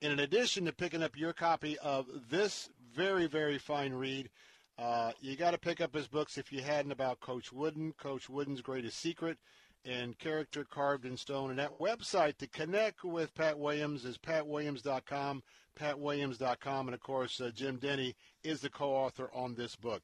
And 0.00 0.12
in 0.12 0.20
addition 0.20 0.66
to 0.66 0.72
picking 0.72 1.02
up 1.02 1.16
your 1.16 1.32
copy 1.32 1.78
of 1.78 2.06
this 2.30 2.70
very, 2.94 3.26
very 3.26 3.58
fine 3.58 3.92
read, 3.92 4.30
uh, 4.78 5.12
you 5.20 5.36
got 5.36 5.52
to 5.52 5.58
pick 5.58 5.80
up 5.80 5.94
his 5.94 6.08
books 6.08 6.38
if 6.38 6.52
you 6.52 6.62
hadn't 6.62 6.92
about 6.92 7.20
Coach 7.20 7.52
Wooden, 7.52 7.92
Coach 7.92 8.28
Wooden's 8.28 8.60
Greatest 8.60 8.98
Secret, 8.98 9.38
and 9.84 10.18
character 10.18 10.64
carved 10.64 11.04
in 11.04 11.16
stone. 11.16 11.50
And 11.50 11.58
that 11.58 11.78
website 11.78 12.38
to 12.38 12.46
connect 12.46 13.04
with 13.04 13.34
Pat 13.34 13.58
Williams 13.58 14.04
is 14.04 14.18
patwilliams.com, 14.18 15.42
patwilliams.com. 15.78 16.88
And 16.88 16.94
of 16.94 17.00
course, 17.00 17.40
uh, 17.40 17.50
Jim 17.54 17.78
Denney 17.78 18.14
is 18.42 18.60
the 18.60 18.70
co 18.70 18.90
author 18.90 19.30
on 19.34 19.54
this 19.54 19.76
book. 19.76 20.02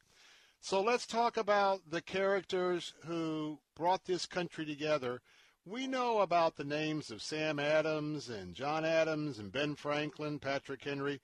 So 0.61 0.79
let's 0.79 1.07
talk 1.07 1.37
about 1.37 1.81
the 1.89 2.01
characters 2.01 2.93
who 3.05 3.57
brought 3.75 4.05
this 4.05 4.27
country 4.27 4.63
together. 4.63 5.21
We 5.65 5.87
know 5.87 6.19
about 6.19 6.55
the 6.55 6.63
names 6.63 7.09
of 7.09 7.21
Sam 7.21 7.59
Adams 7.59 8.29
and 8.29 8.53
John 8.53 8.85
Adams 8.85 9.39
and 9.39 9.51
Ben 9.51 9.75
Franklin, 9.75 10.39
Patrick 10.39 10.83
Henry, 10.83 11.19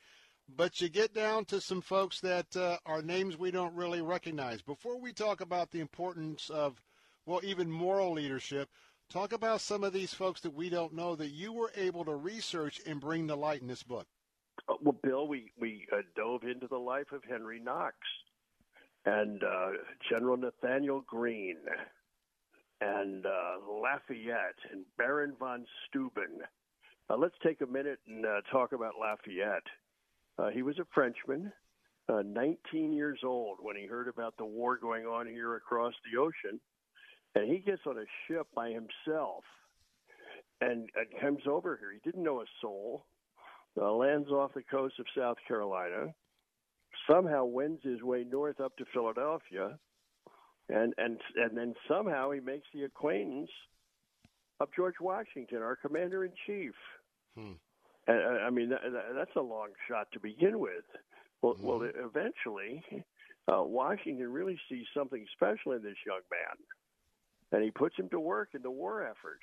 but 0.56 0.80
you 0.80 0.90
get 0.90 1.14
down 1.14 1.46
to 1.46 1.60
some 1.60 1.82
folks 1.82 2.20
that 2.22 2.56
uh, 2.56 2.78
are 2.86 3.02
names 3.02 3.38
we 3.38 3.52
don't 3.52 3.76
really 3.76 4.02
recognize. 4.02 4.62
Before 4.62 5.00
we 5.00 5.14
talk 5.14 5.42
about 5.42 5.72
the 5.72 5.80
importance 5.80 6.50
of, 6.50 6.82
well, 7.26 7.42
even 7.44 7.70
moral 7.70 8.14
leadership, 8.14 8.70
talk 9.10 9.34
about 9.34 9.62
some 9.62 9.84
of 9.84 9.94
these 9.94 10.14
folks 10.14 10.42
that 10.42 10.54
we 10.54 10.70
don't 10.70 10.94
know 10.94 11.16
that 11.16 11.32
you 11.32 11.54
were 11.54 11.72
able 11.76 12.06
to 12.06 12.16
research 12.16 12.82
and 12.86 13.02
bring 13.02 13.28
to 13.28 13.36
light 13.36 13.62
in 13.62 13.68
this 13.68 13.84
book. 13.84 14.08
Uh, 14.70 14.76
Well, 14.82 14.98
Bill, 15.04 15.28
we 15.28 15.52
we 15.60 15.88
uh, 15.92 16.02
dove 16.16 16.44
into 16.44 16.68
the 16.68 16.78
life 16.78 17.12
of 17.12 17.24
Henry 17.30 17.60
Knox 17.60 17.96
and 19.06 19.44
uh, 19.44 19.70
General 20.10 20.38
Nathaniel 20.38 21.02
Greene 21.08 21.58
and 22.82 23.26
uh, 23.26 23.72
Lafayette 23.82 24.60
and 24.72 24.86
Baron 24.98 25.34
von 25.40 25.66
Steuben. 25.88 26.42
Uh, 27.10 27.18
let's 27.18 27.36
take 27.44 27.62
a 27.62 27.66
minute 27.66 28.00
and 28.08 28.26
uh, 28.26 28.42
talk 28.52 28.74
about 28.74 28.94
Lafayette. 29.00 29.64
Uh, 30.38 30.50
he 30.50 30.62
was 30.62 30.78
a 30.80 30.86
Frenchman, 30.94 31.52
uh, 32.10 32.22
19 32.26 32.94
years 32.94 33.20
old 33.24 33.58
when 33.62 33.76
he 33.76 33.86
heard 33.86 34.08
about 34.08 34.36
the 34.38 34.46
war 34.46 34.78
going 34.78 35.06
on 35.06 35.28
here 35.28 35.56
across 35.56 35.94
the 36.12 36.20
ocean, 36.20 36.60
and 37.36 37.50
he 37.50 37.60
gets 37.60 37.82
on 37.86 37.98
a 37.98 38.06
ship 38.28 38.48
by 38.56 38.70
himself 38.70 39.44
and, 40.62 40.90
and 40.96 41.22
comes 41.22 41.42
over 41.50 41.78
here. 41.80 41.92
He 41.92 42.00
didn't 42.10 42.24
know 42.24 42.42
a 42.42 42.46
soul. 42.62 43.06
Uh, 43.80 43.92
lands 43.92 44.30
off 44.30 44.54
the 44.56 44.64
coast 44.64 44.96
of 45.00 45.06
South 45.16 45.38
Carolina. 45.48 46.14
Somehow 47.10 47.46
wends 47.46 47.80
his 47.84 48.02
way 48.02 48.26
north 48.28 48.60
up 48.60 48.76
to 48.78 48.86
Philadelphia, 48.92 49.78
and 50.68 50.94
and 50.98 51.20
and 51.36 51.56
then 51.56 51.76
somehow 51.88 52.32
he 52.32 52.40
makes 52.40 52.66
the 52.74 52.86
acquaintance 52.86 53.52
of 54.60 54.70
George 54.76 54.96
Washington, 55.00 55.62
our 55.62 55.76
commander 55.76 56.26
in 56.26 56.32
chief. 56.48 56.74
Hmm. 57.38 57.54
And, 58.08 58.18
uh, 58.20 58.44
I 58.46 58.50
mean, 58.50 58.70
that, 58.70 58.82
that- 58.84 59.14
that's 59.16 59.36
a 59.36 59.42
long 59.42 59.70
shot 59.88 60.08
to 60.14 60.20
begin 60.20 60.60
with. 60.60 60.86
Well, 61.42 61.56
well, 61.60 61.82
eventually, 61.84 62.84
uh, 63.48 63.64
Washington 63.64 64.32
really 64.32 64.60
sees 64.70 64.86
something 64.96 65.26
special 65.34 65.74
in 65.74 65.84
this 65.84 65.98
young 66.06 66.22
man, 66.32 66.58
and 67.52 67.64
he 67.64 67.70
puts 67.70 67.96
him 67.96 68.10
to 68.10 68.20
work 68.20 68.50
in 68.56 68.62
the 68.64 68.72
war 68.72 69.04
effort. 69.04 69.40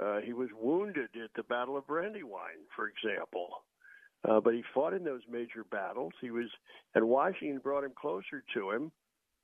Uh, 0.00 0.20
he 0.20 0.32
was 0.32 0.48
wounded 0.58 1.10
at 1.22 1.30
the 1.34 1.42
Battle 1.42 1.76
of 1.76 1.86
Brandywine, 1.86 2.62
for 2.76 2.86
example, 2.88 3.48
uh, 4.28 4.40
but 4.40 4.54
he 4.54 4.62
fought 4.72 4.94
in 4.94 5.02
those 5.02 5.22
major 5.28 5.64
battles. 5.64 6.12
He 6.20 6.30
was, 6.30 6.46
and 6.94 7.08
Washington 7.08 7.58
brought 7.58 7.82
him 7.84 7.92
closer 8.00 8.44
to 8.54 8.70
him. 8.70 8.92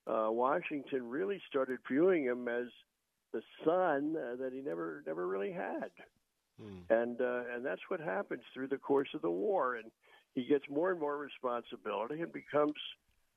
Uh, 0.07 0.29
Washington 0.31 1.09
really 1.09 1.43
started 1.49 1.79
viewing 1.91 2.25
him 2.25 2.47
as 2.47 2.67
the 3.33 3.43
son 3.65 4.15
uh, 4.17 4.37
that 4.37 4.53
he 4.53 4.61
never 4.61 5.03
never 5.05 5.27
really 5.27 5.51
had 5.51 5.91
and 6.91 7.21
uh, 7.21 7.43
and 7.55 7.65
that's 7.65 7.83
what 7.89 8.01
happens 8.01 8.43
through 8.55 8.69
the 8.69 8.79
course 8.79 9.09
of 9.15 9.23
the 9.23 9.31
war. 9.31 9.77
And 9.77 9.91
he 10.35 10.45
gets 10.45 10.65
more 10.71 10.91
and 10.91 11.01
more 11.01 11.17
responsibility 11.19 12.23
and 12.23 12.33
becomes 12.33 12.75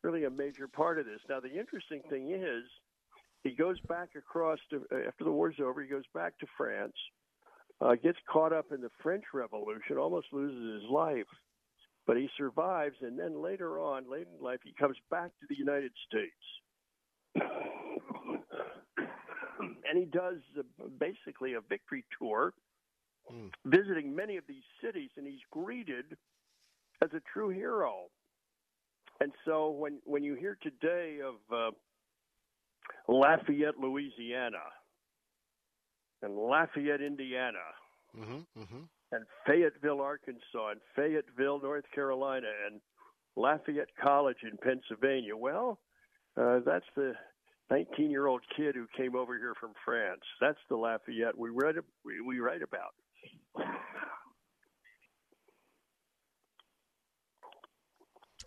really 0.04 0.26
a 0.26 0.30
major 0.30 0.68
part 0.68 1.00
of 1.00 1.06
this. 1.06 1.20
Now, 1.30 1.40
the 1.40 1.52
interesting 1.60 2.02
thing 2.10 2.32
is, 2.32 2.64
he 3.44 3.52
goes 3.52 3.80
back 3.88 4.10
across 4.18 4.60
to 4.70 4.84
after 5.08 5.24
the 5.24 5.32
war's 5.32 5.56
over. 5.62 5.82
He 5.82 5.90
goes 5.90 6.08
back 6.14 6.38
to 6.40 6.46
France, 6.58 6.96
uh, 7.82 7.96
gets 7.96 8.18
caught 8.30 8.54
up 8.54 8.72
in 8.72 8.82
the 8.82 8.92
French 9.02 9.24
Revolution, 9.34 9.98
almost 9.98 10.28
loses 10.32 10.82
his 10.82 10.92
life, 10.92 11.28
but 12.06 12.18
he 12.18 12.30
survives. 12.38 12.96
And 13.02 13.18
then 13.18 13.42
later 13.42 13.80
on, 13.80 14.10
late 14.10 14.28
in 14.34 14.44
life, 14.44 14.60
he 14.64 14.74
comes 14.80 14.98
back 15.10 15.32
to 15.40 15.46
the 15.50 15.58
United 15.58 15.92
States. 16.08 16.32
and 19.90 19.98
he 19.98 20.06
does 20.06 20.38
uh, 20.58 20.64
basically 21.00 21.54
a 21.54 21.62
victory 21.62 22.06
tour 22.18 22.54
visiting 23.66 24.16
many 24.16 24.38
of 24.38 24.44
these 24.48 24.64
cities, 24.84 25.10
and 25.18 25.26
he's 25.28 25.44
greeted 25.52 26.18
as 27.02 27.10
a 27.14 27.22
true 27.34 27.50
hero. 27.50 28.06
And 29.22 29.32
so, 29.46 29.70
when 29.70 30.00
when 30.06 30.24
you 30.24 30.36
hear 30.36 30.58
today 30.62 31.20
of 31.26 31.36
uh, 31.54 31.72
Lafayette, 33.08 33.78
Louisiana, 33.80 34.64
and 36.22 36.38
Lafayette, 36.38 37.02
Indiana, 37.02 37.60
Mm-hmm, 38.18 38.62
mm-hmm. 38.62 38.82
and 39.12 39.26
Fayetteville, 39.46 40.02
Arkansas, 40.02 40.72
and 40.72 40.80
Fayetteville, 40.96 41.62
North 41.62 41.86
Carolina, 41.94 42.48
and 42.66 42.82
Lafayette 43.36 43.90
College 44.02 44.38
in 44.44 44.58
Pennsylvania, 44.58 45.36
well, 45.36 45.80
uh, 46.40 46.60
that's 46.66 46.86
the 46.96 47.14
19 47.70 48.10
year 48.10 48.28
old 48.28 48.42
kid 48.56 48.76
who 48.76 48.88
came 48.98 49.16
over 49.16 49.38
here 49.38 49.54
from 49.60 49.74
France. 49.86 50.22
That's 50.42 50.60
the 50.70 50.76
Lafayette 50.76 51.38
we 51.38 51.50
read 51.50 51.76
we, 52.04 52.22
we 52.22 52.40
write 52.40 52.64
about. 52.64 52.94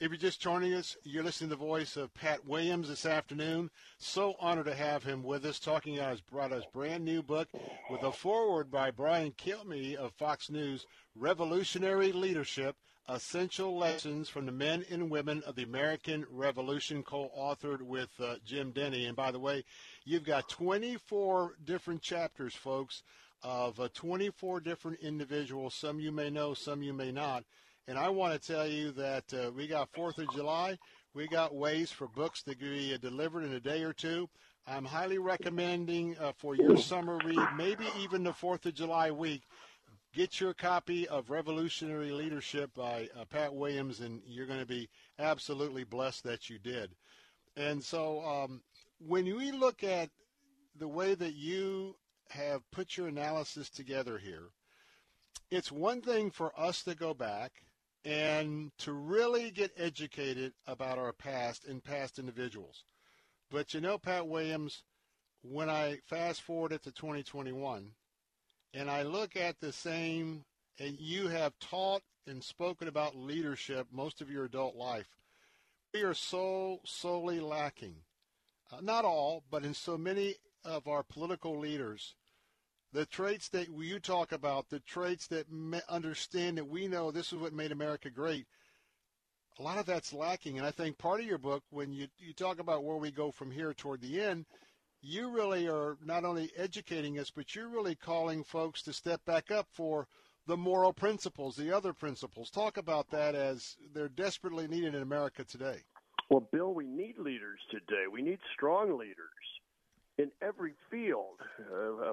If 0.03 0.11
you're 0.11 0.19
just 0.19 0.41
joining 0.41 0.75
us, 0.75 0.97
you're 1.05 1.23
listening 1.23 1.51
to 1.51 1.55
the 1.55 1.65
voice 1.65 1.97
of 1.97 2.13
Pat 2.13 2.45
Williams 2.45 2.89
this 2.89 3.07
afternoon. 3.07 3.71
So 3.99 4.35
honored 4.41 4.67
to 4.67 4.75
have 4.75 5.05
him 5.05 5.23
with 5.23 5.45
us, 5.45 5.61
talking 5.61 5.97
about 5.97 6.11
his, 6.11 6.21
brought 6.21 6.51
us 6.53 6.65
brand 6.73 7.05
new 7.05 7.23
book 7.23 7.47
with 7.89 8.03
a 8.03 8.11
foreword 8.11 8.69
by 8.69 8.91
Brian 8.91 9.31
Kilmeade 9.31 9.95
of 9.95 10.13
Fox 10.15 10.51
News, 10.51 10.87
Revolutionary 11.15 12.11
Leadership, 12.11 12.75
Essential 13.09 13.79
Lessons 13.79 14.29
from 14.29 14.47
the 14.47 14.51
Men 14.51 14.85
and 14.91 15.09
Women 15.09 15.41
of 15.47 15.55
the 15.55 15.63
American 15.63 16.27
Revolution, 16.29 17.05
co-authored 17.05 17.83
with 17.83 18.11
uh, 18.19 18.35
Jim 18.45 18.73
Denney. 18.73 19.07
And 19.07 19.15
by 19.15 19.31
the 19.31 19.39
way, 19.39 19.63
you've 20.05 20.25
got 20.25 20.49
24 20.49 21.59
different 21.65 22.03
chapters, 22.03 22.57
folks, 22.57 23.05
of 23.43 23.81
uh, 23.81 23.89
24 23.95 24.61
different 24.61 25.01
individuals. 25.01 25.75
Some 25.75 26.01
you 26.01 26.13
may 26.13 26.31
know, 26.31 26.55
some 26.55 26.83
you 26.83 26.93
may 26.93 27.13
not. 27.13 27.45
And 27.89 27.99
I 27.99 28.09
want 28.11 28.41
to 28.41 28.53
tell 28.53 28.67
you 28.67 28.93
that 28.93 29.35
uh, 29.35 29.51
we 29.51 29.67
got 29.67 29.91
Fourth 29.93 30.19
of 30.19 30.33
July. 30.33 30.79
We 31.15 31.27
got 31.27 31.55
ways 31.55 31.91
for 31.91 32.07
books 32.07 32.43
to 32.45 32.57
be 32.57 32.95
uh, 32.95 32.99
delivered 32.99 33.45
in 33.45 33.53
a 33.53 33.61
day 33.61 33.83
or 33.83 33.93
two. 33.93 34.29
I'm 34.67 34.85
highly 34.85 35.19
recommending 35.19 36.17
uh, 36.19 36.33
for 36.37 36.55
your 36.55 36.77
summer 36.77 37.19
read, 37.25 37.49
maybe 37.57 37.85
even 37.99 38.23
the 38.23 38.33
Fourth 38.33 38.65
of 38.67 38.75
July 38.75 39.11
week. 39.11 39.43
Get 40.15 40.41
your 40.41 40.55
copy 40.55 41.09
of 41.09 41.31
Revolutionary 41.31 42.13
Leadership 42.13 42.71
by 42.75 43.09
uh, 43.19 43.25
Pat 43.25 43.53
Williams, 43.53 44.01
and 44.01 44.21
you're 44.27 44.47
going 44.47 44.61
to 44.61 44.67
be 44.67 44.89
absolutely 45.19 45.85
blessed 45.85 46.25
that 46.25 46.49
you 46.49 46.59
did. 46.59 46.95
And 47.57 47.83
so, 47.83 48.21
um, 48.21 48.63
when 48.99 49.25
we 49.25 49.51
look 49.53 49.83
at 49.83 50.11
the 50.79 50.89
way 50.89 51.15
that 51.15 51.35
you 51.35 51.97
have 52.33 52.71
put 52.71 52.97
your 52.97 53.09
analysis 53.09 53.69
together 53.71 54.19
here, 54.19 54.49
it's 55.51 55.71
one 55.71 56.01
thing 56.01 56.31
for 56.31 56.59
us 56.59 56.83
to 56.85 56.95
go 56.95 57.15
back 57.15 57.53
and 58.05 58.73
to 58.79 58.93
really 58.93 59.51
get 59.51 59.73
educated 59.77 60.53
about 60.67 60.99
our 60.99 61.13
past 61.13 61.67
and 61.67 61.85
past 61.85 62.19
individuals. 62.19 62.85
But 63.51 63.75
you 63.75 63.81
know, 63.81 63.99
Pat 63.99 64.27
Williams, 64.27 64.83
when 65.43 65.69
I 65.69 65.99
fast 66.07 66.43
forward 66.43 66.73
it 66.73 66.83
to 66.85 66.93
2021 66.93 67.93
and 68.75 68.91
I 68.91 69.03
look 69.03 69.37
at 69.37 69.61
the 69.61 69.73
same, 69.73 70.45
and 70.81 70.99
you 70.99 71.29
have 71.29 71.53
taught 71.61 72.03
and 72.27 72.43
spoken 72.43 72.89
about 72.89 73.17
leadership 73.17 73.87
most 73.93 74.21
of 74.21 74.31
your 74.31 74.45
adult 74.45 74.75
life, 74.75 75.09
we 75.93 76.03
are 76.03 76.15
so 76.15 76.81
solely 76.85 77.41
lacking. 77.41 77.97
Uh, 78.73 78.81
not 78.81 79.05
all, 79.05 79.45
but 79.51 79.65
in 79.65 79.75
so 79.75 79.99
many 79.99 80.37
of 80.65 80.89
our 80.89 81.03
political 81.03 81.59
leaders, 81.59 82.15
the 82.93 83.07
traits 83.07 83.49
that 83.51 83.69
you 83.77 83.99
talk 83.99 84.33
about, 84.33 84.69
the 84.69 84.81
traits 84.81 85.27
that 85.29 85.47
understand 85.89 86.59
that 86.59 86.69
we 86.69 86.89
know 86.89 87.11
this 87.11 87.33
is 87.33 87.39
what 87.39 87.53
made 87.53 87.73
America 87.73 88.11
great, 88.11 88.47
a 89.59 89.63
lot 89.63 89.79
of 89.79 89.87
that's 89.87 90.13
lacking. 90.13 90.59
And 90.59 90.67
I 90.67 90.71
think 90.71 90.99
part 90.99 91.21
of 91.21 91.27
your 91.27 91.39
book, 91.39 91.63
when 91.71 91.93
you, 91.93 92.09
you 92.19 92.33
talk 92.33 92.59
about 92.59 92.85
where 92.85 92.97
we 92.97 93.11
go 93.11 93.31
from 93.31 93.51
here 93.51 93.73
toward 93.73 94.01
the 94.01 94.21
end, 94.21 94.47
you 95.01 95.31
really 95.31 95.67
are 95.69 95.97
not 96.05 96.25
only 96.25 96.51
educating 96.57 97.19
us, 97.19 97.31
but 97.31 97.55
you're 97.55 97.69
really 97.69 97.95
calling 97.95 98.45
folks 98.45 98.83
to 98.83 98.93
step 98.93 99.25
back 99.25 99.51
up 99.51 99.67
for 99.73 100.07
the 100.47 100.57
moral 100.57 100.93
principles, 100.93 101.57
the 101.57 101.75
other 101.75 101.93
principles. 101.93 102.51
Talk 102.51 102.77
about 102.77 103.11
that 103.11 103.35
as 103.35 103.77
they're 103.95 104.09
desperately 104.09 104.69
needed 104.69 104.95
in 104.95 105.03
America 105.03 105.45
today. 105.45 105.79
Well, 106.31 106.49
Bill, 106.53 106.73
we 106.73 106.87
need 106.87 107.19
leaders 107.19 107.59
today. 107.71 108.05
We 108.11 108.23
need 108.23 108.39
strong 108.55 108.99
leaders 108.99 109.17
in 110.19 110.31
every 110.43 110.75
field, 110.91 111.41
uh, 111.73 112.13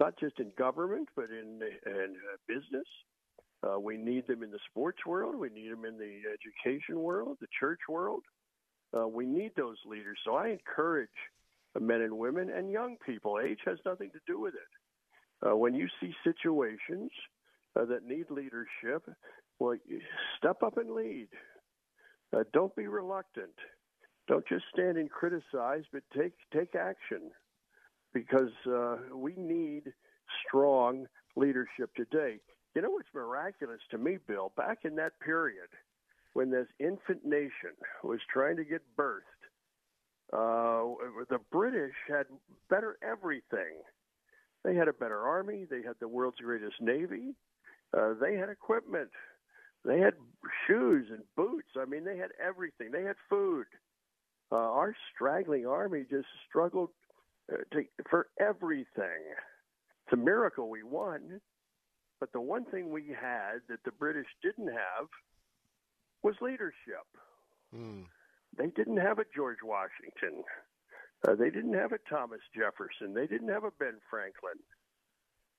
not 0.00 0.18
just 0.18 0.38
in 0.40 0.50
government, 0.58 1.08
but 1.14 1.26
in, 1.26 1.60
in 1.86 2.16
uh, 2.16 2.36
business. 2.48 2.86
Uh, 3.62 3.78
we 3.78 3.96
need 3.96 4.26
them 4.26 4.42
in 4.42 4.50
the 4.50 4.58
sports 4.70 4.98
world. 5.06 5.34
We 5.34 5.48
need 5.48 5.70
them 5.70 5.84
in 5.84 5.98
the 5.98 6.20
education 6.28 7.00
world, 7.00 7.38
the 7.40 7.46
church 7.58 7.80
world. 7.88 8.22
Uh, 8.96 9.08
we 9.08 9.26
need 9.26 9.52
those 9.56 9.76
leaders. 9.86 10.18
So 10.24 10.34
I 10.34 10.48
encourage 10.48 11.08
men 11.78 12.00
and 12.00 12.16
women, 12.16 12.50
and 12.50 12.70
young 12.70 12.96
people. 13.04 13.38
Age 13.44 13.58
has 13.66 13.78
nothing 13.84 14.10
to 14.12 14.20
do 14.26 14.40
with 14.40 14.54
it. 14.54 15.46
Uh, 15.46 15.56
when 15.56 15.74
you 15.74 15.88
see 16.00 16.12
situations 16.24 17.10
uh, 17.78 17.84
that 17.84 18.04
need 18.04 18.30
leadership, 18.30 19.02
well, 19.58 19.76
step 20.38 20.62
up 20.62 20.78
and 20.78 20.90
lead. 20.90 21.28
Don't 22.52 22.74
be 22.76 22.86
reluctant. 22.86 23.54
Don't 24.28 24.46
just 24.48 24.64
stand 24.72 24.96
and 24.96 25.10
criticize, 25.10 25.84
but 25.92 26.02
take 26.16 26.32
take 26.52 26.74
action, 26.74 27.30
because 28.12 28.52
uh, 28.68 28.96
we 29.14 29.34
need 29.36 29.92
strong 30.46 31.06
leadership 31.36 31.94
today. 31.94 32.38
You 32.74 32.82
know 32.82 32.90
what's 32.90 33.08
miraculous 33.14 33.80
to 33.90 33.98
me, 33.98 34.18
Bill? 34.26 34.52
Back 34.56 34.78
in 34.84 34.96
that 34.96 35.12
period 35.20 35.68
when 36.32 36.50
this 36.50 36.66
infant 36.78 37.24
nation 37.24 37.72
was 38.04 38.20
trying 38.30 38.56
to 38.56 38.64
get 38.64 38.82
birthed, 38.98 39.20
uh, 40.32 40.94
the 41.30 41.38
British 41.50 41.94
had 42.08 42.26
better 42.68 42.98
everything. 43.02 43.80
They 44.64 44.74
had 44.74 44.88
a 44.88 44.92
better 44.92 45.20
army. 45.20 45.64
They 45.70 45.82
had 45.82 45.94
the 46.00 46.08
world's 46.08 46.38
greatest 46.38 46.80
navy. 46.80 47.34
Uh, 47.96 48.14
they 48.20 48.34
had 48.34 48.48
equipment. 48.48 49.10
They 49.84 50.00
had 50.00 50.14
shoes 50.66 51.06
and 51.10 51.22
boots. 51.36 51.68
I 51.80 51.84
mean, 51.84 52.04
they 52.04 52.16
had 52.16 52.30
everything. 52.44 52.90
They 52.90 53.04
had 53.04 53.16
food. 53.30 53.66
Uh, 54.52 54.56
our 54.56 54.94
straggling 55.14 55.66
army 55.66 56.04
just 56.08 56.28
struggled 56.48 56.90
uh, 57.52 57.56
to, 57.72 57.82
for 58.08 58.28
everything. 58.38 59.22
It's 60.06 60.12
a 60.12 60.16
miracle 60.16 60.70
we 60.70 60.82
won. 60.82 61.40
But 62.20 62.32
the 62.32 62.40
one 62.40 62.64
thing 62.64 62.90
we 62.90 63.08
had 63.08 63.60
that 63.68 63.82
the 63.84 63.90
British 63.90 64.28
didn't 64.42 64.68
have 64.68 65.08
was 66.22 66.34
leadership. 66.40 67.06
They 68.56 68.68
didn't 68.68 68.96
have 68.96 69.18
a 69.18 69.24
George 69.34 69.58
Washington. 69.62 70.42
Uh, 71.26 71.34
they 71.34 71.50
didn't 71.50 71.74
have 71.74 71.92
a 71.92 71.98
Thomas 72.08 72.40
Jefferson. 72.54 73.12
They 73.14 73.26
didn't 73.26 73.48
have 73.48 73.64
a 73.64 73.70
Ben 73.78 73.98
Franklin. 74.08 74.58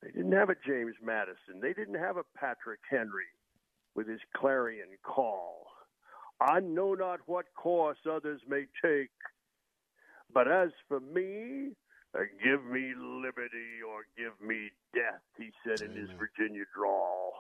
They 0.02 0.12
didn't 0.12 0.32
have 0.32 0.50
a 0.50 0.56
James 0.66 0.96
Madison. 1.04 1.60
They 1.62 1.74
didn't 1.74 2.00
have 2.00 2.18
a 2.18 2.24
Patrick 2.36 2.80
Henry 2.90 3.30
with 3.96 4.08
his 4.08 4.22
clarion 4.36 4.90
call. 5.04 5.67
I 6.40 6.60
know 6.60 6.94
not 6.94 7.20
what 7.26 7.46
course 7.56 7.98
others 8.10 8.42
may 8.48 8.66
take, 8.84 9.10
but 10.34 10.48
as 10.52 10.70
for 10.88 11.00
me, 11.00 11.72
uh, 12.16 12.20
give 12.44 12.64
me 12.66 12.94
liberty 12.96 13.82
or 13.88 14.06
give 14.18 14.40
me 14.46 14.70
death, 14.94 15.22
he 15.38 15.52
said 15.66 15.82
in 15.82 15.96
his 15.96 16.10
Virginia 16.18 16.64
drawl. 16.76 17.34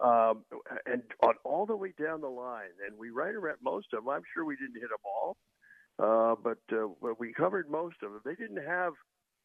Um, 0.00 0.44
and 0.86 1.02
on 1.22 1.34
all 1.44 1.66
the 1.66 1.76
way 1.76 1.92
down 1.98 2.20
the 2.20 2.28
line, 2.28 2.72
and 2.86 2.98
we 2.98 3.10
right 3.10 3.34
around 3.34 3.58
most 3.62 3.88
of 3.92 4.04
them. 4.04 4.08
I'm 4.08 4.22
sure 4.32 4.44
we 4.44 4.56
didn't 4.56 4.80
hit 4.80 4.88
them 4.90 5.04
all, 5.04 5.36
uh, 5.98 6.34
but, 6.42 6.58
uh, 6.72 6.88
but 7.02 7.18
we 7.18 7.32
covered 7.32 7.70
most 7.70 7.96
of 8.02 8.12
them. 8.12 8.20
They 8.24 8.34
didn't 8.34 8.64
have 8.64 8.92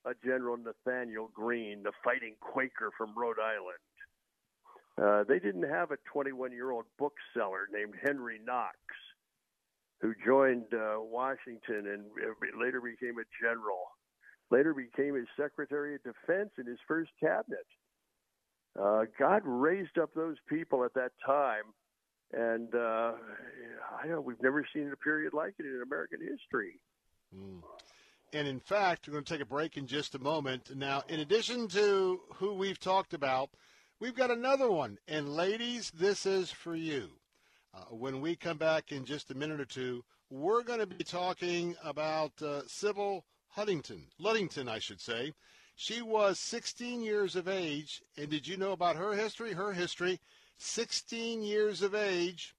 a 0.06 0.14
General 0.26 0.58
Nathaniel 0.58 1.30
Greene, 1.34 1.84
the 1.84 1.92
fighting 2.04 2.36
Quaker 2.40 2.92
from 2.98 3.14
Rhode 3.16 3.40
Island. 3.40 3.80
Uh, 5.00 5.24
they 5.28 5.40
didn't 5.40 5.70
have 5.70 5.92
a 5.92 5.98
21 6.12 6.52
year 6.52 6.72
old 6.72 6.86
bookseller 6.98 7.68
named 7.72 7.94
Henry 8.04 8.40
Knox, 8.44 8.76
who 10.02 10.14
joined 10.26 10.74
uh, 10.74 11.00
Washington 11.00 11.88
and 11.88 12.06
later 12.60 12.82
became 12.82 13.18
a 13.20 13.28
general. 13.42 13.84
Later 14.50 14.74
became 14.74 15.16
his 15.16 15.28
Secretary 15.40 15.96
of 15.96 16.04
Defense 16.04 16.52
in 16.58 16.66
his 16.66 16.80
first 16.88 17.12
cabinet. 17.22 17.66
Uh, 18.80 19.06
God 19.18 19.44
raised 19.46 19.98
up 19.98 20.14
those 20.14 20.38
people 20.48 20.84
at 20.84 20.94
that 20.94 21.12
time, 21.26 21.64
and 22.34 22.74
uh, 22.76 23.14
I 24.02 24.08
know 24.08 24.22
we've 24.22 24.42
never 24.42 24.66
seen 24.74 24.90
a 24.92 24.98
period 24.98 25.34
like 25.34 25.56
it 25.60 25.66
in 25.66 25.82
American 25.82 26.20
history. 26.20 26.80
And 28.34 28.48
in 28.48 28.60
fact, 28.60 29.08
we're 29.08 29.14
going 29.14 29.26
to 29.26 29.34
take 29.34 29.42
a 29.42 29.46
break 29.46 29.78
in 29.78 29.88
just 29.88 30.16
a 30.16 30.20
moment. 30.20 30.76
Now, 30.76 31.04
in 31.10 31.20
addition 31.20 31.68
to 31.70 32.22
who 32.36 32.54
we've 32.54 32.80
talked 32.80 33.14
about, 33.14 33.50
we've 34.02 34.16
got 34.16 34.32
another 34.32 34.70
one. 34.70 34.98
And 35.08 35.36
ladies, 35.36 35.92
this 35.92 36.26
is 36.26 36.50
for 36.50 36.76
you. 36.76 37.12
Uh, 37.74 37.96
when 37.96 38.20
we 38.20 38.36
come 38.36 38.58
back 38.58 38.92
in 38.92 39.06
just 39.06 39.32
a 39.32 39.38
minute 39.38 39.62
or 39.62 39.66
two, 39.66 40.04
we're 40.30 40.64
going 40.64 40.80
to 40.80 40.88
be 40.88 41.04
talking 41.04 41.76
about 41.84 42.32
uh, 42.42 42.64
Sybil 42.68 43.24
Huntington, 43.50 44.08
Ludington, 44.20 44.68
I 44.68 44.80
should 44.80 45.00
say. 45.00 45.34
She 45.76 46.02
was 46.02 46.40
16 46.40 47.02
years 47.02 47.36
of 47.36 47.48
age, 47.48 48.02
and 48.18 48.30
did 48.30 48.48
you 48.48 48.58
know 48.58 48.72
about 48.72 48.96
her 48.98 49.14
history? 49.14 49.54
Her 49.54 49.72
history, 49.72 50.20
16 50.58 51.44
years 51.44 51.82
of 51.82 51.96
age. 51.96 52.56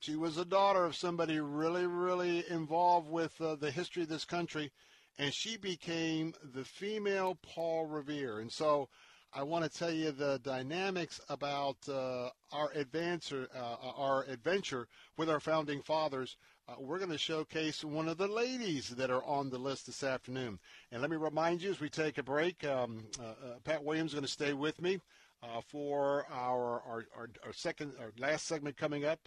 She 0.00 0.16
was 0.16 0.38
a 0.38 0.44
daughter 0.44 0.84
of 0.84 0.96
somebody 0.96 1.40
really, 1.40 1.86
really 1.86 2.44
involved 2.50 3.08
with 3.08 3.40
uh, 3.40 3.54
the 3.54 3.70
history 3.70 4.02
of 4.02 4.08
this 4.08 4.24
country, 4.24 4.72
and 5.18 5.32
she 5.32 5.56
became 5.56 6.34
the 6.42 6.64
female 6.64 7.38
Paul 7.42 7.86
Revere. 7.86 8.40
And 8.40 8.50
so 8.50 8.88
I 9.32 9.44
want 9.44 9.62
to 9.64 9.70
tell 9.70 9.92
you 9.92 10.10
the 10.10 10.40
dynamics 10.42 11.20
about 11.28 11.76
uh, 11.88 12.30
our 12.50 12.72
adventure, 12.74 13.46
uh, 13.54 13.76
our 13.96 14.24
adventure 14.24 14.88
with 15.16 15.30
our 15.30 15.38
founding 15.38 15.82
fathers. 15.82 16.36
Uh, 16.68 16.74
we're 16.80 16.98
going 16.98 17.12
to 17.12 17.18
showcase 17.18 17.84
one 17.84 18.08
of 18.08 18.18
the 18.18 18.26
ladies 18.26 18.88
that 18.88 19.08
are 19.08 19.22
on 19.22 19.48
the 19.48 19.58
list 19.58 19.86
this 19.86 20.02
afternoon. 20.02 20.58
And 20.90 21.00
let 21.00 21.12
me 21.12 21.16
remind 21.16 21.62
you 21.62 21.70
as 21.70 21.78
we 21.78 21.88
take 21.88 22.18
a 22.18 22.24
break, 22.24 22.64
um, 22.64 23.04
uh, 23.20 23.22
uh, 23.22 23.34
Pat 23.62 23.84
Williams 23.84 24.10
is 24.10 24.14
going 24.14 24.26
to 24.26 24.32
stay 24.32 24.52
with 24.52 24.82
me 24.82 25.00
uh, 25.44 25.60
for 25.64 26.26
our, 26.32 26.82
our, 26.82 27.06
our, 27.16 27.30
our 27.46 27.52
second, 27.52 27.92
our 28.00 28.12
last 28.18 28.46
segment 28.46 28.76
coming 28.76 29.04
up. 29.04 29.20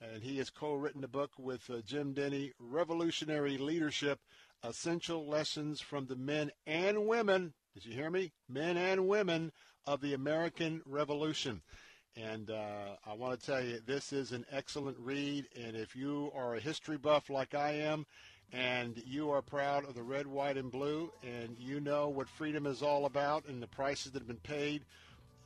And 0.00 0.22
he 0.22 0.38
has 0.38 0.48
co-written 0.48 1.02
a 1.02 1.08
book 1.08 1.32
with 1.38 1.68
Jim 1.84 2.14
Denney, 2.14 2.52
Revolutionary 2.60 3.58
Leadership, 3.58 4.20
Essential 4.62 5.26
Lessons 5.26 5.80
from 5.80 6.06
the 6.06 6.16
Men 6.16 6.52
and 6.66 7.06
Women, 7.06 7.52
did 7.74 7.84
you 7.84 7.92
hear 7.92 8.10
me? 8.10 8.32
Men 8.48 8.76
and 8.76 9.06
Women 9.06 9.52
of 9.86 10.00
the 10.00 10.14
American 10.14 10.82
Revolution. 10.86 11.62
And 12.16 12.50
uh, 12.50 12.96
I 13.06 13.14
want 13.14 13.38
to 13.38 13.46
tell 13.46 13.64
you, 13.64 13.80
this 13.86 14.12
is 14.12 14.32
an 14.32 14.44
excellent 14.50 14.98
read. 14.98 15.46
And 15.56 15.76
if 15.76 15.94
you 15.94 16.32
are 16.34 16.56
a 16.56 16.60
history 16.60 16.96
buff 16.96 17.30
like 17.30 17.54
I 17.54 17.72
am, 17.72 18.06
and 18.52 19.00
you 19.06 19.30
are 19.30 19.42
proud 19.42 19.84
of 19.84 19.94
the 19.94 20.02
red, 20.02 20.26
white, 20.26 20.56
and 20.56 20.72
blue, 20.72 21.12
and 21.22 21.56
you 21.58 21.80
know 21.80 22.08
what 22.08 22.28
freedom 22.28 22.66
is 22.66 22.82
all 22.82 23.06
about 23.06 23.46
and 23.46 23.62
the 23.62 23.68
prices 23.68 24.10
that 24.12 24.18
have 24.18 24.26
been 24.26 24.36
paid 24.38 24.82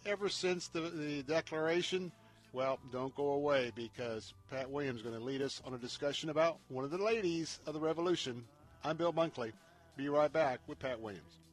ever 0.07 0.29
since 0.29 0.69
the, 0.69 0.81
the 0.81 1.23
Declaration, 1.23 2.11
well, 2.55 2.79
don't 2.93 3.15
go 3.15 3.33
away 3.33 3.73
because 3.75 4.33
Pat 4.51 4.71
Williams 4.71 5.01
is 5.01 5.03
going 5.03 5.19
to 5.19 5.25
lead 5.25 5.43
us 5.43 5.61
on 5.67 5.75
a 5.75 5.79
discussion 5.79 6.31
about 6.31 6.59
one 6.69 6.85
of 6.85 6.91
the 6.91 6.99
ladies 6.99 7.59
of 7.67 7.75
the 7.75 7.81
Revolution. 7.81 8.45
I'm 8.83 8.97
Bill 8.97 9.13
Bunkley. 9.13 9.53
Be 9.97 10.09
right 10.09 10.33
back 10.33 10.61
with 10.67 10.79
Pat 10.79 10.99
Williams. 11.01 11.44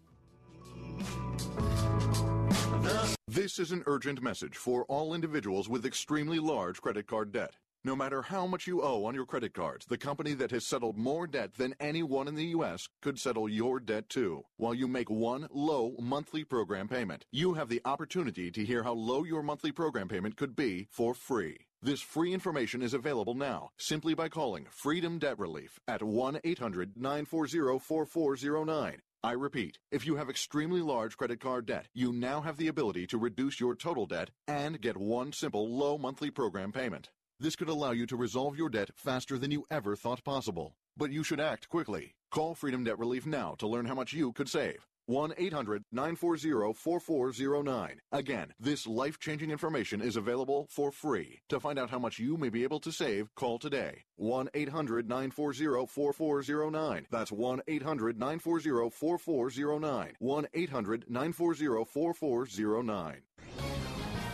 This 3.28 3.60
is 3.60 3.72
an 3.72 3.84
urgent 3.86 4.22
message 4.22 4.58
for 4.58 4.84
all 4.86 5.14
individuals 5.14 5.70
with 5.70 5.86
extremely 5.86 6.38
large 6.40 6.82
credit 6.82 7.08
card 7.08 7.32
debt. 7.32 7.56
No 7.84 7.96
matter 7.96 8.22
how 8.22 8.46
much 8.46 8.68
you 8.68 8.84
owe 8.84 9.06
on 9.06 9.16
your 9.16 9.26
credit 9.26 9.56
cards, 9.56 9.88
the 9.88 9.98
company 9.98 10.34
that 10.36 10.52
has 10.52 10.68
settled 10.68 10.98
more 10.98 11.26
debt 11.26 11.56
than 11.56 11.74
anyone 11.80 12.28
in 12.28 12.36
the 12.36 12.46
U.S. 12.58 12.88
could 13.02 13.18
settle 13.18 13.50
your 13.50 13.80
debt 13.80 14.08
too. 14.08 14.44
While 14.58 14.76
you 14.76 14.88
make 14.88 15.10
one 15.10 15.48
low 15.50 15.96
monthly 16.00 16.44
program 16.44 16.88
payment, 16.88 17.26
you 17.32 17.56
have 17.56 17.70
the 17.70 17.82
opportunity 17.84 18.52
to 18.52 18.64
hear 18.64 18.84
how 18.84 18.94
low 18.94 19.24
your 19.24 19.42
monthly 19.42 19.72
program 19.72 20.08
payment 20.08 20.36
could 20.36 20.56
be 20.56 20.88
for 20.92 21.16
free. 21.16 21.58
This 21.82 22.02
free 22.02 22.36
information 22.36 22.84
is 22.84 22.94
available 22.94 23.34
now 23.34 23.72
simply 23.78 24.14
by 24.14 24.30
calling 24.30 24.68
Freedom 24.70 25.18
Debt 25.18 25.40
Relief 25.40 25.80
at 25.88 26.04
1 26.04 26.42
800 26.44 26.98
940 26.98 27.80
4409. 27.80 29.02
I 29.24 29.34
repeat, 29.34 29.78
if 29.92 30.08
you 30.08 30.16
have 30.16 30.32
extremely 30.32 30.82
large 30.82 31.16
credit 31.16 31.40
card 31.40 31.68
debt, 31.68 31.86
you 31.94 32.12
now 32.12 32.42
have 32.42 32.58
the 32.58 32.70
ability 32.70 33.06
to 33.08 33.20
reduce 33.20 33.60
your 33.60 33.76
total 33.76 34.08
debt 34.08 34.32
and 34.48 34.82
get 34.82 34.98
one 34.98 35.32
simple 35.32 35.70
low 35.70 36.00
monthly 36.00 36.32
program 36.32 36.72
payment. 36.72 37.12
This 37.40 37.56
could 37.56 37.70
allow 37.70 37.92
you 37.92 38.08
to 38.08 38.16
resolve 38.16 38.58
your 38.58 38.70
debt 38.70 38.90
faster 38.96 39.38
than 39.38 39.52
you 39.52 39.64
ever 39.70 39.96
thought 39.96 40.24
possible. 40.24 40.76
But 40.98 41.12
you 41.12 41.24
should 41.24 41.40
act 41.40 41.70
quickly. 41.70 42.16
Call 42.32 42.56
Freedom 42.56 42.84
Debt 42.84 42.98
Relief 42.98 43.28
now 43.28 43.54
to 43.60 43.68
learn 43.68 43.86
how 43.86 43.94
much 43.94 44.12
you 44.12 44.32
could 44.32 44.50
save. 44.50 44.88
1 45.06 45.34
800 45.38 45.84
940 45.92 46.74
4409. 46.74 48.02
Again, 48.12 48.54
this 48.60 48.88
life 48.88 49.20
changing 49.20 49.52
information 49.52 50.02
is 50.02 50.16
available 50.16 50.68
for 50.70 50.92
free. 50.92 51.42
To 51.50 51.60
find 51.60 51.80
out 51.80 51.90
how 51.90 52.00
much 52.00 52.20
you 52.20 52.38
may 52.38 52.50
be 52.50 52.64
able 52.64 52.80
to 52.82 52.92
save, 52.92 53.34
call 53.36 53.60
today. 53.60 54.04
1 54.18 54.50
800 54.54 55.08
940 55.08 55.88
4409. 55.88 57.08
That's 57.12 57.32
1 57.32 57.62
800 57.68 58.20
940 58.20 58.90
4409. 58.90 60.14
1 60.20 60.48
800 60.54 61.06
940 61.10 61.86
4409. 61.86 63.22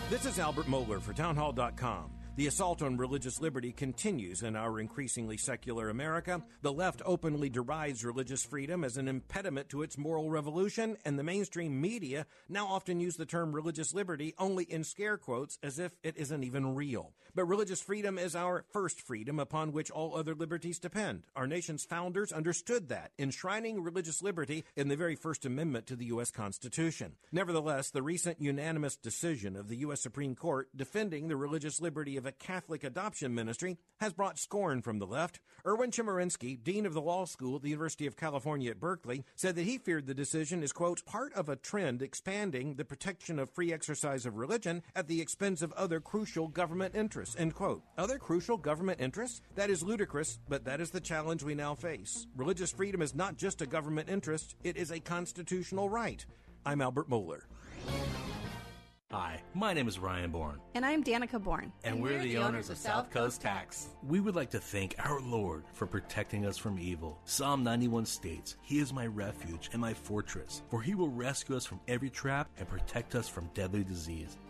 This 0.10 0.26
is 0.26 0.40
Albert 0.40 0.68
Mohler 0.68 1.02
for 1.02 1.14
Townhall.com. 1.14 2.17
The 2.38 2.46
assault 2.46 2.84
on 2.84 2.98
religious 2.98 3.42
liberty 3.42 3.72
continues 3.72 4.44
in 4.44 4.56
our 4.56 4.80
increasingly 4.80 5.38
secular 5.38 5.90
America. 5.90 6.44
The 6.62 6.72
left 6.72 7.02
openly 7.04 7.50
derides 7.50 8.06
religious 8.06 8.44
freedom 8.44 8.84
as 8.84 8.96
an 8.96 9.08
impediment 9.08 9.70
to 9.70 9.82
its 9.82 9.98
moral 9.98 10.30
revolution, 10.30 10.98
and 11.04 11.18
the 11.18 11.24
mainstream 11.24 11.82
media 11.82 12.28
now 12.48 12.68
often 12.68 13.00
use 13.00 13.16
the 13.16 13.26
term 13.26 13.54
religious 13.54 13.92
liberty 13.92 14.36
only 14.38 14.66
in 14.66 14.84
scare 14.84 15.18
quotes 15.18 15.58
as 15.64 15.80
if 15.80 15.98
it 16.04 16.16
isn't 16.16 16.44
even 16.44 16.76
real. 16.76 17.12
But 17.38 17.46
religious 17.46 17.84
freedom 17.84 18.18
is 18.18 18.36
our 18.36 18.66
first 18.74 19.00
freedom 19.00 19.38
upon 19.38 19.72
which 19.72 19.92
all 19.92 20.16
other 20.16 20.34
liberties 20.34 20.80
depend. 20.80 21.22
Our 21.36 21.46
nation's 21.46 21.86
founders 21.86 22.32
understood 22.32 22.90
that, 22.90 23.12
enshrining 23.20 23.84
religious 23.84 24.24
liberty 24.24 24.66
in 24.76 24.88
the 24.88 24.96
very 24.96 25.16
First 25.16 25.46
Amendment 25.46 25.86
to 25.86 25.96
the 25.96 26.08
U.S. 26.08 26.32
Constitution. 26.32 27.14
Nevertheless, 27.32 27.92
the 27.92 28.02
recent 28.02 28.42
unanimous 28.42 28.96
decision 28.96 29.56
of 29.56 29.68
the 29.68 29.78
U.S. 29.78 30.02
Supreme 30.02 30.34
Court 30.34 30.70
defending 30.76 31.28
the 31.28 31.36
religious 31.36 31.80
liberty 31.80 32.18
of 32.18 32.26
a 32.26 32.32
Catholic 32.32 32.84
adoption 32.84 33.36
ministry 33.36 33.78
has 34.00 34.14
brought 34.14 34.40
scorn 34.40 34.82
from 34.82 34.98
the 34.98 35.06
left. 35.06 35.40
Erwin 35.64 35.92
Chemerinsky, 35.92 36.64
dean 36.64 36.88
of 36.88 36.94
the 36.96 37.02
law 37.02 37.26
school 37.26 37.58
at 37.58 37.62
the 37.62 37.70
University 37.70 38.08
of 38.08 38.18
California 38.18 38.72
at 38.72 38.80
Berkeley, 38.80 39.26
said 39.36 39.56
that 39.56 39.64
he 39.64 39.78
feared 39.78 40.08
the 40.08 40.16
decision 40.16 40.64
is, 40.64 40.72
quote, 40.72 41.06
part 41.06 41.34
of 41.34 41.50
a 41.50 41.56
trend 41.56 42.02
expanding 42.02 42.76
the 42.76 42.86
protection 42.86 43.38
of 43.38 43.52
free 43.52 43.72
exercise 43.72 44.26
of 44.26 44.38
religion 44.38 44.82
at 44.96 45.08
the 45.08 45.22
expense 45.22 45.62
of 45.62 45.72
other 45.74 46.00
crucial 46.00 46.48
government 46.48 46.96
interests, 46.96 47.27
end 47.36 47.56
quote. 47.56 47.84
Other 47.98 48.18
crucial 48.18 48.58
government 48.58 49.02
interests? 49.02 49.42
That 49.56 49.70
is 49.70 49.84
ludicrous, 49.84 50.40
but 50.48 50.66
that 50.66 50.80
is 50.80 50.92
the 50.92 51.02
challenge 51.02 51.44
we 51.44 51.56
now 51.56 51.76
face. 51.76 52.28
Religious 52.36 52.72
freedom 52.72 53.02
is 53.02 53.16
not 53.16 53.38
just 53.38 53.62
a 53.62 53.66
government 53.66 54.10
interest, 54.10 54.56
it 54.64 54.78
is 54.78 54.92
a 54.92 55.00
constitutional 55.00 55.90
right. 55.90 56.26
I'm 56.66 56.82
Albert 56.82 57.10
Mohler. 57.10 57.42
Hi, 59.10 59.42
my 59.54 59.72
name 59.72 59.88
is 59.88 60.00
Ryan 60.00 60.32
Bourne. 60.32 60.60
And 60.76 60.86
I'm 60.86 61.02
Danica 61.02 61.42
Bourne. 61.42 61.72
And, 61.86 62.04
we're, 62.04 62.20
the, 62.20 62.40
owners 62.40 62.70
of 62.70 62.76
South 62.76 63.10
Coast 63.10 63.40
Tax. 63.40 63.88
We 64.06 64.20
would 64.20 64.36
like 64.36 64.50
to 64.50 64.60
thank 64.60 64.96
our 65.00 65.22
Lord 65.22 65.64
for 65.72 65.88
protecting 65.88 66.46
us 66.46 66.58
from 66.58 66.78
evil. 66.78 67.18
Psalm 67.24 67.64
91 67.64 68.06
states, 68.06 68.58
He 68.62 68.80
is 68.80 68.92
my 68.92 69.08
refuge 69.08 69.70
and 69.72 69.80
my 69.80 69.94
fortress, 69.94 70.62
for 70.70 70.82
He 70.82 70.94
will 70.94 71.08
rescue 71.08 71.56
us 71.56 71.66
from 71.66 71.80
every 71.88 72.10
trap 72.10 72.50
and 72.58 72.68
protect 72.68 73.16
us 73.16 73.30
from 73.30 73.50
deadly 73.54 73.86
disease. 73.86 74.36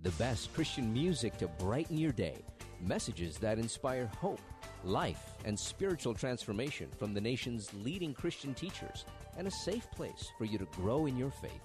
The 0.00 0.10
best 0.12 0.52
Christian 0.52 0.92
music 0.92 1.38
to 1.38 1.48
brighten 1.48 1.96
your 1.96 2.12
day. 2.12 2.36
Messages 2.80 3.38
that 3.38 3.58
inspire 3.58 4.06
hope, 4.18 4.42
life, 4.84 5.34
and 5.46 5.58
spiritual 5.58 6.12
transformation 6.12 6.88
from 6.98 7.14
the 7.14 7.20
nation's 7.20 7.72
leading 7.82 8.12
Christian 8.12 8.52
teachers, 8.52 9.06
and 9.38 9.48
a 9.48 9.50
safe 9.50 9.90
place 9.92 10.30
for 10.36 10.44
you 10.44 10.58
to 10.58 10.66
grow 10.66 11.06
in 11.06 11.16
your 11.16 11.30
faith. 11.30 11.62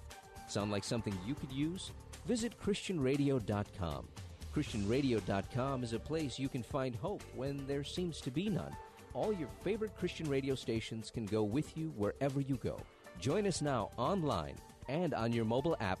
Sound 0.48 0.72
like 0.72 0.82
something 0.82 1.16
you 1.26 1.34
could 1.34 1.52
use? 1.52 1.92
Visit 2.26 2.58
ChristianRadio.com. 2.58 4.08
ChristianRadio.com 4.54 5.84
is 5.84 5.92
a 5.92 5.98
place 5.98 6.38
you 6.38 6.48
can 6.48 6.62
find 6.62 6.96
hope 6.96 7.22
when 7.34 7.66
there 7.66 7.84
seems 7.84 8.20
to 8.22 8.30
be 8.30 8.48
none. 8.48 8.74
All 9.12 9.32
your 9.32 9.48
favorite 9.62 9.94
Christian 9.96 10.28
radio 10.28 10.54
stations 10.54 11.10
can 11.10 11.26
go 11.26 11.42
with 11.42 11.76
you 11.76 11.92
wherever 11.96 12.40
you 12.40 12.56
go. 12.56 12.80
Join 13.20 13.46
us 13.46 13.60
now 13.60 13.90
online 13.98 14.56
and 14.88 15.12
on 15.12 15.32
your 15.32 15.44
mobile 15.44 15.76
app 15.80 16.00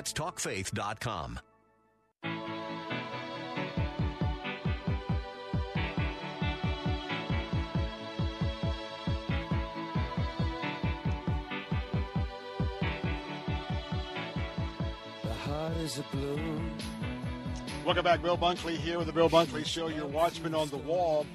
letstalkfaith.com. 0.01 1.39
The 15.23 15.33
heart 15.33 15.77
is 15.77 15.99
a 15.99 16.03
blue. 16.15 16.61
Welcome 17.85 18.03
back, 18.03 18.21
Bill 18.21 18.37
Bunkley 18.37 18.77
here 18.77 18.97
with 18.97 19.07
the 19.07 19.13
Bill 19.13 19.29
Bunkley 19.29 19.65
Show, 19.65 19.87
your 19.87 20.07
watchman 20.07 20.55
on 20.55 20.69
the 20.69 20.77
wall. 20.77 21.25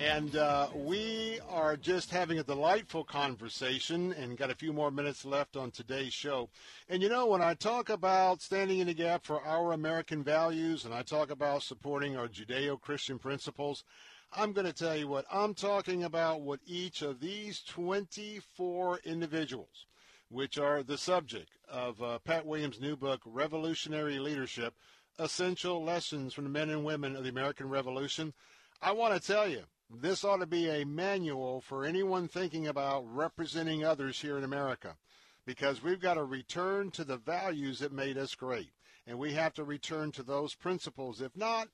And 0.00 0.34
uh, 0.34 0.68
we 0.74 1.40
are 1.50 1.76
just 1.76 2.10
having 2.10 2.38
a 2.38 2.42
delightful 2.42 3.04
conversation 3.04 4.14
and 4.14 4.38
got 4.38 4.50
a 4.50 4.54
few 4.54 4.72
more 4.72 4.90
minutes 4.90 5.26
left 5.26 5.58
on 5.58 5.70
today's 5.70 6.14
show. 6.14 6.48
And 6.88 7.02
you 7.02 7.10
know, 7.10 7.26
when 7.26 7.42
I 7.42 7.52
talk 7.52 7.90
about 7.90 8.40
standing 8.40 8.78
in 8.78 8.86
the 8.86 8.94
gap 8.94 9.26
for 9.26 9.44
our 9.44 9.72
American 9.72 10.24
values 10.24 10.86
and 10.86 10.94
I 10.94 11.02
talk 11.02 11.30
about 11.30 11.64
supporting 11.64 12.16
our 12.16 12.28
Judeo 12.28 12.80
Christian 12.80 13.18
principles, 13.18 13.84
I'm 14.32 14.54
going 14.54 14.66
to 14.66 14.72
tell 14.72 14.96
you 14.96 15.06
what 15.06 15.26
I'm 15.30 15.52
talking 15.52 16.02
about 16.04 16.40
what 16.40 16.60
each 16.64 17.02
of 17.02 17.20
these 17.20 17.60
24 17.68 19.00
individuals, 19.04 19.84
which 20.30 20.56
are 20.56 20.82
the 20.82 20.96
subject 20.96 21.50
of 21.70 22.02
uh, 22.02 22.20
Pat 22.20 22.46
Williams' 22.46 22.80
new 22.80 22.96
book, 22.96 23.20
Revolutionary 23.26 24.18
Leadership 24.18 24.72
Essential 25.18 25.84
Lessons 25.84 26.32
from 26.32 26.44
the 26.44 26.50
Men 26.50 26.70
and 26.70 26.86
Women 26.86 27.16
of 27.16 27.24
the 27.24 27.28
American 27.28 27.68
Revolution. 27.68 28.32
I 28.80 28.92
want 28.92 29.12
to 29.12 29.20
tell 29.20 29.46
you, 29.46 29.64
this 29.92 30.22
ought 30.22 30.36
to 30.36 30.46
be 30.46 30.68
a 30.68 30.86
manual 30.86 31.60
for 31.60 31.84
anyone 31.84 32.28
thinking 32.28 32.68
about 32.68 33.04
representing 33.12 33.84
others 33.84 34.20
here 34.20 34.38
in 34.38 34.44
America 34.44 34.96
because 35.44 35.82
we've 35.82 36.00
got 36.00 36.14
to 36.14 36.22
return 36.22 36.92
to 36.92 37.02
the 37.02 37.16
values 37.16 37.80
that 37.80 37.92
made 37.92 38.16
us 38.16 38.36
great. 38.36 38.70
And 39.06 39.18
we 39.18 39.32
have 39.32 39.52
to 39.54 39.64
return 39.64 40.12
to 40.12 40.22
those 40.22 40.54
principles. 40.54 41.20
If 41.20 41.36
not, 41.36 41.68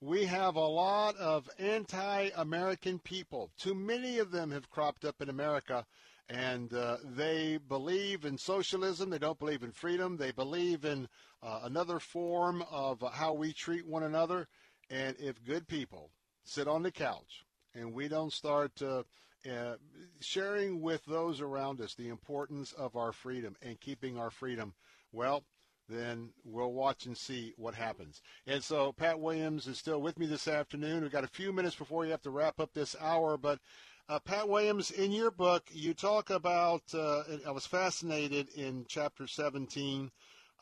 we 0.00 0.26
have 0.26 0.54
a 0.54 0.60
lot 0.60 1.16
of 1.16 1.50
anti 1.58 2.30
American 2.36 3.00
people. 3.00 3.50
Too 3.58 3.74
many 3.74 4.18
of 4.18 4.30
them 4.30 4.52
have 4.52 4.70
cropped 4.70 5.04
up 5.04 5.20
in 5.20 5.28
America, 5.28 5.86
and 6.28 6.72
uh, 6.72 6.98
they 7.02 7.58
believe 7.68 8.24
in 8.24 8.38
socialism. 8.38 9.10
They 9.10 9.18
don't 9.18 9.38
believe 9.40 9.64
in 9.64 9.72
freedom. 9.72 10.18
They 10.18 10.30
believe 10.30 10.84
in 10.84 11.08
uh, 11.42 11.60
another 11.64 11.98
form 11.98 12.62
of 12.70 13.02
how 13.12 13.32
we 13.32 13.52
treat 13.52 13.86
one 13.86 14.04
another. 14.04 14.46
And 14.88 15.16
if 15.18 15.42
good 15.44 15.66
people 15.66 16.10
sit 16.44 16.68
on 16.68 16.84
the 16.84 16.92
couch 16.92 17.45
and 17.76 17.92
we 17.92 18.08
don't 18.08 18.32
start 18.32 18.72
uh, 18.82 19.02
uh, 19.48 19.76
sharing 20.20 20.80
with 20.80 21.04
those 21.04 21.40
around 21.40 21.80
us 21.80 21.94
the 21.94 22.08
importance 22.08 22.72
of 22.72 22.96
our 22.96 23.12
freedom 23.12 23.56
and 23.62 23.80
keeping 23.80 24.18
our 24.18 24.30
freedom, 24.30 24.74
well, 25.12 25.44
then 25.88 26.30
we'll 26.44 26.72
watch 26.72 27.06
and 27.06 27.16
see 27.16 27.54
what 27.56 27.74
happens. 27.74 28.20
And 28.46 28.62
so 28.62 28.92
Pat 28.92 29.20
Williams 29.20 29.66
is 29.66 29.78
still 29.78 30.00
with 30.00 30.18
me 30.18 30.26
this 30.26 30.48
afternoon. 30.48 31.02
We've 31.02 31.12
got 31.12 31.24
a 31.24 31.28
few 31.28 31.52
minutes 31.52 31.76
before 31.76 32.04
you 32.04 32.10
have 32.10 32.22
to 32.22 32.30
wrap 32.30 32.58
up 32.58 32.70
this 32.74 32.96
hour, 33.00 33.36
but 33.36 33.60
uh, 34.08 34.18
Pat 34.20 34.48
Williams, 34.48 34.90
in 34.90 35.12
your 35.12 35.30
book, 35.30 35.64
you 35.72 35.92
talk 35.92 36.30
about, 36.30 36.82
uh, 36.94 37.22
I 37.46 37.50
was 37.50 37.66
fascinated 37.66 38.48
in 38.56 38.86
chapter 38.88 39.26
17, 39.26 40.10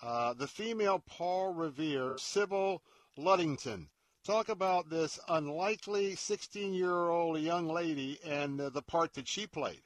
uh, 0.02 0.34
the 0.34 0.46
female 0.46 1.02
Paul 1.06 1.52
Revere, 1.52 2.16
Sybil 2.18 2.82
Ludington. 3.16 3.88
Talk 4.24 4.48
about 4.48 4.88
this 4.88 5.18
unlikely 5.28 6.14
16 6.16 6.72
year 6.72 7.08
old 7.08 7.38
young 7.40 7.68
lady 7.68 8.18
and 8.26 8.58
uh, 8.58 8.70
the 8.70 8.80
part 8.82 9.12
that 9.14 9.28
she 9.28 9.46
played. 9.46 9.82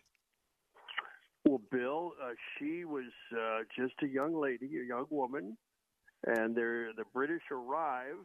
Well, 1.44 1.60
Bill, 1.72 2.12
uh, 2.22 2.30
she 2.58 2.84
was 2.84 3.10
uh, 3.32 3.60
just 3.76 3.94
a 4.02 4.06
young 4.06 4.40
lady, 4.40 4.66
a 4.78 4.86
young 4.86 5.06
woman, 5.10 5.56
and 6.24 6.54
the 6.54 7.04
British 7.12 7.42
arrive 7.50 8.24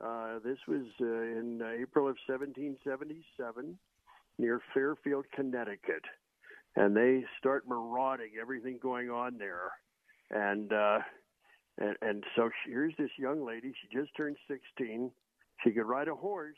Uh, 0.00 0.38
this 0.42 0.58
was 0.66 0.86
uh, 1.00 1.04
in 1.04 1.60
April 1.80 2.08
of 2.08 2.16
1777 2.26 3.78
near 4.38 4.60
Fairfield, 4.72 5.26
Connecticut, 5.34 6.04
and 6.76 6.96
they 6.96 7.24
start 7.38 7.68
marauding 7.68 8.30
everything 8.40 8.78
going 8.82 9.10
on 9.10 9.36
there, 9.36 9.72
and 10.30 10.72
uh, 10.72 11.00
and 11.78 11.96
and 12.00 12.24
so 12.34 12.50
she, 12.64 12.70
here's 12.70 12.94
this 12.96 13.10
young 13.18 13.44
lady. 13.44 13.74
She 13.82 13.94
just 13.98 14.16
turned 14.16 14.36
16. 14.48 15.10
She 15.64 15.70
could 15.70 15.86
ride 15.86 16.08
a 16.08 16.14
horse, 16.14 16.56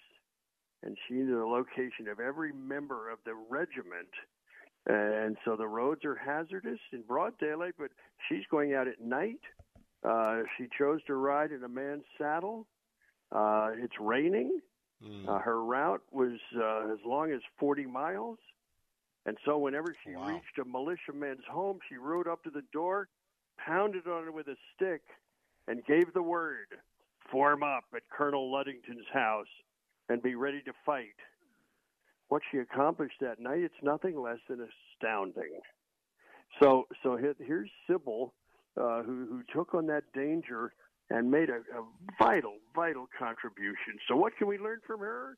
and 0.82 0.96
she 1.06 1.14
knew 1.14 1.38
the 1.38 1.46
location 1.46 2.08
of 2.10 2.20
every 2.20 2.52
member 2.52 3.10
of 3.10 3.18
the 3.24 3.34
regiment. 3.34 4.08
And 4.86 5.36
so 5.44 5.56
the 5.56 5.66
roads 5.68 6.04
are 6.04 6.16
hazardous 6.16 6.80
in 6.92 7.02
broad 7.02 7.38
daylight, 7.38 7.74
but 7.78 7.90
she's 8.28 8.44
going 8.50 8.74
out 8.74 8.88
at 8.88 9.00
night. 9.00 9.40
Uh, 10.04 10.42
she 10.58 10.66
chose 10.76 11.00
to 11.06 11.14
ride 11.14 11.52
in 11.52 11.62
a 11.62 11.68
man's 11.68 12.04
saddle. 12.18 12.66
Uh, 13.30 13.70
it's 13.76 13.94
raining. 14.00 14.60
Uh, 15.28 15.38
her 15.38 15.62
route 15.64 16.02
was 16.10 16.38
uh, 16.56 16.92
as 16.92 16.98
long 17.06 17.32
as 17.32 17.40
40 17.58 17.86
miles. 17.86 18.38
And 19.24 19.36
so 19.44 19.56
whenever 19.58 19.94
she 20.04 20.10
reached 20.32 20.58
a 20.60 20.64
militiaman's 20.64 21.44
home, 21.48 21.78
she 21.88 21.96
rode 21.96 22.26
up 22.26 22.42
to 22.42 22.50
the 22.50 22.62
door, 22.72 23.08
pounded 23.64 24.08
on 24.08 24.26
it 24.26 24.34
with 24.34 24.48
a 24.48 24.56
stick, 24.74 25.02
and 25.68 25.84
gave 25.86 26.12
the 26.12 26.22
word 26.22 26.66
form 27.30 27.62
up 27.62 27.84
at 27.94 28.02
Colonel 28.16 28.50
Ludington's 28.50 29.06
house 29.12 29.46
and 30.08 30.22
be 30.22 30.34
ready 30.34 30.62
to 30.62 30.72
fight. 30.84 31.16
What 32.28 32.42
she 32.50 32.58
accomplished 32.58 33.16
that 33.20 33.40
night, 33.40 33.60
it's 33.60 33.74
nothing 33.82 34.20
less 34.20 34.38
than 34.48 34.66
astounding. 34.66 35.60
So, 36.60 36.86
so 37.02 37.16
here's 37.16 37.70
Sybil, 37.88 38.32
uh, 38.80 39.02
who, 39.02 39.26
who 39.28 39.42
took 39.54 39.74
on 39.74 39.86
that 39.86 40.04
danger 40.14 40.72
and 41.10 41.30
made 41.30 41.50
a, 41.50 41.56
a 41.56 41.84
vital, 42.18 42.56
vital 42.74 43.06
contribution. 43.18 43.98
So, 44.08 44.16
what 44.16 44.36
can 44.36 44.48
we 44.48 44.58
learn 44.58 44.80
from 44.86 45.00
her? 45.00 45.36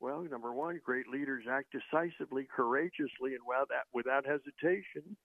Well, 0.00 0.26
number 0.30 0.52
one, 0.52 0.80
great 0.84 1.08
leaders 1.08 1.44
act 1.50 1.72
decisively, 1.72 2.46
courageously, 2.54 3.34
and 3.34 3.40
without, 3.46 3.86
without 3.94 4.26
hesitation. 4.26 5.16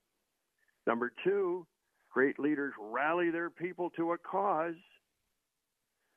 Number 0.88 1.12
two, 1.24 1.68
great 2.12 2.40
leaders 2.40 2.74
rally 2.80 3.32
their 3.32 3.50
people 3.50 3.90
to 3.98 4.14
a 4.14 4.18
cause. 4.18 4.76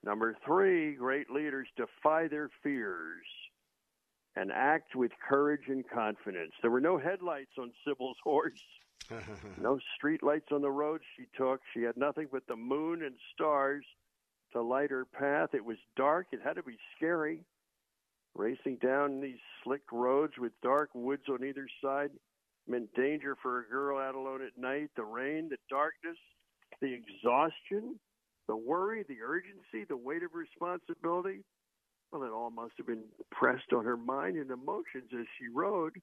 Number 0.05 0.37
three, 0.45 0.95
great 0.95 1.31
leaders 1.31 1.67
defy 1.77 2.29
their 2.29 2.51
fears 2.63 3.25
and 4.37 4.53
act 4.53 4.95
with 4.95 5.13
courage 5.27 5.69
and 5.69 5.89
confidence. 5.89 6.53
There 6.61 6.71
were 6.71 6.81
no 6.81 6.99
headlights 6.99 7.53
on 7.59 7.73
Sybil's 7.87 8.19
horse, 8.23 8.61
no 9.61 9.79
street 9.97 10.23
lights 10.23 10.49
on 10.53 10.61
the 10.61 10.71
road 10.71 11.01
she 11.17 11.25
took. 11.37 11.61
She 11.73 11.83
had 11.83 11.97
nothing 11.97 12.29
but 12.31 12.47
the 12.47 12.57
moon 12.57 13.03
and 13.03 13.15
stars 13.33 13.85
to 14.53 14.61
light 14.61 14.91
her 14.91 15.07
path. 15.07 15.51
It 15.55 15.65
was 15.65 15.79
dark, 15.97 16.27
it 16.33 16.41
had 16.45 16.57
to 16.57 16.63
be 16.63 16.77
scary. 16.97 17.41
Racing 18.35 18.79
down 18.83 19.21
these 19.21 19.39
slick 19.63 19.93
roads 19.93 20.35
with 20.39 20.53
dark 20.63 20.91
woods 20.93 21.23
on 21.31 21.45
either 21.45 21.67
side 21.83 22.11
meant 22.67 22.93
danger 22.95 23.37
for 23.41 23.61
a 23.61 23.69
girl 23.69 23.99
out 23.99 24.17
alone 24.17 24.43
at 24.43 24.61
night. 24.61 24.91
The 24.97 25.05
rain, 25.05 25.49
the 25.49 25.57
darkness, 25.71 26.19
the 26.81 26.93
exhaustion, 26.93 28.01
the 28.49 28.57
worry, 28.57 29.05
the 29.09 29.23
urgency, 29.25 29.85
the 29.89 29.97
weight 29.97 30.23
of 30.23 30.35
responsibility. 30.35 31.41
Well, 32.13 32.23
it 32.23 32.31
all 32.31 32.51
must 32.51 32.75
have 32.79 32.87
been 32.87 33.05
pressed 33.31 33.73
on 33.73 33.85
her 33.85 33.97
mind 33.97 34.37
and 34.37 34.51
emotions 34.51 35.11
as 35.19 35.27
she 35.39 35.49
rode. 35.53 35.95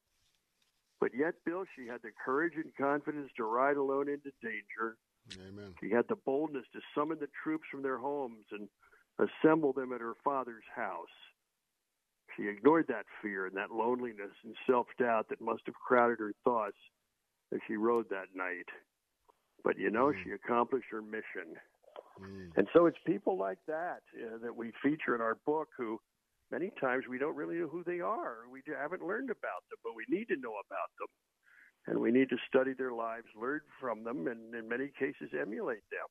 But 1.00 1.12
yet, 1.18 1.34
Bill, 1.46 1.64
she 1.76 1.88
had 1.88 2.02
the 2.04 2.12
courage 2.24 2.54
and 2.56 2.76
confidence 2.76 3.32
to 3.38 3.44
ride 3.44 3.78
alone 3.78 4.10
into 4.10 4.32
danger. 4.42 4.98
Amen. 5.34 5.74
She 5.82 5.90
had 5.90 6.06
the 6.10 6.16
boldness 6.16 6.66
to 6.74 6.80
summon 6.96 7.18
the 7.20 7.30
troops 7.44 7.66
from 7.72 7.82
their 7.82 7.98
homes 7.98 8.46
and 8.52 8.68
assemble 9.18 9.74
them 9.74 9.94
at 9.94 10.02
her 10.02 10.16
father's 10.24 10.64
house. 10.76 11.08
She 12.36 12.48
ignored 12.48 12.86
that 12.88 13.06
fear 13.22 13.46
and 13.46 13.56
that 13.58 13.72
loneliness 13.72 14.32
and 14.44 14.56
self 14.68 14.88
doubt 15.00 15.30
that 15.30 15.42
must 15.42 15.64
have 15.66 15.76
crowded 15.76 16.20
her 16.20 16.34
thoughts 16.44 16.78
as 17.54 17.60
she 17.68 17.76
rode 17.76 18.10
that 18.10 18.36
night. 18.36 18.68
But 19.64 19.78
you 19.78 19.90
know, 19.90 20.08
mm. 20.08 20.24
she 20.24 20.32
accomplished 20.32 20.88
her 20.92 21.02
mission. 21.02 21.58
And 22.56 22.68
so 22.74 22.86
it's 22.86 22.98
people 23.06 23.38
like 23.38 23.60
that 23.68 24.02
uh, 24.16 24.38
that 24.44 24.56
we 24.56 24.72
feature 24.84 25.16
in 25.16 25.22
our 25.22 25.38
book 25.46 25.70
who 25.78 26.00
many 26.52 26.72
times 26.80 27.06
we 27.10 27.18
don't 27.18 27.36
really 27.36 27.56
know 27.56 27.68
who 27.68 27.84
they 27.84 28.00
are. 28.00 28.40
We 28.52 28.62
haven't 28.80 29.02
learned 29.02 29.30
about 29.30 29.64
them, 29.70 29.80
but 29.84 29.94
we 29.96 30.06
need 30.10 30.28
to 30.28 30.36
know 30.36 30.54
about 30.66 30.92
them. 31.00 31.08
And 31.88 32.00
we 32.00 32.12
need 32.12 32.30
to 32.30 32.38
study 32.48 32.74
their 32.78 32.92
lives, 32.92 33.26
learn 33.40 33.62
from 33.80 34.04
them, 34.04 34.28
and 34.28 34.54
in 34.54 34.70
many 34.70 34.92
cases 35.00 35.32
emulate 35.40 35.84
them. 35.90 36.08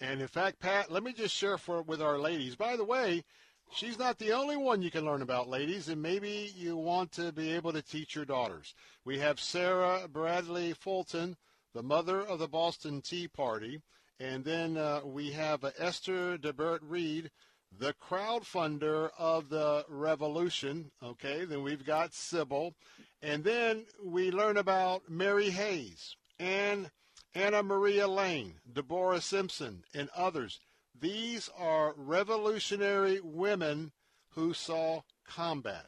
And 0.00 0.22
in 0.22 0.28
fact, 0.28 0.60
Pat, 0.60 0.90
let 0.90 1.02
me 1.02 1.12
just 1.12 1.34
share 1.34 1.58
for 1.58 1.82
with 1.82 2.00
our 2.00 2.18
ladies. 2.18 2.56
By 2.56 2.76
the 2.76 2.84
way, 2.84 3.24
she's 3.72 3.98
not 3.98 4.18
the 4.18 4.32
only 4.32 4.56
one 4.56 4.80
you 4.80 4.90
can 4.90 5.04
learn 5.04 5.20
about, 5.20 5.50
ladies, 5.50 5.88
and 5.88 6.00
maybe 6.00 6.50
you 6.56 6.76
want 6.76 7.12
to 7.12 7.32
be 7.32 7.52
able 7.52 7.72
to 7.74 7.82
teach 7.82 8.14
your 8.14 8.24
daughters. 8.24 8.74
We 9.04 9.18
have 9.18 9.38
Sarah 9.38 10.08
Bradley 10.08 10.72
Fulton, 10.72 11.36
the 11.74 11.82
mother 11.82 12.20
of 12.20 12.38
the 12.38 12.48
Boston 12.48 13.02
Tea 13.02 13.28
Party, 13.28 13.82
and 14.20 14.44
then 14.44 14.76
uh, 14.76 15.00
we 15.02 15.32
have 15.32 15.64
uh, 15.64 15.70
Esther 15.78 16.36
de 16.36 16.52
Berdt 16.52 16.82
Reed, 16.82 17.30
the 17.76 17.94
crowdfunder 17.94 19.08
of 19.18 19.48
the 19.48 19.84
revolution. 19.88 20.90
Okay, 21.02 21.46
then 21.46 21.62
we've 21.62 21.84
got 21.84 22.12
Sybil, 22.12 22.74
and 23.22 23.42
then 23.42 23.86
we 24.04 24.30
learn 24.30 24.58
about 24.58 25.08
Mary 25.08 25.50
Hayes 25.50 26.16
and 26.38 26.90
Anna 27.34 27.62
Maria 27.62 28.06
Lane, 28.06 28.54
Deborah 28.70 29.22
Simpson, 29.22 29.84
and 29.94 30.10
others. 30.14 30.60
These 31.00 31.48
are 31.56 31.94
revolutionary 31.96 33.20
women 33.22 33.92
who 34.34 34.52
saw 34.52 35.02
combat. 35.26 35.86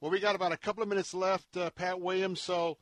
Well, 0.00 0.10
we 0.10 0.20
got 0.20 0.36
about 0.36 0.52
a 0.52 0.58
couple 0.58 0.82
of 0.82 0.88
minutes 0.88 1.14
left, 1.14 1.56
uh, 1.56 1.70
Pat 1.70 2.00
Williams. 2.00 2.40
So 2.40 2.76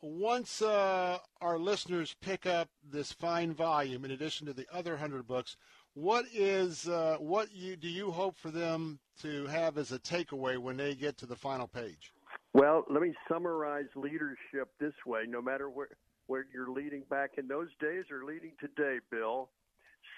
once 0.00 0.62
uh, 0.62 1.18
our 1.40 1.58
listeners 1.58 2.14
pick 2.20 2.46
up 2.46 2.68
this 2.88 3.12
fine 3.12 3.52
volume, 3.52 4.04
in 4.04 4.10
addition 4.10 4.46
to 4.46 4.52
the 4.52 4.66
other 4.72 4.96
hundred 4.96 5.26
books, 5.26 5.56
what 5.94 6.26
is 6.32 6.88
uh, 6.88 7.16
what 7.18 7.52
you 7.52 7.76
do 7.76 7.88
you 7.88 8.10
hope 8.10 8.36
for 8.36 8.50
them 8.50 9.00
to 9.22 9.46
have 9.46 9.78
as 9.78 9.90
a 9.90 9.98
takeaway 9.98 10.56
when 10.56 10.76
they 10.76 10.94
get 10.94 11.16
to 11.18 11.26
the 11.26 11.36
final 11.36 11.66
page? 11.66 12.12
Well, 12.54 12.84
let 12.88 13.02
me 13.02 13.14
summarize 13.28 13.86
leadership 13.96 14.68
this 14.80 14.94
way 15.06 15.22
no 15.28 15.42
matter 15.42 15.68
where, 15.68 15.88
where 16.26 16.46
you're 16.52 16.70
leading 16.70 17.02
back 17.10 17.32
in 17.36 17.48
those 17.48 17.68
days 17.80 18.04
or 18.10 18.24
leading 18.24 18.52
today, 18.60 18.98
Bill. 19.10 19.50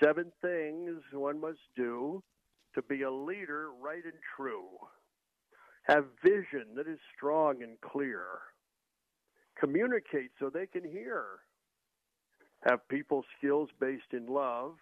Seven 0.03 0.31
things 0.43 1.01
one 1.13 1.41
must 1.41 1.59
do 1.77 2.23
to 2.75 2.83
be 2.83 3.03
a 3.03 3.11
leader 3.11 3.71
right 3.81 4.05
and 4.05 4.13
true. 4.37 4.69
Have 5.85 6.05
vision 6.23 6.75
that 6.77 6.87
is 6.87 6.99
strong 7.17 7.63
and 7.63 7.81
clear. 7.81 8.27
Communicate 9.61 10.31
so 10.39 10.51
they 10.51 10.67
can 10.67 10.85
hear. 10.85 11.25
Have 12.69 12.87
people 12.89 13.25
skills 13.39 13.69
based 13.79 14.13
in 14.13 14.27
love 14.27 14.75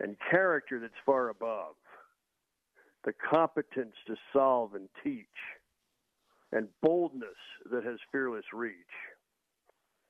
and 0.00 0.16
character 0.30 0.78
that's 0.80 0.92
far 1.04 1.28
above. 1.28 1.74
The 3.04 3.12
competence 3.30 3.94
to 4.06 4.16
solve 4.32 4.74
and 4.74 4.88
teach 5.02 5.26
and 6.52 6.68
boldness 6.82 7.28
that 7.70 7.84
has 7.84 7.98
fearless 8.10 8.44
reach. 8.52 8.74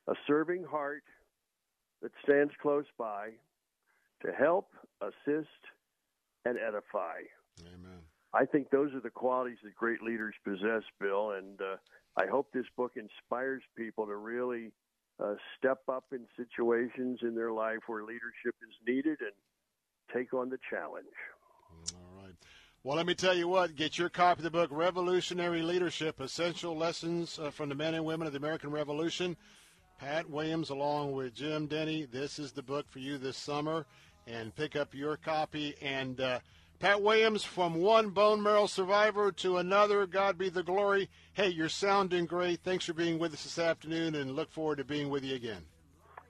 A 0.08 0.14
serving 0.26 0.64
heart 0.64 1.04
that 2.02 2.12
stands 2.22 2.52
close 2.62 2.86
by 2.98 3.30
to 4.24 4.32
help, 4.32 4.70
assist, 5.00 5.48
and 6.44 6.58
edify. 6.58 7.20
Amen. 7.60 8.00
I 8.32 8.44
think 8.44 8.70
those 8.70 8.94
are 8.94 9.00
the 9.00 9.10
qualities 9.10 9.58
that 9.64 9.74
great 9.74 10.02
leaders 10.02 10.34
possess, 10.44 10.82
Bill, 11.00 11.32
and 11.32 11.60
uh, 11.60 11.76
I 12.18 12.26
hope 12.26 12.48
this 12.52 12.66
book 12.76 12.92
inspires 12.96 13.62
people 13.76 14.06
to 14.06 14.16
really 14.16 14.72
uh, 15.22 15.34
step 15.56 15.78
up 15.88 16.04
in 16.12 16.26
situations 16.36 17.20
in 17.22 17.34
their 17.34 17.52
life 17.52 17.78
where 17.86 18.02
leadership 18.02 18.54
is 18.62 18.74
needed 18.86 19.18
and 19.20 19.32
take 20.12 20.34
on 20.34 20.50
the 20.50 20.58
challenge. 20.68 21.06
All 21.94 22.24
right. 22.24 22.34
Well, 22.82 22.96
let 22.96 23.06
me 23.06 23.14
tell 23.14 23.36
you 23.36 23.46
what, 23.46 23.76
get 23.76 23.98
your 23.98 24.08
copy 24.08 24.40
of 24.40 24.44
the 24.44 24.50
book, 24.50 24.70
Revolutionary 24.72 25.62
Leadership 25.62 26.20
Essential 26.20 26.76
Lessons 26.76 27.38
uh, 27.38 27.50
from 27.50 27.68
the 27.68 27.74
Men 27.74 27.94
and 27.94 28.04
Women 28.04 28.26
of 28.26 28.32
the 28.32 28.38
American 28.38 28.70
Revolution. 28.70 29.36
Pat 29.98 30.28
Williams, 30.28 30.70
along 30.70 31.12
with 31.12 31.34
Jim 31.34 31.68
Denney, 31.68 32.10
this 32.10 32.38
is 32.38 32.52
the 32.52 32.62
book 32.62 32.88
for 32.88 33.00
you 33.00 33.18
this 33.18 33.36
summer. 33.36 33.86
And 34.26 34.54
pick 34.54 34.76
up 34.76 34.94
your 34.94 35.16
copy. 35.16 35.74
And 35.80 36.20
uh, 36.20 36.38
Pat 36.78 37.02
Williams, 37.02 37.42
from 37.42 37.74
one 37.74 38.10
bone 38.10 38.40
marrow 38.40 38.66
survivor 38.66 39.32
to 39.32 39.56
another, 39.56 40.06
God 40.06 40.38
be 40.38 40.48
the 40.48 40.62
glory. 40.62 41.08
Hey, 41.32 41.48
you're 41.48 41.68
sounding 41.68 42.26
great. 42.26 42.60
Thanks 42.62 42.84
for 42.84 42.92
being 42.92 43.18
with 43.18 43.32
us 43.32 43.42
this 43.42 43.58
afternoon, 43.58 44.14
and 44.14 44.36
look 44.36 44.52
forward 44.52 44.78
to 44.78 44.84
being 44.84 45.10
with 45.10 45.24
you 45.24 45.34
again. 45.34 45.64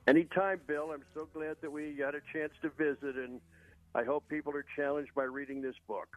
Anytime, 0.07 0.61
Bill. 0.66 0.91
I'm 0.93 1.05
so 1.12 1.29
glad 1.35 1.57
that 1.61 1.70
we 1.70 1.93
got 1.93 2.15
a 2.15 2.20
chance 2.33 2.53
to 2.62 2.70
visit, 2.70 3.16
and 3.16 3.43
I 3.95 4.05
hope 4.05 4.27
people 4.31 4.57
are 4.57 4.65
challenged 4.75 5.15
by 5.15 5.25
reading 5.25 5.61
this 5.61 5.75
book. 5.87 6.16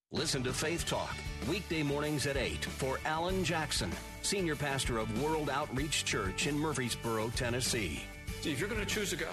Listen 0.13 0.43
to 0.43 0.51
Faith 0.51 0.85
Talk, 0.85 1.15
weekday 1.47 1.83
mornings 1.83 2.27
at 2.27 2.35
8 2.35 2.65
for 2.65 2.99
Alan 3.05 3.45
Jackson, 3.45 3.89
Senior 4.23 4.57
Pastor 4.57 4.97
of 4.97 5.23
World 5.23 5.49
Outreach 5.49 6.03
Church 6.03 6.47
in 6.47 6.59
Murfreesboro, 6.59 7.29
Tennessee. 7.29 8.03
See, 8.41 8.51
if 8.51 8.59
you're 8.59 8.67
going 8.67 8.81
to 8.81 8.85
choose 8.85 9.13
a 9.13 9.15
God, 9.15 9.29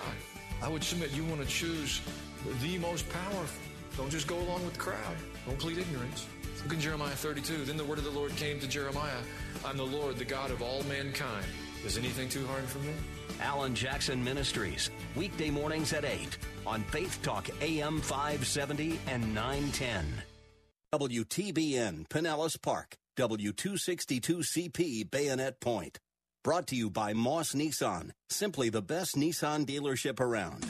I 0.63 0.69
would 0.69 0.85
submit 0.85 1.11
you 1.11 1.25
want 1.25 1.41
to 1.41 1.49
choose 1.49 2.01
the 2.63 2.79
most 2.79 3.09
powerful. 3.09 3.61
Don't 3.97 4.09
just 4.09 4.29
go 4.29 4.39
along 4.39 4.65
with 4.65 4.75
the 4.75 4.79
crowd. 4.79 5.17
Don't 5.47 5.59
plead 5.59 5.79
ignorance. 5.79 6.29
Look 6.63 6.75
in 6.75 6.81
Jeremiah 6.81 7.11
32. 7.11 7.65
Then 7.65 7.77
the 7.77 7.85
word 7.85 7.99
of 7.99 8.05
the 8.05 8.11
Lord 8.11 8.37
came 8.37 8.61
to 8.61 8.69
Jeremiah 8.69 9.19
I'm 9.65 9.79
the 9.79 9.83
Lord, 9.83 10.17
the 10.17 10.25
God 10.25 10.53
of 10.53 10.63
all 10.63 10.85
mankind. 10.85 11.47
Is 11.85 11.99
anything 11.99 12.29
too 12.29 12.47
hard 12.47 12.63
for 12.63 12.79
me? 12.79 12.93
Alan 13.41 13.75
Jackson 13.75 14.23
Ministries, 14.23 14.91
weekday 15.17 15.51
mornings 15.51 15.93
at 15.93 16.05
8 16.05 16.39
on 16.69 16.85
Faith 16.85 17.19
Talk 17.25 17.51
AM 17.61 18.01
570 18.01 19.01
and 19.09 19.35
910. 19.35 20.05
WTBN 20.95 22.09
Pinellas 22.09 22.57
Park, 22.63 22.97
W262CP 23.19 25.11
Bayonet 25.11 25.61
Point. 25.61 25.99
Brought 26.43 26.67
to 26.69 26.77
you 26.77 26.89
by 26.89 27.13
Moss 27.13 27.53
Nissan, 27.53 28.13
simply 28.31 28.71
the 28.71 28.81
best 28.81 29.15
Nissan 29.15 29.67
dealership 29.67 30.19
around. 30.19 30.63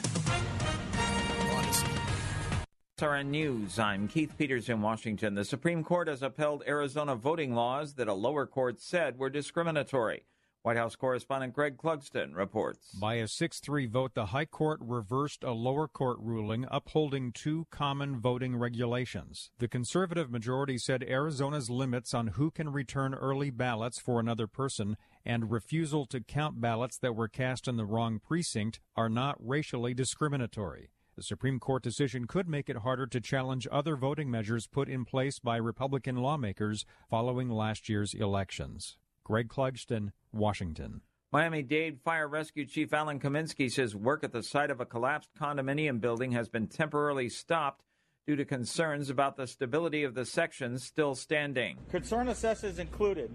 SRN 2.99 3.27
News. 3.27 3.79
I'm 3.79 4.09
Keith 4.09 4.33
Peters 4.37 4.67
in 4.67 4.81
Washington. 4.81 5.35
The 5.35 5.45
Supreme 5.45 5.85
Court 5.85 6.09
has 6.09 6.21
upheld 6.21 6.63
Arizona 6.67 7.15
voting 7.15 7.55
laws 7.55 7.93
that 7.93 8.09
a 8.09 8.13
lower 8.13 8.45
court 8.45 8.81
said 8.81 9.17
were 9.17 9.29
discriminatory. 9.29 10.25
White 10.61 10.75
House 10.75 10.97
correspondent 10.97 11.53
Greg 11.53 11.77
Clugston 11.77 12.35
reports. 12.35 12.91
By 12.91 13.15
a 13.15 13.29
6 13.29 13.59
3 13.61 13.85
vote, 13.85 14.13
the 14.13 14.27
High 14.27 14.45
Court 14.45 14.81
reversed 14.83 15.41
a 15.41 15.53
lower 15.53 15.87
court 15.87 16.17
ruling 16.19 16.65
upholding 16.69 17.31
two 17.31 17.65
common 17.71 18.19
voting 18.19 18.57
regulations. 18.57 19.51
The 19.59 19.69
conservative 19.69 20.29
majority 20.29 20.77
said 20.77 21.03
Arizona's 21.03 21.69
limits 21.69 22.13
on 22.13 22.27
who 22.27 22.51
can 22.51 22.73
return 22.73 23.13
early 23.13 23.51
ballots 23.51 23.99
for 23.99 24.19
another 24.19 24.47
person 24.47 24.97
and 25.25 25.49
refusal 25.49 26.05
to 26.07 26.19
count 26.19 26.59
ballots 26.59 26.97
that 26.97 27.15
were 27.15 27.29
cast 27.29 27.65
in 27.69 27.77
the 27.77 27.85
wrong 27.85 28.19
precinct 28.19 28.81
are 28.97 29.09
not 29.09 29.37
racially 29.39 29.93
discriminatory. 29.93 30.89
The 31.15 31.23
Supreme 31.23 31.61
Court 31.61 31.83
decision 31.83 32.27
could 32.27 32.49
make 32.49 32.69
it 32.69 32.77
harder 32.77 33.07
to 33.07 33.21
challenge 33.21 33.65
other 33.71 33.95
voting 33.95 34.29
measures 34.29 34.67
put 34.67 34.89
in 34.89 35.05
place 35.05 35.39
by 35.39 35.55
Republican 35.55 36.17
lawmakers 36.17 36.85
following 37.09 37.49
last 37.49 37.87
year's 37.87 38.13
elections. 38.13 38.97
Greg 39.23 39.47
Clugston, 39.47 40.11
Washington. 40.31 41.01
Miami 41.31 41.61
Dade 41.61 41.99
Fire 42.03 42.27
Rescue 42.27 42.65
Chief 42.65 42.91
Alan 42.91 43.19
Cominsky 43.19 43.71
says 43.71 43.95
work 43.95 44.23
at 44.23 44.31
the 44.31 44.41
site 44.41 44.71
of 44.71 44.81
a 44.81 44.85
collapsed 44.85 45.29
condominium 45.39 46.01
building 46.01 46.31
has 46.31 46.49
been 46.49 46.67
temporarily 46.67 47.29
stopped 47.29 47.83
due 48.25 48.35
to 48.35 48.45
concerns 48.45 49.09
about 49.09 49.37
the 49.37 49.45
stability 49.45 50.03
of 50.03 50.15
the 50.15 50.25
sections 50.25 50.83
still 50.83 51.15
standing. 51.15 51.77
Concern 51.89 52.27
assessors 52.29 52.79
included 52.79 53.29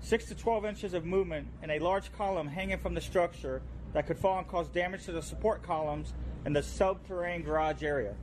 6 0.00 0.26
to 0.26 0.34
12 0.34 0.64
inches 0.66 0.94
of 0.94 1.04
movement 1.04 1.48
in 1.62 1.70
a 1.70 1.78
large 1.78 2.12
column 2.12 2.48
hanging 2.48 2.78
from 2.78 2.94
the 2.94 3.00
structure 3.00 3.62
that 3.92 4.06
could 4.06 4.18
fall 4.18 4.38
and 4.38 4.46
cause 4.46 4.68
damage 4.68 5.04
to 5.04 5.12
the 5.12 5.22
support 5.22 5.62
columns 5.62 6.12
in 6.44 6.52
the 6.52 6.62
subterranean 6.62 7.42
garage 7.42 7.82
area. 7.82 8.14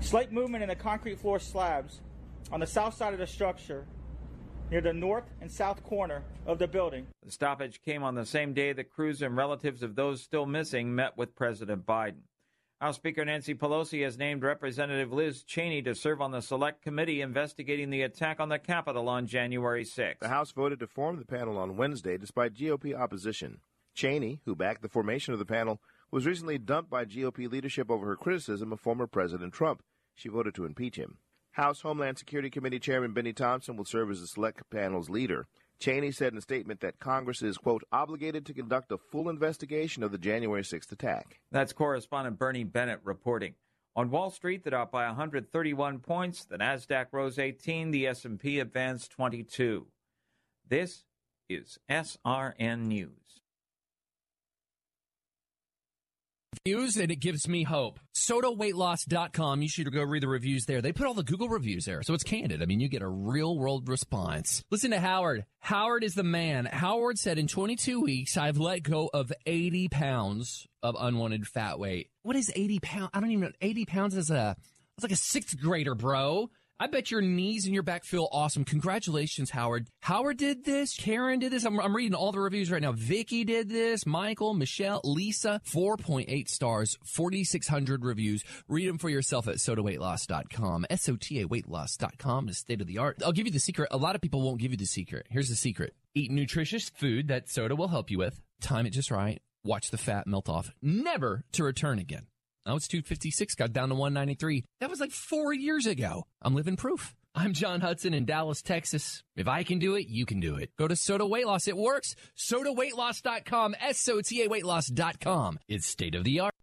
Slight 0.00 0.32
movement 0.32 0.62
in 0.62 0.68
the 0.68 0.74
concrete 0.74 1.18
floor 1.20 1.38
slabs 1.38 2.00
on 2.50 2.60
the 2.60 2.66
south 2.66 2.94
side 2.94 3.12
of 3.12 3.18
the 3.18 3.26
structure 3.26 3.86
near 4.70 4.80
the 4.80 4.92
north 4.92 5.24
and 5.40 5.50
south 5.50 5.82
corner 5.84 6.22
of 6.46 6.58
the 6.58 6.66
building. 6.66 7.06
The 7.24 7.30
stoppage 7.30 7.80
came 7.82 8.02
on 8.02 8.14
the 8.14 8.26
same 8.26 8.52
day 8.52 8.72
that 8.72 8.90
crews 8.90 9.22
and 9.22 9.36
relatives 9.36 9.82
of 9.82 9.94
those 9.94 10.22
still 10.22 10.46
missing 10.46 10.94
met 10.94 11.16
with 11.16 11.36
President 11.36 11.86
Biden. 11.86 12.22
House 12.80 12.96
Speaker 12.96 13.24
Nancy 13.24 13.54
Pelosi 13.54 14.04
has 14.04 14.18
named 14.18 14.42
Representative 14.42 15.10
Liz 15.10 15.42
Cheney 15.44 15.80
to 15.80 15.94
serve 15.94 16.20
on 16.20 16.30
the 16.30 16.42
Select 16.42 16.82
Committee 16.82 17.22
investigating 17.22 17.88
the 17.88 18.02
attack 18.02 18.38
on 18.38 18.50
the 18.50 18.58
Capitol 18.58 19.08
on 19.08 19.26
January 19.26 19.82
6. 19.82 20.20
The 20.20 20.28
House 20.28 20.52
voted 20.52 20.80
to 20.80 20.86
form 20.86 21.16
the 21.16 21.24
panel 21.24 21.56
on 21.56 21.78
Wednesday 21.78 22.18
despite 22.18 22.52
GOP 22.52 22.94
opposition. 22.94 23.60
Cheney, 23.94 24.40
who 24.44 24.54
backed 24.54 24.82
the 24.82 24.90
formation 24.90 25.32
of 25.32 25.38
the 25.38 25.46
panel, 25.46 25.80
was 26.10 26.26
recently 26.26 26.58
dumped 26.58 26.90
by 26.90 27.06
GOP 27.06 27.50
leadership 27.50 27.90
over 27.90 28.06
her 28.06 28.16
criticism 28.16 28.72
of 28.72 28.80
former 28.80 29.06
President 29.06 29.54
Trump. 29.54 29.82
She 30.14 30.28
voted 30.28 30.54
to 30.56 30.66
impeach 30.66 30.96
him. 30.96 31.16
House 31.56 31.80
Homeland 31.80 32.18
Security 32.18 32.50
Committee 32.50 32.78
Chairman 32.78 33.14
Benny 33.14 33.32
Thompson 33.32 33.78
will 33.78 33.86
serve 33.86 34.10
as 34.10 34.20
the 34.20 34.26
select 34.26 34.68
panel's 34.68 35.08
leader. 35.08 35.46
Cheney 35.80 36.12
said 36.12 36.34
in 36.34 36.38
a 36.38 36.42
statement 36.42 36.80
that 36.80 36.98
Congress 36.98 37.40
is, 37.40 37.56
quote, 37.56 37.82
obligated 37.90 38.44
to 38.44 38.52
conduct 38.52 38.92
a 38.92 38.98
full 38.98 39.30
investigation 39.30 40.02
of 40.02 40.12
the 40.12 40.18
January 40.18 40.60
6th 40.60 40.92
attack. 40.92 41.40
That's 41.50 41.72
correspondent 41.72 42.38
Bernie 42.38 42.64
Bennett 42.64 43.00
reporting. 43.04 43.54
On 43.94 44.10
Wall 44.10 44.28
Street, 44.28 44.64
the 44.64 44.70
Dow 44.72 44.84
by 44.84 45.06
131 45.06 46.00
points, 46.00 46.44
the 46.44 46.58
Nasdaq 46.58 47.06
rose 47.12 47.38
18, 47.38 47.90
the 47.90 48.06
S&P 48.06 48.60
advanced 48.60 49.12
22. 49.12 49.86
This 50.68 51.04
is 51.48 51.78
SRN 51.88 52.80
News. 52.80 53.25
Reviews 56.66 56.96
and 56.96 57.12
it 57.12 57.20
gives 57.20 57.46
me 57.46 57.62
hope. 57.62 58.00
SOTAWeightLoss.com. 58.16 59.62
You 59.62 59.68
should 59.68 59.92
go 59.92 60.02
read 60.02 60.24
the 60.24 60.28
reviews 60.28 60.66
there. 60.66 60.82
They 60.82 60.90
put 60.90 61.06
all 61.06 61.14
the 61.14 61.22
Google 61.22 61.48
reviews 61.48 61.84
there, 61.84 62.02
so 62.02 62.12
it's 62.12 62.24
candid. 62.24 62.60
I 62.60 62.64
mean, 62.66 62.80
you 62.80 62.88
get 62.88 63.02
a 63.02 63.08
real 63.08 63.56
world 63.56 63.88
response. 63.88 64.64
Listen 64.68 64.90
to 64.90 64.98
Howard. 64.98 65.44
Howard 65.60 66.02
is 66.02 66.16
the 66.16 66.24
man. 66.24 66.64
Howard 66.64 67.20
said 67.20 67.38
in 67.38 67.46
22 67.46 68.00
weeks, 68.00 68.36
I've 68.36 68.58
let 68.58 68.82
go 68.82 69.08
of 69.14 69.32
80 69.46 69.90
pounds 69.90 70.66
of 70.82 70.96
unwanted 70.98 71.46
fat 71.46 71.78
weight. 71.78 72.10
What 72.24 72.34
is 72.34 72.50
80 72.52 72.80
pounds? 72.80 73.10
I 73.14 73.20
don't 73.20 73.30
even 73.30 73.44
know. 73.44 73.52
80 73.60 73.84
pounds 73.84 74.16
is 74.16 74.32
a, 74.32 74.56
it's 74.96 75.04
like 75.04 75.12
a 75.12 75.16
sixth 75.16 75.56
grader, 75.60 75.94
bro. 75.94 76.50
I 76.78 76.88
bet 76.88 77.10
your 77.10 77.22
knees 77.22 77.64
and 77.64 77.72
your 77.72 77.82
back 77.82 78.04
feel 78.04 78.28
awesome. 78.32 78.62
Congratulations, 78.62 79.48
Howard. 79.48 79.88
Howard 80.02 80.36
did 80.36 80.64
this. 80.66 80.94
Karen 80.94 81.38
did 81.38 81.50
this. 81.50 81.64
I'm, 81.64 81.80
I'm 81.80 81.96
reading 81.96 82.14
all 82.14 82.32
the 82.32 82.40
reviews 82.40 82.70
right 82.70 82.82
now. 82.82 82.92
Vicky 82.92 83.44
did 83.44 83.70
this. 83.70 84.04
Michael, 84.04 84.52
Michelle, 84.52 85.00
Lisa, 85.02 85.62
4.8 85.66 86.48
stars, 86.48 86.98
4,600 87.06 88.04
reviews. 88.04 88.44
Read 88.68 88.88
them 88.88 88.98
for 88.98 89.08
yourself 89.08 89.48
at 89.48 89.56
sotaweightloss.com. 89.56 90.84
S-O-T-A 90.90 91.48
weightloss.com 91.48 92.48
is 92.50 92.58
state 92.58 92.82
of 92.82 92.86
the 92.86 92.98
art. 92.98 93.22
I'll 93.24 93.32
give 93.32 93.46
you 93.46 93.52
the 93.52 93.58
secret. 93.58 93.88
A 93.90 93.96
lot 93.96 94.14
of 94.14 94.20
people 94.20 94.42
won't 94.42 94.60
give 94.60 94.72
you 94.72 94.76
the 94.76 94.84
secret. 94.84 95.26
Here's 95.30 95.48
the 95.48 95.56
secret. 95.56 95.94
Eat 96.14 96.30
nutritious 96.30 96.90
food 96.90 97.28
that 97.28 97.48
SOTA 97.48 97.74
will 97.74 97.88
help 97.88 98.10
you 98.10 98.18
with. 98.18 98.38
Time 98.60 98.84
it 98.84 98.90
just 98.90 99.10
right. 99.10 99.40
Watch 99.64 99.90
the 99.90 99.98
fat 99.98 100.26
melt 100.26 100.50
off. 100.50 100.72
Never 100.82 101.44
to 101.52 101.64
return 101.64 101.98
again. 101.98 102.26
Now 102.66 102.74
it's 102.74 102.88
256, 102.88 103.54
got 103.54 103.72
down 103.72 103.90
to 103.90 103.94
193. 103.94 104.64
That 104.80 104.90
was 104.90 104.98
like 104.98 105.12
four 105.12 105.54
years 105.54 105.86
ago. 105.86 106.24
I'm 106.42 106.56
living 106.56 106.74
proof. 106.74 107.14
I'm 107.32 107.52
John 107.52 107.80
Hudson 107.80 108.12
in 108.12 108.24
Dallas, 108.24 108.60
Texas. 108.60 109.22
If 109.36 109.46
I 109.46 109.62
can 109.62 109.78
do 109.78 109.94
it, 109.94 110.08
you 110.08 110.26
can 110.26 110.40
do 110.40 110.56
it. 110.56 110.70
Go 110.76 110.88
to 110.88 110.96
SOTA 110.96 111.26
Weight 111.28 111.46
Loss. 111.46 111.68
It 111.68 111.76
works. 111.76 112.16
SOTAWeightLoss.com. 112.36 113.76
S-O-T-A 113.78 114.48
weightloss.com. 114.48 115.60
It's 115.68 115.86
state 115.86 116.16
of 116.16 116.24
the 116.24 116.40
art. 116.40 116.54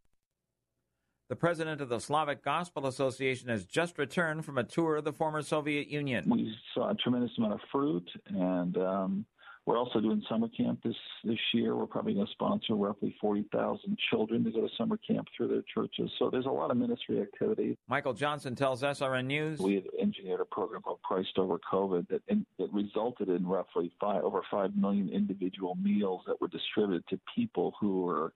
The 1.29 1.37
president 1.37 1.79
of 1.79 1.87
the 1.87 1.99
Slavic 1.99 2.43
Gospel 2.43 2.85
Association 2.85 3.47
has 3.47 3.63
just 3.63 3.97
returned 3.97 4.43
from 4.43 4.57
a 4.57 4.63
tour 4.63 4.97
of 4.97 5.05
the 5.05 5.13
former 5.13 5.41
Soviet 5.41 5.87
Union. 5.87 6.25
We 6.27 6.53
saw 6.73 6.89
a 6.89 6.95
tremendous 6.95 7.31
amount 7.37 7.53
of 7.53 7.61
fruit, 7.71 8.09
and 8.27 8.77
um, 8.77 9.25
we're 9.65 9.77
also 9.77 10.01
doing 10.01 10.21
summer 10.27 10.49
camp 10.49 10.81
this 10.83 10.95
this 11.23 11.39
year. 11.53 11.75
We're 11.75 11.85
probably 11.85 12.13
going 12.13 12.25
to 12.25 12.31
sponsor 12.33 12.75
roughly 12.75 13.15
forty 13.21 13.45
thousand 13.53 13.97
children 14.09 14.43
to 14.43 14.51
go 14.51 14.61
to 14.61 14.69
summer 14.77 14.97
camp 14.97 15.27
through 15.35 15.47
their 15.47 15.63
churches. 15.73 16.11
So 16.19 16.29
there's 16.29 16.45
a 16.45 16.51
lot 16.51 16.69
of 16.69 16.77
ministry 16.77 17.21
activity. 17.21 17.77
Michael 17.87 18.13
Johnson 18.13 18.55
tells 18.55 18.81
SRN 18.81 19.25
News. 19.25 19.59
We 19.59 19.75
had 19.75 19.85
engineered 20.01 20.41
a 20.41 20.45
program 20.45 20.81
called 20.81 21.01
Christ 21.03 21.37
Over 21.37 21.59
COVID 21.71 22.09
that 22.09 22.21
in, 22.27 22.45
that 22.59 22.73
resulted 22.73 23.29
in 23.29 23.45
roughly 23.47 23.91
five 24.01 24.23
over 24.23 24.41
five 24.51 24.75
million 24.75 25.09
individual 25.09 25.75
meals 25.75 26.21
that 26.27 26.39
were 26.41 26.49
distributed 26.49 27.07
to 27.09 27.19
people 27.33 27.73
who 27.79 28.01
were 28.01 28.33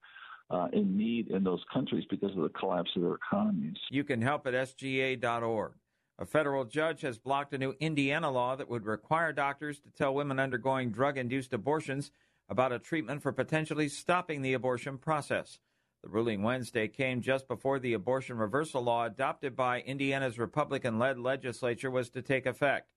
uh, 0.49 0.67
in 0.71 0.95
need 0.95 1.27
in 1.27 1.43
those 1.43 1.63
countries 1.73 2.05
because 2.09 2.31
of 2.31 2.43
the 2.43 2.49
collapse 2.49 2.89
of 2.95 3.01
their 3.01 3.15
economies. 3.15 3.75
You 3.91 4.05
can 4.05 4.21
help 4.21 4.47
at 4.47 4.53
SGA.org. 4.53 5.73
A 6.19 6.25
federal 6.25 6.65
judge 6.65 7.01
has 7.01 7.19
blocked 7.19 7.53
a 7.53 7.59
new 7.59 7.75
Indiana 7.79 8.31
law 8.31 8.55
that 8.55 8.69
would 8.69 8.85
require 8.85 9.31
doctors 9.31 9.79
to 9.81 9.91
tell 9.91 10.15
women 10.15 10.39
undergoing 10.39 10.89
drug 10.89 11.17
induced 11.17 11.53
abortions 11.53 12.11
about 12.49 12.71
a 12.71 12.79
treatment 12.79 13.21
for 13.21 13.31
potentially 13.31 13.87
stopping 13.87 14.41
the 14.41 14.53
abortion 14.53 14.97
process. 14.97 15.59
The 16.03 16.09
ruling 16.09 16.41
Wednesday 16.41 16.87
came 16.87 17.21
just 17.21 17.47
before 17.47 17.79
the 17.79 17.93
abortion 17.93 18.37
reversal 18.37 18.81
law 18.81 19.05
adopted 19.05 19.55
by 19.55 19.81
Indiana's 19.81 20.39
Republican 20.39 20.97
led 20.97 21.19
legislature 21.19 21.91
was 21.91 22.09
to 22.11 22.21
take 22.21 22.45
effect. 22.45 22.89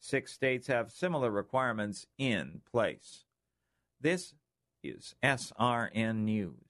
Six 0.00 0.32
states 0.32 0.66
have 0.66 0.90
similar 0.90 1.30
requirements 1.30 2.06
in 2.18 2.60
place. 2.70 3.24
This 4.00 4.34
is 4.82 5.14
SRN 5.22 6.24
News. 6.24 6.63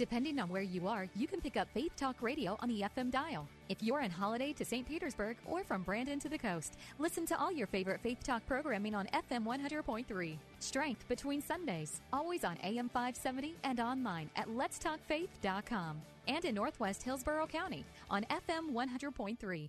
Depending 0.00 0.38
on 0.38 0.48
where 0.48 0.62
you 0.62 0.88
are, 0.88 1.06
you 1.14 1.26
can 1.26 1.42
pick 1.42 1.58
up 1.58 1.68
Faith 1.74 1.94
Talk 1.94 2.22
Radio 2.22 2.56
on 2.60 2.70
the 2.70 2.80
FM 2.80 3.10
dial. 3.10 3.46
If 3.68 3.82
you're 3.82 4.02
on 4.02 4.08
holiday 4.08 4.54
to 4.54 4.64
St. 4.64 4.88
Petersburg 4.88 5.36
or 5.44 5.62
from 5.62 5.82
Brandon 5.82 6.18
to 6.20 6.30
the 6.30 6.38
coast, 6.38 6.78
listen 6.98 7.26
to 7.26 7.38
all 7.38 7.52
your 7.52 7.66
favorite 7.66 8.00
Faith 8.00 8.24
Talk 8.24 8.46
programming 8.46 8.94
on 8.94 9.08
FM 9.08 9.44
100.3. 9.44 10.38
Strength 10.58 11.06
between 11.06 11.42
Sundays, 11.42 12.00
always 12.14 12.44
on 12.44 12.56
AM 12.64 12.88
570 12.88 13.56
and 13.62 13.78
online 13.78 14.30
at 14.36 14.48
letstalkfaith.com. 14.48 16.00
And 16.26 16.46
in 16.46 16.54
Northwest 16.54 17.02
Hillsborough 17.02 17.48
County 17.48 17.84
on 18.08 18.24
FM 18.30 18.72
100.3. 18.72 19.68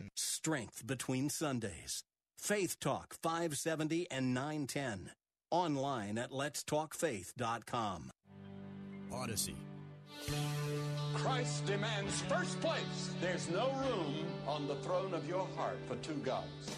Strength 0.15 0.85
between 0.87 1.29
Sundays. 1.29 2.03
Faith 2.37 2.79
Talk 2.79 3.13
570 3.21 4.09
and 4.09 4.33
910. 4.33 5.11
Online 5.51 6.17
at 6.17 6.31
letstalkfaith.com. 6.31 8.11
Odyssey. 9.13 9.55
Christ 11.13 11.65
demands 11.65 12.21
first 12.21 12.59
place. 12.61 13.09
There's 13.19 13.49
no 13.49 13.71
room 13.85 14.25
on 14.47 14.67
the 14.67 14.75
throne 14.75 15.13
of 15.13 15.27
your 15.27 15.47
heart 15.55 15.77
for 15.87 15.95
two 15.97 16.15
gods. 16.23 16.75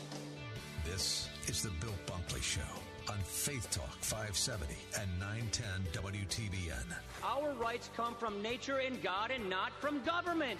This 0.85 1.29
is 1.47 1.61
the 1.61 1.69
Bill 1.79 1.95
Bunkley 2.05 2.41
Show 2.41 2.61
on 3.09 3.17
Faith 3.19 3.69
Talk 3.69 3.97
570 4.01 4.75
and 4.99 5.09
910 5.19 6.03
WTBN. 6.03 6.85
Our 7.23 7.53
rights 7.53 7.89
come 7.95 8.15
from 8.15 8.41
nature 8.41 8.79
and 8.79 9.01
God 9.01 9.31
and 9.31 9.49
not 9.49 9.71
from 9.79 10.03
government. 10.03 10.59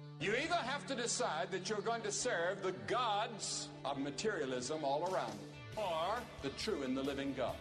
You 0.21 0.35
either 0.35 0.53
have 0.53 0.85
to 0.85 0.93
decide 0.93 1.49
that 1.49 1.67
you're 1.67 1.81
going 1.81 2.03
to 2.03 2.11
serve 2.11 2.61
the 2.61 2.73
gods 2.85 3.69
of 3.83 3.97
materialism 3.97 4.83
all 4.83 5.11
around 5.11 5.33
you, 5.41 5.81
or 5.81 6.19
the 6.43 6.49
true 6.49 6.83
and 6.83 6.95
the 6.95 7.01
living 7.01 7.33
God. 7.35 7.55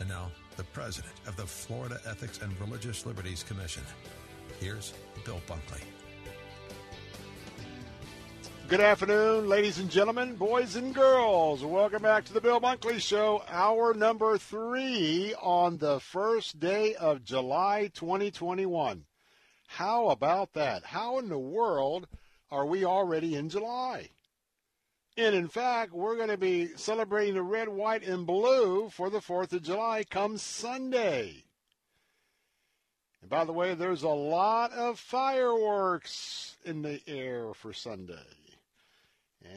And 0.00 0.08
now, 0.08 0.30
the 0.56 0.64
president 0.64 1.12
of 1.26 1.36
the 1.36 1.44
Florida 1.44 2.00
Ethics 2.08 2.40
and 2.40 2.58
Religious 2.58 3.04
Liberties 3.04 3.42
Commission. 3.42 3.82
Here's 4.58 4.94
Bill 5.26 5.42
Bunkley. 5.46 5.82
Good 8.68 8.80
afternoon, 8.80 9.50
ladies 9.50 9.78
and 9.78 9.90
gentlemen, 9.90 10.34
boys 10.34 10.76
and 10.76 10.94
girls. 10.94 11.62
Welcome 11.62 12.00
back 12.00 12.24
to 12.24 12.32
the 12.32 12.40
Bill 12.40 12.58
Bunkley 12.58 13.02
Show, 13.02 13.42
hour 13.50 13.92
number 13.92 14.38
three 14.38 15.34
on 15.42 15.76
the 15.76 16.00
first 16.00 16.58
day 16.58 16.94
of 16.94 17.22
July 17.22 17.90
2021. 17.92 19.04
How 19.76 20.10
about 20.10 20.52
that? 20.52 20.84
How 20.84 21.18
in 21.18 21.30
the 21.30 21.38
world 21.38 22.06
are 22.50 22.66
we 22.66 22.84
already 22.84 23.36
in 23.36 23.48
July? 23.48 24.10
And 25.16 25.34
in 25.34 25.48
fact, 25.48 25.94
we're 25.94 26.16
going 26.16 26.28
to 26.28 26.36
be 26.36 26.68
celebrating 26.76 27.34
the 27.34 27.42
red, 27.42 27.70
white, 27.70 28.06
and 28.06 28.26
blue 28.26 28.90
for 28.90 29.08
the 29.08 29.20
4th 29.20 29.54
of 29.54 29.62
July 29.62 30.04
come 30.04 30.36
Sunday. 30.36 31.44
And 33.22 33.30
by 33.30 33.46
the 33.46 33.52
way, 33.54 33.74
there's 33.74 34.02
a 34.02 34.08
lot 34.08 34.72
of 34.72 34.98
fireworks 34.98 36.56
in 36.66 36.82
the 36.82 37.00
air 37.06 37.54
for 37.54 37.72
Sunday. 37.72 38.14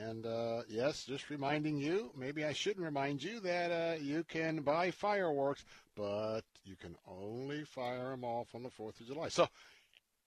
And 0.02 0.26
uh, 0.26 0.62
yes, 0.70 1.04
just 1.04 1.30
reminding 1.30 1.78
you, 1.78 2.12
maybe 2.18 2.46
I 2.46 2.54
shouldn't 2.54 2.86
remind 2.86 3.22
you 3.22 3.42
that 3.42 3.72
uh, 3.72 4.02
you 4.02 4.24
can 4.24 4.62
buy 4.62 4.92
fireworks, 4.92 5.66
but 5.96 6.42
you 6.64 6.78
can 6.78 6.96
only 7.06 7.66
fire 7.66 8.12
them 8.12 8.24
off 8.24 8.56
on 8.56 8.64
the 8.64 8.70
4th 8.70 9.02
of 9.02 9.08
July. 9.08 9.28
So 9.28 9.48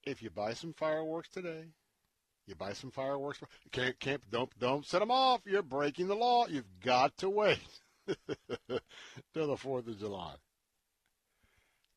if 0.05 0.23
you 0.23 0.31
buy 0.31 0.55
some 0.55 0.73
fireworks 0.73 1.29
today, 1.29 1.65
you 2.47 2.55
buy 2.55 2.73
some 2.73 2.91
fireworks. 2.91 3.41
Can't, 3.73 3.99
can't, 4.01 4.23
don't, 4.31 4.51
don't 4.59 4.87
set 4.87 5.01
them 5.01 5.11
off. 5.11 5.43
You're 5.45 5.63
breaking 5.63 6.09
the 6.09 6.15
law. 6.15 6.47
You've 6.47 6.81
got 6.83 7.17
to 7.19 7.29
wait 7.29 7.59
till 9.35 9.47
the 9.47 9.57
Fourth 9.57 9.87
of 9.87 9.99
July. 9.99 10.35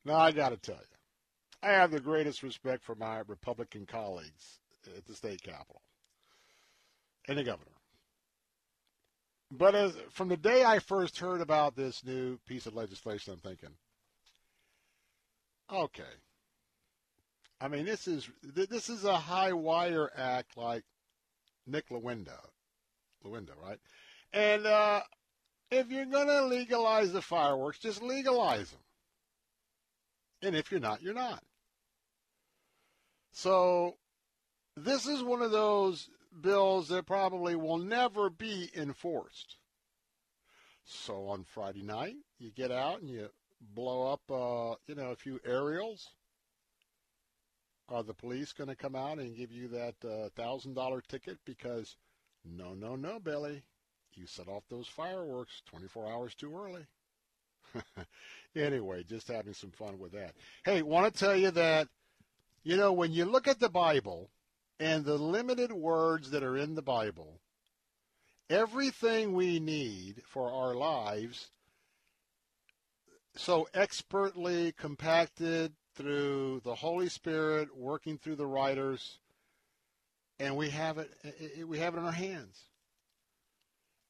Now 0.04 0.16
I 0.16 0.32
got 0.32 0.50
to 0.50 0.56
tell 0.56 0.76
you, 0.76 0.96
I 1.62 1.70
have 1.72 1.90
the 1.90 2.00
greatest 2.00 2.42
respect 2.42 2.84
for 2.84 2.94
my 2.94 3.22
Republican 3.26 3.86
colleagues 3.86 4.58
at 4.96 5.06
the 5.06 5.14
state 5.14 5.42
capitol 5.42 5.80
and 7.28 7.38
the 7.38 7.44
governor. 7.44 7.70
But 9.50 9.74
as 9.74 9.94
from 10.10 10.28
the 10.28 10.36
day 10.36 10.64
I 10.64 10.78
first 10.80 11.18
heard 11.18 11.40
about 11.40 11.76
this 11.76 12.04
new 12.04 12.38
piece 12.46 12.66
of 12.66 12.74
legislation, 12.74 13.34
I'm 13.34 13.40
thinking, 13.40 13.68
okay, 15.72 16.02
I 17.62 17.68
mean, 17.68 17.84
this 17.84 18.08
is 18.08 18.28
this 18.42 18.88
is 18.88 19.04
a 19.04 19.16
high 19.16 19.52
wire 19.52 20.10
act 20.16 20.56
like 20.56 20.82
Nick 21.64 21.90
Lewinda, 21.90 22.40
Lewinda, 23.24 23.52
right? 23.62 23.78
And 24.32 24.66
uh, 24.66 25.02
if 25.70 25.88
you're 25.88 26.04
to 26.06 26.44
legalize 26.46 27.12
the 27.12 27.22
fireworks, 27.22 27.78
just 27.78 28.02
legalize 28.02 28.68
them. 28.70 28.80
And 30.42 30.56
if 30.56 30.72
you're 30.72 30.80
not, 30.80 31.02
you're 31.02 31.14
not. 31.14 31.44
So 33.30 33.94
this 34.76 35.06
is 35.06 35.22
one 35.22 35.40
of 35.40 35.52
those 35.52 36.10
bills 36.40 36.88
that 36.88 37.06
probably 37.06 37.54
will 37.54 37.78
never 37.78 38.28
be 38.28 38.70
enforced. 38.76 39.56
So 40.84 41.28
on 41.28 41.44
Friday 41.44 41.82
night, 41.82 42.16
you 42.40 42.50
get 42.50 42.72
out 42.72 43.02
and 43.02 43.08
you 43.08 43.28
blow 43.60 44.12
up, 44.12 44.22
uh, 44.28 44.74
you 44.88 44.96
know, 44.96 45.12
a 45.12 45.16
few 45.16 45.38
aerials 45.44 46.08
are 47.88 48.02
the 48.02 48.14
police 48.14 48.52
going 48.52 48.68
to 48.68 48.76
come 48.76 48.96
out 48.96 49.18
and 49.18 49.36
give 49.36 49.52
you 49.52 49.68
that 49.68 49.94
uh, 50.04 50.28
thousand 50.36 50.74
dollar 50.74 51.00
ticket 51.00 51.38
because 51.44 51.96
no, 52.44 52.74
no, 52.74 52.96
no, 52.96 53.18
Billy, 53.20 53.62
you 54.14 54.26
set 54.26 54.48
off 54.48 54.64
those 54.68 54.88
fireworks 54.88 55.62
24 55.66 56.12
hours 56.12 56.34
too 56.34 56.54
early. 56.54 56.86
anyway, 58.56 59.02
just 59.02 59.28
having 59.28 59.54
some 59.54 59.70
fun 59.70 59.98
with 59.98 60.12
that. 60.12 60.34
Hey, 60.64 60.82
want 60.82 61.12
to 61.12 61.18
tell 61.18 61.36
you 61.36 61.50
that 61.52 61.88
you 62.64 62.76
know 62.76 62.92
when 62.92 63.12
you 63.12 63.24
look 63.24 63.48
at 63.48 63.60
the 63.60 63.68
Bible 63.68 64.30
and 64.78 65.04
the 65.04 65.16
limited 65.16 65.72
words 65.72 66.30
that 66.30 66.42
are 66.42 66.56
in 66.56 66.74
the 66.74 66.82
Bible, 66.82 67.40
everything 68.50 69.32
we 69.32 69.60
need 69.60 70.22
for 70.26 70.50
our 70.50 70.74
lives 70.74 71.50
so 73.36 73.66
expertly 73.72 74.72
compacted 74.72 75.72
through 75.94 76.60
the 76.64 76.74
Holy 76.74 77.08
Spirit 77.08 77.76
working 77.76 78.18
through 78.18 78.36
the 78.36 78.46
writers, 78.46 79.18
and 80.38 80.56
we 80.56 80.70
have 80.70 80.98
it, 80.98 81.10
we 81.66 81.78
have 81.78 81.94
it 81.94 81.98
in 81.98 82.04
our 82.04 82.12
hands. 82.12 82.64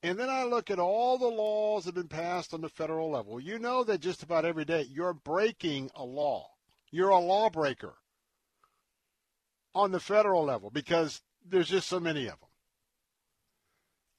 And 0.02 0.18
then 0.18 0.28
I 0.28 0.44
look 0.44 0.70
at 0.70 0.80
all 0.80 1.16
the 1.16 1.28
laws 1.28 1.84
that 1.84 1.94
have 1.94 2.08
been 2.08 2.18
passed 2.18 2.52
on 2.52 2.60
the 2.60 2.68
federal 2.68 3.10
level. 3.10 3.38
You 3.38 3.58
know 3.58 3.84
that 3.84 4.00
just 4.00 4.22
about 4.22 4.44
every 4.44 4.64
day 4.64 4.82
you're 4.90 5.14
breaking 5.14 5.90
a 5.94 6.04
law. 6.04 6.48
You're 6.90 7.10
a 7.10 7.18
lawbreaker 7.18 7.94
on 9.74 9.92
the 9.92 10.00
federal 10.00 10.44
level 10.44 10.70
because 10.70 11.22
there's 11.48 11.68
just 11.68 11.88
so 11.88 12.00
many 12.00 12.26
of 12.26 12.38
them. 12.40 12.48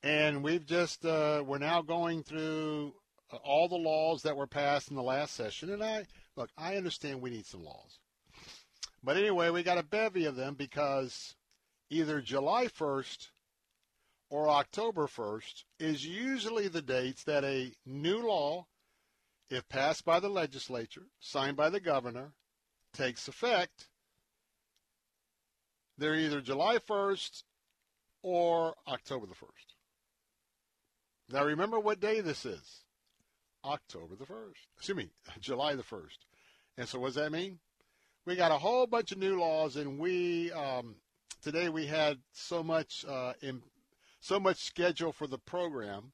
And 0.04 0.44
we've 0.44 0.66
just, 0.66 1.06
uh, 1.06 1.44
we're 1.46 1.60
now 1.60 1.82
going 1.82 2.24
through 2.24 2.94
all 3.44 3.68
the 3.68 3.76
laws 3.76 4.24
that 4.24 4.36
were 4.36 4.48
passed 4.48 4.90
in 4.90 4.96
the 4.96 5.04
last 5.04 5.36
session. 5.36 5.70
And 5.70 5.84
I, 5.84 6.06
Look, 6.36 6.50
I 6.58 6.78
understand 6.78 7.22
we 7.22 7.30
need 7.30 7.46
some 7.46 7.64
laws. 7.64 8.00
But 9.04 9.18
anyway, 9.18 9.50
we 9.50 9.64
got 9.64 9.78
a 9.78 9.84
bevy 9.84 10.26
of 10.26 10.36
them 10.36 10.56
because 10.56 11.36
either 11.90 12.22
July 12.22 12.68
1st 12.68 13.30
or 14.30 14.50
October 14.50 15.08
1st 15.08 15.64
is 15.80 16.06
usually 16.06 16.68
the 16.68 16.82
dates 16.82 17.24
that 17.26 17.44
a 17.44 17.74
new 17.86 18.26
law, 18.26 18.66
if 19.50 19.68
passed 19.70 20.06
by 20.06 20.20
the 20.20 20.30
legislature, 20.30 21.08
signed 21.20 21.58
by 21.58 21.70
the 21.70 21.80
governor, 21.80 22.34
takes 22.94 23.28
effect. 23.28 23.90
They're 25.98 26.16
either 26.16 26.42
July 26.42 26.78
1st 26.78 27.44
or 28.24 28.76
October 28.88 29.28
the 29.28 29.36
1st. 29.36 29.76
Now 31.30 31.46
remember 31.46 31.80
what 31.80 32.00
day 32.00 32.22
this 32.22 32.46
is. 32.46 32.83
October 33.66 34.16
the 34.16 34.26
1st. 34.26 34.68
Excuse 34.78 34.98
me, 34.98 35.10
July 35.40 35.76
the 35.76 35.84
1st. 35.84 36.18
And 36.78 36.88
so 36.88 37.00
what 37.00 37.08
does 37.08 37.16
that 37.16 37.32
mean? 37.32 37.60
We 38.26 38.36
got 38.36 38.52
a 38.52 38.58
whole 38.58 38.88
bunch 38.88 39.12
of 39.12 39.18
new 39.18 39.40
laws, 39.40 39.76
and 39.76 40.00
we 40.00 40.52
um, 40.54 40.96
today 41.42 41.68
we 41.70 41.86
had 41.86 42.20
so 42.32 42.64
much 42.64 43.06
uh, 43.08 43.34
in, 43.42 43.62
so 44.22 44.40
much 44.40 44.64
schedule 44.64 45.12
for 45.12 45.28
the 45.28 45.38
program. 45.38 46.14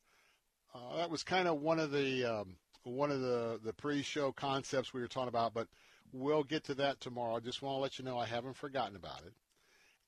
Uh, 0.74 0.98
that 0.98 1.10
was 1.12 1.24
kind 1.24 1.48
of 1.48 1.62
one 1.62 1.80
of 1.80 1.92
the 1.92 2.26
um, 2.26 2.56
one 2.84 3.12
of 3.12 3.22
the 3.22 3.60
the 3.64 3.74
pre-show 3.74 4.32
concepts 4.32 4.92
we 4.92 5.02
were 5.02 5.08
talking 5.08 5.30
about, 5.30 5.54
but 5.54 5.68
we'll 6.12 6.44
get 6.44 6.64
to 6.66 6.76
that 6.76 7.00
tomorrow. 7.00 7.36
I 7.36 7.40
just 7.40 7.62
want 7.62 7.78
to 7.78 7.82
let 7.82 8.00
you 8.00 8.06
know 8.06 8.18
I 8.18 8.26
haven't 8.26 8.58
forgotten 8.58 8.96
about 8.96 9.22
it. 9.26 9.34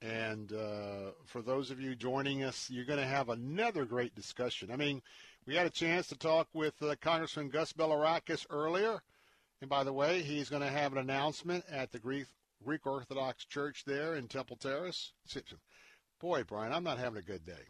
And 0.03 0.51
uh, 0.51 1.11
for 1.25 1.43
those 1.43 1.69
of 1.69 1.79
you 1.79 1.95
joining 1.95 2.43
us, 2.43 2.69
you're 2.71 2.85
going 2.85 2.99
to 2.99 3.05
have 3.05 3.29
another 3.29 3.85
great 3.85 4.15
discussion. 4.15 4.71
I 4.71 4.75
mean, 4.75 5.03
we 5.45 5.55
had 5.55 5.65
a 5.65 5.71
chance 5.71 6.07
to 6.07 6.17
talk 6.17 6.47
with 6.53 6.73
uh, 6.81 6.95
Congressman 7.01 7.49
Gus 7.49 7.73
Bilirakis 7.73 8.45
earlier. 8.49 9.01
And 9.61 9.69
by 9.69 9.83
the 9.83 9.93
way, 9.93 10.21
he's 10.21 10.49
going 10.49 10.61
to 10.61 10.69
have 10.69 10.91
an 10.91 10.97
announcement 10.97 11.63
at 11.69 11.91
the 11.91 11.99
Greek, 11.99 12.25
Greek 12.63 12.85
Orthodox 12.85 13.45
Church 13.45 13.83
there 13.85 14.15
in 14.15 14.27
Temple 14.27 14.57
Terrace. 14.57 15.13
Boy, 16.19 16.43
Brian, 16.43 16.73
I'm 16.73 16.83
not 16.83 16.97
having 16.97 17.19
a 17.19 17.25
good 17.25 17.45
day. 17.45 17.67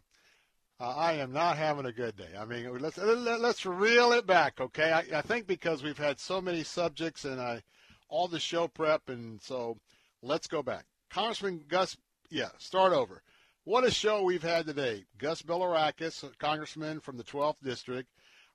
Uh, 0.80 0.94
I 0.96 1.12
am 1.14 1.32
not 1.32 1.56
having 1.56 1.86
a 1.86 1.92
good 1.92 2.16
day. 2.16 2.30
I 2.38 2.44
mean, 2.44 2.78
let's 2.78 2.98
let's 2.98 3.64
reel 3.64 4.12
it 4.12 4.26
back, 4.26 4.60
okay? 4.60 4.90
I, 4.90 5.18
I 5.18 5.22
think 5.22 5.46
because 5.46 5.82
we've 5.82 5.98
had 5.98 6.18
so 6.18 6.40
many 6.40 6.64
subjects 6.64 7.24
and 7.24 7.40
I 7.40 7.62
all 8.08 8.26
the 8.26 8.40
show 8.40 8.68
prep, 8.68 9.08
and 9.08 9.40
so 9.40 9.78
let's 10.22 10.46
go 10.46 10.62
back. 10.62 10.84
Congressman 11.08 11.64
Gus, 11.68 11.96
yeah, 12.30 12.48
start 12.58 12.92
over. 12.92 13.22
What 13.64 13.84
a 13.84 13.92
show 13.92 14.24
we've 14.24 14.42
had 14.42 14.66
today. 14.66 15.04
Gus 15.18 15.40
Bilirakis, 15.40 16.36
congressman 16.38 16.98
from 16.98 17.16
the 17.16 17.22
12th 17.22 17.62
district, 17.62 18.08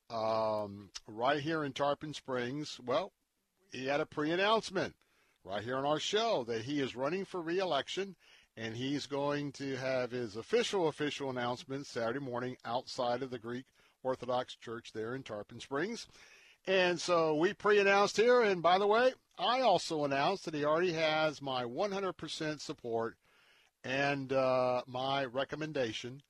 um, 0.10 0.90
right 1.08 1.40
here 1.40 1.64
in 1.64 1.72
Tarpon 1.72 2.14
Springs. 2.14 2.78
Well, 2.86 3.14
he 3.72 3.86
had 3.86 4.02
a 4.02 4.06
pre-announcement 4.06 4.96
right 5.46 5.64
here 5.64 5.78
on 5.78 5.86
our 5.86 6.02
show 6.02 6.44
that 6.50 6.64
he 6.64 6.82
is 6.82 6.98
running 6.98 7.24
for 7.24 7.42
reelection 7.42 8.18
and 8.58 8.76
he's 8.76 9.06
going 9.06 9.54
to 9.54 9.78
have 9.78 10.12
his 10.12 10.36
official 10.36 10.90
official 10.90 11.30
announcement 11.30 11.88
Saturday 11.88 12.20
morning 12.20 12.58
outside 12.66 13.24
of 13.24 13.30
the 13.30 13.40
Greek 13.40 13.64
Orthodox 14.04 14.56
Church 14.56 14.92
there 14.92 15.16
in 15.16 15.24
Tarpon 15.24 15.62
Springs. 15.62 16.06
And 16.66 17.00
so 17.00 17.34
we 17.34 17.54
pre-announced 17.54 18.18
here 18.18 18.42
and 18.42 18.62
by 18.62 18.78
the 18.78 18.88
way, 18.88 19.14
I 19.40 19.62
also 19.62 20.04
announced 20.04 20.44
that 20.44 20.54
he 20.54 20.66
already 20.66 20.92
has 20.92 21.42
my 21.42 21.64
100% 21.64 22.60
support 22.60 23.16
and 23.88 24.34
uh, 24.34 24.82
my 24.86 25.26
recommendation 25.26 26.22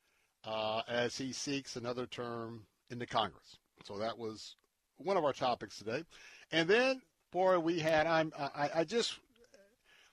uh, 0.46 0.82
as 0.88 1.18
he 1.18 1.34
seeks 1.34 1.76
another 1.76 2.06
term 2.06 2.66
in 2.90 3.00
the 3.00 3.06
Congress. 3.06 3.58
So 3.84 3.98
that 3.98 4.18
was 4.18 4.56
one 4.98 5.18
of 5.18 5.26
our 5.26 5.34
topics 5.34 5.78
today. 5.78 6.04
And 6.52 6.70
then 6.70 7.02
boy, 7.32 7.60
we 7.60 7.80
had. 7.80 8.08
I'm. 8.08 8.32
I, 8.38 8.70
I 8.76 8.84
just. 8.84 9.20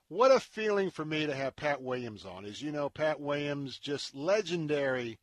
What 0.08 0.30
a 0.30 0.38
feeling 0.38 0.90
for 0.90 1.04
me 1.04 1.26
to 1.26 1.34
have 1.34 1.56
Pat 1.56 1.80
Williams 1.80 2.24
on. 2.26 2.44
As 2.44 2.60
you 2.60 2.70
know, 2.70 2.88
Pat 2.90 3.18
Williams 3.18 3.78
just 3.78 4.14
legendary 4.14 5.18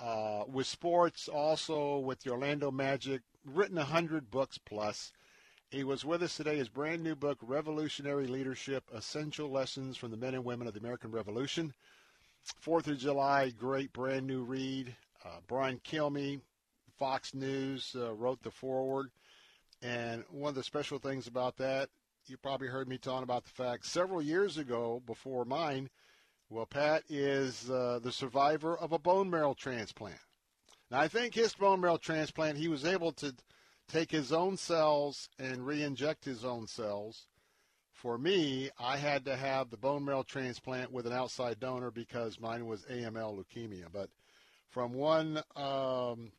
uh, 0.00 0.42
with 0.48 0.66
sports, 0.66 1.28
also 1.28 1.98
with 1.98 2.20
the 2.20 2.30
Orlando 2.30 2.70
Magic, 2.70 3.22
written 3.44 3.78
a 3.78 3.84
hundred 3.84 4.30
books 4.30 4.58
plus. 4.58 5.12
He 5.70 5.82
was 5.82 6.04
with 6.04 6.22
us 6.22 6.36
today. 6.36 6.58
His 6.58 6.68
brand 6.68 7.02
new 7.02 7.16
book, 7.16 7.38
Revolutionary 7.42 8.28
Leadership: 8.28 8.84
Essential 8.94 9.50
Lessons 9.50 9.96
from 9.96 10.12
the 10.12 10.16
Men 10.16 10.34
and 10.34 10.44
Women 10.44 10.68
of 10.68 10.74
the 10.74 10.80
American 10.80 11.10
Revolution. 11.10 11.74
Fourth 12.60 12.86
of 12.86 12.98
July, 12.98 13.50
great 13.50 13.92
brand 13.92 14.28
new 14.28 14.44
read. 14.44 14.94
Uh, 15.24 15.38
Brian 15.48 15.80
Kilmeade, 15.80 16.40
Fox 16.96 17.34
News, 17.34 17.96
uh, 17.98 18.14
wrote 18.14 18.40
the 18.44 18.50
foreword. 18.52 19.10
And 19.82 20.22
one 20.30 20.50
of 20.50 20.54
the 20.54 20.62
special 20.62 21.00
things 21.00 21.26
about 21.26 21.56
that, 21.56 21.88
you 22.26 22.36
probably 22.36 22.68
heard 22.68 22.88
me 22.88 22.96
talking 22.96 23.24
about 23.24 23.42
the 23.42 23.50
fact 23.50 23.86
several 23.86 24.22
years 24.22 24.58
ago 24.58 25.02
before 25.04 25.44
mine, 25.44 25.90
well, 26.48 26.66
Pat 26.66 27.02
is 27.08 27.68
uh, 27.68 27.98
the 28.00 28.12
survivor 28.12 28.78
of 28.78 28.92
a 28.92 29.00
bone 29.00 29.28
marrow 29.28 29.54
transplant. 29.54 30.20
Now, 30.92 31.00
I 31.00 31.08
think 31.08 31.34
his 31.34 31.54
bone 31.54 31.80
marrow 31.80 31.96
transplant, 31.96 32.56
he 32.56 32.68
was 32.68 32.84
able 32.84 33.10
to 33.14 33.34
take 33.88 34.10
his 34.10 34.32
own 34.32 34.56
cells 34.56 35.28
and 35.38 35.66
re-inject 35.66 36.24
his 36.24 36.44
own 36.44 36.66
cells. 36.66 37.26
For 37.92 38.18
me, 38.18 38.70
I 38.78 38.96
had 38.98 39.24
to 39.24 39.36
have 39.36 39.70
the 39.70 39.76
bone 39.76 40.04
marrow 40.04 40.22
transplant 40.22 40.92
with 40.92 41.06
an 41.06 41.12
outside 41.12 41.58
donor 41.60 41.90
because 41.90 42.38
mine 42.38 42.66
was 42.66 42.84
AML 42.84 43.38
leukemia. 43.38 43.86
But 43.92 44.10
from 44.68 44.92
one 44.92 45.38
um, 45.56 46.32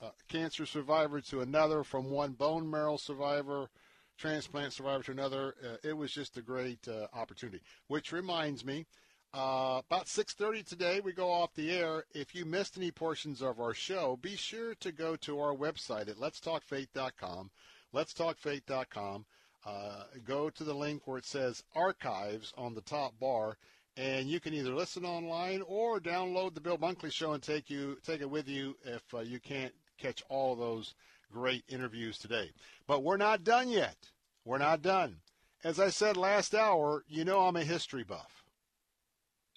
uh, 0.00 0.10
cancer 0.28 0.64
survivor 0.64 1.20
to 1.20 1.40
another, 1.40 1.84
from 1.84 2.10
one 2.10 2.32
bone 2.32 2.70
marrow 2.70 2.96
survivor, 2.96 3.68
transplant 4.16 4.72
survivor 4.72 5.02
to 5.04 5.12
another. 5.12 5.54
Uh, 5.62 5.76
it 5.82 5.96
was 5.96 6.12
just 6.12 6.36
a 6.36 6.42
great 6.42 6.86
uh, 6.88 7.06
opportunity. 7.12 7.60
Which 7.88 8.12
reminds 8.12 8.64
me, 8.64 8.86
uh, 9.34 9.82
about 9.86 10.06
6:30 10.06 10.64
today, 10.64 11.00
we 11.00 11.12
go 11.12 11.30
off 11.30 11.54
the 11.54 11.70
air. 11.70 12.04
If 12.14 12.34
you 12.34 12.44
missed 12.44 12.76
any 12.76 12.90
portions 12.90 13.42
of 13.42 13.60
our 13.60 13.74
show, 13.74 14.16
be 14.16 14.36
sure 14.36 14.74
to 14.76 14.92
go 14.92 15.16
to 15.16 15.40
our 15.40 15.54
website 15.54 16.08
at 16.08 16.16
letstalkfaith.com. 16.16 17.50
Letstalkfaith.com. 17.92 19.26
Uh, 19.66 20.04
go 20.24 20.50
to 20.50 20.64
the 20.64 20.74
link 20.74 21.06
where 21.06 21.18
it 21.18 21.24
says 21.24 21.64
archives 21.74 22.52
on 22.56 22.74
the 22.74 22.82
top 22.82 23.18
bar 23.18 23.56
and 23.96 24.28
you 24.28 24.40
can 24.40 24.54
either 24.54 24.74
listen 24.74 25.04
online 25.04 25.62
or 25.66 26.00
download 26.00 26.54
the 26.54 26.60
Bill 26.60 26.78
Bunkley 26.78 27.12
Show 27.12 27.32
and 27.32 27.42
take 27.42 27.70
you 27.70 27.96
take 28.04 28.20
it 28.20 28.30
with 28.30 28.48
you 28.48 28.76
if 28.84 29.02
uh, 29.14 29.20
you 29.20 29.38
can't 29.38 29.72
catch 29.98 30.22
all 30.28 30.56
those 30.56 30.94
great 31.32 31.64
interviews 31.68 32.18
today. 32.18 32.50
But 32.86 33.02
we're 33.02 33.16
not 33.16 33.44
done 33.44 33.68
yet. 33.68 33.96
We're 34.44 34.58
not 34.58 34.82
done. 34.82 35.16
As 35.62 35.80
I 35.80 35.88
said 35.88 36.16
last 36.16 36.54
hour, 36.54 37.04
you 37.08 37.24
know 37.24 37.40
I'm 37.40 37.56
a 37.56 37.64
history 37.64 38.04
buff. 38.04 38.33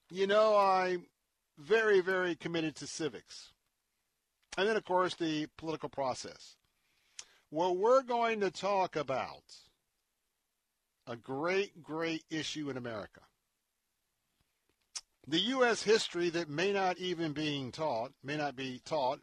You 0.09 0.27
know 0.27 0.57
I'm 0.57 1.05
very, 1.57 2.01
very 2.01 2.35
committed 2.35 2.75
to 2.77 2.87
civics. 2.87 3.51
And 4.57 4.67
then, 4.67 4.77
of 4.77 4.85
course, 4.85 5.15
the 5.15 5.47
political 5.57 5.89
process. 5.89 6.55
Well, 7.51 7.75
we're 7.75 8.03
going 8.03 8.39
to 8.41 8.51
talk 8.51 8.95
about 8.95 9.43
a 11.05 11.15
great, 11.15 11.83
great 11.83 12.23
issue 12.29 12.69
in 12.69 12.77
America 12.77 13.21
the 15.27 15.39
U.S. 15.39 15.83
history 15.83 16.29
that 16.29 16.49
may 16.49 16.71
not 16.71 16.97
even 16.97 17.33
being 17.33 17.71
taught, 17.71 18.13
may 18.23 18.37
not 18.37 18.55
be 18.55 18.79
taught, 18.85 19.19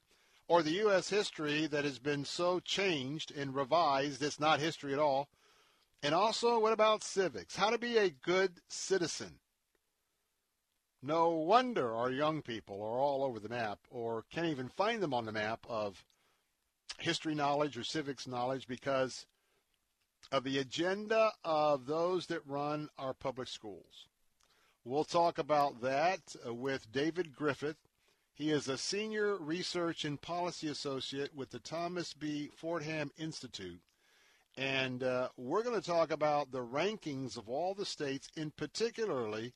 or 0.47 0.63
the 0.63 0.73
U.S. 0.73 1.09
history 1.09 1.67
that 1.67 1.85
has 1.85 1.99
been 1.99 2.27
so 2.27 2.61
changed 2.61 3.33
and 3.35 3.55
revised 3.55 4.23
it's 4.23 4.39
not 4.39 4.61
history 4.61 4.93
at 4.93 4.99
all. 4.99 5.29
And 6.03 6.15
also, 6.15 6.59
what 6.59 6.75
about 6.75 7.03
civics? 7.03 7.57
How 7.57 7.71
to 7.71 7.79
be 7.79 7.97
a 7.97 8.11
good 8.11 8.61
citizen. 8.69 9.39
No 11.07 11.29
wonder 11.29 11.95
our 11.95 12.11
young 12.11 12.41
people 12.41 12.77
are 12.77 12.99
all 12.99 13.25
over 13.25 13.39
the 13.39 13.51
map 13.51 13.79
or 13.91 14.25
can't 14.31 14.47
even 14.47 14.71
find 14.71 15.03
them 15.03 15.13
on 15.13 15.27
the 15.27 15.33
map 15.33 15.67
of 15.69 16.03
history 16.99 17.35
knowledge 17.35 17.77
or 17.77 17.85
civics 17.85 18.27
knowledge 18.27 18.67
because 18.67 19.27
of 20.33 20.45
the 20.45 20.57
agenda 20.57 21.31
of 21.45 21.85
those 21.85 22.25
that 22.29 22.47
run 22.47 22.89
our 22.97 23.13
public 23.13 23.49
schools. 23.49 24.09
We'll 24.83 25.05
talk 25.05 25.37
about 25.37 25.83
that 25.83 26.37
with 26.47 26.91
David 26.91 27.37
Griffith. 27.37 27.77
He 28.33 28.51
is 28.51 28.67
a 28.67 28.79
senior 28.79 29.37
research 29.37 30.07
and 30.07 30.19
policy 30.19 30.69
associate 30.69 31.35
with 31.35 31.51
the 31.51 31.59
Thomas 31.59 32.15
B. 32.15 32.51
Fordham 32.57 33.11
Institute. 33.19 33.83
And 34.57 35.03
uh, 35.03 35.29
we're 35.37 35.65
going 35.65 35.79
to 35.79 35.87
talk 35.87 36.11
about 36.11 36.51
the 36.51 36.65
rankings 36.65 37.37
of 37.37 37.51
all 37.51 37.75
the 37.75 37.85
states, 37.85 38.31
in 38.35 38.53
particularly 38.53 39.53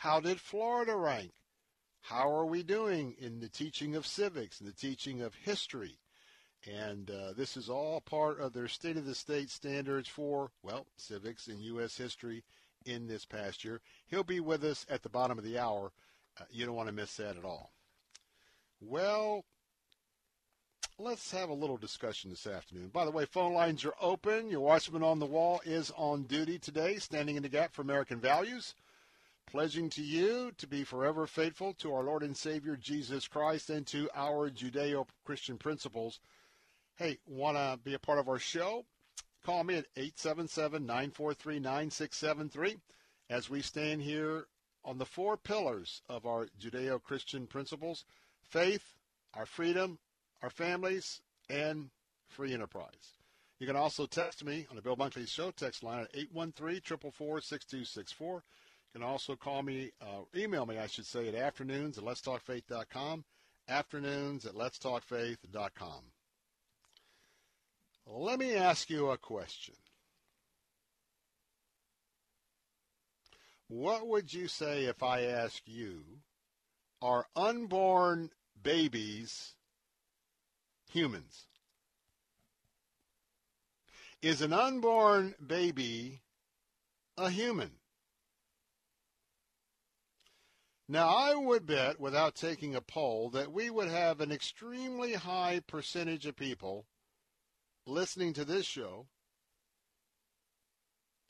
how 0.00 0.18
did 0.18 0.40
Florida 0.40 0.96
rank? 0.96 1.30
How 2.00 2.32
are 2.32 2.46
we 2.46 2.62
doing 2.62 3.14
in 3.18 3.40
the 3.40 3.50
teaching 3.50 3.94
of 3.94 4.06
civics 4.06 4.58
and 4.58 4.66
the 4.66 4.72
teaching 4.72 5.20
of 5.20 5.34
history? 5.34 5.98
And 6.66 7.10
uh, 7.10 7.34
this 7.36 7.54
is 7.54 7.68
all 7.68 8.00
part 8.00 8.40
of 8.40 8.54
their 8.54 8.66
state 8.66 8.96
of 8.96 9.04
the 9.04 9.14
state 9.14 9.50
standards 9.50 10.08
for, 10.08 10.52
well, 10.62 10.86
civics 10.96 11.48
and 11.48 11.60
U.S. 11.60 11.98
history 11.98 12.44
in 12.86 13.08
this 13.08 13.26
past 13.26 13.62
year. 13.62 13.82
He'll 14.06 14.24
be 14.24 14.40
with 14.40 14.64
us 14.64 14.86
at 14.88 15.02
the 15.02 15.10
bottom 15.10 15.36
of 15.36 15.44
the 15.44 15.58
hour. 15.58 15.92
Uh, 16.40 16.44
you 16.50 16.64
don't 16.64 16.76
want 16.76 16.88
to 16.88 16.94
miss 16.94 17.16
that 17.16 17.36
at 17.36 17.44
all. 17.44 17.70
Well, 18.80 19.44
let's 20.98 21.30
have 21.32 21.50
a 21.50 21.54
little 21.54 21.76
discussion 21.76 22.30
this 22.30 22.46
afternoon. 22.46 22.88
By 22.88 23.04
the 23.04 23.10
way, 23.10 23.26
phone 23.26 23.52
lines 23.52 23.84
are 23.84 23.94
open. 24.00 24.48
Your 24.48 24.60
watchman 24.60 25.02
on 25.02 25.18
the 25.18 25.26
wall 25.26 25.60
is 25.66 25.92
on 25.94 26.22
duty 26.22 26.58
today, 26.58 26.96
standing 26.96 27.36
in 27.36 27.42
the 27.42 27.50
gap 27.50 27.74
for 27.74 27.82
American 27.82 28.18
values. 28.18 28.74
Pledging 29.50 29.90
to 29.90 30.02
you 30.02 30.52
to 30.58 30.66
be 30.66 30.84
forever 30.84 31.26
faithful 31.26 31.72
to 31.74 31.92
our 31.92 32.04
Lord 32.04 32.22
and 32.22 32.36
Savior 32.36 32.76
Jesus 32.76 33.26
Christ 33.26 33.68
and 33.68 33.84
to 33.88 34.08
our 34.14 34.48
Judeo 34.48 35.06
Christian 35.24 35.58
principles. 35.58 36.20
Hey, 36.96 37.18
want 37.26 37.56
to 37.56 37.78
be 37.82 37.94
a 37.94 37.98
part 37.98 38.20
of 38.20 38.28
our 38.28 38.38
show? 38.38 38.84
Call 39.44 39.64
me 39.64 39.74
at 39.76 39.86
877 39.96 40.86
943 40.86 41.58
9673 41.58 42.76
as 43.28 43.50
we 43.50 43.60
stand 43.60 44.02
here 44.02 44.46
on 44.84 44.98
the 44.98 45.06
four 45.06 45.36
pillars 45.36 46.02
of 46.08 46.26
our 46.26 46.46
Judeo 46.60 47.02
Christian 47.02 47.46
principles 47.46 48.04
faith, 48.42 48.94
our 49.34 49.46
freedom, 49.46 49.98
our 50.42 50.50
families, 50.50 51.22
and 51.48 51.90
free 52.28 52.54
enterprise. 52.54 53.18
You 53.58 53.66
can 53.66 53.76
also 53.76 54.06
text 54.06 54.44
me 54.44 54.66
on 54.70 54.76
the 54.76 54.82
Bill 54.82 54.96
Bunkley 54.96 55.28
Show 55.28 55.50
text 55.50 55.82
line 55.82 56.02
at 56.02 56.14
813-444-6264. 56.34 58.20
You 58.22 58.42
can 58.92 59.02
also 59.02 59.36
call 59.36 59.62
me, 59.62 59.92
uh, 60.00 60.22
email 60.34 60.66
me, 60.66 60.78
I 60.78 60.86
should 60.86 61.06
say, 61.06 61.28
at 61.28 61.34
afternoons 61.34 61.98
at 61.98 62.04
letstalkfaith.com, 62.04 63.24
afternoons 63.68 64.46
at 64.46 64.54
letstalkfaith.com. 64.54 66.02
Let 68.06 68.38
me 68.38 68.54
ask 68.54 68.90
you 68.90 69.10
a 69.10 69.18
question. 69.18 69.74
What 73.68 74.08
would 74.08 74.34
you 74.34 74.48
say 74.48 74.86
if 74.86 75.00
I 75.00 75.22
ask 75.22 75.62
you, 75.66 76.02
are 77.00 77.26
unborn 77.36 78.30
babies 78.60 79.54
humans? 80.92 81.46
Is 84.22 84.42
an 84.42 84.52
unborn 84.52 85.36
baby 85.46 86.20
a 87.16 87.30
human? 87.30 87.70
Now, 90.90 91.06
I 91.06 91.36
would 91.36 91.66
bet, 91.66 92.00
without 92.00 92.34
taking 92.34 92.74
a 92.74 92.80
poll, 92.80 93.30
that 93.30 93.52
we 93.52 93.70
would 93.70 93.86
have 93.86 94.20
an 94.20 94.32
extremely 94.32 95.12
high 95.12 95.60
percentage 95.68 96.26
of 96.26 96.34
people 96.34 96.84
listening 97.86 98.32
to 98.32 98.44
this 98.44 98.66
show, 98.66 99.06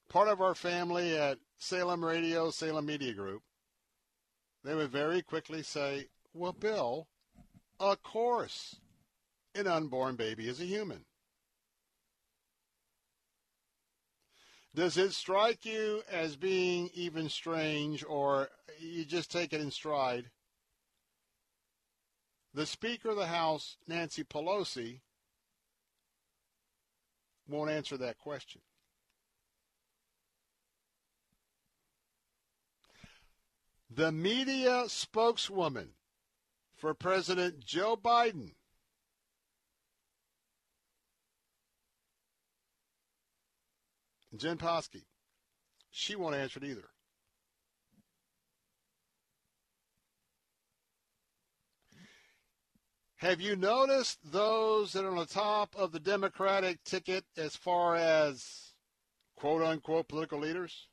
part 0.09 0.29
of 0.29 0.41
our 0.41 0.55
family 0.55 1.15
at 1.15 1.41
Salem 1.59 2.03
Radio, 2.03 2.51
Salem 2.51 2.87
Media 2.87 3.13
Group, 3.13 3.43
they 4.65 4.75
would 4.75 4.91
very 4.91 5.21
quickly 5.21 5.63
say, 5.63 6.07
Well, 6.33 6.55
Bill, 6.55 7.07
of 7.79 8.03
course, 8.03 8.81
an 9.55 9.67
unborn 9.67 10.17
baby 10.17 10.49
is 10.49 10.63
a 10.63 10.65
human. 10.65 11.05
Does 14.75 14.97
it 14.97 15.13
strike 15.13 15.67
you 15.67 16.03
as 16.11 16.37
being 16.37 16.91
even 16.95 17.29
strange, 17.29 18.05
or 18.05 18.49
you 18.87 19.05
just 19.05 19.31
take 19.31 19.53
it 19.53 19.61
in 19.61 19.71
stride? 19.71 20.31
The 22.55 22.67
Speaker 22.67 23.11
of 23.11 23.17
the 23.17 23.27
House, 23.27 23.77
Nancy 23.87 24.25
Pelosi, 24.25 25.01
won't 27.49 27.71
answer 27.71 27.97
that 27.97 28.19
question. 28.19 28.61
The 33.89 34.13
media 34.13 34.85
spokeswoman 34.87 35.91
for 36.77 36.95
President 36.95 37.61
Joe 37.65 37.97
Biden 37.97 38.53
Jen 44.37 44.57
Psaki. 44.57 45.03
She 45.91 46.15
won't 46.15 46.37
answer 46.37 46.61
it 46.63 46.69
either. 46.69 46.89
Have 53.21 53.41
you 53.41 53.55
noticed 53.55 54.19
those 54.25 54.95
that 54.95 55.05
are 55.05 55.11
on 55.11 55.17
the 55.17 55.27
top 55.27 55.77
of 55.77 55.93
the 55.93 56.01
Democratic 56.01 56.83
ticket 56.85 57.25
as 57.37 57.55
far 57.55 57.95
as 57.95 58.73
quote 59.37 59.63
unquote 59.63 60.09
political 60.09 60.39
leaders? 60.39 60.89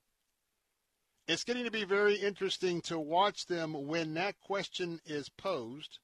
It's 1.25 1.45
getting 1.45 1.63
to 1.63 1.71
be 1.71 1.85
very 1.85 2.15
interesting 2.15 2.81
to 2.81 2.99
watch 2.99 3.45
them 3.45 3.87
when 3.87 4.13
that 4.15 4.39
question 4.39 4.99
is 5.05 5.29
posed 5.29 5.99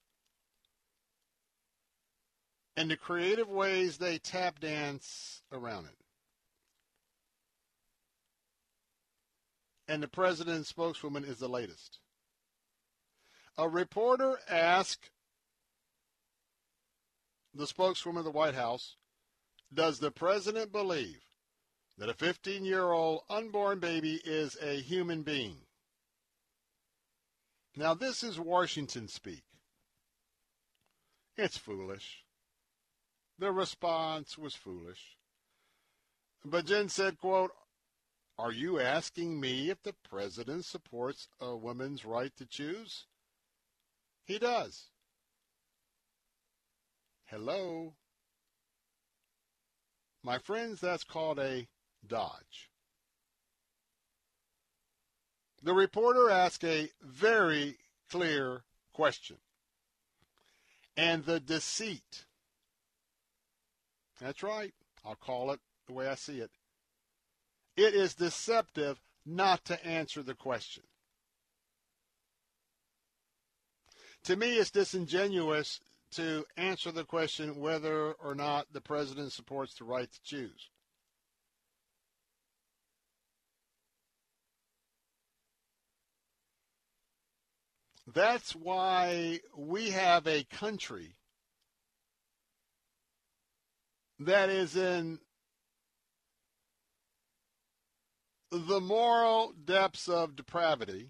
and 2.77 2.89
the 2.89 2.97
creative 2.97 3.49
ways 3.49 3.97
they 3.97 4.17
tap 4.17 4.59
dance 4.59 5.41
around 5.51 5.85
it. 5.85 5.97
and 9.87 10.01
the 10.01 10.07
president's 10.07 10.69
spokeswoman 10.69 11.25
is 11.25 11.39
the 11.39 11.49
latest. 11.49 11.99
A 13.57 13.67
reporter 13.67 14.39
asked 14.49 15.11
the 17.53 17.67
spokeswoman 17.67 18.19
of 18.19 18.25
the 18.25 18.31
White 18.31 18.55
House, 18.55 18.95
Does 19.73 19.99
the 19.99 20.11
president 20.11 20.71
believe 20.71 21.21
that 21.97 22.09
a 22.09 22.13
15 22.13 22.65
year 22.65 22.91
old 22.91 23.21
unborn 23.29 23.79
baby 23.79 24.21
is 24.23 24.57
a 24.61 24.79
human 24.81 25.23
being? 25.23 25.57
Now, 27.75 27.93
this 27.95 28.23
is 28.23 28.39
Washington 28.39 29.07
speak. 29.07 29.43
It's 31.35 31.57
foolish. 31.57 32.23
The 33.39 33.51
response 33.51 34.37
was 34.37 34.53
foolish. 34.53 35.17
But 36.45 36.65
Jen 36.65 36.89
said, 36.89 37.17
quote, 37.17 37.51
are 38.37 38.51
you 38.51 38.79
asking 38.79 39.39
me 39.39 39.69
if 39.69 39.81
the 39.83 39.93
president 39.93 40.65
supports 40.65 41.27
a 41.39 41.55
woman's 41.55 42.03
right 42.05 42.35
to 42.37 42.45
choose? 42.45 43.05
He 44.25 44.39
does. 44.39 44.89
Hello? 47.33 47.95
My 50.21 50.37
friends, 50.37 50.79
that's 50.79 51.03
called 51.03 51.39
a 51.39 51.67
dodge. 52.05 52.69
The 55.63 55.73
reporter 55.73 56.29
asked 56.29 56.63
a 56.63 56.91
very 57.01 57.77
clear 58.11 58.61
question. 58.93 59.37
And 60.95 61.25
the 61.25 61.39
deceit, 61.39 62.25
that's 64.21 64.43
right, 64.43 64.75
I'll 65.03 65.15
call 65.15 65.49
it 65.49 65.59
the 65.87 65.93
way 65.93 66.07
I 66.07 66.13
see 66.13 66.39
it, 66.39 66.51
it 67.75 67.95
is 67.95 68.13
deceptive 68.13 69.01
not 69.25 69.65
to 69.65 69.83
answer 69.83 70.21
the 70.21 70.35
question. 70.35 70.83
To 74.25 74.35
me, 74.35 74.57
it's 74.57 74.69
disingenuous 74.69 75.79
to 76.15 76.45
answer 76.57 76.91
the 76.91 77.03
question 77.03 77.59
whether 77.59 78.13
or 78.13 78.35
not 78.35 78.67
the 78.71 78.81
president 78.81 79.31
supports 79.31 79.75
the 79.75 79.83
right 79.83 80.11
to 80.11 80.23
choose. 80.23 80.69
That's 88.13 88.53
why 88.53 89.39
we 89.57 89.89
have 89.91 90.27
a 90.27 90.43
country 90.43 91.15
that 94.19 94.49
is 94.49 94.75
in 94.75 95.19
the 98.51 98.79
moral 98.79 99.53
depths 99.65 100.07
of 100.07 100.35
depravity 100.35 101.09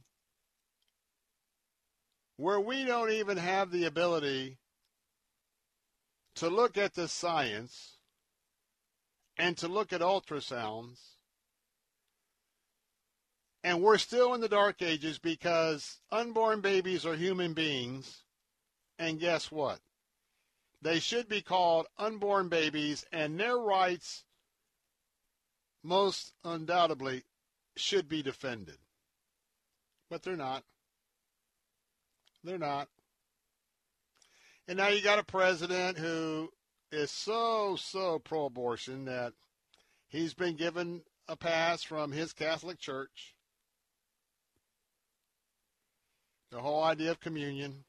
where 2.38 2.59
we 2.59 2.85
don't 2.85 3.11
even 3.11 3.38
have 3.38 3.71
the 3.71 3.85
ability 3.85 4.57
to 6.35 6.49
look 6.49 6.77
at 6.77 6.95
the 6.95 7.07
science 7.07 7.97
and 9.38 9.57
to 9.57 9.68
look 9.68 9.93
at 9.93 10.01
ultrasounds. 10.01 10.99
And 13.64 13.81
we're 13.81 13.97
still 13.97 14.34
in 14.34 14.41
the 14.41 14.49
dark 14.49 14.81
ages 14.81 15.19
because 15.19 15.99
unborn 16.11 16.61
babies 16.61 17.05
are 17.05 17.15
human 17.15 17.53
beings. 17.53 18.23
And 18.99 19.19
guess 19.19 19.51
what? 19.51 19.80
They 20.81 20.99
should 20.99 21.30
be 21.30 21.41
called 21.41 21.88
unborn 21.97 22.49
babies, 22.49 23.05
and 23.11 23.39
their 23.39 23.57
rights, 23.57 24.26
most 25.81 26.34
undoubtedly, 26.43 27.23
should 27.77 28.10
be 28.10 28.22
defended. 28.22 28.77
But 30.10 30.23
they're 30.23 30.35
not. 30.35 30.64
They're 32.43 32.57
not. 32.57 32.89
And 34.68 34.77
now 34.77 34.88
you 34.88 35.02
got 35.02 35.19
a 35.19 35.23
president 35.23 35.98
who 35.98 36.49
is 36.91 37.11
so, 37.11 37.76
so 37.76 38.19
pro 38.19 38.45
abortion 38.45 39.06
that 39.06 39.34
he's 40.07 40.34
been 40.34 40.56
given 40.56 41.02
a 41.27 41.35
pass 41.35 41.84
from 41.84 42.11
his 42.11 42.31
Catholic 42.31 42.80
Church. 42.80 43.35
The 46.52 46.60
whole 46.60 46.84
idea 46.84 47.11
of 47.11 47.19
communion. 47.19 47.84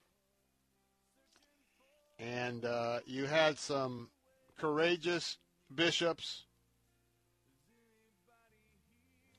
And 2.19 2.65
uh, 2.65 3.01
you 3.07 3.27
had 3.27 3.59
some 3.59 4.09
courageous 4.59 5.39
bishops 5.73 6.45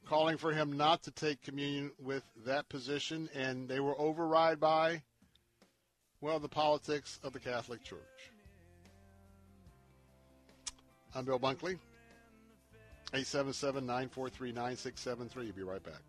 calling 0.06 0.38
for 0.38 0.54
him 0.54 0.78
not 0.78 1.04
to 1.04 1.12
take 1.12 1.42
communion 1.42 1.92
with 2.00 2.24
that 2.46 2.70
position, 2.70 3.30
and 3.34 3.68
they 3.68 3.80
were 3.80 4.00
override 4.00 4.60
by, 4.60 5.02
well, 6.26 6.40
the 6.40 6.50
politics 6.50 7.20
of 7.24 7.34
the 7.34 7.40
Catholic 7.40 7.84
Church. 7.84 8.00
I'm 11.14 11.24
Bill 11.24 11.40
Bunkley. 11.40 11.78
877-943-9673. 13.14 15.36
You'll 15.36 15.54
be 15.54 15.62
right 15.62 15.84
back. 15.84 16.02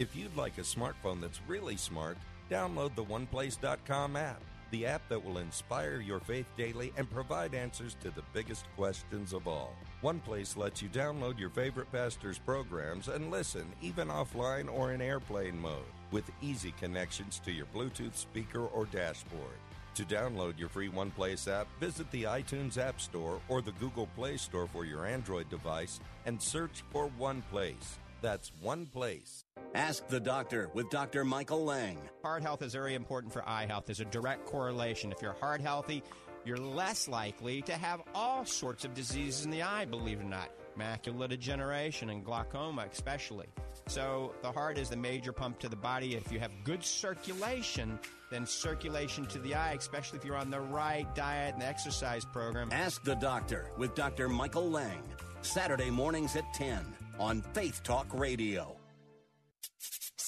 If 0.00 0.16
you'd 0.16 0.36
like 0.36 0.58
a 0.58 0.62
smartphone 0.62 1.20
that's 1.20 1.40
really 1.46 1.76
smart, 1.76 2.18
download 2.50 2.96
the 2.96 3.04
OnePlace.com 3.04 4.16
app, 4.16 4.42
the 4.72 4.86
app 4.86 5.08
that 5.08 5.24
will 5.24 5.38
inspire 5.38 6.00
your 6.00 6.18
faith 6.18 6.46
daily 6.56 6.92
and 6.96 7.08
provide 7.08 7.54
answers 7.54 7.96
to 8.02 8.10
the 8.10 8.24
biggest 8.32 8.64
questions 8.76 9.32
of 9.32 9.46
all. 9.46 9.72
OnePlace 10.02 10.56
lets 10.56 10.82
you 10.82 10.88
download 10.88 11.38
your 11.38 11.50
favorite 11.50 11.92
pastor's 11.92 12.38
programs 12.38 13.06
and 13.06 13.30
listen, 13.30 13.66
even 13.82 14.08
offline 14.08 14.68
or 14.68 14.92
in 14.92 15.00
airplane 15.00 15.60
mode, 15.60 15.84
with 16.10 16.30
easy 16.40 16.72
connections 16.78 17.40
to 17.44 17.52
your 17.52 17.66
Bluetooth 17.74 18.14
speaker 18.14 18.66
or 18.66 18.86
dashboard. 18.86 19.58
To 19.94 20.04
download 20.04 20.58
your 20.58 20.68
free 20.68 20.88
OnePlace 20.88 21.50
app, 21.52 21.66
visit 21.80 22.08
the 22.12 22.22
iTunes 22.22 22.78
App 22.78 23.00
Store 23.00 23.40
or 23.48 23.60
the 23.60 23.72
Google 23.72 24.06
Play 24.14 24.36
Store 24.36 24.68
for 24.68 24.84
your 24.84 25.04
Android 25.04 25.48
device 25.48 25.98
and 26.24 26.40
search 26.40 26.84
for 26.92 27.10
OnePlace. 27.18 27.98
That's 28.20 28.52
OnePlace. 28.64 29.44
Ask 29.74 30.06
the 30.08 30.20
doctor 30.20 30.70
with 30.72 30.88
Dr. 30.90 31.24
Michael 31.24 31.64
Lang. 31.64 31.98
Heart 32.22 32.42
health 32.42 32.62
is 32.62 32.72
very 32.72 32.94
important 32.94 33.32
for 33.32 33.46
eye 33.48 33.66
health. 33.66 33.86
There's 33.86 34.00
a 34.00 34.04
direct 34.04 34.46
correlation. 34.46 35.12
If 35.12 35.20
you're 35.20 35.34
heart 35.34 35.60
healthy, 35.60 36.02
you're 36.44 36.56
less 36.56 37.08
likely 37.08 37.62
to 37.62 37.72
have 37.72 38.00
all 38.14 38.44
sorts 38.44 38.84
of 38.84 38.94
diseases 38.94 39.44
in 39.44 39.50
the 39.50 39.62
eye, 39.62 39.84
believe 39.84 40.20
it 40.20 40.24
or 40.24 40.28
not. 40.28 40.50
Macular 40.78 41.28
degeneration 41.28 42.10
and 42.10 42.24
glaucoma, 42.24 42.86
especially. 42.90 43.46
So, 43.86 44.34
the 44.42 44.52
heart 44.52 44.78
is 44.78 44.90
the 44.90 44.96
major 44.96 45.32
pump 45.32 45.58
to 45.60 45.68
the 45.68 45.76
body. 45.76 46.14
If 46.14 46.30
you 46.30 46.38
have 46.40 46.52
good 46.62 46.84
circulation, 46.84 47.98
then 48.30 48.46
circulation 48.46 49.26
to 49.26 49.38
the 49.38 49.54
eye, 49.54 49.72
especially 49.72 50.18
if 50.18 50.24
you're 50.24 50.36
on 50.36 50.50
the 50.50 50.60
right 50.60 51.12
diet 51.14 51.54
and 51.54 51.62
exercise 51.62 52.24
program. 52.24 52.68
Ask 52.70 53.02
the 53.02 53.16
doctor 53.16 53.70
with 53.78 53.94
Dr. 53.94 54.28
Michael 54.28 54.70
Lang. 54.70 55.02
Saturday 55.40 55.90
mornings 55.90 56.36
at 56.36 56.52
10 56.54 56.78
on 57.18 57.42
Faith 57.54 57.82
Talk 57.82 58.06
Radio. 58.12 58.76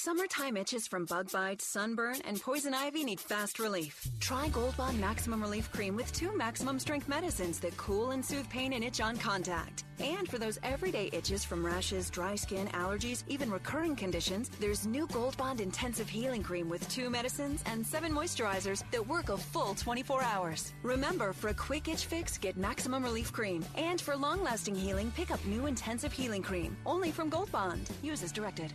Summertime 0.02 0.56
itches 0.56 0.86
from 0.86 1.04
bug 1.04 1.30
bites, 1.30 1.66
sunburn, 1.66 2.22
and 2.24 2.40
poison 2.40 2.72
ivy 2.72 3.04
need 3.04 3.20
fast 3.20 3.58
relief. 3.58 4.08
Try 4.18 4.48
Gold 4.48 4.74
Bond 4.78 4.98
Maximum 4.98 5.42
Relief 5.42 5.70
Cream 5.72 5.94
with 5.94 6.10
two 6.14 6.34
maximum 6.34 6.78
strength 6.78 7.06
medicines 7.06 7.60
that 7.60 7.76
cool 7.76 8.12
and 8.12 8.24
soothe 8.24 8.48
pain 8.48 8.72
and 8.72 8.82
itch 8.82 9.02
on 9.02 9.18
contact. 9.18 9.84
And 9.98 10.26
for 10.26 10.38
those 10.38 10.58
everyday 10.62 11.10
itches 11.12 11.44
from 11.44 11.66
rashes, 11.66 12.08
dry 12.08 12.34
skin, 12.34 12.68
allergies, 12.68 13.24
even 13.28 13.50
recurring 13.50 13.94
conditions, 13.94 14.48
there's 14.58 14.86
new 14.86 15.06
Gold 15.08 15.36
Bond 15.36 15.60
Intensive 15.60 16.08
Healing 16.08 16.42
Cream 16.42 16.70
with 16.70 16.88
two 16.88 17.10
medicines 17.10 17.62
and 17.66 17.86
seven 17.86 18.10
moisturizers 18.10 18.82
that 18.92 19.06
work 19.06 19.28
a 19.28 19.36
full 19.36 19.74
24 19.74 20.22
hours. 20.22 20.72
Remember, 20.82 21.34
for 21.34 21.48
a 21.48 21.54
quick 21.68 21.88
itch 21.88 22.06
fix, 22.06 22.38
get 22.38 22.56
Maximum 22.56 23.04
Relief 23.04 23.34
Cream. 23.34 23.62
And 23.76 24.00
for 24.00 24.16
long 24.16 24.42
lasting 24.42 24.76
healing, 24.76 25.12
pick 25.14 25.30
up 25.30 25.44
new 25.44 25.66
Intensive 25.66 26.14
Healing 26.14 26.42
Cream. 26.42 26.74
Only 26.86 27.10
from 27.10 27.28
Gold 27.28 27.52
Bond. 27.52 27.90
Use 28.02 28.22
as 28.22 28.32
directed. 28.32 28.72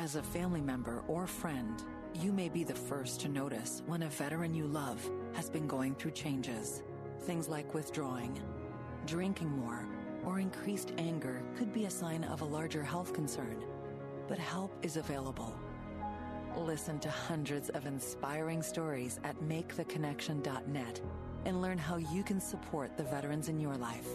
As 0.00 0.14
a 0.14 0.22
family 0.22 0.60
member 0.60 1.02
or 1.08 1.26
friend, 1.26 1.82
you 2.14 2.32
may 2.32 2.48
be 2.48 2.62
the 2.62 2.72
first 2.72 3.20
to 3.22 3.28
notice 3.28 3.82
when 3.86 4.04
a 4.04 4.08
veteran 4.08 4.54
you 4.54 4.64
love 4.64 5.04
has 5.32 5.50
been 5.50 5.66
going 5.66 5.96
through 5.96 6.12
changes. 6.12 6.84
Things 7.22 7.48
like 7.48 7.74
withdrawing, 7.74 8.40
drinking 9.06 9.50
more, 9.50 9.88
or 10.24 10.38
increased 10.38 10.92
anger 10.98 11.42
could 11.56 11.72
be 11.72 11.86
a 11.86 11.90
sign 11.90 12.22
of 12.22 12.42
a 12.42 12.44
larger 12.44 12.84
health 12.84 13.12
concern. 13.12 13.64
But 14.28 14.38
help 14.38 14.72
is 14.82 14.96
available. 14.96 15.58
Listen 16.56 17.00
to 17.00 17.10
hundreds 17.10 17.68
of 17.70 17.84
inspiring 17.84 18.62
stories 18.62 19.18
at 19.24 19.34
maketheconnection.net 19.40 21.00
and 21.44 21.60
learn 21.60 21.76
how 21.78 21.96
you 21.96 22.22
can 22.22 22.40
support 22.40 22.96
the 22.96 23.02
veterans 23.02 23.48
in 23.48 23.58
your 23.58 23.74
life. 23.74 24.06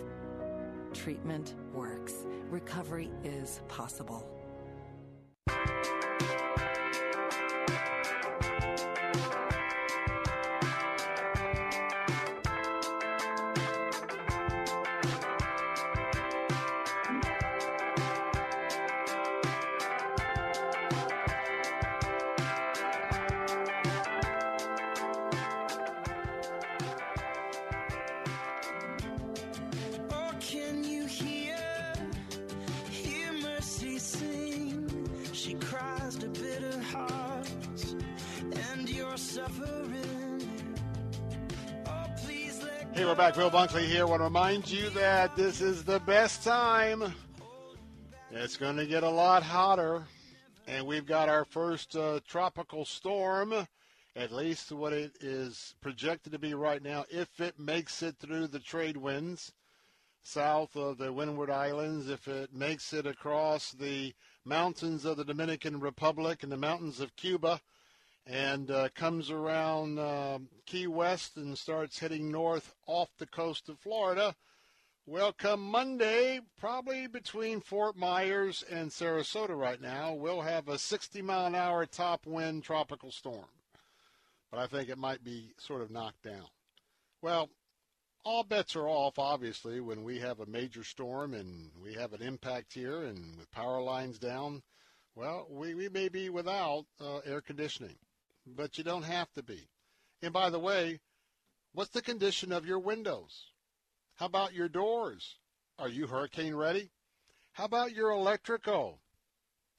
Treatment 0.93 1.55
works. 1.73 2.25
Recovery 2.49 3.11
is 3.25 3.59
possible. 3.67 4.32
Bunkley 43.53 43.85
here. 43.85 44.07
want 44.07 44.21
to 44.21 44.23
remind 44.23 44.67
you 44.67 44.89
that 44.89 45.35
this 45.35 45.61
is 45.61 45.83
the 45.83 45.99
best 45.99 46.43
time. 46.43 47.13
It's 48.31 48.57
going 48.57 48.77
to 48.77 48.87
get 48.87 49.03
a 49.03 49.09
lot 49.09 49.43
hotter, 49.43 50.07
and 50.65 50.87
we've 50.87 51.05
got 51.05 51.29
our 51.29 51.45
first 51.45 51.95
uh, 51.95 52.19
tropical 52.27 52.83
storm, 52.83 53.53
at 54.15 54.31
least 54.31 54.71
what 54.71 54.91
it 54.91 55.11
is 55.21 55.75
projected 55.81 56.33
to 56.33 56.39
be 56.39 56.55
right 56.55 56.81
now, 56.81 57.05
if 57.11 57.39
it 57.39 57.59
makes 57.59 58.01
it 58.01 58.15
through 58.17 58.47
the 58.47 58.57
trade 58.57 58.97
winds 58.97 59.51
south 60.23 60.75
of 60.75 60.97
the 60.97 61.13
Windward 61.13 61.51
Islands, 61.51 62.09
if 62.09 62.27
it 62.27 62.55
makes 62.55 62.91
it 62.91 63.05
across 63.05 63.71
the 63.73 64.15
mountains 64.43 65.05
of 65.05 65.17
the 65.17 65.25
Dominican 65.25 65.79
Republic 65.79 66.41
and 66.41 66.51
the 66.51 66.57
mountains 66.57 66.99
of 66.99 67.15
Cuba, 67.15 67.61
and 68.25 68.71
uh, 68.71 68.89
comes 68.95 69.29
around 69.29 69.99
uh, 69.99 70.39
Key 70.65 70.87
West 70.87 71.37
and 71.37 71.57
starts 71.57 71.99
heading 71.99 72.31
north 72.31 72.73
off 72.87 73.09
the 73.17 73.25
coast 73.25 73.69
of 73.69 73.79
Florida. 73.79 74.35
Well, 75.05 75.33
come 75.33 75.61
Monday, 75.61 76.39
probably 76.57 77.07
between 77.07 77.59
Fort 77.59 77.97
Myers 77.97 78.63
and 78.69 78.89
Sarasota 78.89 79.57
right 79.57 79.81
now, 79.81 80.13
we'll 80.13 80.41
have 80.41 80.69
a 80.69 80.77
60 80.77 81.21
mile 81.21 81.45
an 81.47 81.55
hour 81.55 81.85
top 81.85 82.25
wind 82.25 82.63
tropical 82.63 83.11
storm. 83.11 83.49
But 84.49 84.59
I 84.61 84.67
think 84.67 84.87
it 84.87 84.97
might 84.97 85.23
be 85.23 85.51
sort 85.57 85.81
of 85.81 85.91
knocked 85.91 86.23
down. 86.23 86.47
Well, 87.21 87.49
all 88.23 88.43
bets 88.43 88.77
are 88.77 88.87
off, 88.87 89.19
obviously, 89.19 89.81
when 89.81 90.03
we 90.03 90.19
have 90.19 90.39
a 90.39 90.45
major 90.45 90.85
storm 90.85 91.33
and 91.33 91.71
we 91.83 91.95
have 91.95 92.13
an 92.13 92.21
impact 92.21 92.73
here 92.73 93.03
and 93.03 93.37
with 93.37 93.51
power 93.51 93.81
lines 93.81 94.17
down. 94.17 94.63
Well, 95.15 95.47
we, 95.49 95.73
we 95.73 95.89
may 95.89 96.07
be 96.07 96.29
without 96.29 96.85
uh, 97.01 97.17
air 97.19 97.41
conditioning, 97.41 97.97
but 98.45 98.77
you 98.77 98.83
don't 98.83 99.03
have 99.03 99.31
to 99.33 99.43
be. 99.43 99.69
And 100.21 100.33
by 100.33 100.49
the 100.49 100.59
way, 100.59 100.99
what's 101.73 101.91
the 101.91 102.01
condition 102.01 102.51
of 102.51 102.65
your 102.65 102.79
windows? 102.79 103.51
How 104.15 104.25
about 104.27 104.53
your 104.53 104.69
doors? 104.69 105.37
Are 105.79 105.89
you 105.89 106.07
hurricane 106.07 106.55
ready? 106.55 106.91
How 107.53 107.65
about 107.65 107.93
your 107.93 108.11
electrical? 108.11 108.99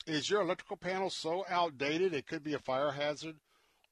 Is 0.07 0.29
your 0.29 0.43
electrical 0.43 0.77
panel 0.77 1.09
so 1.09 1.47
outdated 1.49 2.13
it 2.13 2.27
could 2.27 2.45
be 2.45 2.55
a 2.55 2.59
fire 2.59 2.93
hazard? 2.93 3.37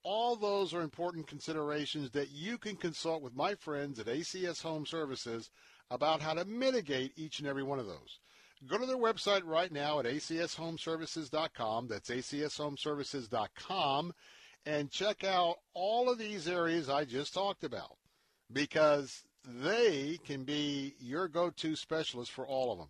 All 0.03 0.35
those 0.35 0.73
are 0.73 0.81
important 0.81 1.27
considerations 1.27 2.11
that 2.11 2.29
you 2.29 2.57
can 2.57 2.75
consult 2.75 3.23
with 3.23 3.35
my 3.35 3.55
friends 3.55 3.99
at 3.99 4.07
ACS 4.07 4.61
Home 4.61 4.85
Services 4.85 5.49
about 5.89 6.21
how 6.21 6.33
to 6.33 6.45
mitigate 6.45 7.13
each 7.15 7.39
and 7.39 7.47
every 7.47 7.63
one 7.63 7.79
of 7.79 7.87
those. 7.87 8.19
Go 8.67 8.77
to 8.77 8.85
their 8.85 8.97
website 8.97 9.43
right 9.45 9.71
now 9.71 9.99
at 9.99 10.05
acshomeservices.com. 10.05 11.87
That's 11.87 12.09
acshomeservices.com 12.09 14.13
and 14.65 14.91
check 14.91 15.23
out 15.23 15.57
all 15.73 16.09
of 16.09 16.17
these 16.17 16.47
areas 16.47 16.89
I 16.89 17.05
just 17.05 17.33
talked 17.33 17.63
about 17.63 17.97
because 18.51 19.23
they 19.45 20.19
can 20.25 20.43
be 20.43 20.95
your 20.99 21.27
go-to 21.27 21.75
specialist 21.75 22.31
for 22.31 22.45
all 22.45 22.71
of 22.71 22.77
them. 22.77 22.89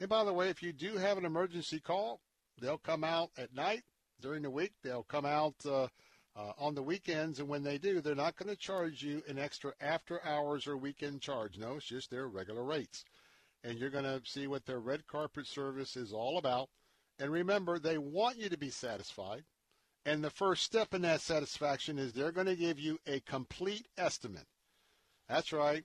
And 0.00 0.08
by 0.08 0.24
the 0.24 0.32
way, 0.32 0.48
if 0.48 0.62
you 0.62 0.72
do 0.72 0.96
have 0.96 1.18
an 1.18 1.24
emergency 1.24 1.80
call, 1.80 2.20
they'll 2.60 2.78
come 2.78 3.04
out 3.04 3.30
at 3.36 3.54
night 3.54 3.82
during 4.20 4.42
the 4.42 4.50
week. 4.50 4.72
They'll 4.82 5.02
come 5.04 5.26
out 5.26 5.54
uh, 5.66 5.88
uh, 6.36 6.52
on 6.58 6.74
the 6.74 6.82
weekends, 6.82 7.40
and 7.40 7.48
when 7.48 7.62
they 7.62 7.78
do, 7.78 8.00
they're 8.00 8.14
not 8.14 8.36
going 8.36 8.48
to 8.50 8.56
charge 8.56 9.02
you 9.02 9.22
an 9.26 9.38
extra 9.38 9.72
after 9.80 10.24
hours 10.24 10.66
or 10.66 10.76
weekend 10.76 11.20
charge. 11.22 11.58
No, 11.58 11.76
it's 11.76 11.86
just 11.86 12.10
their 12.10 12.28
regular 12.28 12.62
rates. 12.62 13.04
And 13.64 13.78
you're 13.78 13.90
going 13.90 14.04
to 14.04 14.20
see 14.24 14.46
what 14.46 14.66
their 14.66 14.80
red 14.80 15.06
carpet 15.06 15.46
service 15.46 15.96
is 15.96 16.12
all 16.12 16.38
about. 16.38 16.68
And 17.18 17.32
remember, 17.32 17.78
they 17.78 17.98
want 17.98 18.36
you 18.36 18.48
to 18.50 18.58
be 18.58 18.68
satisfied. 18.68 19.44
And 20.06 20.22
the 20.24 20.30
first 20.30 20.62
step 20.62 20.94
in 20.94 21.02
that 21.02 21.20
satisfaction 21.20 21.98
is 21.98 22.12
they're 22.12 22.32
going 22.32 22.46
to 22.46 22.56
give 22.56 22.78
you 22.78 22.98
a 23.06 23.20
complete 23.20 23.88
estimate. 23.98 24.46
That's 25.28 25.52
right. 25.52 25.84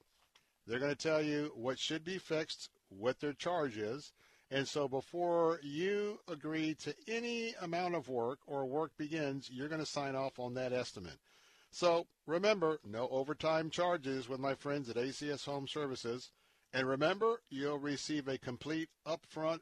They're 0.68 0.80
going 0.80 0.96
to 0.96 0.96
tell 0.96 1.24
you 1.24 1.52
what 1.56 1.80
should 1.80 2.06
be 2.06 2.20
fixed, 2.20 2.70
what 2.90 3.20
their 3.20 3.34
charge 3.34 3.78
is, 3.78 4.14
And 4.52 4.68
so 4.68 4.90
before 4.90 5.62
you 5.64 6.20
agree 6.28 6.76
to 6.76 6.94
any 7.08 7.56
amount 7.62 7.96
of 7.96 8.10
work 8.10 8.40
or 8.46 8.66
work 8.66 8.92
begins, 8.98 9.50
you're 9.50 9.70
going 9.70 9.80
to 9.80 9.86
sign 9.86 10.14
off 10.14 10.40
on 10.40 10.54
that 10.56 10.74
estimate. 10.74 11.20
So 11.72 12.08
remember, 12.28 12.80
no 12.84 13.08
overtime 13.10 13.70
charges 13.70 14.28
with 14.28 14.42
my 14.42 14.54
friends 14.54 14.90
at 14.90 14.98
ACS 14.98 15.46
Home 15.46 15.70
Services. 15.70 16.32
And 16.74 16.86
remember, 16.86 17.42
you'll 17.50 17.80
receive 17.80 18.28
a 18.28 18.38
complete 18.38 18.90
upfront 19.08 19.62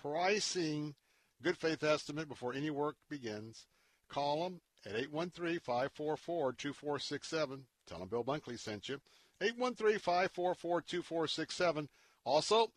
pricing 0.00 0.94
good 1.42 1.56
faith 1.56 1.82
estimate 1.82 2.28
before 2.28 2.54
any 2.54 2.70
work 2.70 2.94
begins. 3.08 3.66
Call 4.08 4.44
them 4.44 4.60
at 4.86 4.94
813-544-2467. 5.10 7.62
Tell 7.86 7.98
them 7.98 8.08
Bill 8.08 8.24
Bunkley 8.24 8.58
sent 8.58 8.88
you. 8.88 9.00
813-544-2467. 9.40 11.88
Also, 12.24 12.72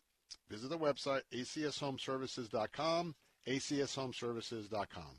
visit 0.48 0.70
the 0.70 0.78
website 0.78 1.22
acshomeservices.com, 1.32 3.14
acshomeservices.com. 3.46 5.18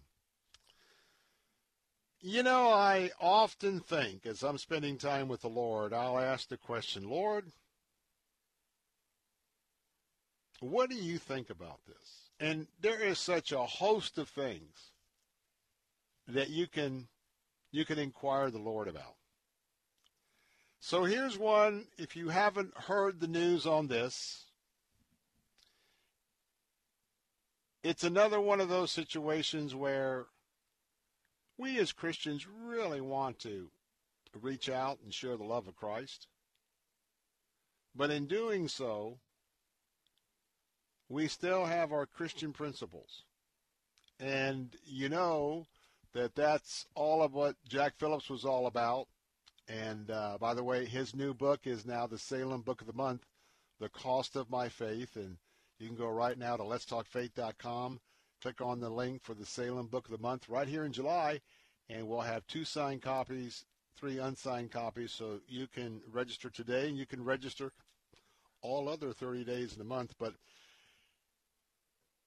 You 2.25 2.41
know, 2.41 2.69
I 2.69 3.11
often 3.19 3.81
think 3.81 4.25
as 4.25 4.43
I'm 4.43 4.57
spending 4.57 4.97
time 4.97 5.27
with 5.27 5.41
the 5.41 5.49
Lord, 5.49 5.91
I'll 5.91 6.17
ask 6.17 6.47
the 6.47 6.55
question, 6.55 7.09
Lord, 7.09 7.51
what 10.61 10.89
do 10.89 10.95
you 10.95 11.17
think 11.17 11.49
about 11.49 11.81
this? 11.85 12.22
And 12.43 12.67
there 12.81 13.01
is 13.01 13.19
such 13.19 13.53
a 13.53 13.63
host 13.63 14.17
of 14.17 14.27
things 14.27 14.91
that 16.27 16.49
you 16.49 16.67
can 16.67 17.07
you 17.71 17.85
can 17.85 17.97
inquire 17.97 18.49
the 18.49 18.59
Lord 18.59 18.89
about. 18.89 19.15
So 20.81 21.05
here's 21.05 21.37
one 21.37 21.85
if 21.97 22.17
you 22.17 22.27
haven't 22.27 22.77
heard 22.77 23.21
the 23.21 23.29
news 23.29 23.65
on 23.65 23.87
this, 23.87 24.47
it's 27.81 28.03
another 28.03 28.41
one 28.41 28.59
of 28.59 28.67
those 28.67 28.91
situations 28.91 29.73
where 29.73 30.25
we 31.57 31.79
as 31.79 31.93
Christians 31.93 32.45
really 32.45 32.99
want 32.99 33.39
to 33.39 33.69
reach 34.41 34.67
out 34.67 34.99
and 35.01 35.13
share 35.13 35.37
the 35.37 35.45
love 35.45 35.69
of 35.69 35.77
Christ. 35.77 36.27
But 37.95 38.11
in 38.11 38.27
doing 38.27 38.67
so, 38.67 39.19
we 41.13 41.27
still 41.27 41.65
have 41.65 41.91
our 41.93 42.07
Christian 42.07 42.51
principles. 42.51 43.21
And 44.19 44.75
you 44.83 45.09
know 45.09 45.67
that 46.13 46.33
that's 46.33 46.87
all 46.95 47.21
of 47.21 47.33
what 47.33 47.55
Jack 47.69 47.93
Phillips 47.99 48.31
was 48.31 48.45
all 48.45 48.65
about. 48.65 49.07
And 49.67 50.09
uh, 50.09 50.37
by 50.39 50.55
the 50.55 50.63
way, 50.63 50.85
his 50.85 51.15
new 51.15 51.35
book 51.35 51.61
is 51.65 51.85
now 51.85 52.07
the 52.07 52.17
Salem 52.17 52.61
Book 52.61 52.81
of 52.81 52.87
the 52.87 52.93
Month, 52.93 53.27
The 53.79 53.89
Cost 53.89 54.35
of 54.35 54.49
My 54.49 54.69
Faith. 54.69 55.15
And 55.15 55.37
you 55.79 55.87
can 55.87 55.95
go 55.95 56.09
right 56.09 56.37
now 56.37 56.57
to 56.57 56.63
letstalkfaith.com, 56.63 57.99
click 58.41 58.61
on 58.61 58.79
the 58.79 58.89
link 58.89 59.21
for 59.21 59.35
the 59.35 59.45
Salem 59.45 59.87
Book 59.87 60.05
of 60.05 60.11
the 60.11 60.23
Month 60.23 60.49
right 60.49 60.67
here 60.67 60.83
in 60.83 60.91
July, 60.91 61.41
and 61.89 62.07
we'll 62.07 62.21
have 62.21 62.47
two 62.47 62.65
signed 62.65 63.03
copies, 63.03 63.65
three 63.95 64.17
unsigned 64.17 64.71
copies. 64.71 65.11
So 65.11 65.41
you 65.47 65.67
can 65.67 66.01
register 66.11 66.49
today, 66.49 66.89
and 66.89 66.97
you 66.97 67.05
can 67.05 67.23
register 67.23 67.71
all 68.63 68.89
other 68.89 69.13
30 69.13 69.43
days 69.43 69.73
in 69.73 69.77
the 69.77 69.85
month. 69.85 70.15
But 70.19 70.33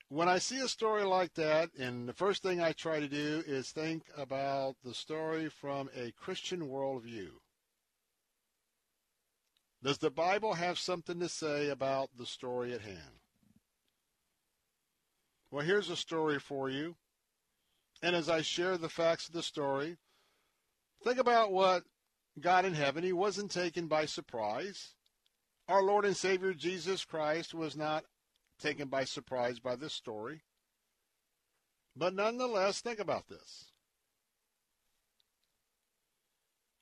when 0.08 0.28
I 0.28 0.38
see 0.38 0.60
a 0.60 0.68
story 0.68 1.04
like 1.04 1.34
that, 1.34 1.70
and 1.78 2.08
the 2.08 2.12
first 2.12 2.42
thing 2.42 2.60
I 2.60 2.72
try 2.72 3.00
to 3.00 3.08
do 3.08 3.42
is 3.46 3.70
think 3.70 4.04
about 4.16 4.76
the 4.84 4.94
story 4.94 5.48
from 5.48 5.90
a 5.96 6.12
Christian 6.12 6.68
worldview. 6.68 7.30
Does 9.82 9.98
the 9.98 10.10
Bible 10.10 10.54
have 10.54 10.78
something 10.78 11.20
to 11.20 11.28
say 11.28 11.68
about 11.68 12.10
the 12.16 12.26
story 12.26 12.72
at 12.72 12.80
hand? 12.80 13.20
Well, 15.50 15.64
here's 15.64 15.90
a 15.90 15.96
story 15.96 16.38
for 16.38 16.68
you. 16.68 16.96
And 18.02 18.14
as 18.14 18.28
I 18.28 18.42
share 18.42 18.76
the 18.76 18.88
facts 18.88 19.28
of 19.28 19.34
the 19.34 19.42
story, 19.42 19.96
think 21.02 21.18
about 21.18 21.52
what 21.52 21.84
God 22.38 22.64
in 22.64 22.74
heaven, 22.74 23.02
he 23.02 23.12
wasn't 23.12 23.50
taken 23.50 23.86
by 23.86 24.06
surprise. 24.06 24.94
Our 25.68 25.82
Lord 25.82 26.04
and 26.04 26.16
Savior 26.16 26.52
Jesus 26.52 27.04
Christ 27.04 27.54
was 27.54 27.76
not 27.76 28.04
taken 28.60 28.88
by 28.88 29.04
surprise 29.04 29.58
by 29.58 29.76
this 29.76 29.92
story. 29.92 30.42
But 31.94 32.14
nonetheless, 32.14 32.80
think 32.80 32.98
about 32.98 33.28
this. 33.28 33.72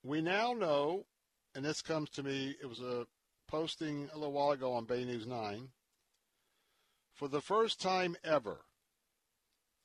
We 0.02 0.20
now 0.20 0.52
know, 0.52 1.06
and 1.54 1.64
this 1.64 1.80
comes 1.80 2.10
to 2.10 2.22
me, 2.22 2.56
it 2.60 2.66
was 2.66 2.80
a 2.80 3.06
posting 3.48 4.08
a 4.12 4.18
little 4.18 4.32
while 4.32 4.50
ago 4.50 4.72
on 4.72 4.84
Bay 4.84 5.04
News 5.04 5.26
9. 5.26 5.68
For 7.14 7.28
the 7.28 7.40
first 7.40 7.80
time 7.80 8.16
ever, 8.24 8.64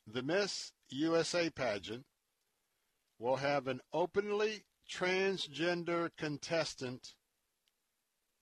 the 0.08 0.24
Miss 0.24 0.72
USA 0.90 1.50
pageant 1.50 2.06
will 3.20 3.36
have 3.36 3.68
an 3.68 3.82
openly 3.94 4.64
transgender 4.90 6.10
contestant 6.18 7.14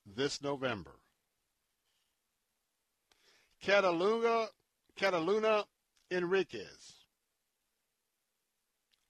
this 0.06 0.42
November. 0.42 1.02
Kataluna, 3.64 4.48
Kataluna 5.00 5.66
Enriquez 6.12 7.06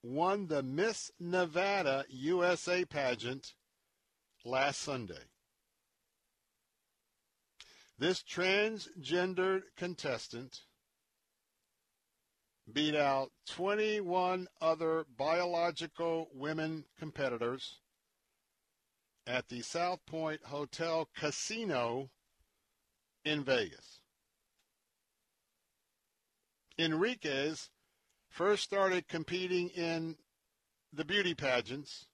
won 0.03 0.47
the 0.47 0.63
Miss 0.63 1.11
Nevada 1.19 2.05
USA 2.09 2.85
pageant 2.85 3.53
last 4.45 4.81
Sunday. 4.81 5.25
This 7.99 8.21
transgendered 8.21 9.61
contestant 9.75 10.61
beat 12.71 12.95
out 12.95 13.31
21 13.47 14.47
other 14.61 15.05
biological 15.17 16.27
women 16.33 16.85
competitors 16.99 17.79
at 19.25 19.49
the 19.49 19.61
South 19.61 19.99
Point 20.05 20.41
Hotel 20.45 21.09
Casino 21.15 22.09
in 23.25 23.43
Vegas. 23.43 23.96
Enriquez 26.77 27.69
first 28.29 28.63
started 28.63 29.07
competing 29.07 29.69
in 29.69 30.17
the 30.93 31.05
beauty 31.05 31.33
pageants 31.33 32.05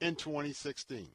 in 0.00 0.14
2016. 0.14 1.08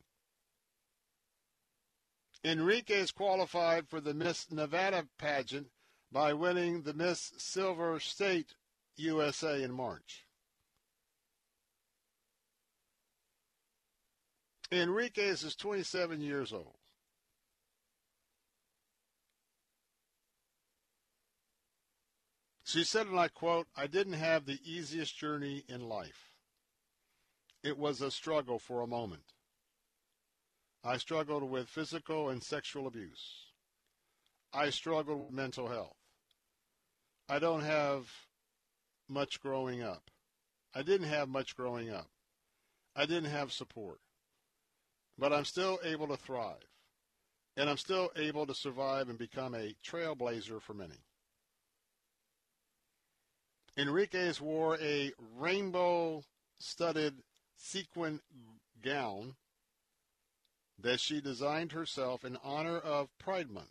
Enriquez 2.43 3.11
qualified 3.11 3.87
for 3.87 4.01
the 4.01 4.13
Miss 4.13 4.51
Nevada 4.51 5.07
pageant 5.17 5.67
by 6.11 6.33
winning 6.33 6.81
the 6.81 6.93
Miss 6.93 7.31
Silver 7.37 7.99
State 7.99 8.55
USA 8.97 9.61
in 9.61 9.71
March. 9.71 10.25
Enriquez 14.71 15.43
is 15.43 15.55
27 15.55 16.21
years 16.21 16.51
old. 16.51 16.80
She 22.71 22.85
said, 22.85 23.07
and 23.07 23.19
I 23.19 23.27
quote, 23.27 23.67
I 23.75 23.85
didn't 23.85 24.13
have 24.13 24.45
the 24.45 24.57
easiest 24.63 25.17
journey 25.17 25.65
in 25.67 25.89
life. 25.89 26.29
It 27.65 27.77
was 27.77 27.99
a 27.99 28.09
struggle 28.09 28.59
for 28.59 28.79
a 28.79 28.87
moment. 28.87 29.33
I 30.81 30.95
struggled 30.95 31.43
with 31.43 31.67
physical 31.67 32.29
and 32.29 32.41
sexual 32.41 32.87
abuse. 32.87 33.47
I 34.53 34.69
struggled 34.69 35.19
with 35.19 35.33
mental 35.33 35.67
health. 35.67 35.97
I 37.27 37.39
don't 37.39 37.63
have 37.63 38.09
much 39.09 39.41
growing 39.41 39.83
up. 39.83 40.09
I 40.73 40.81
didn't 40.81 41.09
have 41.09 41.27
much 41.27 41.57
growing 41.57 41.89
up. 41.89 42.07
I 42.95 43.05
didn't 43.05 43.31
have 43.31 43.51
support. 43.51 43.99
But 45.19 45.33
I'm 45.33 45.43
still 45.43 45.77
able 45.83 46.07
to 46.07 46.15
thrive. 46.15 46.69
And 47.57 47.69
I'm 47.69 47.75
still 47.75 48.11
able 48.15 48.47
to 48.47 48.55
survive 48.55 49.09
and 49.09 49.17
become 49.17 49.55
a 49.55 49.75
trailblazer 49.85 50.61
for 50.61 50.73
many. 50.73 51.03
Enriquez 53.77 54.41
wore 54.41 54.77
a 54.79 55.13
rainbow 55.37 56.23
studded 56.59 57.23
sequin 57.55 58.19
gown 58.81 59.35
that 60.77 60.99
she 60.99 61.21
designed 61.21 61.71
herself 61.71 62.25
in 62.25 62.37
honor 62.43 62.77
of 62.77 63.17
Pride 63.17 63.49
Month. 63.49 63.67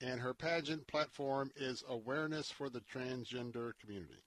And 0.00 0.20
her 0.20 0.34
pageant 0.34 0.86
platform 0.86 1.50
is 1.56 1.84
awareness 1.88 2.50
for 2.50 2.68
the 2.68 2.80
transgender 2.80 3.72
community. 3.80 4.22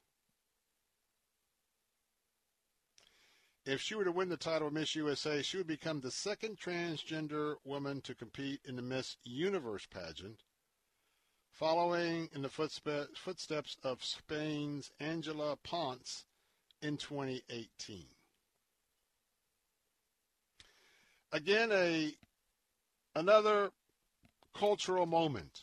If 3.66 3.82
she 3.82 3.96
were 3.96 4.06
to 4.06 4.14
win 4.14 4.30
the 4.30 4.38
title 4.38 4.70
of 4.70 4.74
Miss 4.74 4.96
USA, 4.96 5.42
she 5.42 5.58
would 5.58 5.68
become 5.68 6.00
the 6.00 6.10
second 6.10 6.58
transgender 6.58 7.56
woman 7.66 8.00
to 8.02 8.16
compete 8.16 8.62
in 8.64 8.78
the 8.78 8.82
Miss 8.82 9.18
Universe 9.24 9.86
pageant 9.86 10.42
following 11.58 12.30
in 12.36 12.44
the 12.44 12.50
footsteps 12.50 13.78
of 13.84 14.04
Spain's 14.04 14.92
Angela 15.00 15.56
Ponce 15.64 16.26
in 16.84 16.98
2018. 16.98 18.06
Again, 21.32 21.72
a 21.72 22.14
another 23.16 23.72
cultural 24.56 25.08
moment 25.08 25.62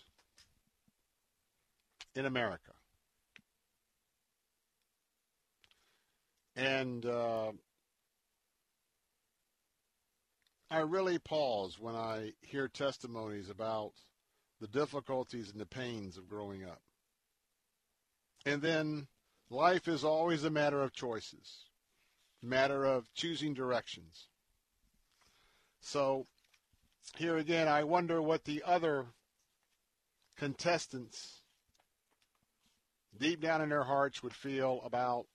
in 2.17 2.27
America. 2.27 2.73
And 6.57 7.07
uh, 7.07 7.53
I 10.71 10.79
really 10.81 11.19
pause 11.19 11.79
when 11.79 11.95
I 11.95 12.33
hear 12.41 12.67
testimonies 12.67 13.49
about 13.49 13.93
the 14.65 14.79
difficulties 14.79 15.51
and 15.51 15.61
the 15.61 15.67
pains 15.67 16.17
of 16.17 16.27
growing 16.27 16.65
up. 16.65 16.81
And 18.47 18.63
then 18.63 19.07
life 19.51 19.89
is 19.89 20.05
always 20.05 20.45
a 20.45 20.51
matter 20.51 20.83
of 20.83 20.95
choices, 20.95 21.67
matter 22.43 22.87
of 22.87 23.13
choosing 23.13 23.53
directions. 23.53 24.29
So 25.83 26.27
here 27.19 27.37
again, 27.37 27.69
I 27.69 27.85
wonder 27.85 28.23
what 28.23 28.45
the 28.45 28.63
other 28.65 29.05
contestants 30.39 31.43
deep 33.19 33.43
down 33.43 33.61
in 33.61 33.69
their 33.69 33.85
hearts 33.85 34.23
would 34.23 34.35
feel 34.35 34.81
about 34.83 35.27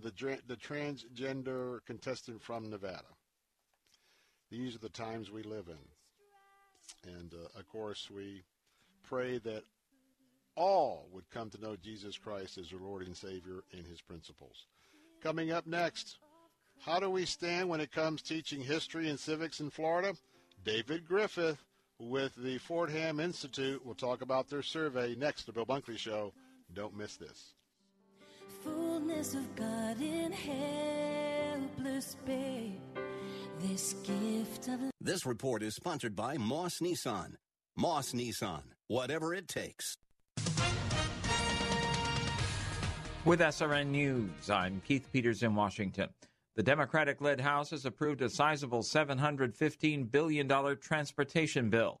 the 0.00 0.12
the 0.46 0.56
transgender 0.56 1.80
contestant 1.84 2.40
from 2.40 2.70
Nevada. 2.70 3.02
These 4.52 4.76
are 4.76 4.78
the 4.78 4.88
times 4.88 5.32
we 5.32 5.42
live 5.42 5.66
in, 5.66 5.91
and 7.04 7.32
uh, 7.34 7.58
of 7.58 7.68
course 7.68 8.10
we 8.10 8.42
pray 9.02 9.38
that 9.38 9.64
all 10.54 11.08
would 11.12 11.28
come 11.30 11.50
to 11.50 11.60
know 11.60 11.76
Jesus 11.76 12.18
Christ 12.18 12.58
as 12.58 12.70
their 12.70 12.78
Lord 12.78 13.06
and 13.06 13.16
Savior 13.16 13.64
and 13.72 13.86
His 13.86 14.00
principles. 14.00 14.66
Coming 15.22 15.50
up 15.50 15.66
next, 15.66 16.18
how 16.80 17.00
do 17.00 17.08
we 17.10 17.24
stand 17.24 17.68
when 17.68 17.80
it 17.80 17.92
comes 17.92 18.22
teaching 18.22 18.60
history 18.60 19.08
and 19.08 19.18
civics 19.18 19.60
in 19.60 19.70
Florida? 19.70 20.14
David 20.64 21.06
Griffith 21.06 21.58
with 21.98 22.34
the 22.36 22.58
Fordham 22.58 23.20
Institute 23.20 23.84
will 23.84 23.94
talk 23.94 24.22
about 24.22 24.50
their 24.50 24.62
survey 24.62 25.14
next 25.14 25.44
to 25.44 25.52
Bill 25.52 25.66
Bunkley 25.66 25.96
Show. 25.96 26.32
Don't 26.74 26.96
miss 26.96 27.16
this. 27.16 27.54
Fullness 28.64 29.34
of 29.34 29.56
God 29.56 30.00
in 30.00 30.32
helpless 30.32 32.16
babe. 32.26 33.01
This 33.62 33.94
gift 34.02 34.66
of 34.66 34.80
This 35.00 35.24
report 35.24 35.62
is 35.62 35.76
sponsored 35.76 36.16
by 36.16 36.36
Moss 36.36 36.80
Nissan. 36.80 37.34
Moss 37.76 38.12
Nissan, 38.12 38.62
whatever 38.88 39.34
it 39.34 39.46
takes. 39.46 39.96
With 43.24 43.38
SRN 43.38 43.86
News, 43.86 44.50
I'm 44.50 44.82
Keith 44.84 45.08
Peters 45.12 45.44
in 45.44 45.54
Washington. 45.54 46.08
The 46.56 46.64
Democratic 46.64 47.20
led 47.20 47.40
House 47.40 47.70
has 47.70 47.84
approved 47.84 48.20
a 48.22 48.28
sizable 48.28 48.82
$715 48.82 50.10
billion 50.10 50.48
transportation 50.80 51.70
bill. 51.70 52.00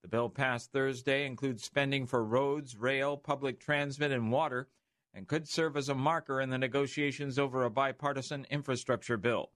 The 0.00 0.08
bill 0.08 0.30
passed 0.30 0.72
Thursday 0.72 1.26
includes 1.26 1.62
spending 1.62 2.06
for 2.06 2.24
roads, 2.24 2.74
rail, 2.74 3.18
public 3.18 3.60
transit, 3.60 4.12
and 4.12 4.32
water, 4.32 4.68
and 5.12 5.28
could 5.28 5.46
serve 5.46 5.76
as 5.76 5.90
a 5.90 5.94
marker 5.94 6.40
in 6.40 6.48
the 6.48 6.56
negotiations 6.56 7.38
over 7.38 7.64
a 7.64 7.70
bipartisan 7.70 8.46
infrastructure 8.50 9.18
bill. 9.18 9.50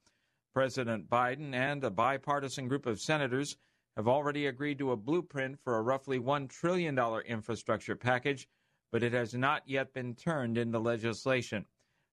President 0.56 1.10
Biden 1.10 1.52
and 1.52 1.84
a 1.84 1.90
bipartisan 1.90 2.66
group 2.66 2.86
of 2.86 2.98
senators 2.98 3.58
have 3.94 4.08
already 4.08 4.46
agreed 4.46 4.78
to 4.78 4.92
a 4.92 4.96
blueprint 4.96 5.60
for 5.62 5.76
a 5.76 5.82
roughly 5.82 6.18
$1 6.18 6.48
trillion 6.48 6.98
infrastructure 7.26 7.94
package, 7.94 8.48
but 8.90 9.02
it 9.02 9.12
has 9.12 9.34
not 9.34 9.62
yet 9.66 9.92
been 9.92 10.14
turned 10.14 10.56
into 10.56 10.78
legislation. 10.78 11.66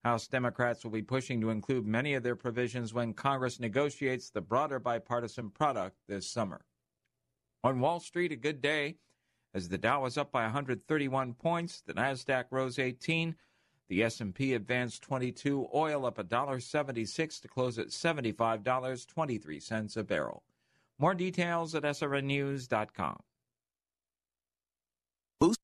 House 0.03 0.27
Democrats 0.27 0.83
will 0.83 0.91
be 0.91 1.01
pushing 1.01 1.39
to 1.39 1.51
include 1.51 1.87
many 1.87 2.15
of 2.15 2.23
their 2.23 2.35
provisions 2.35 2.93
when 2.93 3.13
Congress 3.13 3.61
negotiates 3.61 4.29
the 4.29 4.41
broader 4.41 4.77
bipartisan 4.77 5.49
product 5.49 5.95
this 6.09 6.29
summer. 6.29 6.65
On 7.63 7.79
Wall 7.79 8.01
Street, 8.01 8.33
a 8.33 8.35
good 8.35 8.61
day 8.61 8.97
as 9.53 9.69
the 9.69 9.77
Dow 9.77 10.01
was 10.01 10.17
up 10.17 10.33
by 10.33 10.43
131 10.43 11.33
points, 11.35 11.81
the 11.87 11.93
Nasdaq 11.93 12.47
rose 12.51 12.77
18, 12.77 13.37
the 13.89 14.03
S&P 14.03 14.53
advanced 14.53 15.01
22, 15.03 15.67
oil 15.73 16.05
up 16.05 16.17
$1.76 16.17 17.41
to 17.41 17.47
close 17.47 17.79
at 17.79 17.87
$75.23 17.87 19.97
a 19.97 20.03
barrel. 20.03 20.43
More 20.99 21.13
details 21.13 21.75
at 21.75 21.83
srnnews.com. 21.83 23.23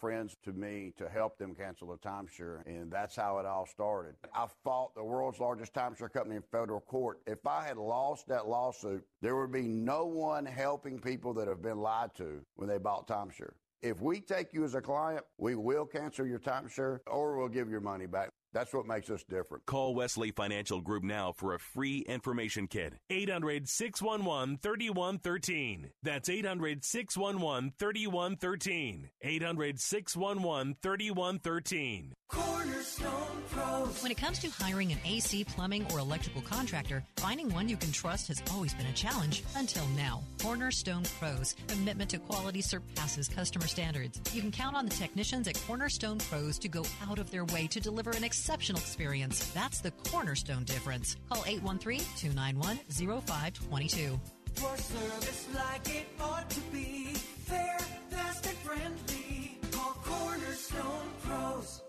friends 0.00 0.36
to 0.44 0.52
me 0.52 0.92
to 0.96 1.08
help 1.08 1.38
them 1.38 1.54
cancel 1.54 1.92
a 1.92 1.98
timeshare, 1.98 2.64
and 2.66 2.90
that's 2.90 3.14
how 3.14 3.38
it 3.38 3.46
all 3.46 3.66
started. 3.66 4.14
I 4.34 4.46
fought 4.64 4.94
the 4.94 5.04
world's 5.04 5.38
largest 5.38 5.74
timeshare 5.74 6.12
company 6.12 6.36
in 6.36 6.42
federal 6.50 6.80
court. 6.80 7.20
If 7.26 7.46
I 7.46 7.66
had 7.66 7.76
lost 7.76 8.26
that 8.28 8.48
lawsuit, 8.48 9.04
there 9.20 9.36
would 9.36 9.52
be 9.52 9.68
no 9.68 10.06
one 10.06 10.46
helping 10.46 10.98
people 10.98 11.34
that 11.34 11.48
have 11.48 11.62
been 11.62 11.78
lied 11.78 12.14
to 12.16 12.40
when 12.56 12.68
they 12.68 12.78
bought 12.78 13.06
timeshare. 13.06 13.52
If 13.82 14.00
we 14.00 14.20
take 14.20 14.52
you 14.52 14.64
as 14.64 14.74
a 14.74 14.80
client, 14.80 15.24
we 15.38 15.54
will 15.54 15.86
cancel 15.86 16.26
your 16.26 16.38
timeshare 16.38 17.00
or 17.06 17.38
we'll 17.38 17.48
give 17.48 17.70
your 17.70 17.80
money 17.80 18.06
back. 18.06 18.30
That's 18.52 18.74
what 18.74 18.86
makes 18.86 19.10
us 19.10 19.22
different. 19.22 19.64
Call 19.66 19.94
Wesley 19.94 20.32
Financial 20.32 20.80
Group 20.80 21.04
now 21.04 21.32
for 21.32 21.54
a 21.54 21.58
free 21.58 22.00
information 22.00 22.66
kit. 22.66 22.94
800 23.08 23.68
611 23.68 24.58
3113. 24.58 25.90
That's 26.02 26.28
800 26.28 26.84
611 26.84 27.72
3113. 27.78 29.10
800 29.22 29.80
611 29.80 30.76
3113. 30.82 32.12
Cornerstone 32.28 33.42
Pros. 33.50 34.02
When 34.02 34.12
it 34.12 34.16
comes 34.16 34.38
to 34.40 34.50
hiring 34.50 34.92
an 34.92 34.98
AC, 35.04 35.44
plumbing, 35.44 35.84
or 35.92 35.98
electrical 35.98 36.42
contractor, 36.42 37.04
finding 37.16 37.52
one 37.52 37.68
you 37.68 37.76
can 37.76 37.90
trust 37.90 38.28
has 38.28 38.42
always 38.52 38.72
been 38.74 38.86
a 38.86 38.92
challenge 38.92 39.42
until 39.56 39.86
now. 39.96 40.22
Cornerstone 40.40 41.02
Pros. 41.18 41.56
Commitment 41.66 42.10
to 42.10 42.18
quality 42.18 42.60
surpasses 42.60 43.28
customer 43.28 43.66
standards. 43.66 44.20
You 44.32 44.40
can 44.40 44.52
count 44.52 44.76
on 44.76 44.86
the 44.86 44.94
technicians 44.94 45.48
at 45.48 45.60
Cornerstone 45.66 46.18
Pros 46.18 46.58
to 46.60 46.68
go 46.68 46.84
out 47.08 47.18
of 47.18 47.30
their 47.32 47.44
way 47.46 47.66
to 47.66 47.80
deliver 47.80 48.10
an 48.10 48.22
exceptional 48.22 48.39
experience. 48.76 49.50
That's 49.50 49.80
the 49.80 49.90
cornerstone 50.10 50.64
difference. 50.64 51.16
Call 51.30 51.44
813 51.46 52.00
291 52.16 52.78
0522. 52.88 54.20
For 54.54 54.76
service 54.76 55.48
like 55.54 55.88
it 55.88 56.06
ought 56.20 56.48
to 56.50 56.60
be. 56.72 57.14
Fair, 57.14 57.78
fast, 58.10 58.46
and 58.46 58.56
friendly. 58.58 59.58
Call 59.70 59.92
Cornerstone 60.04 61.08
Pros. 61.22 61.82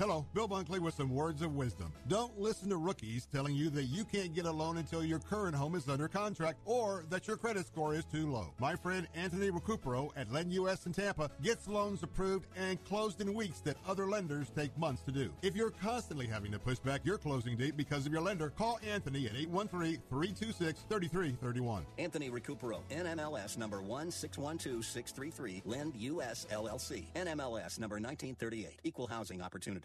Hello, 0.00 0.26
Bill 0.34 0.48
Bunkley 0.48 0.80
with 0.80 0.94
some 0.94 1.08
words 1.08 1.40
of 1.40 1.54
wisdom. 1.54 1.92
Don't 2.08 2.36
listen 2.36 2.68
to 2.70 2.78
rookies 2.78 3.26
telling 3.26 3.54
you 3.54 3.70
that 3.70 3.84
you 3.84 4.04
can't 4.04 4.34
get 4.34 4.44
a 4.44 4.50
loan 4.50 4.78
until 4.78 5.04
your 5.04 5.20
current 5.20 5.54
home 5.54 5.76
is 5.76 5.88
under 5.88 6.08
contract 6.08 6.58
or 6.64 7.04
that 7.10 7.28
your 7.28 7.36
credit 7.36 7.64
score 7.64 7.94
is 7.94 8.04
too 8.04 8.28
low. 8.28 8.52
My 8.58 8.74
friend 8.74 9.06
Anthony 9.14 9.52
Recupero 9.52 10.10
at 10.16 10.32
Lend 10.32 10.52
US 10.54 10.86
in 10.86 10.92
Tampa 10.92 11.30
gets 11.44 11.68
loans 11.68 12.02
approved 12.02 12.48
and 12.56 12.84
closed 12.84 13.20
in 13.20 13.34
weeks 13.34 13.60
that 13.60 13.76
other 13.86 14.06
lenders 14.06 14.50
take 14.50 14.76
months 14.76 15.02
to 15.02 15.12
do. 15.12 15.32
If 15.42 15.54
you're 15.54 15.70
constantly 15.70 16.26
having 16.26 16.50
to 16.50 16.58
push 16.58 16.80
back 16.80 17.06
your 17.06 17.16
closing 17.16 17.56
date 17.56 17.76
because 17.76 18.04
of 18.04 18.10
your 18.10 18.22
lender, 18.22 18.50
call 18.50 18.80
Anthony 18.84 19.26
at 19.26 19.34
813-326-3331. 19.34 21.84
Anthony 21.98 22.30
Recupero, 22.30 22.80
NMLS 22.90 23.56
number 23.58 23.80
1612633, 23.80 25.62
Lend 25.64 25.94
US 25.94 26.48
LLC, 26.50 27.04
NMLS 27.14 27.78
number 27.78 28.00
1938, 28.00 28.80
Equal 28.82 29.06
Housing 29.06 29.40
Opportunity. 29.40 29.84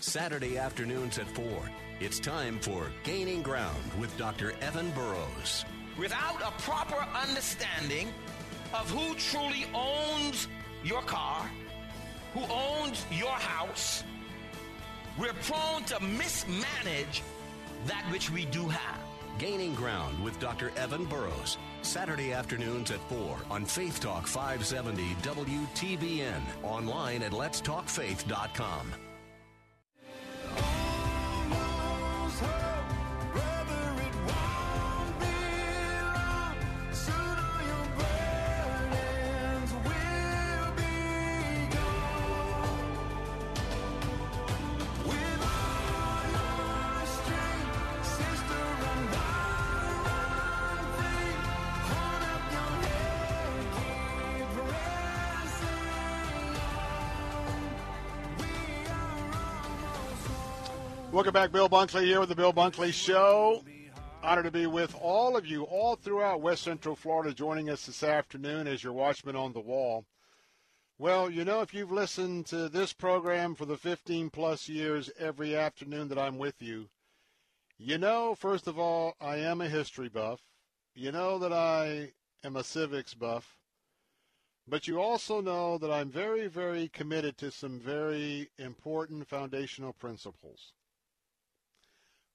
Saturday 0.00 0.58
afternoons 0.58 1.18
at 1.18 1.28
4. 1.28 1.44
It's 2.00 2.18
time 2.18 2.58
for 2.58 2.86
Gaining 3.04 3.42
Ground 3.42 3.78
with 4.00 4.16
Dr. 4.18 4.52
Evan 4.60 4.90
Burrows. 4.90 5.64
Without 5.98 6.40
a 6.42 6.50
proper 6.62 7.06
understanding 7.14 8.08
of 8.74 8.90
who 8.90 9.14
truly 9.14 9.66
owns 9.74 10.48
your 10.82 11.02
car, 11.02 11.48
who 12.34 12.40
owns 12.50 13.06
your 13.12 13.30
house, 13.30 14.02
we're 15.18 15.34
prone 15.44 15.84
to 15.84 16.00
mismanage 16.00 17.22
that 17.86 18.04
which 18.10 18.30
we 18.30 18.46
do 18.46 18.66
have. 18.68 18.98
Gaining 19.38 19.74
Ground 19.74 20.22
with 20.22 20.38
Dr. 20.40 20.72
Evan 20.76 21.04
Burrows. 21.04 21.58
Saturday 21.82 22.32
afternoons 22.32 22.90
at 22.90 23.00
4 23.08 23.38
on 23.50 23.64
Faith 23.64 24.00
Talk 24.00 24.26
570 24.26 25.14
WTBN. 25.22 26.40
Online 26.62 27.22
at 27.22 27.32
letstalkfaith.com. 27.32 28.92
Oh. 30.58 30.81
Welcome 61.22 61.34
back, 61.34 61.52
Bill 61.52 61.68
Bunkley 61.68 62.02
here 62.02 62.18
with 62.18 62.30
the 62.30 62.34
Bill 62.34 62.52
Bunkley 62.52 62.92
Show. 62.92 63.62
Honored 64.24 64.46
to 64.46 64.50
be 64.50 64.66
with 64.66 64.92
all 65.00 65.36
of 65.36 65.46
you 65.46 65.62
all 65.62 65.94
throughout 65.94 66.40
West 66.40 66.64
Central 66.64 66.96
Florida 66.96 67.32
joining 67.32 67.70
us 67.70 67.86
this 67.86 68.02
afternoon 68.02 68.66
as 68.66 68.82
your 68.82 68.92
watchman 68.92 69.36
on 69.36 69.52
the 69.52 69.60
wall. 69.60 70.04
Well, 70.98 71.30
you 71.30 71.44
know, 71.44 71.60
if 71.60 71.72
you've 71.72 71.92
listened 71.92 72.46
to 72.46 72.68
this 72.68 72.92
program 72.92 73.54
for 73.54 73.66
the 73.66 73.76
15 73.76 74.30
plus 74.30 74.68
years 74.68 75.12
every 75.16 75.54
afternoon 75.54 76.08
that 76.08 76.18
I'm 76.18 76.38
with 76.38 76.60
you, 76.60 76.88
you 77.78 77.98
know, 77.98 78.34
first 78.34 78.66
of 78.66 78.76
all, 78.76 79.14
I 79.20 79.36
am 79.36 79.60
a 79.60 79.68
history 79.68 80.08
buff. 80.08 80.40
You 80.92 81.12
know 81.12 81.38
that 81.38 81.52
I 81.52 82.14
am 82.42 82.56
a 82.56 82.64
civics 82.64 83.14
buff. 83.14 83.58
But 84.66 84.88
you 84.88 85.00
also 85.00 85.40
know 85.40 85.78
that 85.78 85.92
I'm 85.92 86.10
very, 86.10 86.48
very 86.48 86.88
committed 86.88 87.38
to 87.38 87.52
some 87.52 87.78
very 87.78 88.50
important 88.58 89.28
foundational 89.28 89.92
principles 89.92 90.72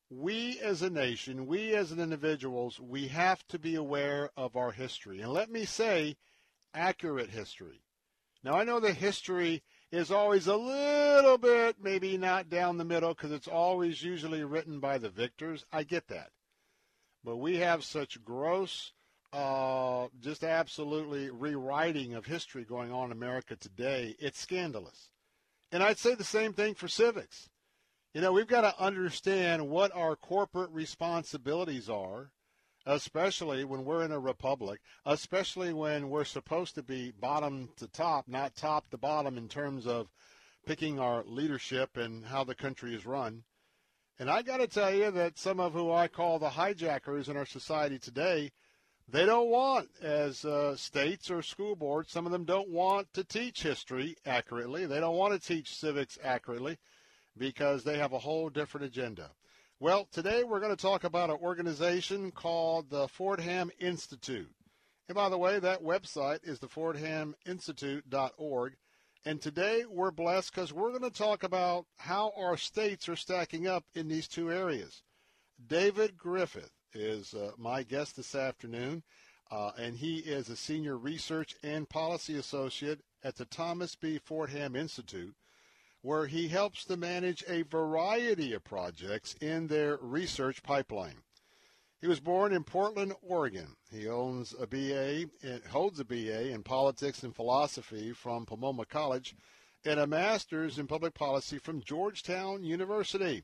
we 0.10 0.60
as 0.60 0.82
a 0.82 0.90
nation, 0.90 1.48
we 1.48 1.76
as 1.76 1.92
individuals, 1.92 2.80
we 2.80 3.08
have 3.08 3.46
to 3.48 3.60
be 3.60 3.76
aware 3.76 4.30
of 4.38 4.56
our 4.56 4.72
history. 4.72 5.22
And 5.22 5.32
let 5.32 5.52
me 5.52 5.66
say, 5.66 6.16
accurate 6.74 7.30
history. 7.30 7.82
Now, 8.44 8.54
I 8.54 8.64
know 8.64 8.80
the 8.80 8.94
history 8.94 9.64
is 9.92 10.12
always 10.12 10.48
a 10.48 10.56
little 10.56 11.38
bit 11.38 11.78
maybe 11.82 12.18
not 12.18 12.50
down 12.50 12.78
the 12.78 12.86
middle 12.86 13.14
because 13.14 13.32
it's 13.32 13.48
always 13.48 14.04
usually 14.04 14.44
written 14.44 14.80
by 14.80 14.98
the 14.98 15.10
victors. 15.10 15.66
I 15.72 15.84
get 15.84 16.08
that. 16.08 16.32
But 17.24 17.38
we 17.38 17.58
have 17.58 17.84
such 17.84 18.24
gross, 18.24 18.94
uh, 19.34 20.08
just 20.22 20.44
absolutely 20.44 21.30
rewriting 21.30 22.14
of 22.14 22.26
history 22.26 22.64
going 22.64 22.92
on 22.92 23.08
in 23.08 23.12
America 23.12 23.56
today. 23.58 24.16
It's 24.20 24.40
scandalous. 24.40 25.10
And 25.72 25.84
I'd 25.84 26.00
say 26.00 26.16
the 26.16 26.24
same 26.24 26.54
thing 26.54 26.76
for 26.76 26.88
civics. 26.88 27.50
You 28.18 28.24
know, 28.24 28.32
we've 28.32 28.48
got 28.48 28.62
to 28.62 28.84
understand 28.84 29.70
what 29.70 29.96
our 29.96 30.16
corporate 30.16 30.72
responsibilities 30.72 31.88
are, 31.88 32.32
especially 32.88 33.64
when 33.64 33.86
we're 33.86 34.04
in 34.04 34.12
a 34.12 34.18
republic, 34.18 34.80
especially 35.06 35.72
when 35.72 36.10
we're 36.10 36.26
supposed 36.26 36.74
to 36.74 36.82
be 36.82 37.12
bottom 37.12 37.70
to 37.78 37.88
top, 37.88 38.28
not 38.28 38.56
top 38.56 38.90
to 38.90 38.98
bottom 38.98 39.38
in 39.38 39.48
terms 39.48 39.86
of 39.86 40.08
picking 40.66 41.00
our 41.00 41.24
leadership 41.26 41.96
and 41.96 42.26
how 42.26 42.44
the 42.44 42.56
country 42.56 42.96
is 42.96 43.06
run. 43.06 43.44
And 44.18 44.32
I 44.32 44.42
got 44.42 44.58
to 44.58 44.68
tell 44.68 44.92
you 44.92 45.12
that 45.12 45.38
some 45.38 45.60
of 45.60 45.74
who 45.74 45.92
I 45.92 46.08
call 46.08 46.40
the 46.40 46.50
hijackers 46.50 47.30
in 47.30 47.38
our 47.38 47.46
society 47.46 48.00
today, 48.00 48.52
they 49.08 49.28
don't 49.28 49.52
want, 49.52 49.90
as 50.02 50.44
uh, 50.44 50.76
states 50.76 51.30
or 51.30 51.44
school 51.44 51.76
boards, 51.76 52.14
some 52.14 52.26
of 52.26 52.32
them 52.32 52.46
don't 52.46 52.70
want 52.70 53.14
to 53.14 53.24
teach 53.24 53.62
history 53.62 54.16
accurately. 54.26 54.88
They 54.88 55.00
don't 55.00 55.18
want 55.18 55.40
to 55.40 55.48
teach 55.48 55.76
civics 55.76 56.18
accurately 56.24 56.80
because 57.38 57.84
they 57.84 57.98
have 57.98 58.14
a 58.14 58.20
whole 58.20 58.50
different 58.50 58.86
agenda. 58.86 59.32
Well, 59.80 60.08
today 60.12 60.44
we're 60.44 60.60
going 60.60 60.76
to 60.76 60.82
talk 60.82 61.04
about 61.04 61.30
an 61.30 61.38
organization 61.42 62.32
called 62.32 62.90
the 62.90 63.08
Fordham 63.08 63.72
Institute. 63.80 64.52
And 65.08 65.16
by 65.16 65.30
the 65.30 65.38
way, 65.38 65.60
that 65.60 65.84
website 65.84 66.40
is 66.44 66.60
the 66.60 66.68
fordhaminstitute.org. 66.68 68.76
And 69.24 69.42
today 69.42 69.86
we're 69.90 70.12
blessed 70.12 70.54
because 70.54 70.74
we're 70.74 70.98
going 70.98 71.02
to 71.04 71.10
talk 71.10 71.44
about 71.44 71.86
how 71.98 72.34
our 72.38 72.58
states 72.58 73.08
are 73.08 73.16
stacking 73.16 73.68
up 73.68 73.86
in 73.94 74.08
these 74.08 74.28
two 74.28 74.52
areas. 74.52 75.04
David 75.66 76.18
Griffith 76.18 76.72
is 76.94 77.34
uh, 77.34 77.52
my 77.58 77.84
guest 77.84 78.16
this 78.16 78.36
afternoon, 78.36 79.04
uh, 79.52 79.72
and 79.78 79.98
he 79.98 80.18
is 80.18 80.50
a 80.50 80.56
senior 80.56 80.98
research 80.98 81.56
and 81.64 81.90
policy 81.90 82.36
associate 82.36 83.02
at 83.24 83.36
the 83.36 83.46
Thomas 83.46 83.96
B. 83.96 84.18
Fordham 84.18 84.76
Institute 84.76 85.36
where 86.02 86.28
he 86.28 86.48
helps 86.48 86.86
to 86.86 86.98
manage 86.98 87.44
a 87.48 87.64
variety 87.64 88.54
of 88.54 88.64
projects 88.64 89.36
in 89.42 89.68
their 89.68 89.98
research 89.98 90.64
pipeline. 90.64 91.24
He 92.00 92.08
was 92.08 92.20
born 92.20 92.54
in 92.54 92.64
Portland, 92.64 93.14
Oregon. 93.22 93.76
He 93.92 94.08
owns 94.08 94.54
a 94.60 94.68
BA, 94.68 95.26
holds 95.70 96.00
a 96.00 96.06
BA 96.06 96.50
in 96.50 96.64
politics 96.64 97.24
and 97.24 97.36
philosophy 97.36 98.14
from 98.14 98.46
Pomona 98.46 98.86
College 98.86 99.36
and 99.84 100.00
a 100.00 100.08
master's 100.08 100.78
in 100.78 100.86
public 100.86 101.14
policy 101.14 101.58
from 101.58 101.82
Georgetown 101.82 102.64
University. 102.64 103.44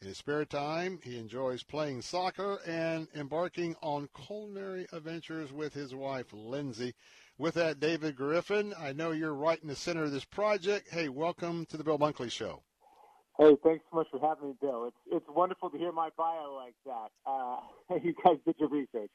In 0.00 0.08
his 0.08 0.18
spare 0.18 0.44
time, 0.44 1.00
he 1.02 1.18
enjoys 1.18 1.62
playing 1.62 2.02
soccer 2.02 2.60
and 2.66 3.08
embarking 3.14 3.74
on 3.82 4.08
culinary 4.14 4.86
adventures 4.92 5.52
with 5.52 5.74
his 5.74 5.94
wife, 5.94 6.32
Lindsay. 6.32 6.94
With 7.38 7.54
that, 7.54 7.78
David 7.78 8.16
Griffith, 8.16 8.74
I 8.76 8.92
know 8.92 9.12
you're 9.12 9.32
right 9.32 9.62
in 9.62 9.68
the 9.68 9.76
center 9.76 10.02
of 10.02 10.10
this 10.10 10.24
project. 10.24 10.88
Hey, 10.90 11.08
welcome 11.08 11.66
to 11.66 11.76
the 11.76 11.84
Bill 11.84 11.96
Bunkley 11.96 12.32
Show. 12.32 12.62
Hey, 13.38 13.56
thanks 13.62 13.84
so 13.88 13.98
much 13.98 14.08
for 14.10 14.18
having 14.18 14.48
me, 14.48 14.54
Bill. 14.60 14.86
It's 14.86 14.96
it's 15.12 15.26
wonderful 15.28 15.70
to 15.70 15.78
hear 15.78 15.92
my 15.92 16.08
bio 16.16 16.52
like 16.56 16.74
that. 16.84 17.10
Uh, 17.24 17.58
you 18.02 18.12
guys 18.24 18.38
did 18.44 18.56
your 18.58 18.68
research. 18.68 19.10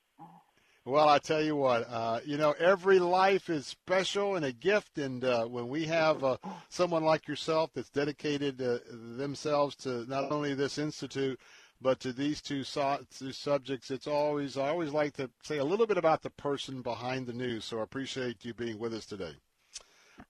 Well, 0.85 1.09
I 1.09 1.17
tell 1.19 1.41
you 1.41 1.57
what, 1.57 1.85
uh, 1.89 2.19
you 2.25 2.37
know, 2.37 2.53
every 2.59 2.99
life 2.99 3.49
is 3.49 3.67
special 3.67 4.35
and 4.35 4.45
a 4.45 4.53
gift, 4.53 4.97
and 4.97 5.23
uh, 5.23 5.45
when 5.45 5.67
we 5.67 5.85
have 5.85 6.23
uh, 6.23 6.37
someone 6.69 7.03
like 7.03 7.27
yourself 7.27 7.71
that's 7.73 7.89
dedicated 7.89 8.61
uh, 8.61 8.79
themselves 9.17 9.75
to 9.77 10.05
not 10.09 10.31
only 10.31 10.53
this 10.53 10.77
institute 10.77 11.39
but 11.83 11.99
to 11.99 12.13
these 12.13 12.41
two, 12.41 12.63
so- 12.63 13.05
two 13.15 13.33
subjects, 13.33 13.91
it's 13.91 14.07
always 14.07 14.57
I 14.57 14.69
always 14.69 14.91
like 14.91 15.13
to 15.17 15.29
say 15.43 15.57
a 15.57 15.65
little 15.65 15.85
bit 15.85 15.97
about 15.97 16.21
the 16.21 16.29
person 16.31 16.81
behind 16.81 17.27
the 17.27 17.33
news. 17.33 17.65
So 17.65 17.79
I 17.79 17.83
appreciate 17.83 18.45
you 18.45 18.53
being 18.53 18.79
with 18.79 18.93
us 18.93 19.05
today. 19.05 19.35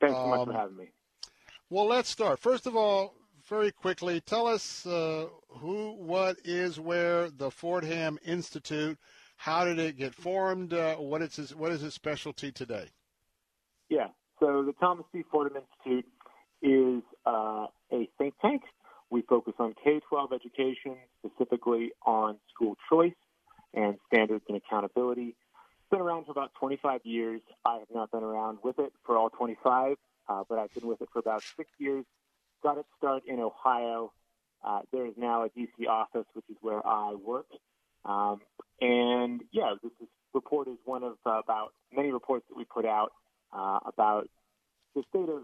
Thanks 0.01 0.15
so 0.15 0.27
much 0.27 0.47
for 0.47 0.53
having 0.53 0.77
me. 0.77 0.89
Well, 1.69 1.85
let's 1.85 2.09
start. 2.09 2.39
First 2.39 2.67
of 2.67 2.75
all, 2.75 3.15
very 3.47 3.71
quickly, 3.71 4.19
tell 4.21 4.47
us 4.47 4.85
uh, 4.85 5.27
who, 5.47 5.93
what 5.93 6.37
is, 6.43 6.79
where 6.79 7.29
the 7.29 7.51
Fordham 7.51 8.17
Institute. 8.25 8.97
How 9.37 9.65
did 9.65 9.79
it 9.79 9.97
get 9.97 10.15
formed? 10.15 10.73
Uh, 10.73 10.95
what 10.95 11.21
is 11.21 11.37
its, 11.37 11.55
what 11.55 11.71
is 11.71 11.83
its 11.83 11.95
specialty 11.95 12.51
today? 12.51 12.89
Yeah. 13.89 14.07
So 14.39 14.63
the 14.63 14.73
Thomas 14.73 15.05
B. 15.13 15.23
Fordham 15.29 15.57
Institute 15.57 16.05
is 16.61 17.03
uh, 17.25 17.67
a 17.91 18.09
think 18.17 18.33
tank 18.41 18.61
we 19.13 19.21
focus 19.21 19.53
on 19.59 19.75
K 19.81 20.01
12 20.09 20.33
education, 20.33 20.97
specifically 21.23 21.91
on 22.03 22.37
school 22.51 22.75
choice 22.89 23.13
and 23.71 23.95
standards 24.07 24.43
and 24.49 24.57
accountability. 24.57 25.35
It's 25.35 25.89
been 25.91 26.01
around 26.01 26.25
for 26.25 26.31
about 26.31 26.51
25 26.59 27.01
years. 27.03 27.39
I 27.63 27.77
have 27.77 27.89
not 27.93 28.11
been 28.11 28.23
around 28.23 28.57
with 28.63 28.79
it 28.79 28.91
for 29.05 29.15
all 29.15 29.29
25, 29.29 29.97
uh, 30.27 30.43
but 30.49 30.57
I've 30.57 30.73
been 30.73 30.87
with 30.87 31.01
it 31.03 31.09
for 31.13 31.19
about 31.19 31.43
six 31.55 31.69
years. 31.77 32.05
Got 32.63 32.79
its 32.79 32.87
start 32.97 33.21
in 33.27 33.39
Ohio. 33.39 34.11
Uh, 34.65 34.79
there 34.91 35.05
is 35.05 35.13
now 35.15 35.43
a 35.43 35.49
DC 35.49 35.87
office, 35.87 36.25
which 36.33 36.45
is 36.49 36.57
where 36.61 36.85
I 36.85 37.13
work. 37.13 37.47
Um, 38.05 38.41
and 38.81 39.41
yeah, 39.51 39.75
this 39.83 39.91
is, 40.01 40.07
report 40.33 40.67
is 40.67 40.77
one 40.85 41.03
of 41.03 41.17
uh, 41.23 41.39
about 41.39 41.73
many 41.95 42.11
reports 42.11 42.45
that 42.49 42.57
we 42.57 42.63
put 42.63 42.85
out 42.85 43.11
uh, 43.55 43.77
about 43.85 44.27
the 44.95 45.03
state 45.09 45.29
of 45.29 45.43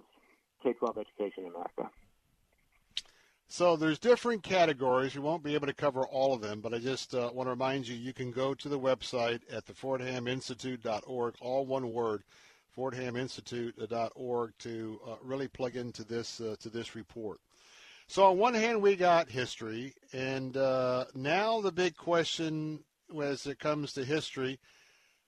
K 0.64 0.74
12 0.74 0.98
education 0.98 1.44
in 1.44 1.50
America. 1.50 1.92
So 3.52 3.76
there's 3.76 3.98
different 3.98 4.44
categories. 4.44 5.16
We 5.16 5.22
won't 5.22 5.44
be 5.44 5.56
able 5.56 5.66
to 5.66 5.74
cover 5.74 6.06
all 6.06 6.36
of 6.36 6.42
them, 6.42 6.62
but 6.62 6.72
I 6.72 6.78
just 6.78 7.16
uh, 7.16 7.32
want 7.34 7.48
to 7.48 7.52
remind 7.52 7.88
you 7.88 7.96
you 7.96 8.14
can 8.14 8.32
go 8.32 8.54
to 8.54 8.70
the 8.70 8.80
website 8.80 9.42
at 9.52 9.66
the 9.66 9.74
fordhaminstitute.org, 9.74 11.34
all 11.42 11.66
one 11.66 11.92
word, 11.92 12.22
fordhaminstitute.org 12.78 14.54
to 14.60 15.02
uh, 15.06 15.16
really 15.24 15.48
plug 15.48 15.76
into 15.76 16.04
this 16.04 16.40
uh, 16.40 16.58
to 16.60 16.70
this 16.70 16.96
report. 16.96 17.40
So 18.06 18.26
on 18.26 18.38
one 18.38 18.54
hand, 18.54 18.84
we 18.84 18.96
got 18.96 19.30
history, 19.30 19.96
and 20.14 20.56
uh, 20.56 21.06
now 21.16 21.60
the 21.60 21.72
big 21.72 21.98
question 21.98 22.84
as 23.20 23.48
it 23.48 23.58
comes 23.58 23.94
to 23.94 24.06
history, 24.06 24.60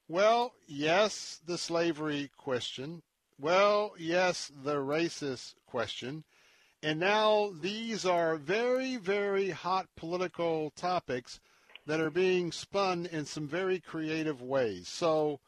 well, 0.08 0.53
yes, 0.67 1.41
the 1.48 1.58
slavery 1.58 2.30
question, 2.38 3.01
Well, 3.40 3.93
yes, 3.98 4.51
the 4.64 4.75
racist 4.75 5.56
question. 5.66 6.24
And 6.84 7.00
now 7.00 7.51
these 7.61 8.06
are 8.06 8.38
very, 8.38 8.98
very 8.98 9.51
hot 9.51 9.88
political 9.95 10.72
topics 10.72 11.40
that 11.85 12.00
are 12.00 12.10
being 12.10 12.51
spun 12.51 13.06
in 13.06 13.26
some 13.26 13.48
very 13.48 13.80
creative 13.80 14.42
ways. 14.42 14.88
So, 14.88 15.40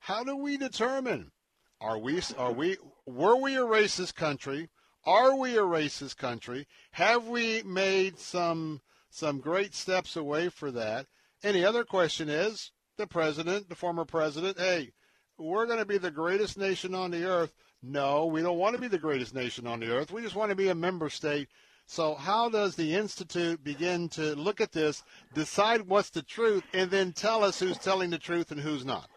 how 0.00 0.24
do 0.24 0.36
we 0.36 0.56
determine 0.56 1.32
are 1.80 1.98
we 1.98 2.20
are 2.36 2.52
we 2.52 2.76
were 3.06 3.36
we 3.36 3.56
a 3.56 3.60
racist 3.60 4.14
country? 4.14 4.68
Are 5.04 5.34
we 5.34 5.56
a 5.56 5.62
racist 5.62 6.16
country? 6.16 6.66
Have 6.92 7.26
we 7.26 7.62
made 7.62 8.18
some 8.18 8.80
some 9.10 9.40
great 9.40 9.74
steps 9.74 10.14
away 10.14 10.48
for 10.48 10.70
that? 10.70 11.06
And 11.42 11.56
the 11.56 11.64
other 11.64 11.84
question 11.84 12.28
is 12.28 12.70
the 12.98 13.06
president, 13.06 13.68
the 13.68 13.74
former 13.74 14.04
president, 14.04 14.58
hey, 14.58 14.92
we're 15.38 15.66
going 15.66 15.78
to 15.78 15.84
be 15.84 15.98
the 15.98 16.10
greatest 16.10 16.56
nation 16.56 16.94
on 16.94 17.10
the 17.10 17.24
earth. 17.24 17.52
No, 17.82 18.26
we 18.26 18.42
don't 18.42 18.58
want 18.58 18.76
to 18.76 18.80
be 18.80 18.88
the 18.88 18.98
greatest 18.98 19.34
nation 19.34 19.66
on 19.66 19.80
the 19.80 19.90
earth. 19.90 20.12
We 20.12 20.22
just 20.22 20.36
want 20.36 20.50
to 20.50 20.56
be 20.56 20.68
a 20.68 20.74
member 20.74 21.10
state. 21.10 21.48
So, 21.86 22.14
how 22.14 22.48
does 22.48 22.76
the 22.76 22.94
Institute 22.94 23.62
begin 23.64 24.08
to 24.10 24.36
look 24.36 24.60
at 24.60 24.70
this, 24.70 25.02
decide 25.34 25.82
what's 25.88 26.10
the 26.10 26.22
truth, 26.22 26.62
and 26.72 26.90
then 26.90 27.12
tell 27.12 27.42
us 27.42 27.58
who's 27.58 27.76
telling 27.78 28.10
the 28.10 28.18
truth 28.18 28.52
and 28.52 28.60
who's 28.60 28.84
not? 28.84 29.08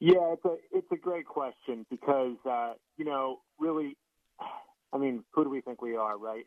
Yeah, 0.00 0.32
it's 0.32 0.44
a 0.44 0.56
it's 0.72 0.90
a 0.90 0.96
great 0.96 1.26
question 1.26 1.84
because 1.90 2.36
uh, 2.48 2.72
you 2.96 3.04
know 3.04 3.40
really, 3.58 3.96
I 4.92 4.98
mean, 4.98 5.24
who 5.32 5.44
do 5.44 5.50
we 5.50 5.60
think 5.60 5.82
we 5.82 5.94
are, 5.94 6.16
right? 6.16 6.44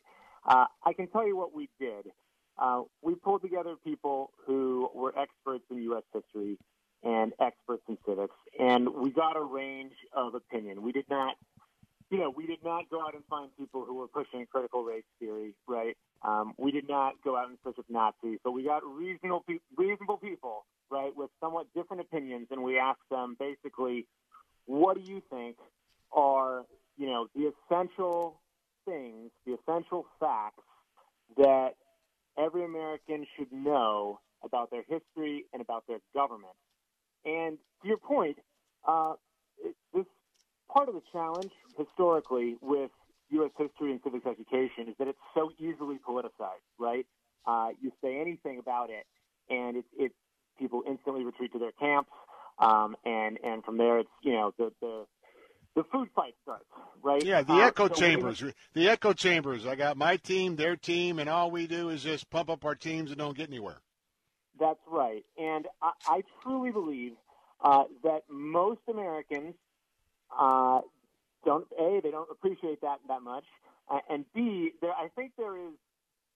Uh, 0.47 0.65
I 0.83 0.93
can 0.93 1.07
tell 1.07 1.25
you 1.25 1.37
what 1.37 1.53
we 1.53 1.69
did. 1.79 2.07
Uh, 2.57 2.83
we 3.01 3.15
pulled 3.15 3.41
together 3.41 3.75
people 3.83 4.31
who 4.45 4.89
were 4.93 5.13
experts 5.17 5.63
in 5.69 5.83
U.S. 5.83 6.03
history 6.13 6.57
and 7.03 7.33
experts 7.39 7.83
in 7.87 7.97
civics, 8.05 8.35
and 8.59 8.89
we 8.93 9.11
got 9.11 9.37
a 9.37 9.41
range 9.41 9.93
of 10.13 10.35
opinion. 10.35 10.81
We 10.81 10.91
did 10.91 11.05
not, 11.09 11.35
you 12.09 12.17
know, 12.17 12.29
we 12.29 12.45
did 12.45 12.63
not 12.63 12.89
go 12.89 13.01
out 13.01 13.15
and 13.15 13.23
find 13.29 13.49
people 13.57 13.85
who 13.85 13.95
were 13.95 14.07
pushing 14.07 14.45
critical 14.51 14.83
race 14.83 15.03
theory, 15.19 15.55
right? 15.67 15.95
Um, 16.21 16.53
we 16.57 16.71
did 16.71 16.89
not 16.89 17.13
go 17.23 17.37
out 17.37 17.47
and 17.47 17.57
search 17.63 17.77
with 17.77 17.89
Nazis, 17.89 18.39
but 18.43 18.51
we 18.51 18.63
got 18.63 18.83
reasonable, 18.85 19.43
pe- 19.47 19.59
reasonable 19.77 20.17
people, 20.17 20.65
right, 20.89 21.15
with 21.15 21.29
somewhat 21.39 21.67
different 21.73 22.01
opinions, 22.01 22.47
and 22.51 22.63
we 22.63 22.77
asked 22.77 23.09
them 23.09 23.37
basically, 23.39 24.05
what 24.65 24.97
do 24.97 25.01
you 25.01 25.21
think 25.29 25.55
are, 26.11 26.65
you 26.97 27.07
know, 27.07 27.27
the 27.35 27.51
essential 27.53 28.41
things, 28.85 29.31
the 29.45 29.53
essential 29.53 30.05
facts 30.19 30.63
that 31.37 31.75
every 32.37 32.65
American 32.65 33.25
should 33.37 33.51
know 33.51 34.19
about 34.43 34.71
their 34.71 34.83
history 34.87 35.45
and 35.53 35.61
about 35.61 35.85
their 35.87 35.99
government. 36.13 36.53
And 37.25 37.57
to 37.81 37.88
your 37.88 37.98
point, 37.98 38.38
uh, 38.88 39.14
it, 39.64 39.75
this 39.93 40.06
part 40.72 40.89
of 40.89 40.95
the 40.95 41.01
challenge 41.11 41.51
historically 41.77 42.56
with 42.61 42.91
U.S. 43.31 43.51
history 43.57 43.91
and 43.91 43.99
civics 44.03 44.25
education 44.25 44.88
is 44.89 44.95
that 44.99 45.07
it's 45.07 45.19
so 45.33 45.51
easily 45.59 45.98
politicized, 46.07 46.65
right? 46.80 47.06
Uh, 47.45 47.69
you 47.81 47.91
say 48.03 48.19
anything 48.19 48.59
about 48.59 48.89
it, 48.89 49.06
and 49.49 49.77
it, 49.77 49.85
it 49.98 50.11
people 50.57 50.83
instantly 50.88 51.23
retreat 51.23 51.51
to 51.53 51.59
their 51.59 51.72
camps, 51.72 52.11
um, 52.59 52.95
and 53.06 53.39
and 53.43 53.64
from 53.64 53.77
there 53.77 53.99
it's 53.99 54.09
you 54.23 54.33
know 54.33 54.53
the 54.57 54.72
the 54.81 55.06
the 55.75 55.83
food 55.91 56.09
fight 56.15 56.33
starts, 56.43 56.65
right? 57.03 57.23
Yeah, 57.23 57.41
the 57.41 57.53
Uh, 57.53 57.67
echo 57.67 57.88
so 57.88 57.95
chambers. 57.95 58.43
The 58.73 58.89
echo 58.89 59.14
chambers. 59.14 59.65
I 59.65 59.75
got 59.75 59.98
my 59.98 60.17
team, 60.17 60.56
their 60.56 60.75
team, 60.75 61.19
and 61.19 61.30
all 61.30 61.51
we 61.51 61.67
do 61.67 61.89
is 61.89 62.03
just 62.03 62.30
pump 62.30 62.49
up 62.49 62.65
our 62.65 62.75
teams 62.75 63.11
and 63.11 63.19
don't 63.19 63.38
get 63.38 63.49
anywhere. 63.49 63.81
That's 64.59 64.79
right. 64.88 65.23
And 65.38 65.65
I, 65.81 65.91
I 66.05 66.23
truly 66.43 66.71
believe 66.71 67.13
uh, 67.63 67.85
that 68.03 68.23
most 68.29 68.81
Americans 68.89 69.55
uh, 70.38 70.81
don't 71.45 71.67
a 71.79 71.99
they 72.03 72.11
don't 72.11 72.29
appreciate 72.31 72.81
that 72.81 72.99
that 73.07 73.21
much, 73.21 73.45
uh, 73.89 73.99
and 74.09 74.25
b 74.33 74.71
there 74.81 74.91
I 74.93 75.07
think 75.15 75.31
there 75.38 75.57
is 75.57 75.73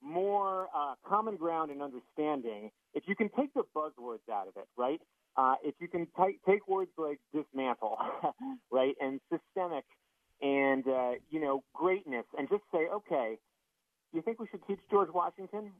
more 0.02 0.68
uh, 0.76 0.96
common 1.08 1.36
ground 1.38 1.72
and 1.72 1.82
understanding 1.82 2.72
if 2.94 3.04
you 3.08 3.16
can 3.16 3.30
take 3.30 3.54
the 3.54 3.64
buzzwords 3.76 4.28
out 4.32 4.48
of 4.48 4.58
it, 4.58 4.68
right? 4.78 5.02
Uh, 5.38 5.56
if 5.64 5.76
you 5.80 5.88
can 5.88 6.08
t- 6.18 6.40
take 6.48 6.68
words 6.68 6.92
like 6.98 7.20
dismantle, 7.34 7.98
right, 8.72 8.96
and 9.02 9.20
systemic, 9.32 9.86
and 10.42 10.88
uh, 10.88 11.12
you 11.32 11.40
know 11.40 11.64
greatness, 11.74 12.26
and 12.38 12.50
just 12.50 12.64
say, 12.72 12.88
okay, 12.94 13.38
you 14.14 14.22
think 14.22 14.40
we 14.40 14.48
should 14.52 14.66
teach 14.68 14.80
George 14.92 15.10
Washington? 15.14 15.72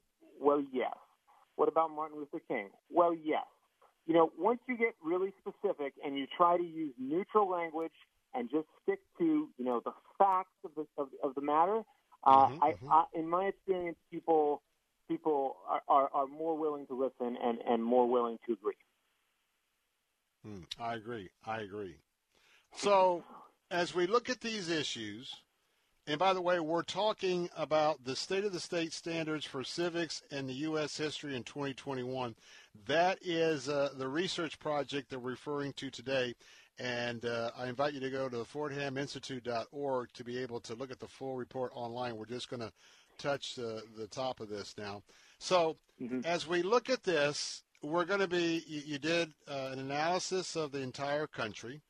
Well, 0.42 0.64
yes. 0.74 0.94
What 1.56 1.70
about 1.70 1.92
Martin 1.92 2.18
Luther 2.18 2.42
King? 2.48 2.70
Well, 2.90 3.14
yes. 3.14 3.46
You 4.06 4.14
know, 4.14 4.32
once 4.38 4.60
you 4.68 4.78
get 4.78 4.96
really 5.02 5.34
specific 5.40 5.94
and 6.04 6.18
you 6.18 6.28
try 6.36 6.58
to 6.58 6.64
use 6.64 6.94
neutral 7.00 7.50
language 7.50 7.94
and 8.34 8.50
just 8.50 8.68
stick 8.82 9.00
to, 9.20 9.50
you 9.58 9.66
know, 9.66 9.82
the 9.84 9.94
facts 10.18 10.56
of 10.66 10.72
the 10.76 10.86
of, 10.98 11.10
of 11.24 11.36
the 11.36 11.42
matter, 11.42 11.84
uh, 12.26 12.50
I, 12.62 12.74
I, 12.90 13.06
in 13.14 13.30
my 13.30 13.46
experience, 13.46 13.98
people 14.12 14.62
people 15.08 15.58
are, 15.70 15.82
are, 15.88 16.10
are 16.14 16.28
more 16.28 16.58
willing 16.58 16.88
to 16.88 16.94
listen 16.94 17.38
and, 17.42 17.60
and 17.68 17.84
more 17.84 18.10
willing 18.10 18.40
to 18.48 18.54
agree. 18.54 18.74
Hmm, 20.44 20.62
I 20.80 20.96
agree. 20.96 21.30
I 21.46 21.62
agree. 21.62 21.96
So, 22.76 23.24
as 23.70 23.94
we 23.94 24.08
look 24.08 24.30
at 24.30 24.42
these 24.42 24.70
issues, 24.70 25.34
and 26.08 26.20
by 26.20 26.34
the 26.34 26.42
way, 26.42 26.60
we're 26.60 26.84
talking 26.84 27.50
about 27.56 28.04
the 28.04 28.16
state 28.16 28.44
of 28.44 28.52
the 28.52 28.60
state 28.60 28.92
standards 28.92 29.46
for 29.46 29.64
civics 29.64 30.22
and 30.32 30.50
the 30.50 30.54
U.S. 30.54 30.98
history 30.98 31.36
in 31.36 31.44
2021. 31.44 32.36
That 32.88 33.20
is 33.22 33.70
uh, 33.70 33.90
the 33.98 34.08
research 34.08 34.60
project 34.60 35.10
that 35.10 35.20
we're 35.20 35.32
referring 35.32 35.74
to 35.74 35.90
today. 35.90 36.36
And 36.80 37.24
uh, 37.24 37.52
I 37.58 37.68
invite 37.68 37.94
you 37.94 38.00
to 38.02 38.10
go 38.10 38.28
to 38.28 38.38
FordhamInstitute.org 38.38 40.10
to 40.14 40.24
be 40.24 40.38
able 40.40 40.60
to 40.62 40.76
look 40.76 40.92
at 40.92 41.00
the 41.00 41.08
full 41.08 41.36
report 41.36 41.72
online. 41.76 42.18
We're 42.18 42.26
just 42.26 42.50
going 42.50 42.62
to 42.62 42.72
touch 43.18 43.56
the, 43.56 43.84
the 43.98 44.08
top 44.08 44.40
of 44.40 44.50
this 44.50 44.76
now. 44.78 45.04
So, 45.38 45.78
as 46.26 46.48
we 46.48 46.64
look 46.64 46.90
at 46.90 47.04
this, 47.04 47.64
we're 47.82 48.06
going 48.06 48.22
to 48.22 48.28
be, 48.28 48.64
you, 48.68 48.82
you 48.86 48.98
did 49.00 49.34
uh, 49.48 49.70
an 49.72 49.80
analysis 49.80 50.56
of 50.56 50.72
the 50.72 50.80
entire 50.80 51.28
country. 51.28 51.82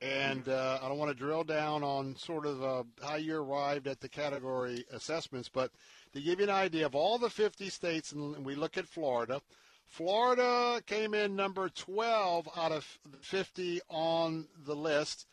And 0.00 0.48
uh, 0.48 0.78
I 0.80 0.88
don't 0.88 0.98
want 0.98 1.10
to 1.10 1.16
drill 1.16 1.42
down 1.42 1.82
on 1.82 2.14
sort 2.16 2.46
of 2.46 2.62
uh, 2.62 2.84
how 3.02 3.16
you 3.16 3.36
arrived 3.36 3.88
at 3.88 4.00
the 4.00 4.08
category 4.08 4.84
assessments, 4.92 5.48
but 5.48 5.72
to 6.12 6.20
give 6.20 6.38
you 6.38 6.44
an 6.44 6.50
idea 6.50 6.86
of 6.86 6.94
all 6.94 7.18
the 7.18 7.30
50 7.30 7.68
states, 7.68 8.12
and 8.12 8.44
we 8.44 8.54
look 8.54 8.78
at 8.78 8.86
Florida, 8.86 9.40
Florida 9.88 10.80
came 10.86 11.14
in 11.14 11.34
number 11.34 11.68
12 11.70 12.48
out 12.56 12.72
of 12.72 12.84
50 13.20 13.80
on 13.88 14.46
the 14.64 14.76
list. 14.76 15.26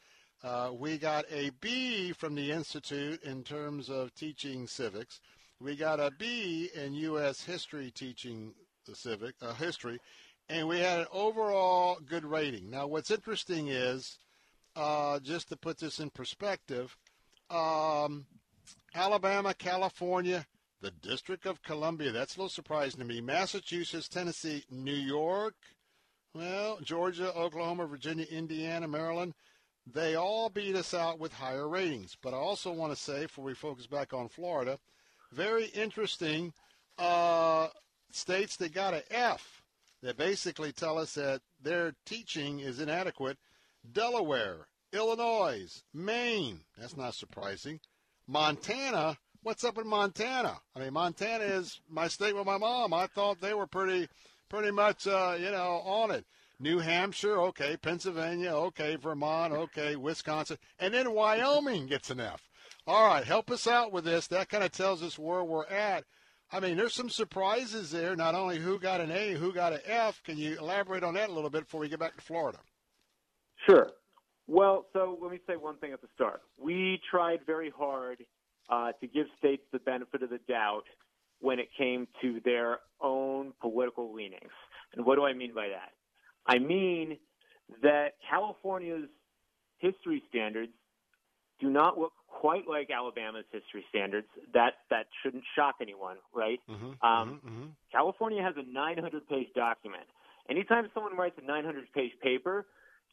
Uh, 0.43 0.71
we 0.73 0.97
got 0.97 1.25
a 1.29 1.51
B 1.59 2.11
from 2.13 2.35
the 2.35 2.51
Institute 2.51 3.21
in 3.23 3.43
terms 3.43 3.89
of 3.89 4.15
teaching 4.15 4.65
civics. 4.65 5.19
We 5.59 5.75
got 5.75 5.99
a 5.99 6.11
B 6.17 6.69
in 6.73 6.93
U.S. 6.93 7.43
history 7.43 7.91
teaching 7.91 8.53
the 8.85 8.95
civic 8.95 9.35
uh, 9.41 9.53
history, 9.53 9.99
and 10.49 10.67
we 10.67 10.79
had 10.79 11.01
an 11.01 11.07
overall 11.11 11.97
good 12.05 12.23
rating. 12.23 12.69
Now, 12.69 12.87
what's 12.87 13.11
interesting 13.11 13.67
is, 13.67 14.19
uh, 14.75 15.19
just 15.19 15.49
to 15.49 15.57
put 15.57 15.77
this 15.77 15.99
in 15.99 16.09
perspective, 16.09 16.95
um, 17.49 18.25
Alabama, 18.93 19.53
California, 19.53 20.45
the 20.81 20.91
District 20.91 21.45
of 21.45 21.61
Columbia. 21.63 22.11
That's 22.11 22.35
a 22.35 22.39
little 22.39 22.49
surprising 22.49 22.99
to 22.99 23.05
me. 23.05 23.21
Massachusetts, 23.21 24.07
Tennessee, 24.07 24.63
New 24.69 24.93
York, 24.93 25.55
well, 26.33 26.79
Georgia, 26.81 27.33
Oklahoma, 27.33 27.87
Virginia, 27.87 28.25
Indiana, 28.29 28.87
Maryland. 28.87 29.33
They 29.91 30.15
all 30.15 30.49
beat 30.49 30.75
us 30.75 30.93
out 30.93 31.19
with 31.19 31.31
higher 31.31 31.67
ratings. 31.67 32.17
But 32.21 32.33
I 32.33 32.37
also 32.37 32.71
want 32.71 32.93
to 32.93 33.01
say, 33.01 33.23
before 33.23 33.45
we 33.45 33.53
focus 33.53 33.87
back 33.87 34.13
on 34.13 34.27
Florida, 34.27 34.79
very 35.31 35.67
interesting 35.67 36.53
uh, 36.97 37.67
states 38.11 38.57
that 38.57 38.73
got 38.73 38.93
an 38.93 39.03
F 39.11 39.61
that 40.01 40.17
basically 40.17 40.71
tell 40.71 40.97
us 40.97 41.13
that 41.13 41.41
their 41.61 41.93
teaching 42.05 42.59
is 42.59 42.79
inadequate. 42.79 43.37
Delaware, 43.91 44.67
Illinois, 44.93 45.83
Maine. 45.93 46.61
That's 46.77 46.97
not 46.97 47.15
surprising. 47.15 47.79
Montana. 48.27 49.17
What's 49.43 49.63
up 49.63 49.77
in 49.77 49.87
Montana? 49.87 50.59
I 50.75 50.79
mean, 50.79 50.93
Montana 50.93 51.43
is 51.43 51.79
my 51.87 52.07
state 52.07 52.35
with 52.35 52.47
my 52.47 52.57
mom. 52.57 52.93
I 52.93 53.05
thought 53.07 53.41
they 53.41 53.53
were 53.53 53.67
pretty, 53.67 54.07
pretty 54.49 54.71
much, 54.71 55.05
uh, 55.05 55.35
you 55.39 55.51
know, 55.51 55.81
on 55.85 56.09
it. 56.11 56.25
New 56.59 56.79
Hampshire, 56.79 57.39
okay. 57.41 57.77
Pennsylvania, 57.77 58.51
okay. 58.51 58.95
Vermont, 58.95 59.53
okay. 59.53 59.95
Wisconsin, 59.95 60.57
and 60.79 60.93
then 60.93 61.13
Wyoming 61.13 61.85
gets 61.85 62.09
an 62.09 62.19
F. 62.19 62.49
All 62.87 63.07
right, 63.07 63.23
help 63.23 63.51
us 63.51 63.67
out 63.67 63.91
with 63.91 64.05
this. 64.05 64.27
That 64.27 64.49
kind 64.49 64.63
of 64.63 64.71
tells 64.71 65.03
us 65.03 65.19
where 65.19 65.43
we're 65.43 65.65
at. 65.65 66.05
I 66.51 66.59
mean, 66.59 66.77
there's 66.77 66.93
some 66.93 67.09
surprises 67.09 67.91
there. 67.91 68.15
Not 68.15 68.35
only 68.35 68.59
who 68.59 68.79
got 68.79 69.01
an 69.01 69.11
A, 69.11 69.33
who 69.33 69.51
got 69.51 69.73
an 69.73 69.81
F. 69.85 70.21
Can 70.23 70.37
you 70.37 70.57
elaborate 70.57 71.03
on 71.03 71.15
that 71.15 71.29
a 71.29 71.33
little 71.33 71.49
bit 71.49 71.63
before 71.63 71.81
we 71.81 71.89
get 71.89 71.99
back 71.99 72.15
to 72.15 72.21
Florida? 72.21 72.59
Sure. 73.65 73.89
Well, 74.47 74.85
so 74.93 75.17
let 75.21 75.31
me 75.31 75.39
say 75.47 75.55
one 75.55 75.77
thing 75.77 75.91
at 75.93 76.01
the 76.01 76.07
start. 76.13 76.41
We 76.57 76.99
tried 77.09 77.39
very 77.45 77.71
hard 77.75 78.23
uh, 78.69 78.91
to 79.01 79.07
give 79.07 79.27
states 79.37 79.63
the 79.71 79.79
benefit 79.79 80.21
of 80.23 80.29
the 80.29 80.39
doubt 80.47 80.83
when 81.39 81.59
it 81.59 81.69
came 81.77 82.07
to 82.21 82.39
their 82.45 82.79
own 83.01 83.53
political 83.59 84.13
leanings. 84.13 84.51
And 84.93 85.05
what 85.05 85.15
do 85.15 85.25
I 85.25 85.33
mean 85.33 85.53
by 85.53 85.69
that? 85.69 85.91
I 86.45 86.59
mean 86.59 87.17
that 87.81 88.13
California's 88.29 89.09
history 89.79 90.23
standards 90.29 90.71
do 91.59 91.69
not 91.69 91.97
look 91.97 92.13
quite 92.27 92.67
like 92.67 92.91
Alabama's 92.91 93.45
history 93.51 93.83
standards. 93.89 94.27
That 94.53 94.73
that 94.89 95.07
shouldn't 95.23 95.43
shock 95.55 95.75
anyone, 95.81 96.17
right? 96.33 96.59
Mm-hmm, 96.69 97.05
Um, 97.05 97.73
California 97.91 98.43
has 98.43 98.55
a 98.57 98.63
900 98.71 99.27
page 99.27 99.47
document. 99.55 100.03
Anytime 100.49 100.87
someone 100.93 101.15
writes 101.17 101.37
a 101.41 101.45
900 101.45 101.91
page 101.93 102.11
paper, 102.21 102.65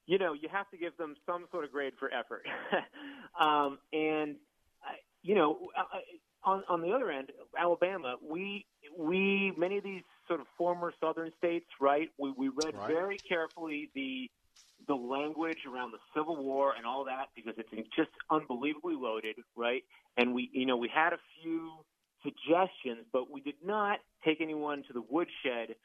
you 0.06 0.18
know, 0.18 0.32
you 0.32 0.48
have 0.50 0.68
to 0.70 0.76
give 0.76 0.96
them 0.96 1.14
some 1.26 1.46
sort 1.50 1.64
of 1.64 1.72
grade 1.72 1.94
for 1.98 2.12
effort. 2.12 2.44
um, 3.40 3.78
and, 3.92 4.36
uh, 4.86 4.94
you 5.22 5.34
know, 5.34 5.68
uh, 5.78 5.98
on, 6.44 6.64
on 6.68 6.82
the 6.82 6.90
other 6.90 7.10
end, 7.10 7.30
Alabama, 7.58 8.16
we, 8.28 8.66
we, 8.98 9.52
many 9.56 9.78
of 9.78 9.84
these 9.84 10.02
sort 10.26 10.40
of 10.40 10.46
former 10.58 10.92
southern 11.00 11.30
states, 11.38 11.66
right, 11.80 12.08
we, 12.18 12.32
we 12.36 12.48
read 12.48 12.74
Right. 12.74 12.88
very 12.88 13.20
carefully 13.28 13.90
the, 13.94 14.28
the 14.88 14.94
language 14.94 15.58
around 15.72 15.92
the 15.92 15.98
Civil 16.16 16.42
War 16.42 16.74
and 16.76 16.84
all 16.84 17.04
that 17.04 17.26
because 17.36 17.54
it's 17.56 17.70
just 17.96 18.10
unbelievably 18.30 18.96
loaded, 18.96 19.36
right? 19.56 19.82
And 20.16 20.34
we, 20.34 20.50
you 20.52 20.66
know, 20.66 20.76
we 20.76 20.90
had 20.92 21.12
a 21.12 21.18
few 21.40 21.70
suggestions, 22.24 23.06
but 23.12 23.30
we 23.30 23.40
did 23.40 23.54
not 23.64 24.00
take 24.24 24.40
anyone 24.40 24.82
to 24.88 24.92
the 24.92 25.02
woodshed 25.08 25.76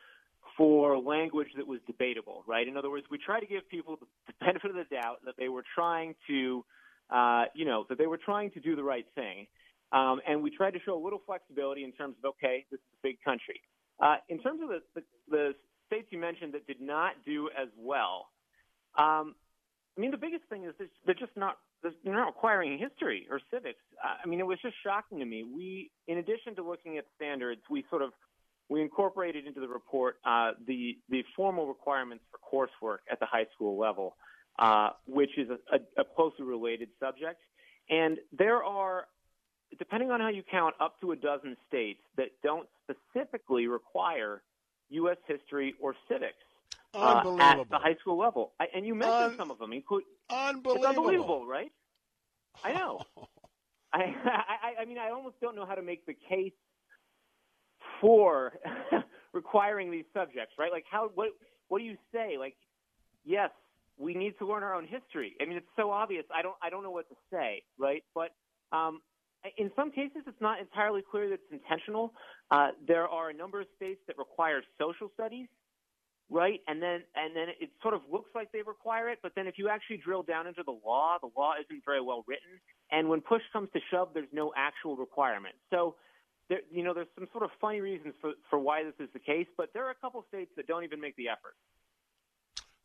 for 0.57 0.97
language 0.97 1.49
that 1.55 1.67
was 1.67 1.79
debatable, 1.85 2.43
right? 2.47 2.67
In 2.67 2.75
other 2.75 2.89
words, 2.89 3.05
we 3.11 3.19
try 3.19 3.39
to 3.39 3.45
give 3.45 3.69
people 3.69 3.97
the 3.99 4.33
benefit 4.45 4.71
of 4.71 4.75
the 4.75 4.95
doubt 4.95 5.17
that 5.25 5.35
they 5.37 5.49
were 5.49 5.63
trying 5.75 6.15
to, 6.27 6.65
uh, 7.09 7.45
you 7.53 7.65
know, 7.65 7.85
that 7.89 7.97
they 7.97 8.07
were 8.07 8.17
trying 8.17 8.51
to 8.51 8.59
do 8.59 8.75
the 8.75 8.83
right 8.83 9.05
thing. 9.15 9.45
Um, 9.91 10.19
and 10.27 10.41
we 10.41 10.49
tried 10.49 10.71
to 10.71 10.79
show 10.85 10.97
a 10.97 11.03
little 11.03 11.21
flexibility 11.25 11.83
in 11.83 11.93
terms 11.93 12.15
of, 12.21 12.29
okay, 12.31 12.65
this 12.71 12.79
is 12.79 12.93
a 12.93 13.01
big 13.03 13.21
country. 13.23 13.61
Uh, 14.01 14.17
in 14.29 14.39
terms 14.39 14.59
of 14.61 14.69
the, 14.69 14.81
the, 14.95 15.03
the 15.29 15.55
states 15.85 16.07
you 16.09 16.19
mentioned 16.19 16.53
that 16.53 16.67
did 16.67 16.81
not 16.81 17.13
do 17.25 17.49
as 17.57 17.69
well, 17.77 18.27
um, 18.97 19.35
I 19.97 20.01
mean, 20.01 20.11
the 20.11 20.17
biggest 20.17 20.43
thing 20.49 20.65
is 20.65 20.73
they're 21.05 21.15
just 21.15 21.35
not 21.35 21.57
they're 21.83 22.13
not 22.13 22.25
requiring 22.27 22.77
history 22.77 23.27
or 23.29 23.39
civics. 23.51 23.79
Uh, 24.03 24.15
I 24.23 24.27
mean, 24.27 24.39
it 24.39 24.45
was 24.45 24.57
just 24.61 24.75
shocking 24.83 25.19
to 25.19 25.25
me. 25.25 25.43
We, 25.43 25.91
in 26.07 26.17
addition 26.17 26.55
to 26.55 26.63
looking 26.63 26.97
at 26.97 27.05
standards, 27.15 27.61
we 27.69 27.85
sort 27.89 28.01
of 28.01 28.11
we 28.69 28.81
incorporated 28.81 29.45
into 29.45 29.59
the 29.59 29.67
report 29.67 30.17
uh, 30.25 30.51
the 30.65 30.97
the 31.09 31.23
formal 31.35 31.67
requirements 31.67 32.23
for 32.31 32.67
coursework 32.67 32.97
at 33.11 33.19
the 33.19 33.25
high 33.25 33.45
school 33.55 33.79
level, 33.79 34.15
uh, 34.59 34.89
which 35.07 35.37
is 35.37 35.49
a, 35.49 35.75
a, 35.75 36.01
a 36.01 36.05
closely 36.15 36.45
related 36.45 36.89
subject. 36.99 37.39
And 37.89 38.17
there 38.37 38.63
are, 38.63 39.05
depending 39.79 40.11
on 40.11 40.19
how 40.19 40.29
you 40.29 40.43
count, 40.49 40.75
up 40.81 40.99
to 40.99 41.13
a 41.13 41.15
dozen 41.15 41.55
states 41.67 42.01
that 42.17 42.27
don't 42.43 42.67
specifically 42.83 43.67
require 43.67 44.41
U.S. 44.89 45.17
history 45.25 45.73
or 45.79 45.95
civics 46.09 46.35
uh, 46.93 47.37
at 47.39 47.69
the 47.69 47.77
high 47.77 47.95
school 48.01 48.17
level. 48.17 48.53
I, 48.59 48.65
and 48.75 48.85
you 48.85 48.95
mentioned 48.95 49.31
Un- 49.31 49.37
some 49.37 49.51
of 49.51 49.59
them. 49.59 49.71
Include, 49.71 50.03
unbelievable. 50.29 50.75
It's 50.75 50.85
unbelievable, 50.85 51.47
right? 51.47 51.71
I 52.63 52.73
know. 52.73 53.01
I, 53.93 53.99
I 53.99 54.81
I 54.81 54.85
mean, 54.85 54.97
I 54.97 55.11
almost 55.11 55.39
don't 55.39 55.55
know 55.55 55.65
how 55.65 55.75
to 55.75 55.81
make 55.81 56.05
the 56.05 56.13
case 56.13 56.51
for 58.01 58.53
requiring 59.33 59.91
these 59.91 60.05
subjects, 60.13 60.53
right? 60.57 60.71
Like, 60.71 60.85
how 60.89 61.09
what 61.15 61.29
what 61.67 61.79
do 61.79 61.85
you 61.85 61.97
say? 62.13 62.37
Like, 62.37 62.55
yes, 63.25 63.49
we 63.97 64.13
need 64.13 64.37
to 64.39 64.45
learn 64.45 64.63
our 64.63 64.75
own 64.75 64.87
history. 64.87 65.35
I 65.41 65.45
mean, 65.45 65.57
it's 65.57 65.75
so 65.75 65.91
obvious. 65.91 66.25
I 66.35 66.41
don't 66.41 66.55
I 66.61 66.69
don't 66.69 66.83
know 66.83 66.91
what 66.91 67.09
to 67.09 67.15
say, 67.31 67.63
right? 67.77 68.03
But 68.13 68.31
um, 68.71 69.01
in 69.57 69.71
some 69.75 69.91
cases, 69.91 70.23
it's 70.27 70.41
not 70.41 70.59
entirely 70.59 71.03
clear 71.09 71.29
that 71.29 71.35
it's 71.35 71.51
intentional. 71.63 72.13
Uh, 72.51 72.69
there 72.87 73.07
are 73.07 73.29
a 73.29 73.33
number 73.33 73.61
of 73.61 73.67
states 73.75 74.01
that 74.07 74.17
require 74.17 74.61
social 74.79 75.09
studies, 75.13 75.47
right? 76.29 76.59
And 76.67 76.81
then 76.81 77.03
and 77.15 77.35
then 77.35 77.47
it 77.59 77.69
sort 77.81 77.93
of 77.93 78.01
looks 78.11 78.29
like 78.35 78.51
they 78.51 78.61
require 78.61 79.09
it, 79.09 79.19
but 79.23 79.33
then 79.35 79.47
if 79.47 79.57
you 79.57 79.69
actually 79.69 79.97
drill 79.97 80.23
down 80.23 80.47
into 80.47 80.63
the 80.63 80.75
law, 80.85 81.17
the 81.21 81.29
law 81.37 81.53
isn't 81.59 81.83
very 81.85 82.01
well 82.01 82.23
written. 82.27 82.59
And 82.91 83.09
when 83.09 83.21
push 83.21 83.41
comes 83.51 83.69
to 83.73 83.79
shove, 83.91 84.09
there's 84.13 84.31
no 84.31 84.53
actual 84.55 84.95
requirement. 84.95 85.55
So 85.69 85.95
there, 86.49 86.59
you 86.71 86.83
know, 86.83 86.93
there's 86.93 87.07
some 87.15 87.27
sort 87.31 87.43
of 87.43 87.51
funny 87.59 87.81
reasons 87.81 88.13
for 88.21 88.33
for 88.49 88.59
why 88.59 88.83
this 88.83 88.93
is 88.99 89.09
the 89.13 89.19
case, 89.19 89.47
but 89.57 89.73
there 89.73 89.85
are 89.85 89.91
a 89.91 89.95
couple 89.95 90.23
states 90.29 90.51
that 90.55 90.67
don't 90.67 90.83
even 90.83 91.01
make 91.01 91.15
the 91.15 91.29
effort. 91.29 91.55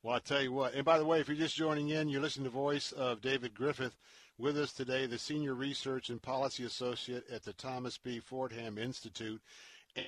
Well, 0.02 0.16
I 0.16 0.18
tell 0.18 0.42
you 0.42 0.52
what. 0.52 0.74
And 0.74 0.84
by 0.84 0.98
the 0.98 1.04
way, 1.04 1.20
if 1.20 1.28
you're 1.28 1.36
just 1.36 1.54
joining 1.54 1.90
in, 1.90 2.08
you're 2.08 2.20
listening 2.20 2.44
to 2.44 2.50
the 2.50 2.54
voice 2.54 2.90
of 2.90 3.20
David 3.20 3.54
Griffith 3.54 3.96
with 4.36 4.58
us 4.58 4.72
today, 4.72 5.06
the 5.06 5.18
Senior 5.18 5.54
Research 5.54 6.10
and 6.10 6.20
Policy 6.20 6.64
Associate 6.64 7.22
at 7.30 7.44
the 7.44 7.52
Thomas 7.52 7.98
B. 7.98 8.18
Fordham 8.18 8.78
Institute. 8.78 9.40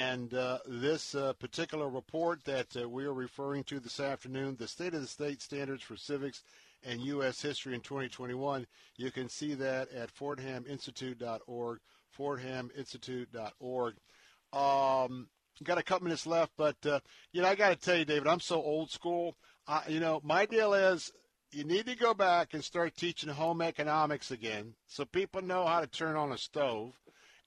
And 0.00 0.34
uh, 0.34 0.58
this 0.66 1.15
uh, 1.15 1.34
particular 1.34 1.89
report 1.89 2.42
that 2.44 2.76
uh, 2.76 2.89
we 2.89 3.05
are 3.05 3.12
referring 3.12 3.62
to 3.65 3.78
this 3.78 4.00
afternoon, 4.00 4.57
the 4.58 4.66
State 4.66 4.94
of 4.94 5.02
the 5.02 5.07
State 5.07 5.41
Standards 5.41 5.83
for 5.83 5.97
Civics 5.97 6.42
and 6.84 7.00
U.S. 7.02 7.41
History 7.41 7.74
in 7.74 7.81
2021, 7.81 8.66
you 8.97 9.10
can 9.10 9.28
see 9.28 9.55
that 9.55 9.92
at 9.92 10.15
fordhaminstitute.org, 10.15 11.78
fordhaminstitute.org. 12.18 13.94
Um, 14.52 15.28
got 15.62 15.78
a 15.78 15.82
couple 15.82 16.04
minutes 16.04 16.26
left, 16.26 16.52
but 16.56 16.76
uh, 16.86 17.00
you 17.32 17.42
know 17.42 17.48
I 17.48 17.54
got 17.54 17.70
to 17.70 17.76
tell 17.76 17.96
you, 17.96 18.04
David, 18.04 18.26
I'm 18.26 18.40
so 18.40 18.62
old 18.62 18.90
school. 18.90 19.36
You 19.88 20.00
know, 20.00 20.20
my 20.22 20.46
deal 20.46 20.74
is 20.74 21.12
you 21.52 21.64
need 21.64 21.86
to 21.86 21.96
go 21.96 22.14
back 22.14 22.54
and 22.54 22.62
start 22.62 22.96
teaching 22.96 23.30
home 23.30 23.62
economics 23.62 24.30
again, 24.30 24.74
so 24.86 25.04
people 25.04 25.42
know 25.42 25.64
how 25.66 25.80
to 25.80 25.86
turn 25.86 26.16
on 26.16 26.32
a 26.32 26.38
stove, 26.38 26.92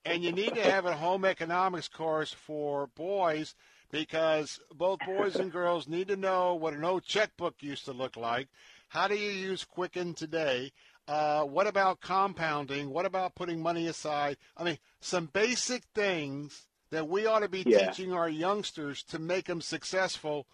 and 0.06 0.24
you 0.24 0.32
need 0.32 0.56
to 0.56 0.64
have 0.64 0.86
a 0.86 0.96
home 0.96 1.26
economics 1.26 1.88
course 1.88 2.34
for 2.34 2.88
boys 2.96 3.56
because 3.92 4.60
both 4.74 5.00
boys 5.06 5.36
and 5.36 5.52
girls 5.52 5.88
need 5.88 6.08
to 6.10 6.16
know 6.16 6.56
what 6.56 6.74
an 6.74 6.84
old 6.84 7.04
checkbook 7.04 7.56
used 7.62 7.86
to 7.86 7.94
look 7.94 8.18
like. 8.18 8.48
How 8.90 9.08
do 9.08 9.16
you 9.16 9.32
use 9.32 9.66
Quicken 9.66 10.14
today? 10.14 10.72
Uh, 11.08 11.44
what 11.44 11.68
about 11.68 12.02
compounding? 12.02 12.90
What 12.90 13.06
about 13.06 13.36
putting 13.36 13.62
money 13.62 13.88
aside? 13.88 14.38
I 14.58 14.64
mean, 14.64 14.78
some 15.00 15.28
basic 15.28 15.84
things 15.96 16.68
that 16.92 17.08
we 17.08 17.26
ought 17.26 17.40
to 17.40 17.50
be 17.50 17.64
Yeah. 17.66 17.88
teaching 17.92 18.12
our 18.14 18.30
youngsters 18.30 19.04
to 19.06 19.20
make 19.20 19.46
them 19.46 19.62
successful. 19.62 20.48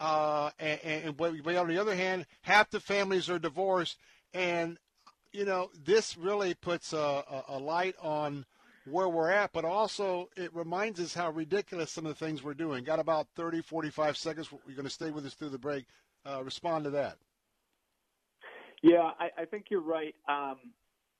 Uh, 0.00 0.50
and, 0.58 0.80
and 0.82 1.16
but 1.16 1.34
on 1.56 1.68
the 1.68 1.78
other 1.78 1.94
hand, 1.94 2.26
half 2.42 2.70
the 2.70 2.80
families 2.80 3.28
are 3.28 3.38
divorced, 3.38 3.98
and 4.32 4.78
you 5.30 5.44
know 5.44 5.70
this 5.84 6.16
really 6.16 6.54
puts 6.54 6.92
a, 6.94 6.96
a, 6.96 7.44
a 7.48 7.58
light 7.58 7.94
on 8.00 8.46
where 8.86 9.08
we're 9.10 9.30
at, 9.30 9.52
but 9.52 9.64
also 9.66 10.30
it 10.36 10.54
reminds 10.54 10.98
us 11.00 11.12
how 11.12 11.30
ridiculous 11.30 11.90
some 11.92 12.06
of 12.06 12.18
the 12.18 12.24
things 12.24 12.42
we're 12.42 12.54
doing. 12.54 12.82
Got 12.82 12.98
about 12.98 13.28
30, 13.36 13.60
45 13.60 14.16
seconds. 14.16 14.48
You're 14.66 14.74
going 14.74 14.84
to 14.88 14.90
stay 14.90 15.10
with 15.10 15.26
us 15.26 15.34
through 15.34 15.50
the 15.50 15.58
break. 15.58 15.84
Uh, 16.24 16.42
respond 16.42 16.84
to 16.84 16.90
that. 16.90 17.18
Yeah, 18.82 19.10
I, 19.18 19.42
I 19.42 19.44
think 19.44 19.66
you're 19.70 19.82
right. 19.82 20.14
Um, 20.28 20.56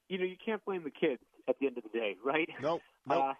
you 0.08 0.18
know, 0.18 0.24
you 0.24 0.36
can't 0.44 0.64
blame 0.64 0.82
the 0.84 0.90
kids 0.90 1.22
at 1.48 1.56
the 1.60 1.66
end 1.66 1.78
of 1.78 1.84
the 1.84 1.98
day, 1.98 2.16
right? 2.24 2.48
Nope. 2.60 2.82
nope. 3.06 3.18
Uh, 3.18 3.32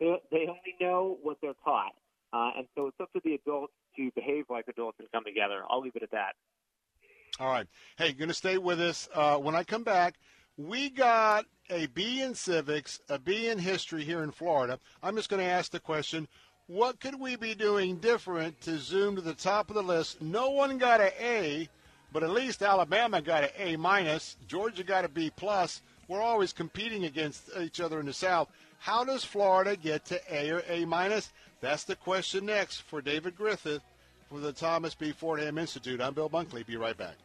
they, 0.00 0.16
they 0.30 0.42
only 0.42 0.76
know 0.80 1.18
what 1.22 1.38
they're 1.42 1.54
taught, 1.64 1.92
uh, 2.32 2.50
and 2.58 2.66
so 2.76 2.86
it's 2.86 2.96
up 3.00 3.12
to 3.12 3.20
the 3.24 3.34
adults 3.34 3.72
to 3.96 4.10
behave 4.14 4.44
like 4.48 4.66
adults 4.68 4.98
and 5.00 5.08
come 5.12 5.24
together. 5.24 5.62
I'll 5.68 5.80
leave 5.80 5.96
it 5.96 6.02
at 6.02 6.10
that. 6.12 6.34
All 7.40 7.48
right. 7.48 7.66
Hey, 7.96 8.12
going 8.12 8.28
to 8.28 8.34
stay 8.34 8.58
with 8.58 8.80
us. 8.80 9.08
Uh, 9.14 9.36
when 9.38 9.54
I 9.54 9.62
come 9.62 9.84
back, 9.84 10.14
we 10.56 10.90
got 10.90 11.46
a 11.70 11.86
B 11.86 12.20
in 12.22 12.34
civics, 12.34 13.00
a 13.08 13.18
B 13.18 13.48
in 13.48 13.58
history 13.58 14.04
here 14.04 14.22
in 14.22 14.32
Florida. 14.32 14.78
I'm 15.02 15.14
just 15.14 15.28
going 15.28 15.42
to 15.42 15.48
ask 15.48 15.70
the 15.70 15.80
question 15.80 16.26
what 16.66 17.00
could 17.00 17.18
we 17.18 17.36
be 17.36 17.54
doing 17.54 17.96
different 17.96 18.60
to 18.62 18.76
zoom 18.78 19.16
to 19.16 19.22
the 19.22 19.32
top 19.32 19.70
of 19.70 19.74
the 19.74 19.82
list? 19.82 20.20
No 20.20 20.50
one 20.50 20.76
got 20.76 21.00
an 21.00 21.12
A, 21.18 21.68
but 22.12 22.22
at 22.22 22.30
least 22.30 22.62
Alabama 22.62 23.20
got 23.20 23.44
an 23.44 23.50
A 23.58 23.76
minus. 23.76 24.36
Georgia 24.46 24.82
got 24.82 25.04
a 25.04 25.08
B 25.08 25.30
plus. 25.34 25.82
We're 26.08 26.22
always 26.22 26.52
competing 26.52 27.04
against 27.04 27.50
each 27.60 27.80
other 27.80 28.00
in 28.00 28.06
the 28.06 28.12
South. 28.12 28.48
How 28.78 29.04
does 29.04 29.24
Florida 29.24 29.76
get 29.76 30.04
to 30.06 30.20
A 30.30 30.50
or 30.50 30.62
A 30.68 30.84
minus? 30.84 31.30
That's 31.60 31.84
the 31.84 31.96
question 31.96 32.46
next 32.46 32.80
for 32.82 33.02
David 33.02 33.36
Griffith 33.36 33.82
for 34.30 34.40
the 34.40 34.52
Thomas 34.52 34.94
B. 34.94 35.12
Fordham 35.12 35.58
Institute. 35.58 36.00
I'm 36.00 36.14
Bill 36.14 36.30
Bunkley. 36.30 36.64
Be 36.64 36.76
right 36.76 36.96
back. 36.96 37.16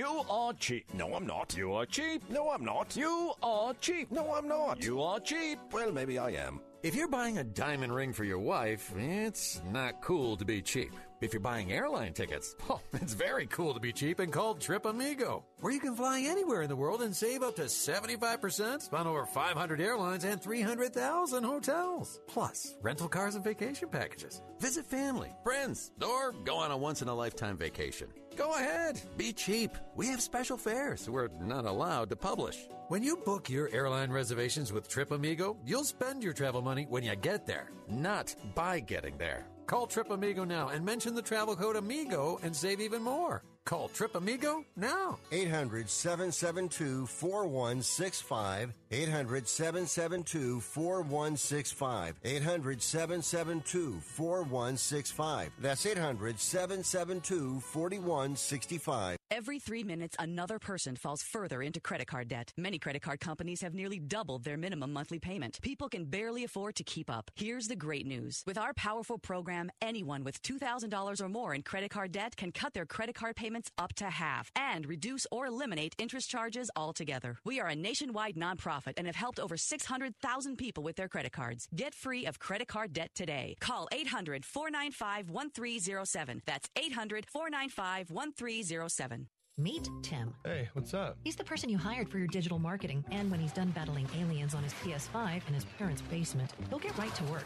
You 0.00 0.22
are 0.30 0.54
cheap. 0.54 0.94
No, 0.94 1.14
I'm 1.14 1.26
not. 1.26 1.54
You 1.54 1.74
are 1.74 1.84
cheap. 1.84 2.22
No, 2.30 2.48
I'm 2.48 2.64
not. 2.64 2.96
You 2.96 3.34
are 3.42 3.74
cheap. 3.74 4.10
No, 4.10 4.32
I'm 4.32 4.48
not. 4.48 4.82
You 4.82 5.02
are 5.02 5.20
cheap. 5.20 5.58
Well, 5.72 5.92
maybe 5.92 6.18
I 6.18 6.30
am. 6.30 6.62
If 6.82 6.94
you're 6.94 7.06
buying 7.06 7.36
a 7.36 7.44
diamond 7.44 7.94
ring 7.94 8.14
for 8.14 8.24
your 8.24 8.38
wife, 8.38 8.94
it's 8.96 9.60
not 9.70 10.00
cool 10.00 10.38
to 10.38 10.46
be 10.46 10.62
cheap. 10.62 10.92
If 11.20 11.34
you're 11.34 11.40
buying 11.40 11.70
airline 11.70 12.14
tickets, 12.14 12.56
oh, 12.70 12.80
it's 12.94 13.12
very 13.12 13.46
cool 13.48 13.74
to 13.74 13.80
be 13.80 13.92
cheap 13.92 14.20
and 14.20 14.32
called 14.32 14.58
Trip 14.58 14.86
Amigo, 14.86 15.44
where 15.60 15.74
you 15.74 15.80
can 15.80 15.94
fly 15.94 16.22
anywhere 16.26 16.62
in 16.62 16.70
the 16.70 16.76
world 16.76 17.02
and 17.02 17.14
save 17.14 17.42
up 17.42 17.56
to 17.56 17.64
75% 17.64 18.94
on 18.94 19.06
over 19.06 19.26
500 19.26 19.80
airlines 19.82 20.24
and 20.24 20.40
300,000 20.40 21.44
hotels. 21.44 22.20
Plus, 22.26 22.74
rental 22.80 23.08
cars 23.08 23.34
and 23.34 23.44
vacation 23.44 23.90
packages. 23.90 24.40
Visit 24.60 24.86
family, 24.86 25.34
friends, 25.44 25.90
or 26.02 26.32
go 26.32 26.56
on 26.56 26.70
a 26.70 26.76
once 26.76 27.02
in 27.02 27.08
a 27.08 27.14
lifetime 27.14 27.58
vacation. 27.58 28.08
Go 28.40 28.54
ahead, 28.54 28.98
be 29.18 29.34
cheap. 29.34 29.76
We 29.94 30.06
have 30.06 30.22
special 30.22 30.56
fares 30.56 31.10
we're 31.10 31.28
not 31.42 31.66
allowed 31.66 32.08
to 32.08 32.16
publish. 32.16 32.56
When 32.88 33.02
you 33.02 33.18
book 33.18 33.50
your 33.50 33.68
airline 33.68 34.10
reservations 34.10 34.72
with 34.72 34.88
Trip 34.88 35.10
Amigo, 35.10 35.58
you'll 35.66 35.84
spend 35.84 36.24
your 36.24 36.32
travel 36.32 36.62
money 36.62 36.86
when 36.88 37.04
you 37.04 37.14
get 37.16 37.44
there, 37.46 37.70
not 37.86 38.34
by 38.54 38.80
getting 38.80 39.18
there. 39.18 39.44
Call 39.66 39.86
Trip 39.86 40.08
Amigo 40.08 40.44
now 40.44 40.68
and 40.68 40.82
mention 40.82 41.14
the 41.14 41.20
travel 41.20 41.54
code 41.54 41.76
AMIGO 41.76 42.42
and 42.42 42.56
save 42.56 42.80
even 42.80 43.02
more. 43.02 43.42
Call 43.66 43.88
Trip 43.88 44.14
Amigo 44.14 44.64
now. 44.74 45.18
800 45.32 45.90
772 45.90 47.06
4165. 47.08 48.72
800 48.92 49.46
772 49.46 50.60
4165. 50.60 52.16
800 52.24 52.82
772 52.82 54.00
4165. 54.00 55.52
That's 55.60 55.86
800 55.86 56.40
772 56.40 57.60
4165. 57.60 59.16
Every 59.30 59.60
three 59.60 59.84
minutes, 59.84 60.16
another 60.18 60.58
person 60.58 60.96
falls 60.96 61.22
further 61.22 61.62
into 61.62 61.80
credit 61.80 62.08
card 62.08 62.26
debt. 62.26 62.52
Many 62.56 62.80
credit 62.80 63.00
card 63.02 63.20
companies 63.20 63.60
have 63.60 63.74
nearly 63.74 64.00
doubled 64.00 64.42
their 64.42 64.56
minimum 64.56 64.92
monthly 64.92 65.20
payment. 65.20 65.60
People 65.62 65.88
can 65.88 66.04
barely 66.04 66.42
afford 66.42 66.74
to 66.76 66.82
keep 66.82 67.08
up. 67.08 67.30
Here's 67.36 67.68
the 67.68 67.76
great 67.76 68.06
news. 68.06 68.42
With 68.44 68.58
our 68.58 68.74
powerful 68.74 69.18
program, 69.18 69.70
anyone 69.80 70.24
with 70.24 70.42
$2,000 70.42 71.20
or 71.20 71.28
more 71.28 71.54
in 71.54 71.62
credit 71.62 71.90
card 71.90 72.10
debt 72.10 72.34
can 72.36 72.50
cut 72.50 72.74
their 72.74 72.86
credit 72.86 73.14
card 73.14 73.36
payments 73.36 73.70
up 73.78 73.92
to 73.94 74.06
half 74.06 74.50
and 74.56 74.84
reduce 74.84 75.28
or 75.30 75.46
eliminate 75.46 75.94
interest 75.98 76.28
charges 76.28 76.68
altogether. 76.74 77.38
We 77.44 77.60
are 77.60 77.68
a 77.68 77.76
nationwide 77.76 78.34
nonprofit 78.34 78.79
and 78.96 79.06
have 79.06 79.16
helped 79.16 79.40
over 79.40 79.56
600,000 79.56 80.56
people 80.56 80.82
with 80.82 80.96
their 80.96 81.08
credit 81.08 81.32
cards. 81.32 81.68
Get 81.74 81.94
free 81.94 82.26
of 82.26 82.38
credit 82.38 82.68
card 82.68 82.92
debt 82.92 83.10
today. 83.14 83.56
Call 83.60 83.88
800 83.92 84.44
495 84.44 85.30
1307. 85.30 86.42
That's 86.46 86.68
800 86.76 87.26
495 87.28 88.10
1307. 88.10 89.28
Meet 89.60 89.90
Tim. 90.02 90.32
Hey, 90.44 90.70
what's 90.72 90.94
up? 90.94 91.18
He's 91.22 91.36
the 91.36 91.44
person 91.44 91.68
you 91.68 91.76
hired 91.76 92.08
for 92.08 92.16
your 92.16 92.28
digital 92.28 92.58
marketing, 92.58 93.04
and 93.10 93.30
when 93.30 93.40
he's 93.40 93.52
done 93.52 93.70
battling 93.72 94.08
aliens 94.18 94.54
on 94.54 94.62
his 94.62 94.72
PS5 94.74 95.46
in 95.48 95.52
his 95.54 95.66
parents' 95.78 96.00
basement, 96.00 96.50
he'll 96.70 96.78
get 96.78 96.96
right 96.96 97.14
to 97.16 97.24
work. 97.24 97.44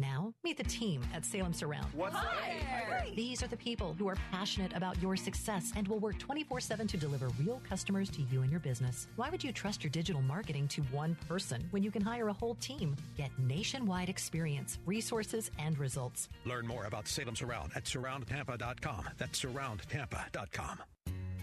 Now, 0.00 0.32
meet 0.42 0.56
the 0.56 0.64
team 0.64 1.02
at 1.14 1.26
Salem 1.26 1.52
Surround. 1.52 1.86
What's 1.92 2.16
Hi. 2.16 3.12
These 3.14 3.42
are 3.42 3.48
the 3.48 3.56
people 3.56 3.94
who 3.98 4.08
are 4.08 4.16
passionate 4.32 4.72
about 4.74 5.00
your 5.02 5.14
success 5.14 5.72
and 5.76 5.86
will 5.86 5.98
work 5.98 6.18
24 6.18 6.60
7 6.60 6.86
to 6.86 6.96
deliver 6.96 7.28
real 7.38 7.60
customers 7.68 8.08
to 8.10 8.22
you 8.22 8.40
and 8.40 8.50
your 8.50 8.60
business. 8.60 9.08
Why 9.16 9.28
would 9.28 9.44
you 9.44 9.52
trust 9.52 9.84
your 9.84 9.90
digital 9.90 10.22
marketing 10.22 10.68
to 10.68 10.82
one 10.84 11.16
person 11.28 11.66
when 11.70 11.82
you 11.82 11.90
can 11.90 12.02
hire 12.02 12.28
a 12.28 12.32
whole 12.32 12.54
team? 12.56 12.96
Get 13.16 13.30
nationwide 13.38 14.08
experience, 14.08 14.78
resources, 14.86 15.50
and 15.58 15.78
results. 15.78 16.28
Learn 16.46 16.66
more 16.66 16.86
about 16.86 17.06
Salem 17.06 17.36
Surround 17.36 17.72
at 17.74 17.84
surroundtampa.com. 17.84 19.04
That's 19.18 19.38
surroundtampa.com. 19.38 20.78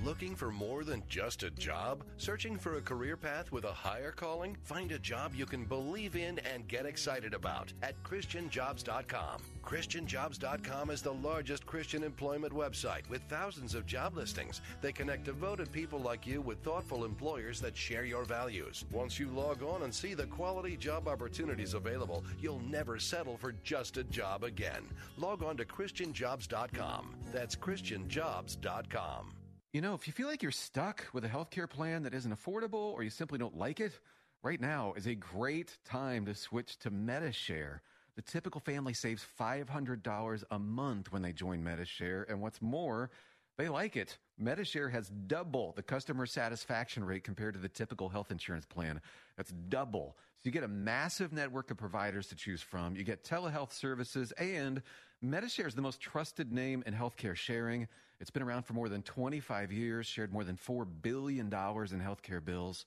Looking 0.04 0.36
for 0.36 0.52
more 0.52 0.84
than 0.84 1.02
just 1.10 1.42
a 1.42 1.50
job? 1.50 2.04
Searching 2.18 2.58
for 2.58 2.78
a 2.78 2.82
career 2.82 3.18
path 3.18 3.52
with 3.52 3.64
a 3.64 3.74
higher 3.74 4.12
calling? 4.12 4.56
Find 4.64 4.92
a 4.92 5.00
job 5.00 5.34
you 5.34 5.46
can 5.48 5.66
believe 5.66 6.16
in 6.16 6.40
and 6.54 6.68
get 6.68 6.86
excited 6.86 7.34
about 7.34 7.74
at 7.82 8.02
ChristianJobs.com. 8.04 9.42
ChristianJobs.com 9.64 10.92
is 10.92 11.02
the 11.02 11.14
largest 11.14 11.66
Christian 11.66 12.04
employment 12.04 12.54
website 12.54 13.10
with 13.10 13.24
thousands 13.24 13.74
of 13.74 13.88
job 13.88 14.16
listings. 14.16 14.62
They 14.82 14.92
connect 14.92 15.24
devoted 15.24 15.72
people 15.72 16.00
like 16.00 16.28
you 16.28 16.42
with 16.42 16.64
thoughtful 16.64 17.04
employers 17.04 17.60
that 17.62 17.76
share 17.76 18.06
your 18.06 18.24
values. 18.24 18.86
Once 18.92 19.20
you 19.20 19.30
log 19.30 19.64
on 19.64 19.82
and 19.82 19.94
see 19.94 20.14
the 20.14 20.28
quality 20.28 20.78
job 20.78 21.08
opportunities 21.08 21.74
available, 21.74 22.24
you'll 22.40 22.62
never 22.62 23.00
settle 23.00 23.36
for 23.36 23.54
just 23.64 23.98
a 23.98 24.04
job 24.06 24.44
again. 24.44 24.84
Log 25.18 25.42
on 25.44 25.58
to 25.58 25.66
ChristianJobs.com. 25.66 27.16
That's 27.34 27.56
ChristianJobs.com. 27.56 29.34
You 29.78 29.82
know, 29.82 29.94
if 29.94 30.08
you 30.08 30.14
feel 30.14 30.26
like 30.26 30.42
you're 30.42 30.52
stuck 30.52 31.06
with 31.14 31.24
a 31.24 31.28
healthcare 31.28 31.70
plan 31.70 32.02
that 32.02 32.16
isn't 32.16 32.36
affordable 32.36 32.94
or 32.94 33.04
you 33.04 33.12
simply 33.12 33.38
don't 33.38 33.56
like 33.56 33.80
it, 33.80 34.00
right 34.42 34.60
now 34.60 34.96
is 34.98 35.06
a 35.06 35.14
great 35.14 35.78
time 35.86 36.26
to 36.26 36.34
switch 36.34 36.80
to 36.80 36.90
Medi-Share. 36.90 37.84
The 38.16 38.24
typical 38.24 38.60
family 38.60 38.96
saves 38.96 39.24
$500 39.40 40.44
a 40.50 40.58
month 40.58 41.12
when 41.12 41.22
they 41.22 41.32
join 41.32 41.64
Medi-Share, 41.64 42.26
and 42.28 42.42
what's 42.42 42.60
more, 42.60 43.12
they 43.60 43.70
like 43.70 43.96
it. 43.96 44.18
Medi-Share 44.40 44.90
has 44.90 45.10
double 45.28 45.74
the 45.76 45.84
customer 45.84 46.26
satisfaction 46.26 47.04
rate 47.04 47.24
compared 47.24 47.54
to 47.54 47.60
the 47.60 47.70
typical 47.70 48.10
health 48.10 48.32
insurance 48.32 48.66
plan. 48.66 49.00
That's 49.36 49.54
double. 49.70 50.18
So 50.38 50.42
you 50.46 50.52
get 50.52 50.64
a 50.64 50.68
massive 50.68 51.32
network 51.34 51.70
of 51.70 51.78
providers 51.78 52.26
to 52.30 52.36
choose 52.36 52.64
from. 52.64 52.96
You 52.96 53.04
get 53.04 53.24
telehealth 53.24 53.74
services, 53.74 54.32
and 54.40 54.82
Medi-Share 55.22 55.68
is 55.68 55.76
the 55.76 55.84
most 55.84 56.02
trusted 56.02 56.52
name 56.52 56.84
in 56.88 56.96
healthcare 56.96 57.36
sharing. 57.36 57.88
It's 58.20 58.32
been 58.32 58.44
around 58.44 58.64
for 58.64 58.74
more 58.74 58.90
than 58.90 59.04
25 59.04 59.72
years, 59.72 60.08
shared 60.08 60.34
more 60.34 60.44
than 60.44 60.58
$4 60.58 60.86
billion 61.02 61.46
in 61.46 61.52
healthcare 61.52 62.44
bills. 62.44 62.86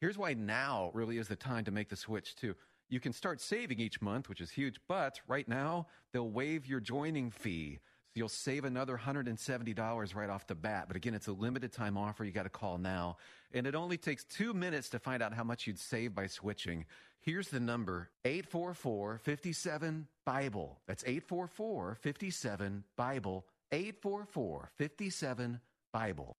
Here's 0.00 0.18
why 0.18 0.34
now 0.34 0.90
really 0.94 1.18
is 1.18 1.28
the 1.28 1.36
time 1.36 1.64
to 1.64 1.70
make 1.70 1.88
the 1.88 1.96
switch, 1.96 2.34
too. 2.34 2.54
You 2.88 3.00
can 3.00 3.12
start 3.12 3.40
saving 3.40 3.78
each 3.80 4.02
month, 4.02 4.28
which 4.28 4.40
is 4.40 4.50
huge, 4.50 4.78
but 4.88 5.20
right 5.26 5.48
now 5.48 5.86
they'll 6.12 6.28
waive 6.28 6.66
your 6.66 6.80
joining 6.80 7.30
fee. 7.30 7.78
So 8.08 8.18
you'll 8.18 8.28
save 8.28 8.66
another 8.66 8.98
$170 8.98 10.14
right 10.14 10.28
off 10.28 10.46
the 10.46 10.54
bat. 10.54 10.84
But 10.88 10.96
again, 10.96 11.14
it's 11.14 11.28
a 11.28 11.32
limited 11.32 11.72
time 11.72 11.96
offer. 11.96 12.24
You 12.24 12.32
got 12.32 12.42
to 12.42 12.50
call 12.50 12.76
now. 12.76 13.16
And 13.54 13.66
it 13.66 13.74
only 13.74 13.96
takes 13.96 14.24
two 14.24 14.52
minutes 14.52 14.90
to 14.90 14.98
find 14.98 15.22
out 15.22 15.32
how 15.32 15.44
much 15.44 15.66
you'd 15.66 15.78
save 15.78 16.14
by 16.14 16.26
switching. 16.26 16.84
Here's 17.22 17.48
the 17.48 17.60
number 17.60 18.10
844 18.26 19.18
57 19.18 20.06
Bible. 20.26 20.80
That's 20.86 21.04
844 21.04 21.96
57 22.00 22.84
Bible. 22.96 23.46
844 23.72 24.70
57 24.76 25.60
Bible. 25.92 26.36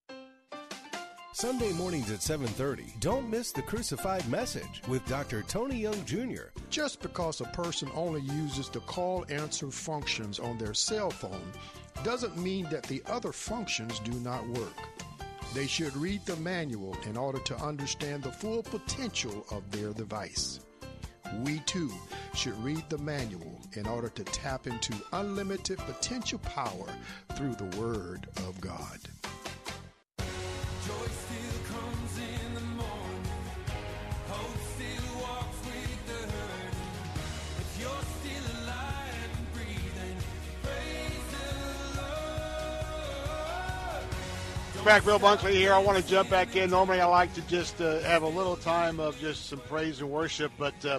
Sunday 1.32 1.72
mornings 1.72 2.12
at 2.12 2.20
7:30. 2.22 3.00
Don't 3.00 3.28
miss 3.28 3.50
the 3.50 3.62
crucified 3.62 4.26
message 4.28 4.82
with 4.86 5.04
Dr. 5.06 5.42
Tony 5.42 5.76
Young 5.78 6.04
Jr. 6.04 6.52
Just 6.70 7.02
because 7.02 7.40
a 7.40 7.46
person 7.46 7.90
only 7.92 8.20
uses 8.20 8.68
the 8.68 8.78
call 8.80 9.26
answer 9.28 9.72
functions 9.72 10.38
on 10.38 10.58
their 10.58 10.74
cell 10.74 11.10
phone 11.10 11.50
doesn't 12.04 12.36
mean 12.36 12.68
that 12.70 12.84
the 12.84 13.02
other 13.06 13.32
functions 13.32 13.98
do 13.98 14.12
not 14.20 14.46
work. 14.50 14.78
They 15.54 15.66
should 15.66 15.96
read 15.96 16.24
the 16.26 16.36
manual 16.36 16.96
in 17.04 17.16
order 17.16 17.40
to 17.40 17.56
understand 17.56 18.22
the 18.22 18.32
full 18.32 18.62
potential 18.62 19.44
of 19.50 19.68
their 19.72 19.92
device. 19.92 20.60
We 21.42 21.60
too 21.60 21.90
should 22.34 22.56
read 22.62 22.84
the 22.88 22.98
manual 22.98 23.60
in 23.72 23.86
order 23.86 24.08
to 24.08 24.24
tap 24.24 24.66
into 24.66 24.94
unlimited 25.12 25.78
potential 25.78 26.38
power 26.40 26.86
through 27.34 27.54
the 27.54 27.76
Word 27.78 28.28
of 28.36 28.60
God. 28.60 28.98
Back, 44.84 45.06
Bill 45.06 45.18
Bunkley 45.18 45.52
here. 45.52 45.72
I 45.72 45.78
want 45.78 45.96
to 45.96 46.06
jump 46.06 46.28
back 46.28 46.56
in. 46.56 46.68
Normally, 46.68 47.00
I 47.00 47.06
like 47.06 47.32
to 47.34 47.40
just 47.48 47.80
uh, 47.80 48.00
have 48.00 48.22
a 48.22 48.28
little 48.28 48.54
time 48.54 49.00
of 49.00 49.18
just 49.18 49.46
some 49.46 49.60
praise 49.60 50.02
and 50.02 50.10
worship, 50.10 50.52
but 50.58 50.74
uh, 50.84 50.98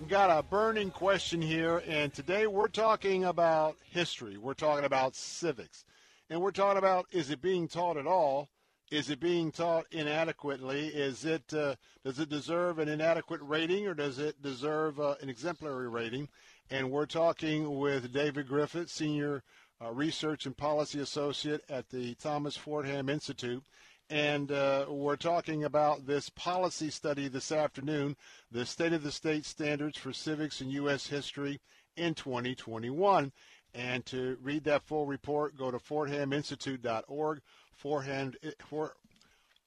we've 0.00 0.08
got 0.08 0.30
a 0.30 0.42
burning 0.42 0.90
question 0.90 1.42
here, 1.42 1.82
and 1.86 2.10
today 2.10 2.46
we're 2.46 2.68
talking 2.68 3.26
about 3.26 3.76
history. 3.90 4.38
We're 4.38 4.54
talking 4.54 4.86
about 4.86 5.14
civics, 5.14 5.84
and 6.30 6.40
we're 6.40 6.52
talking 6.52 6.78
about 6.78 7.04
is 7.12 7.28
it 7.28 7.42
being 7.42 7.68
taught 7.68 7.98
at 7.98 8.06
all? 8.06 8.48
Is 8.90 9.10
it 9.10 9.20
being 9.20 9.52
taught 9.52 9.84
inadequately? 9.90 10.86
Is 10.86 11.26
it 11.26 11.52
uh, 11.52 11.74
does 12.02 12.18
it 12.18 12.30
deserve 12.30 12.78
an 12.78 12.88
inadequate 12.88 13.42
rating, 13.42 13.86
or 13.86 13.92
does 13.92 14.18
it 14.18 14.40
deserve 14.40 14.98
uh, 14.98 15.16
an 15.20 15.28
exemplary 15.28 15.88
rating? 15.88 16.28
And 16.70 16.90
we're 16.90 17.06
talking 17.06 17.78
with 17.78 18.10
David 18.10 18.48
Griffith, 18.48 18.88
senior 18.88 19.42
uh, 19.84 19.92
research 19.92 20.46
and 20.46 20.56
policy 20.56 21.00
associate 21.00 21.62
at 21.68 21.90
the 21.90 22.14
Thomas 22.14 22.56
Fordham 22.56 23.08
Institute. 23.08 23.64
And 24.10 24.50
uh, 24.50 24.86
we're 24.88 25.16
talking 25.16 25.64
about 25.64 26.06
this 26.06 26.30
policy 26.30 26.90
study 26.90 27.28
this 27.28 27.52
afternoon, 27.52 28.16
the 28.50 28.64
State 28.64 28.94
of 28.94 29.02
the 29.02 29.12
State 29.12 29.44
Standards 29.44 29.98
for 29.98 30.14
Civics 30.14 30.62
and 30.62 30.72
U.S. 30.72 31.08
History 31.08 31.60
in 31.96 32.14
2021. 32.14 33.32
And 33.74 34.06
to 34.06 34.38
read 34.42 34.64
that 34.64 34.82
full 34.82 35.04
report, 35.04 35.58
go 35.58 35.70
to 35.70 35.78
fordhaminstitute.org, 35.78 37.42
Fordham, 37.74 38.32
for, 38.66 38.94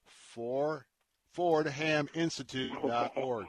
for, 0.04 0.86
fordhaminstitute.org. 1.36 3.46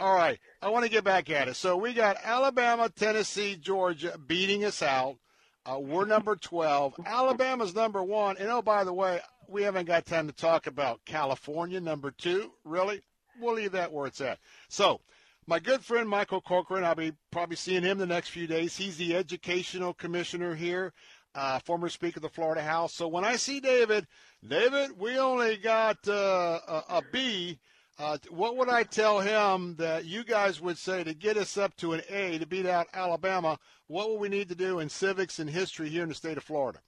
All 0.00 0.14
right, 0.14 0.40
I 0.60 0.70
want 0.70 0.84
to 0.84 0.90
get 0.90 1.04
back 1.04 1.30
at 1.30 1.46
it. 1.46 1.54
So 1.54 1.76
we 1.76 1.92
got 1.92 2.16
Alabama, 2.24 2.88
Tennessee, 2.88 3.54
Georgia 3.54 4.18
beating 4.18 4.64
us 4.64 4.82
out. 4.82 5.18
Uh, 5.64 5.78
we're 5.78 6.06
number 6.06 6.34
12. 6.34 6.94
Alabama's 7.06 7.74
number 7.74 8.02
one. 8.02 8.36
And 8.38 8.48
oh, 8.48 8.62
by 8.62 8.84
the 8.84 8.92
way, 8.92 9.20
we 9.48 9.62
haven't 9.62 9.86
got 9.86 10.06
time 10.06 10.26
to 10.26 10.32
talk 10.32 10.66
about 10.66 11.04
California, 11.04 11.80
number 11.80 12.10
two. 12.10 12.52
Really? 12.64 13.02
We'll 13.40 13.54
leave 13.54 13.72
that 13.72 13.92
where 13.92 14.06
it's 14.06 14.20
at. 14.20 14.38
So, 14.68 15.00
my 15.46 15.58
good 15.58 15.84
friend 15.84 16.08
Michael 16.08 16.40
Corcoran, 16.40 16.84
I'll 16.84 16.94
be 16.94 17.12
probably 17.30 17.56
seeing 17.56 17.82
him 17.82 17.98
the 17.98 18.06
next 18.06 18.30
few 18.30 18.46
days. 18.46 18.76
He's 18.76 18.96
the 18.96 19.16
educational 19.16 19.92
commissioner 19.92 20.54
here, 20.54 20.92
uh, 21.34 21.58
former 21.60 21.88
Speaker 21.88 22.18
of 22.18 22.22
the 22.22 22.28
Florida 22.28 22.62
House. 22.62 22.94
So 22.94 23.08
when 23.08 23.24
I 23.24 23.36
see 23.36 23.58
David, 23.60 24.06
David, 24.46 24.98
we 24.98 25.18
only 25.18 25.56
got 25.56 25.96
uh, 26.08 26.60
a, 26.68 26.84
a 26.88 27.02
B. 27.12 27.58
Uh, 27.98 28.16
what 28.30 28.56
would 28.56 28.68
I 28.68 28.84
tell 28.84 29.20
him 29.20 29.76
that 29.76 30.06
you 30.06 30.24
guys 30.24 30.60
would 30.60 30.78
say 30.78 31.04
to 31.04 31.12
get 31.12 31.36
us 31.36 31.56
up 31.56 31.76
to 31.76 31.92
an 31.92 32.02
A 32.08 32.38
to 32.38 32.46
beat 32.46 32.66
out 32.66 32.88
Alabama? 32.94 33.58
What 33.86 34.08
will 34.08 34.18
we 34.18 34.28
need 34.28 34.48
to 34.48 34.54
do 34.54 34.78
in 34.78 34.88
civics 34.88 35.38
and 35.38 35.48
history 35.48 35.88
here 35.88 36.02
in 36.02 36.08
the 36.08 36.14
state 36.14 36.38
of 36.38 36.44
Florida? 36.44 36.80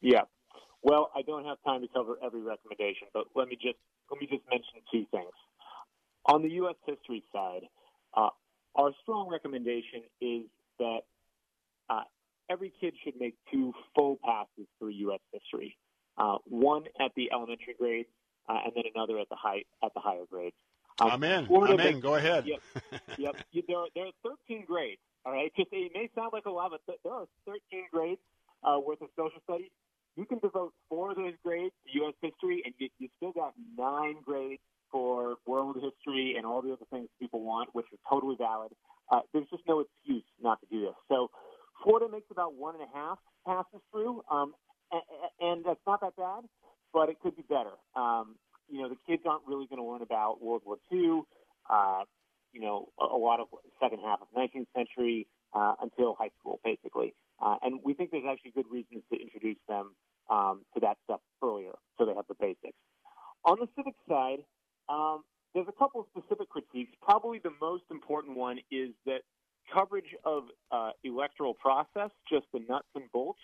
Yeah. 0.00 0.22
Well, 0.82 1.10
I 1.14 1.22
don't 1.22 1.44
have 1.44 1.58
time 1.64 1.80
to 1.82 1.88
cover 1.88 2.18
every 2.24 2.40
recommendation, 2.40 3.08
but 3.12 3.26
let 3.34 3.48
me 3.48 3.56
just 3.56 3.78
let 4.10 4.20
me 4.20 4.26
just 4.26 4.42
mention 4.50 4.80
two 4.92 5.06
things. 5.10 5.32
On 6.26 6.42
the 6.42 6.50
U.S. 6.50 6.76
history 6.86 7.24
side, 7.32 7.62
uh, 8.14 8.28
our 8.76 8.92
strong 9.02 9.28
recommendation 9.28 10.02
is 10.20 10.42
that 10.78 11.00
uh, 11.88 12.02
every 12.48 12.72
kid 12.80 12.94
should 13.04 13.14
make 13.18 13.34
two 13.50 13.72
full 13.94 14.18
passes 14.24 14.66
for 14.78 14.90
U.S. 14.90 15.20
history, 15.32 15.76
uh, 16.16 16.38
one 16.44 16.84
at 17.00 17.12
the 17.16 17.30
elementary 17.32 17.74
grades 17.78 18.08
uh, 18.48 18.58
and 18.64 18.72
then 18.74 18.84
another 18.94 19.18
at 19.18 19.28
the 19.28 19.36
high 19.36 19.62
at 19.84 19.92
the 19.94 20.00
higher 20.00 20.24
grades. 20.30 20.56
Um, 21.00 21.10
I'm 21.10 21.24
in. 21.24 21.46
Florida 21.46 21.74
I'm 21.74 21.80
in. 21.80 21.86
makes- 21.94 22.02
Go 22.02 22.14
ahead. 22.16 22.46
Yep. 22.46 22.60
yep. 23.18 23.36
You- 23.52 23.62
There 23.66 23.78
are, 23.78 23.86
there 23.94 24.06
are 24.06 24.12
13 24.46 24.64
grades. 24.66 25.00
All 25.24 25.32
right. 25.32 25.52
Just 25.56 25.68
it 25.72 25.92
may 25.94 26.10
sound 26.14 26.30
like 26.32 26.46
a 26.46 26.50
lot, 26.50 26.70
but 26.70 26.80
th- 26.86 26.98
there 27.04 27.12
are 27.14 27.26
13 27.46 27.60
grades 27.92 28.20
uh, 28.64 28.78
worth 28.78 29.00
of 29.00 29.08
social 29.16 29.40
studies. 29.44 29.70
You 30.16 30.26
can 30.26 30.38
devote 30.40 30.74
four 30.90 31.10
of 31.12 31.16
those 31.16 31.32
grades 31.42 31.72
to 31.86 31.98
U.S. 32.00 32.14
history, 32.20 32.60
and 32.66 32.74
you, 32.78 32.88
you 32.98 33.08
still 33.16 33.32
got 33.32 33.54
nine 33.78 34.16
grades 34.24 34.60
for 34.90 35.36
world 35.46 35.76
history 35.80 36.34
and 36.36 36.44
all 36.44 36.60
the 36.60 36.72
other 36.72 36.84
things 36.90 37.08
people 37.18 37.40
want, 37.42 37.70
which 37.72 37.86
are 37.92 37.98
totally 38.10 38.36
valid. 38.36 38.72
Uh, 39.10 39.20
there's 39.32 39.48
just 39.48 39.62
no 39.66 39.80
excuse 39.80 40.24
not 40.42 40.60
to 40.60 40.66
do 40.70 40.82
this. 40.82 40.94
So 41.08 41.30
Florida 41.82 42.08
makes 42.12 42.26
about 42.30 42.54
one 42.54 42.74
and 42.74 42.84
a 42.84 42.94
half 42.94 43.18
passes 43.46 43.80
through, 43.90 44.22
um, 44.30 44.52
and, 44.92 45.02
and 45.40 45.64
that's 45.64 45.80
not 45.86 46.02
that 46.02 46.14
bad, 46.16 46.44
but 46.92 47.08
it 47.08 47.16
could 47.22 47.36
be 47.36 47.42
better. 47.42 47.72
Um, 47.96 48.36
you 48.68 48.80
know, 48.80 48.88
the 48.88 48.96
kids 49.06 49.22
aren't 49.26 49.42
really 49.46 49.66
going 49.66 49.80
to 49.80 49.88
learn 49.88 50.02
about 50.02 50.42
World 50.42 50.62
War 50.64 50.76
II, 50.92 51.22
uh, 51.70 52.04
you 52.52 52.60
know, 52.60 52.88
a, 53.00 53.04
a 53.04 53.18
lot 53.18 53.40
of 53.40 53.48
second 53.80 54.00
half 54.04 54.20
of 54.20 54.28
19th 54.36 54.66
century 54.76 55.26
uh, 55.54 55.74
until 55.80 56.14
high 56.14 56.30
school, 56.40 56.60
basically. 56.64 57.14
Uh, 57.40 57.56
and 57.62 57.80
we 57.84 57.94
think 57.94 58.10
there's 58.10 58.24
actually 58.30 58.52
good 58.52 58.70
reasons 58.70 59.02
to 59.12 59.20
introduce 59.20 59.58
them 59.68 59.94
um, 60.30 60.62
to 60.74 60.80
that 60.80 60.96
stuff 61.04 61.20
earlier, 61.42 61.72
so 61.98 62.06
they 62.06 62.14
have 62.14 62.26
the 62.28 62.34
basics. 62.40 62.78
On 63.44 63.58
the 63.58 63.66
civic 63.76 63.94
side, 64.08 64.44
um, 64.88 65.22
there's 65.54 65.66
a 65.68 65.78
couple 65.78 66.00
of 66.00 66.06
specific 66.16 66.48
critiques. 66.48 66.92
Probably 67.02 67.40
the 67.42 67.52
most 67.60 67.84
important 67.90 68.36
one 68.36 68.58
is 68.70 68.90
that 69.04 69.20
coverage 69.72 70.14
of 70.24 70.44
uh, 70.70 70.90
electoral 71.04 71.54
process, 71.54 72.10
just 72.30 72.46
the 72.52 72.60
nuts 72.68 72.88
and 72.94 73.04
bolts 73.12 73.40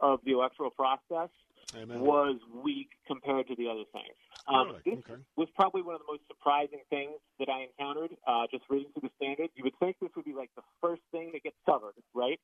of 0.00 0.20
the 0.24 0.32
electoral 0.32 0.70
process, 0.70 1.28
Amen. 1.74 2.00
was 2.00 2.38
weak 2.52 2.90
compared 3.06 3.48
to 3.48 3.56
the 3.56 3.68
other 3.68 3.84
things. 3.92 4.16
Um? 4.48 4.76
This 4.84 4.98
Okay. 4.98 5.20
was 5.36 5.48
probably 5.54 5.82
one 5.82 5.94
of 5.94 6.00
the 6.00 6.12
most 6.12 6.26
surprising 6.26 6.80
things 6.90 7.14
that 7.38 7.48
I 7.48 7.68
encountered 7.70 8.16
uh, 8.26 8.46
just 8.50 8.64
reading 8.68 8.90
through 8.92 9.08
the 9.08 9.14
standard. 9.16 9.50
You 9.54 9.64
would 9.64 9.78
think 9.78 9.96
this 10.00 10.10
would 10.16 10.24
be 10.24 10.34
like 10.34 10.50
the 10.56 10.62
first 10.80 11.02
thing 11.12 11.30
that 11.32 11.42
gets 11.42 11.56
covered, 11.64 11.94
right? 12.14 12.40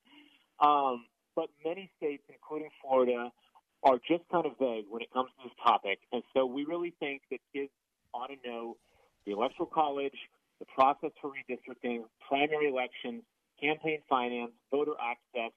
Um, 0.61 1.07
but 1.37 1.51
many 1.65 1.91
states, 1.97 2.23
including 2.29 2.71
Florida, 2.83 3.31
are 3.83 3.99
just 4.09 4.25
kind 4.31 4.47
of 4.47 4.53
vague 4.59 4.87
when 4.89 5.03
it 5.03 5.11
comes 5.13 5.31
to 5.37 5.49
this 5.49 5.53
topic. 5.63 5.99
And 6.13 6.23
so 6.35 6.47
we 6.47 6.65
really 6.65 6.95
think 6.99 7.23
that 7.31 7.39
kids 7.55 7.71
ought 8.13 8.29
to 8.29 8.37
know 8.45 8.77
the 9.27 9.33
Electoral 9.33 9.69
College, 9.73 10.17
the 10.59 10.67
process 10.67 11.11
for 11.21 11.31
redistricting, 11.31 12.03
primary 12.27 12.69
elections, 12.69 13.23
campaign 13.61 14.01
finance, 14.09 14.53
voter 14.71 14.95
access, 15.01 15.53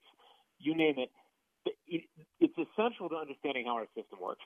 you 0.58 0.76
name 0.76 0.94
it. 0.98 1.10
It- 1.64 2.08
It's 2.40 2.58
essential 2.58 3.08
to 3.08 3.16
understanding 3.16 3.66
how 3.66 3.74
our 3.74 3.86
system 3.94 4.18
works. 4.20 4.44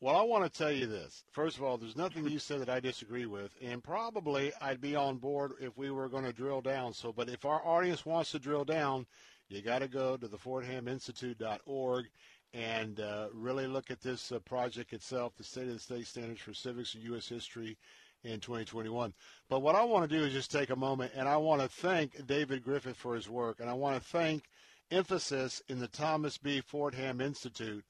Well, 0.00 0.14
I 0.16 0.22
want 0.22 0.44
to 0.44 0.58
tell 0.58 0.70
you 0.70 0.86
this. 0.86 1.24
First 1.30 1.56
of 1.56 1.62
all, 1.62 1.78
there's 1.78 1.96
nothing 1.96 2.28
you 2.28 2.38
said 2.38 2.60
that 2.60 2.68
I 2.68 2.80
disagree 2.80 3.24
with, 3.24 3.56
and 3.62 3.82
probably 3.82 4.52
I'd 4.60 4.80
be 4.82 4.94
on 4.94 5.16
board 5.16 5.54
if 5.58 5.78
we 5.78 5.90
were 5.90 6.10
going 6.10 6.24
to 6.24 6.32
drill 6.34 6.60
down. 6.60 6.92
So, 6.92 7.12
but 7.12 7.30
if 7.30 7.46
our 7.46 7.66
audience 7.66 8.04
wants 8.04 8.32
to 8.32 8.38
drill 8.38 8.66
down, 8.66 9.06
you 9.48 9.62
got 9.62 9.78
to 9.78 9.88
go 9.88 10.18
to 10.18 10.28
the 10.28 10.36
FordhamInstitute.org 10.36 12.10
and 12.52 13.00
uh, 13.00 13.28
really 13.32 13.66
look 13.66 13.90
at 13.90 14.02
this 14.02 14.32
uh, 14.32 14.38
project 14.40 14.92
itself, 14.92 15.34
the 15.36 15.44
State 15.44 15.68
of 15.68 15.74
the 15.74 15.78
State 15.78 16.06
Standards 16.06 16.40
for 16.40 16.52
Civics 16.52 16.94
and 16.94 17.02
U.S. 17.04 17.28
History 17.28 17.78
in 18.22 18.40
2021. 18.40 19.14
But 19.48 19.60
what 19.62 19.74
I 19.74 19.84
want 19.84 20.08
to 20.08 20.18
do 20.18 20.24
is 20.24 20.32
just 20.32 20.52
take 20.52 20.70
a 20.70 20.76
moment, 20.76 21.12
and 21.14 21.26
I 21.26 21.38
want 21.38 21.62
to 21.62 21.68
thank 21.68 22.26
David 22.26 22.62
Griffith 22.62 22.96
for 22.96 23.14
his 23.14 23.30
work, 23.30 23.60
and 23.60 23.70
I 23.70 23.74
want 23.74 23.96
to 23.96 24.08
thank 24.08 24.44
Emphasis 24.90 25.62
in 25.68 25.80
the 25.80 25.88
Thomas 25.88 26.38
B. 26.38 26.60
Fordham 26.60 27.20
Institute 27.20 27.84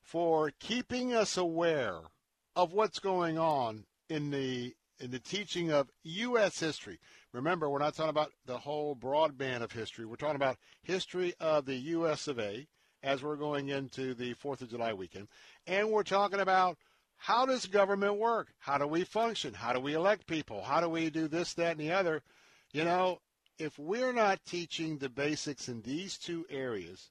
for 0.00 0.52
keeping 0.60 1.12
us 1.12 1.36
aware 1.36 2.00
of 2.54 2.72
what's 2.72 2.98
going 2.98 3.38
on 3.38 3.84
in 4.08 4.30
the 4.30 4.74
in 4.98 5.10
the 5.10 5.18
teaching 5.18 5.70
of 5.70 5.90
U.S. 6.04 6.58
history. 6.58 6.98
Remember, 7.32 7.68
we're 7.68 7.78
not 7.78 7.94
talking 7.94 8.10
about 8.10 8.32
the 8.46 8.56
whole 8.56 8.96
broadband 8.96 9.60
of 9.60 9.72
history. 9.72 10.06
We're 10.06 10.16
talking 10.16 10.36
about 10.36 10.56
history 10.82 11.34
of 11.38 11.66
the 11.66 11.76
U.S. 11.76 12.28
of 12.28 12.38
A. 12.38 12.66
As 13.02 13.22
we're 13.22 13.36
going 13.36 13.68
into 13.68 14.14
the 14.14 14.32
Fourth 14.32 14.62
of 14.62 14.70
July 14.70 14.92
weekend, 14.92 15.28
and 15.66 15.90
we're 15.90 16.02
talking 16.02 16.40
about 16.40 16.78
how 17.18 17.46
does 17.46 17.66
government 17.66 18.18
work? 18.18 18.48
How 18.58 18.78
do 18.78 18.86
we 18.86 19.04
function? 19.04 19.54
How 19.54 19.72
do 19.72 19.80
we 19.80 19.94
elect 19.94 20.26
people? 20.26 20.62
How 20.62 20.80
do 20.80 20.88
we 20.88 21.10
do 21.10 21.28
this, 21.28 21.54
that, 21.54 21.72
and 21.72 21.80
the 21.80 21.92
other? 21.92 22.22
You 22.72 22.84
know, 22.84 23.20
if 23.58 23.78
we're 23.78 24.12
not 24.12 24.44
teaching 24.44 24.98
the 24.98 25.08
basics 25.08 25.68
in 25.68 25.82
these 25.82 26.18
two 26.18 26.44
areas, 26.50 27.10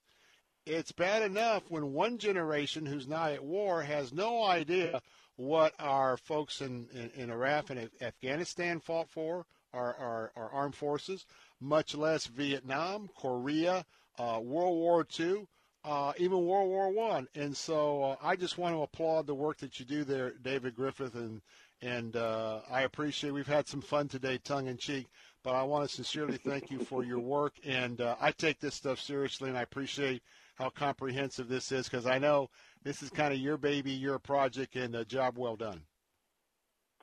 it's 0.66 0.92
bad 0.92 1.22
enough 1.24 1.64
when 1.70 1.94
one 1.94 2.18
generation 2.18 2.86
who's 2.86 3.08
now 3.08 3.28
at 3.28 3.44
war 3.44 3.82
has 3.84 4.14
no 4.14 4.44
idea 4.44 5.02
what 5.36 5.74
our 5.80 6.18
folks 6.18 6.62
in, 6.62 6.88
in, 6.94 7.12
in 7.16 7.30
Iraq 7.30 7.70
and 7.70 7.90
Afghanistan 8.02 8.80
fought 8.80 9.10
for, 9.10 9.46
our, 9.74 9.96
our, 9.96 10.32
our 10.36 10.50
armed 10.52 10.76
forces, 10.76 11.26
much 11.60 11.94
less 11.94 12.28
Vietnam, 12.28 13.10
Korea, 13.18 13.86
uh, 14.18 14.40
World 14.42 14.76
War 14.78 15.06
II, 15.20 15.46
uh, 15.84 16.14
even 16.18 16.46
World 16.46 16.70
War 16.70 16.90
One. 16.90 17.28
And 17.36 17.56
so 17.56 18.04
uh, 18.04 18.16
I 18.24 18.36
just 18.36 18.58
want 18.58 18.76
to 18.76 18.82
applaud 18.82 19.28
the 19.28 19.36
work 19.36 19.58
that 19.58 19.80
you 19.80 19.86
do 19.86 20.04
there, 20.04 20.34
David 20.42 20.76
Griffith, 20.76 21.16
and 21.16 21.42
and 21.82 22.16
uh, 22.16 22.62
I 22.72 22.82
appreciate. 22.82 23.32
We've 23.32 23.46
had 23.46 23.68
some 23.68 23.82
fun 23.82 24.08
today, 24.08 24.40
tongue 24.40 24.68
in 24.68 24.78
cheek, 24.78 25.08
but 25.46 25.54
I 25.54 25.62
want 25.62 25.88
to 25.88 25.96
sincerely 25.96 26.38
thank 26.38 26.72
you 26.72 26.80
for 26.80 27.04
your 27.04 27.20
work. 27.20 27.54
And 27.64 28.02
uh, 28.02 28.16
I 28.20 28.32
take 28.32 28.60
this 28.60 28.74
stuff 28.74 29.00
seriously, 29.00 29.48
and 29.48 29.58
I 29.58 29.62
appreciate 29.62 30.24
how 30.56 30.72
comprehensive 30.72 31.48
this 31.48 31.72
is 31.72 31.88
because 31.88 32.08
I 32.08 32.18
know 32.18 32.50
this 32.84 33.04
is 33.04 33.12
kind 33.12 33.32
of 33.32 33.40
your 33.40 33.56
baby, 33.56 33.92
your 33.92 34.18
project, 34.18 34.76
and 34.76 34.96
a 34.96 35.06
job 35.06 35.38
well 35.38 35.56
done. 35.56 35.82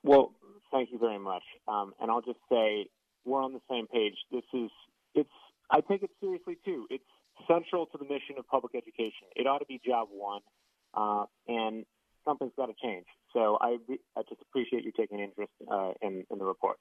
Well, 0.02 0.34
thank 0.72 0.90
you 0.90 0.98
very 0.98 1.20
much. 1.20 1.44
Um, 1.68 1.92
and 2.00 2.10
I'll 2.10 2.20
just 2.20 2.40
say 2.50 2.86
we're 3.24 3.40
on 3.40 3.52
the 3.52 3.60
same 3.70 3.86
page. 3.86 4.16
This 4.32 4.42
is 4.52 4.70
it's. 5.14 5.30
I 5.70 5.80
take 5.80 6.02
it 6.02 6.10
seriously 6.20 6.58
too. 6.64 6.86
It's 6.90 7.04
central 7.46 7.86
to 7.86 7.98
the 7.98 8.04
mission 8.04 8.34
of 8.38 8.48
public 8.48 8.74
education. 8.74 9.28
It 9.36 9.46
ought 9.46 9.58
to 9.58 9.66
be 9.66 9.80
job 9.86 10.08
one, 10.10 10.40
uh, 10.94 11.26
and 11.46 11.86
something's 12.24 12.52
got 12.56 12.66
to 12.66 12.74
change. 12.82 13.06
So 13.32 13.56
I, 13.60 13.78
I 14.16 14.22
just 14.28 14.42
appreciate 14.42 14.84
you 14.84 14.90
taking 14.96 15.20
interest 15.20 15.52
uh, 15.70 15.92
in, 16.02 16.24
in 16.30 16.38
the 16.38 16.44
report. 16.44 16.76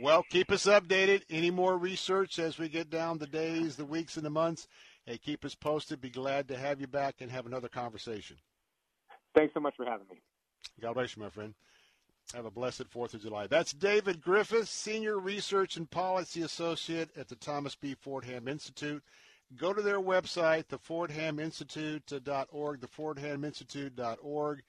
Well, 0.00 0.24
keep 0.30 0.52
us 0.52 0.66
updated. 0.66 1.22
Any 1.28 1.50
more 1.50 1.76
research 1.76 2.38
as 2.38 2.56
we 2.56 2.68
get 2.68 2.88
down 2.88 3.18
the 3.18 3.26
days, 3.26 3.74
the 3.74 3.84
weeks, 3.84 4.16
and 4.16 4.24
the 4.24 4.30
months? 4.30 4.68
Hey, 5.04 5.18
keep 5.18 5.44
us 5.44 5.56
posted. 5.56 6.00
Be 6.00 6.10
glad 6.10 6.46
to 6.48 6.56
have 6.56 6.80
you 6.80 6.86
back 6.86 7.16
and 7.20 7.32
have 7.32 7.46
another 7.46 7.68
conversation. 7.68 8.36
Thanks 9.34 9.54
so 9.54 9.60
much 9.60 9.74
for 9.76 9.84
having 9.84 10.06
me. 10.08 10.20
God 10.80 10.94
bless 10.94 11.16
you, 11.16 11.22
my 11.22 11.30
friend. 11.30 11.54
Have 12.34 12.44
a 12.44 12.50
blessed 12.50 12.90
4th 12.90 13.14
of 13.14 13.22
July. 13.22 13.46
That's 13.46 13.72
David 13.72 14.20
Griffith, 14.20 14.68
Senior 14.68 15.18
Research 15.18 15.76
and 15.76 15.90
Policy 15.90 16.42
Associate 16.42 17.08
at 17.16 17.28
the 17.28 17.36
Thomas 17.36 17.74
B. 17.74 17.94
Fordham 17.94 18.46
Institute. 18.46 19.02
Go 19.56 19.72
to 19.72 19.80
their 19.80 20.00
website, 20.00 20.66
thefordhaminstitute.org, 20.66 22.80
thefordhaminstitute.org, 22.80 24.62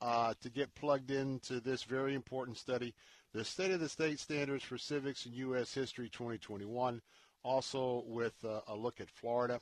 uh, 0.00 0.34
to 0.40 0.50
get 0.50 0.74
plugged 0.74 1.12
into 1.12 1.60
this 1.60 1.84
very 1.84 2.14
important 2.14 2.58
study, 2.58 2.94
the 3.34 3.44
State 3.44 3.72
of 3.72 3.80
the 3.80 3.88
State 3.88 4.20
Standards 4.20 4.62
for 4.62 4.78
Civics 4.78 5.26
and 5.26 5.34
U.S. 5.34 5.74
History 5.74 6.08
2021, 6.08 7.02
also 7.42 8.04
with 8.06 8.34
uh, 8.44 8.60
a 8.68 8.76
look 8.76 9.00
at 9.00 9.10
Florida 9.10 9.60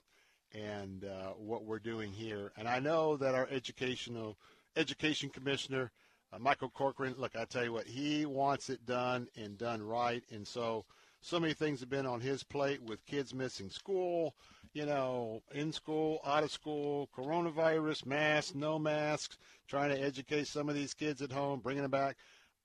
and 0.52 1.06
uh, 1.06 1.30
what 1.38 1.64
we're 1.64 1.78
doing 1.78 2.12
here. 2.12 2.52
And 2.58 2.68
I 2.68 2.80
know 2.80 3.16
that 3.16 3.34
our 3.34 3.48
educational 3.50 4.36
education 4.76 5.30
commissioner, 5.30 5.90
uh, 6.34 6.38
Michael 6.38 6.68
Corcoran, 6.68 7.14
look, 7.16 7.34
I 7.34 7.46
tell 7.46 7.64
you 7.64 7.72
what, 7.72 7.86
he 7.86 8.26
wants 8.26 8.68
it 8.68 8.84
done 8.84 9.28
and 9.36 9.56
done 9.56 9.82
right. 9.82 10.22
And 10.30 10.46
so 10.46 10.84
So 11.24 11.38
many 11.38 11.54
things 11.54 11.78
have 11.80 11.88
been 11.88 12.04
on 12.04 12.20
his 12.20 12.42
plate 12.42 12.82
with 12.82 13.06
kids 13.06 13.32
missing 13.32 13.70
school, 13.70 14.34
you 14.74 14.84
know, 14.84 15.40
in 15.54 15.72
school, 15.72 16.18
out 16.26 16.42
of 16.42 16.50
school, 16.50 17.08
coronavirus, 17.16 18.06
masks, 18.06 18.56
no 18.56 18.76
masks, 18.76 19.38
trying 19.68 19.90
to 19.90 20.02
educate 20.02 20.48
some 20.48 20.68
of 20.68 20.74
these 20.74 20.94
kids 20.94 21.22
at 21.22 21.30
home, 21.30 21.60
bringing 21.60 21.82
them 21.82 21.92
back. 21.92 22.16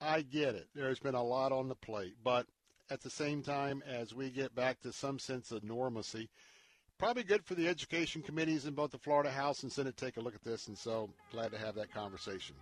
I 0.02 0.22
get 0.22 0.56
it. 0.56 0.68
There's 0.76 1.00
been 1.00 1.16
a 1.16 1.24
lot 1.24 1.52
on 1.52 1.68
the 1.68 1.76
plate, 1.76 2.16
but 2.24 2.46
at 2.90 3.02
the 3.02 3.10
same 3.10 3.42
time, 3.42 3.84
as 3.88 4.14
we 4.14 4.30
get 4.30 4.56
back 4.56 4.82
to 4.82 4.94
some 4.94 5.20
sense 5.20 5.52
of 5.52 5.64
normalcy, 5.64 6.30
probably 6.98 7.24
good 7.24 7.44
for 7.46 7.56
the 7.56 7.68
education 7.68 8.22
committees 8.22 8.66
in 8.66 8.74
both 8.74 8.92
the 8.92 8.98
Florida 8.98 9.32
House 9.32 9.64
and 9.64 9.72
Senate 9.72 9.98
to 9.98 10.06
take 10.06 10.18
a 10.18 10.22
look 10.22 10.36
at 10.36 10.44
this. 10.44 10.68
And 10.68 10.78
so 10.78 11.10
glad 11.32 11.52
to 11.52 11.58
have 11.58 11.76
that 11.76 11.94
conversation. 11.94 12.56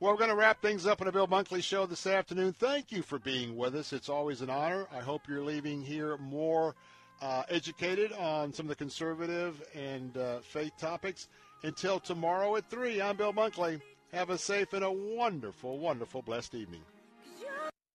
Well, 0.00 0.12
we're 0.12 0.18
going 0.18 0.30
to 0.30 0.36
wrap 0.36 0.62
things 0.62 0.86
up 0.86 1.00
on 1.00 1.08
a 1.08 1.12
Bill 1.12 1.26
Bunkley 1.26 1.62
show 1.62 1.84
this 1.84 2.06
afternoon. 2.06 2.52
Thank 2.52 2.92
you 2.92 3.02
for 3.02 3.18
being 3.18 3.56
with 3.56 3.74
us. 3.74 3.92
It's 3.92 4.08
always 4.08 4.42
an 4.42 4.50
honor. 4.50 4.86
I 4.92 5.00
hope 5.00 5.22
you're 5.26 5.42
leaving 5.42 5.82
here 5.82 6.16
more 6.18 6.76
uh, 7.20 7.42
educated 7.48 8.12
on 8.12 8.52
some 8.52 8.66
of 8.66 8.70
the 8.70 8.76
conservative 8.76 9.60
and 9.74 10.16
uh, 10.16 10.38
faith 10.40 10.72
topics. 10.78 11.28
Until 11.64 11.98
tomorrow 11.98 12.54
at 12.54 12.70
3, 12.70 13.02
I'm 13.02 13.16
Bill 13.16 13.32
Bunkley. 13.32 13.80
Have 14.12 14.30
a 14.30 14.38
safe 14.38 14.72
and 14.72 14.84
a 14.84 14.90
wonderful, 14.90 15.78
wonderful, 15.78 16.22
blessed 16.22 16.54
evening. 16.54 16.82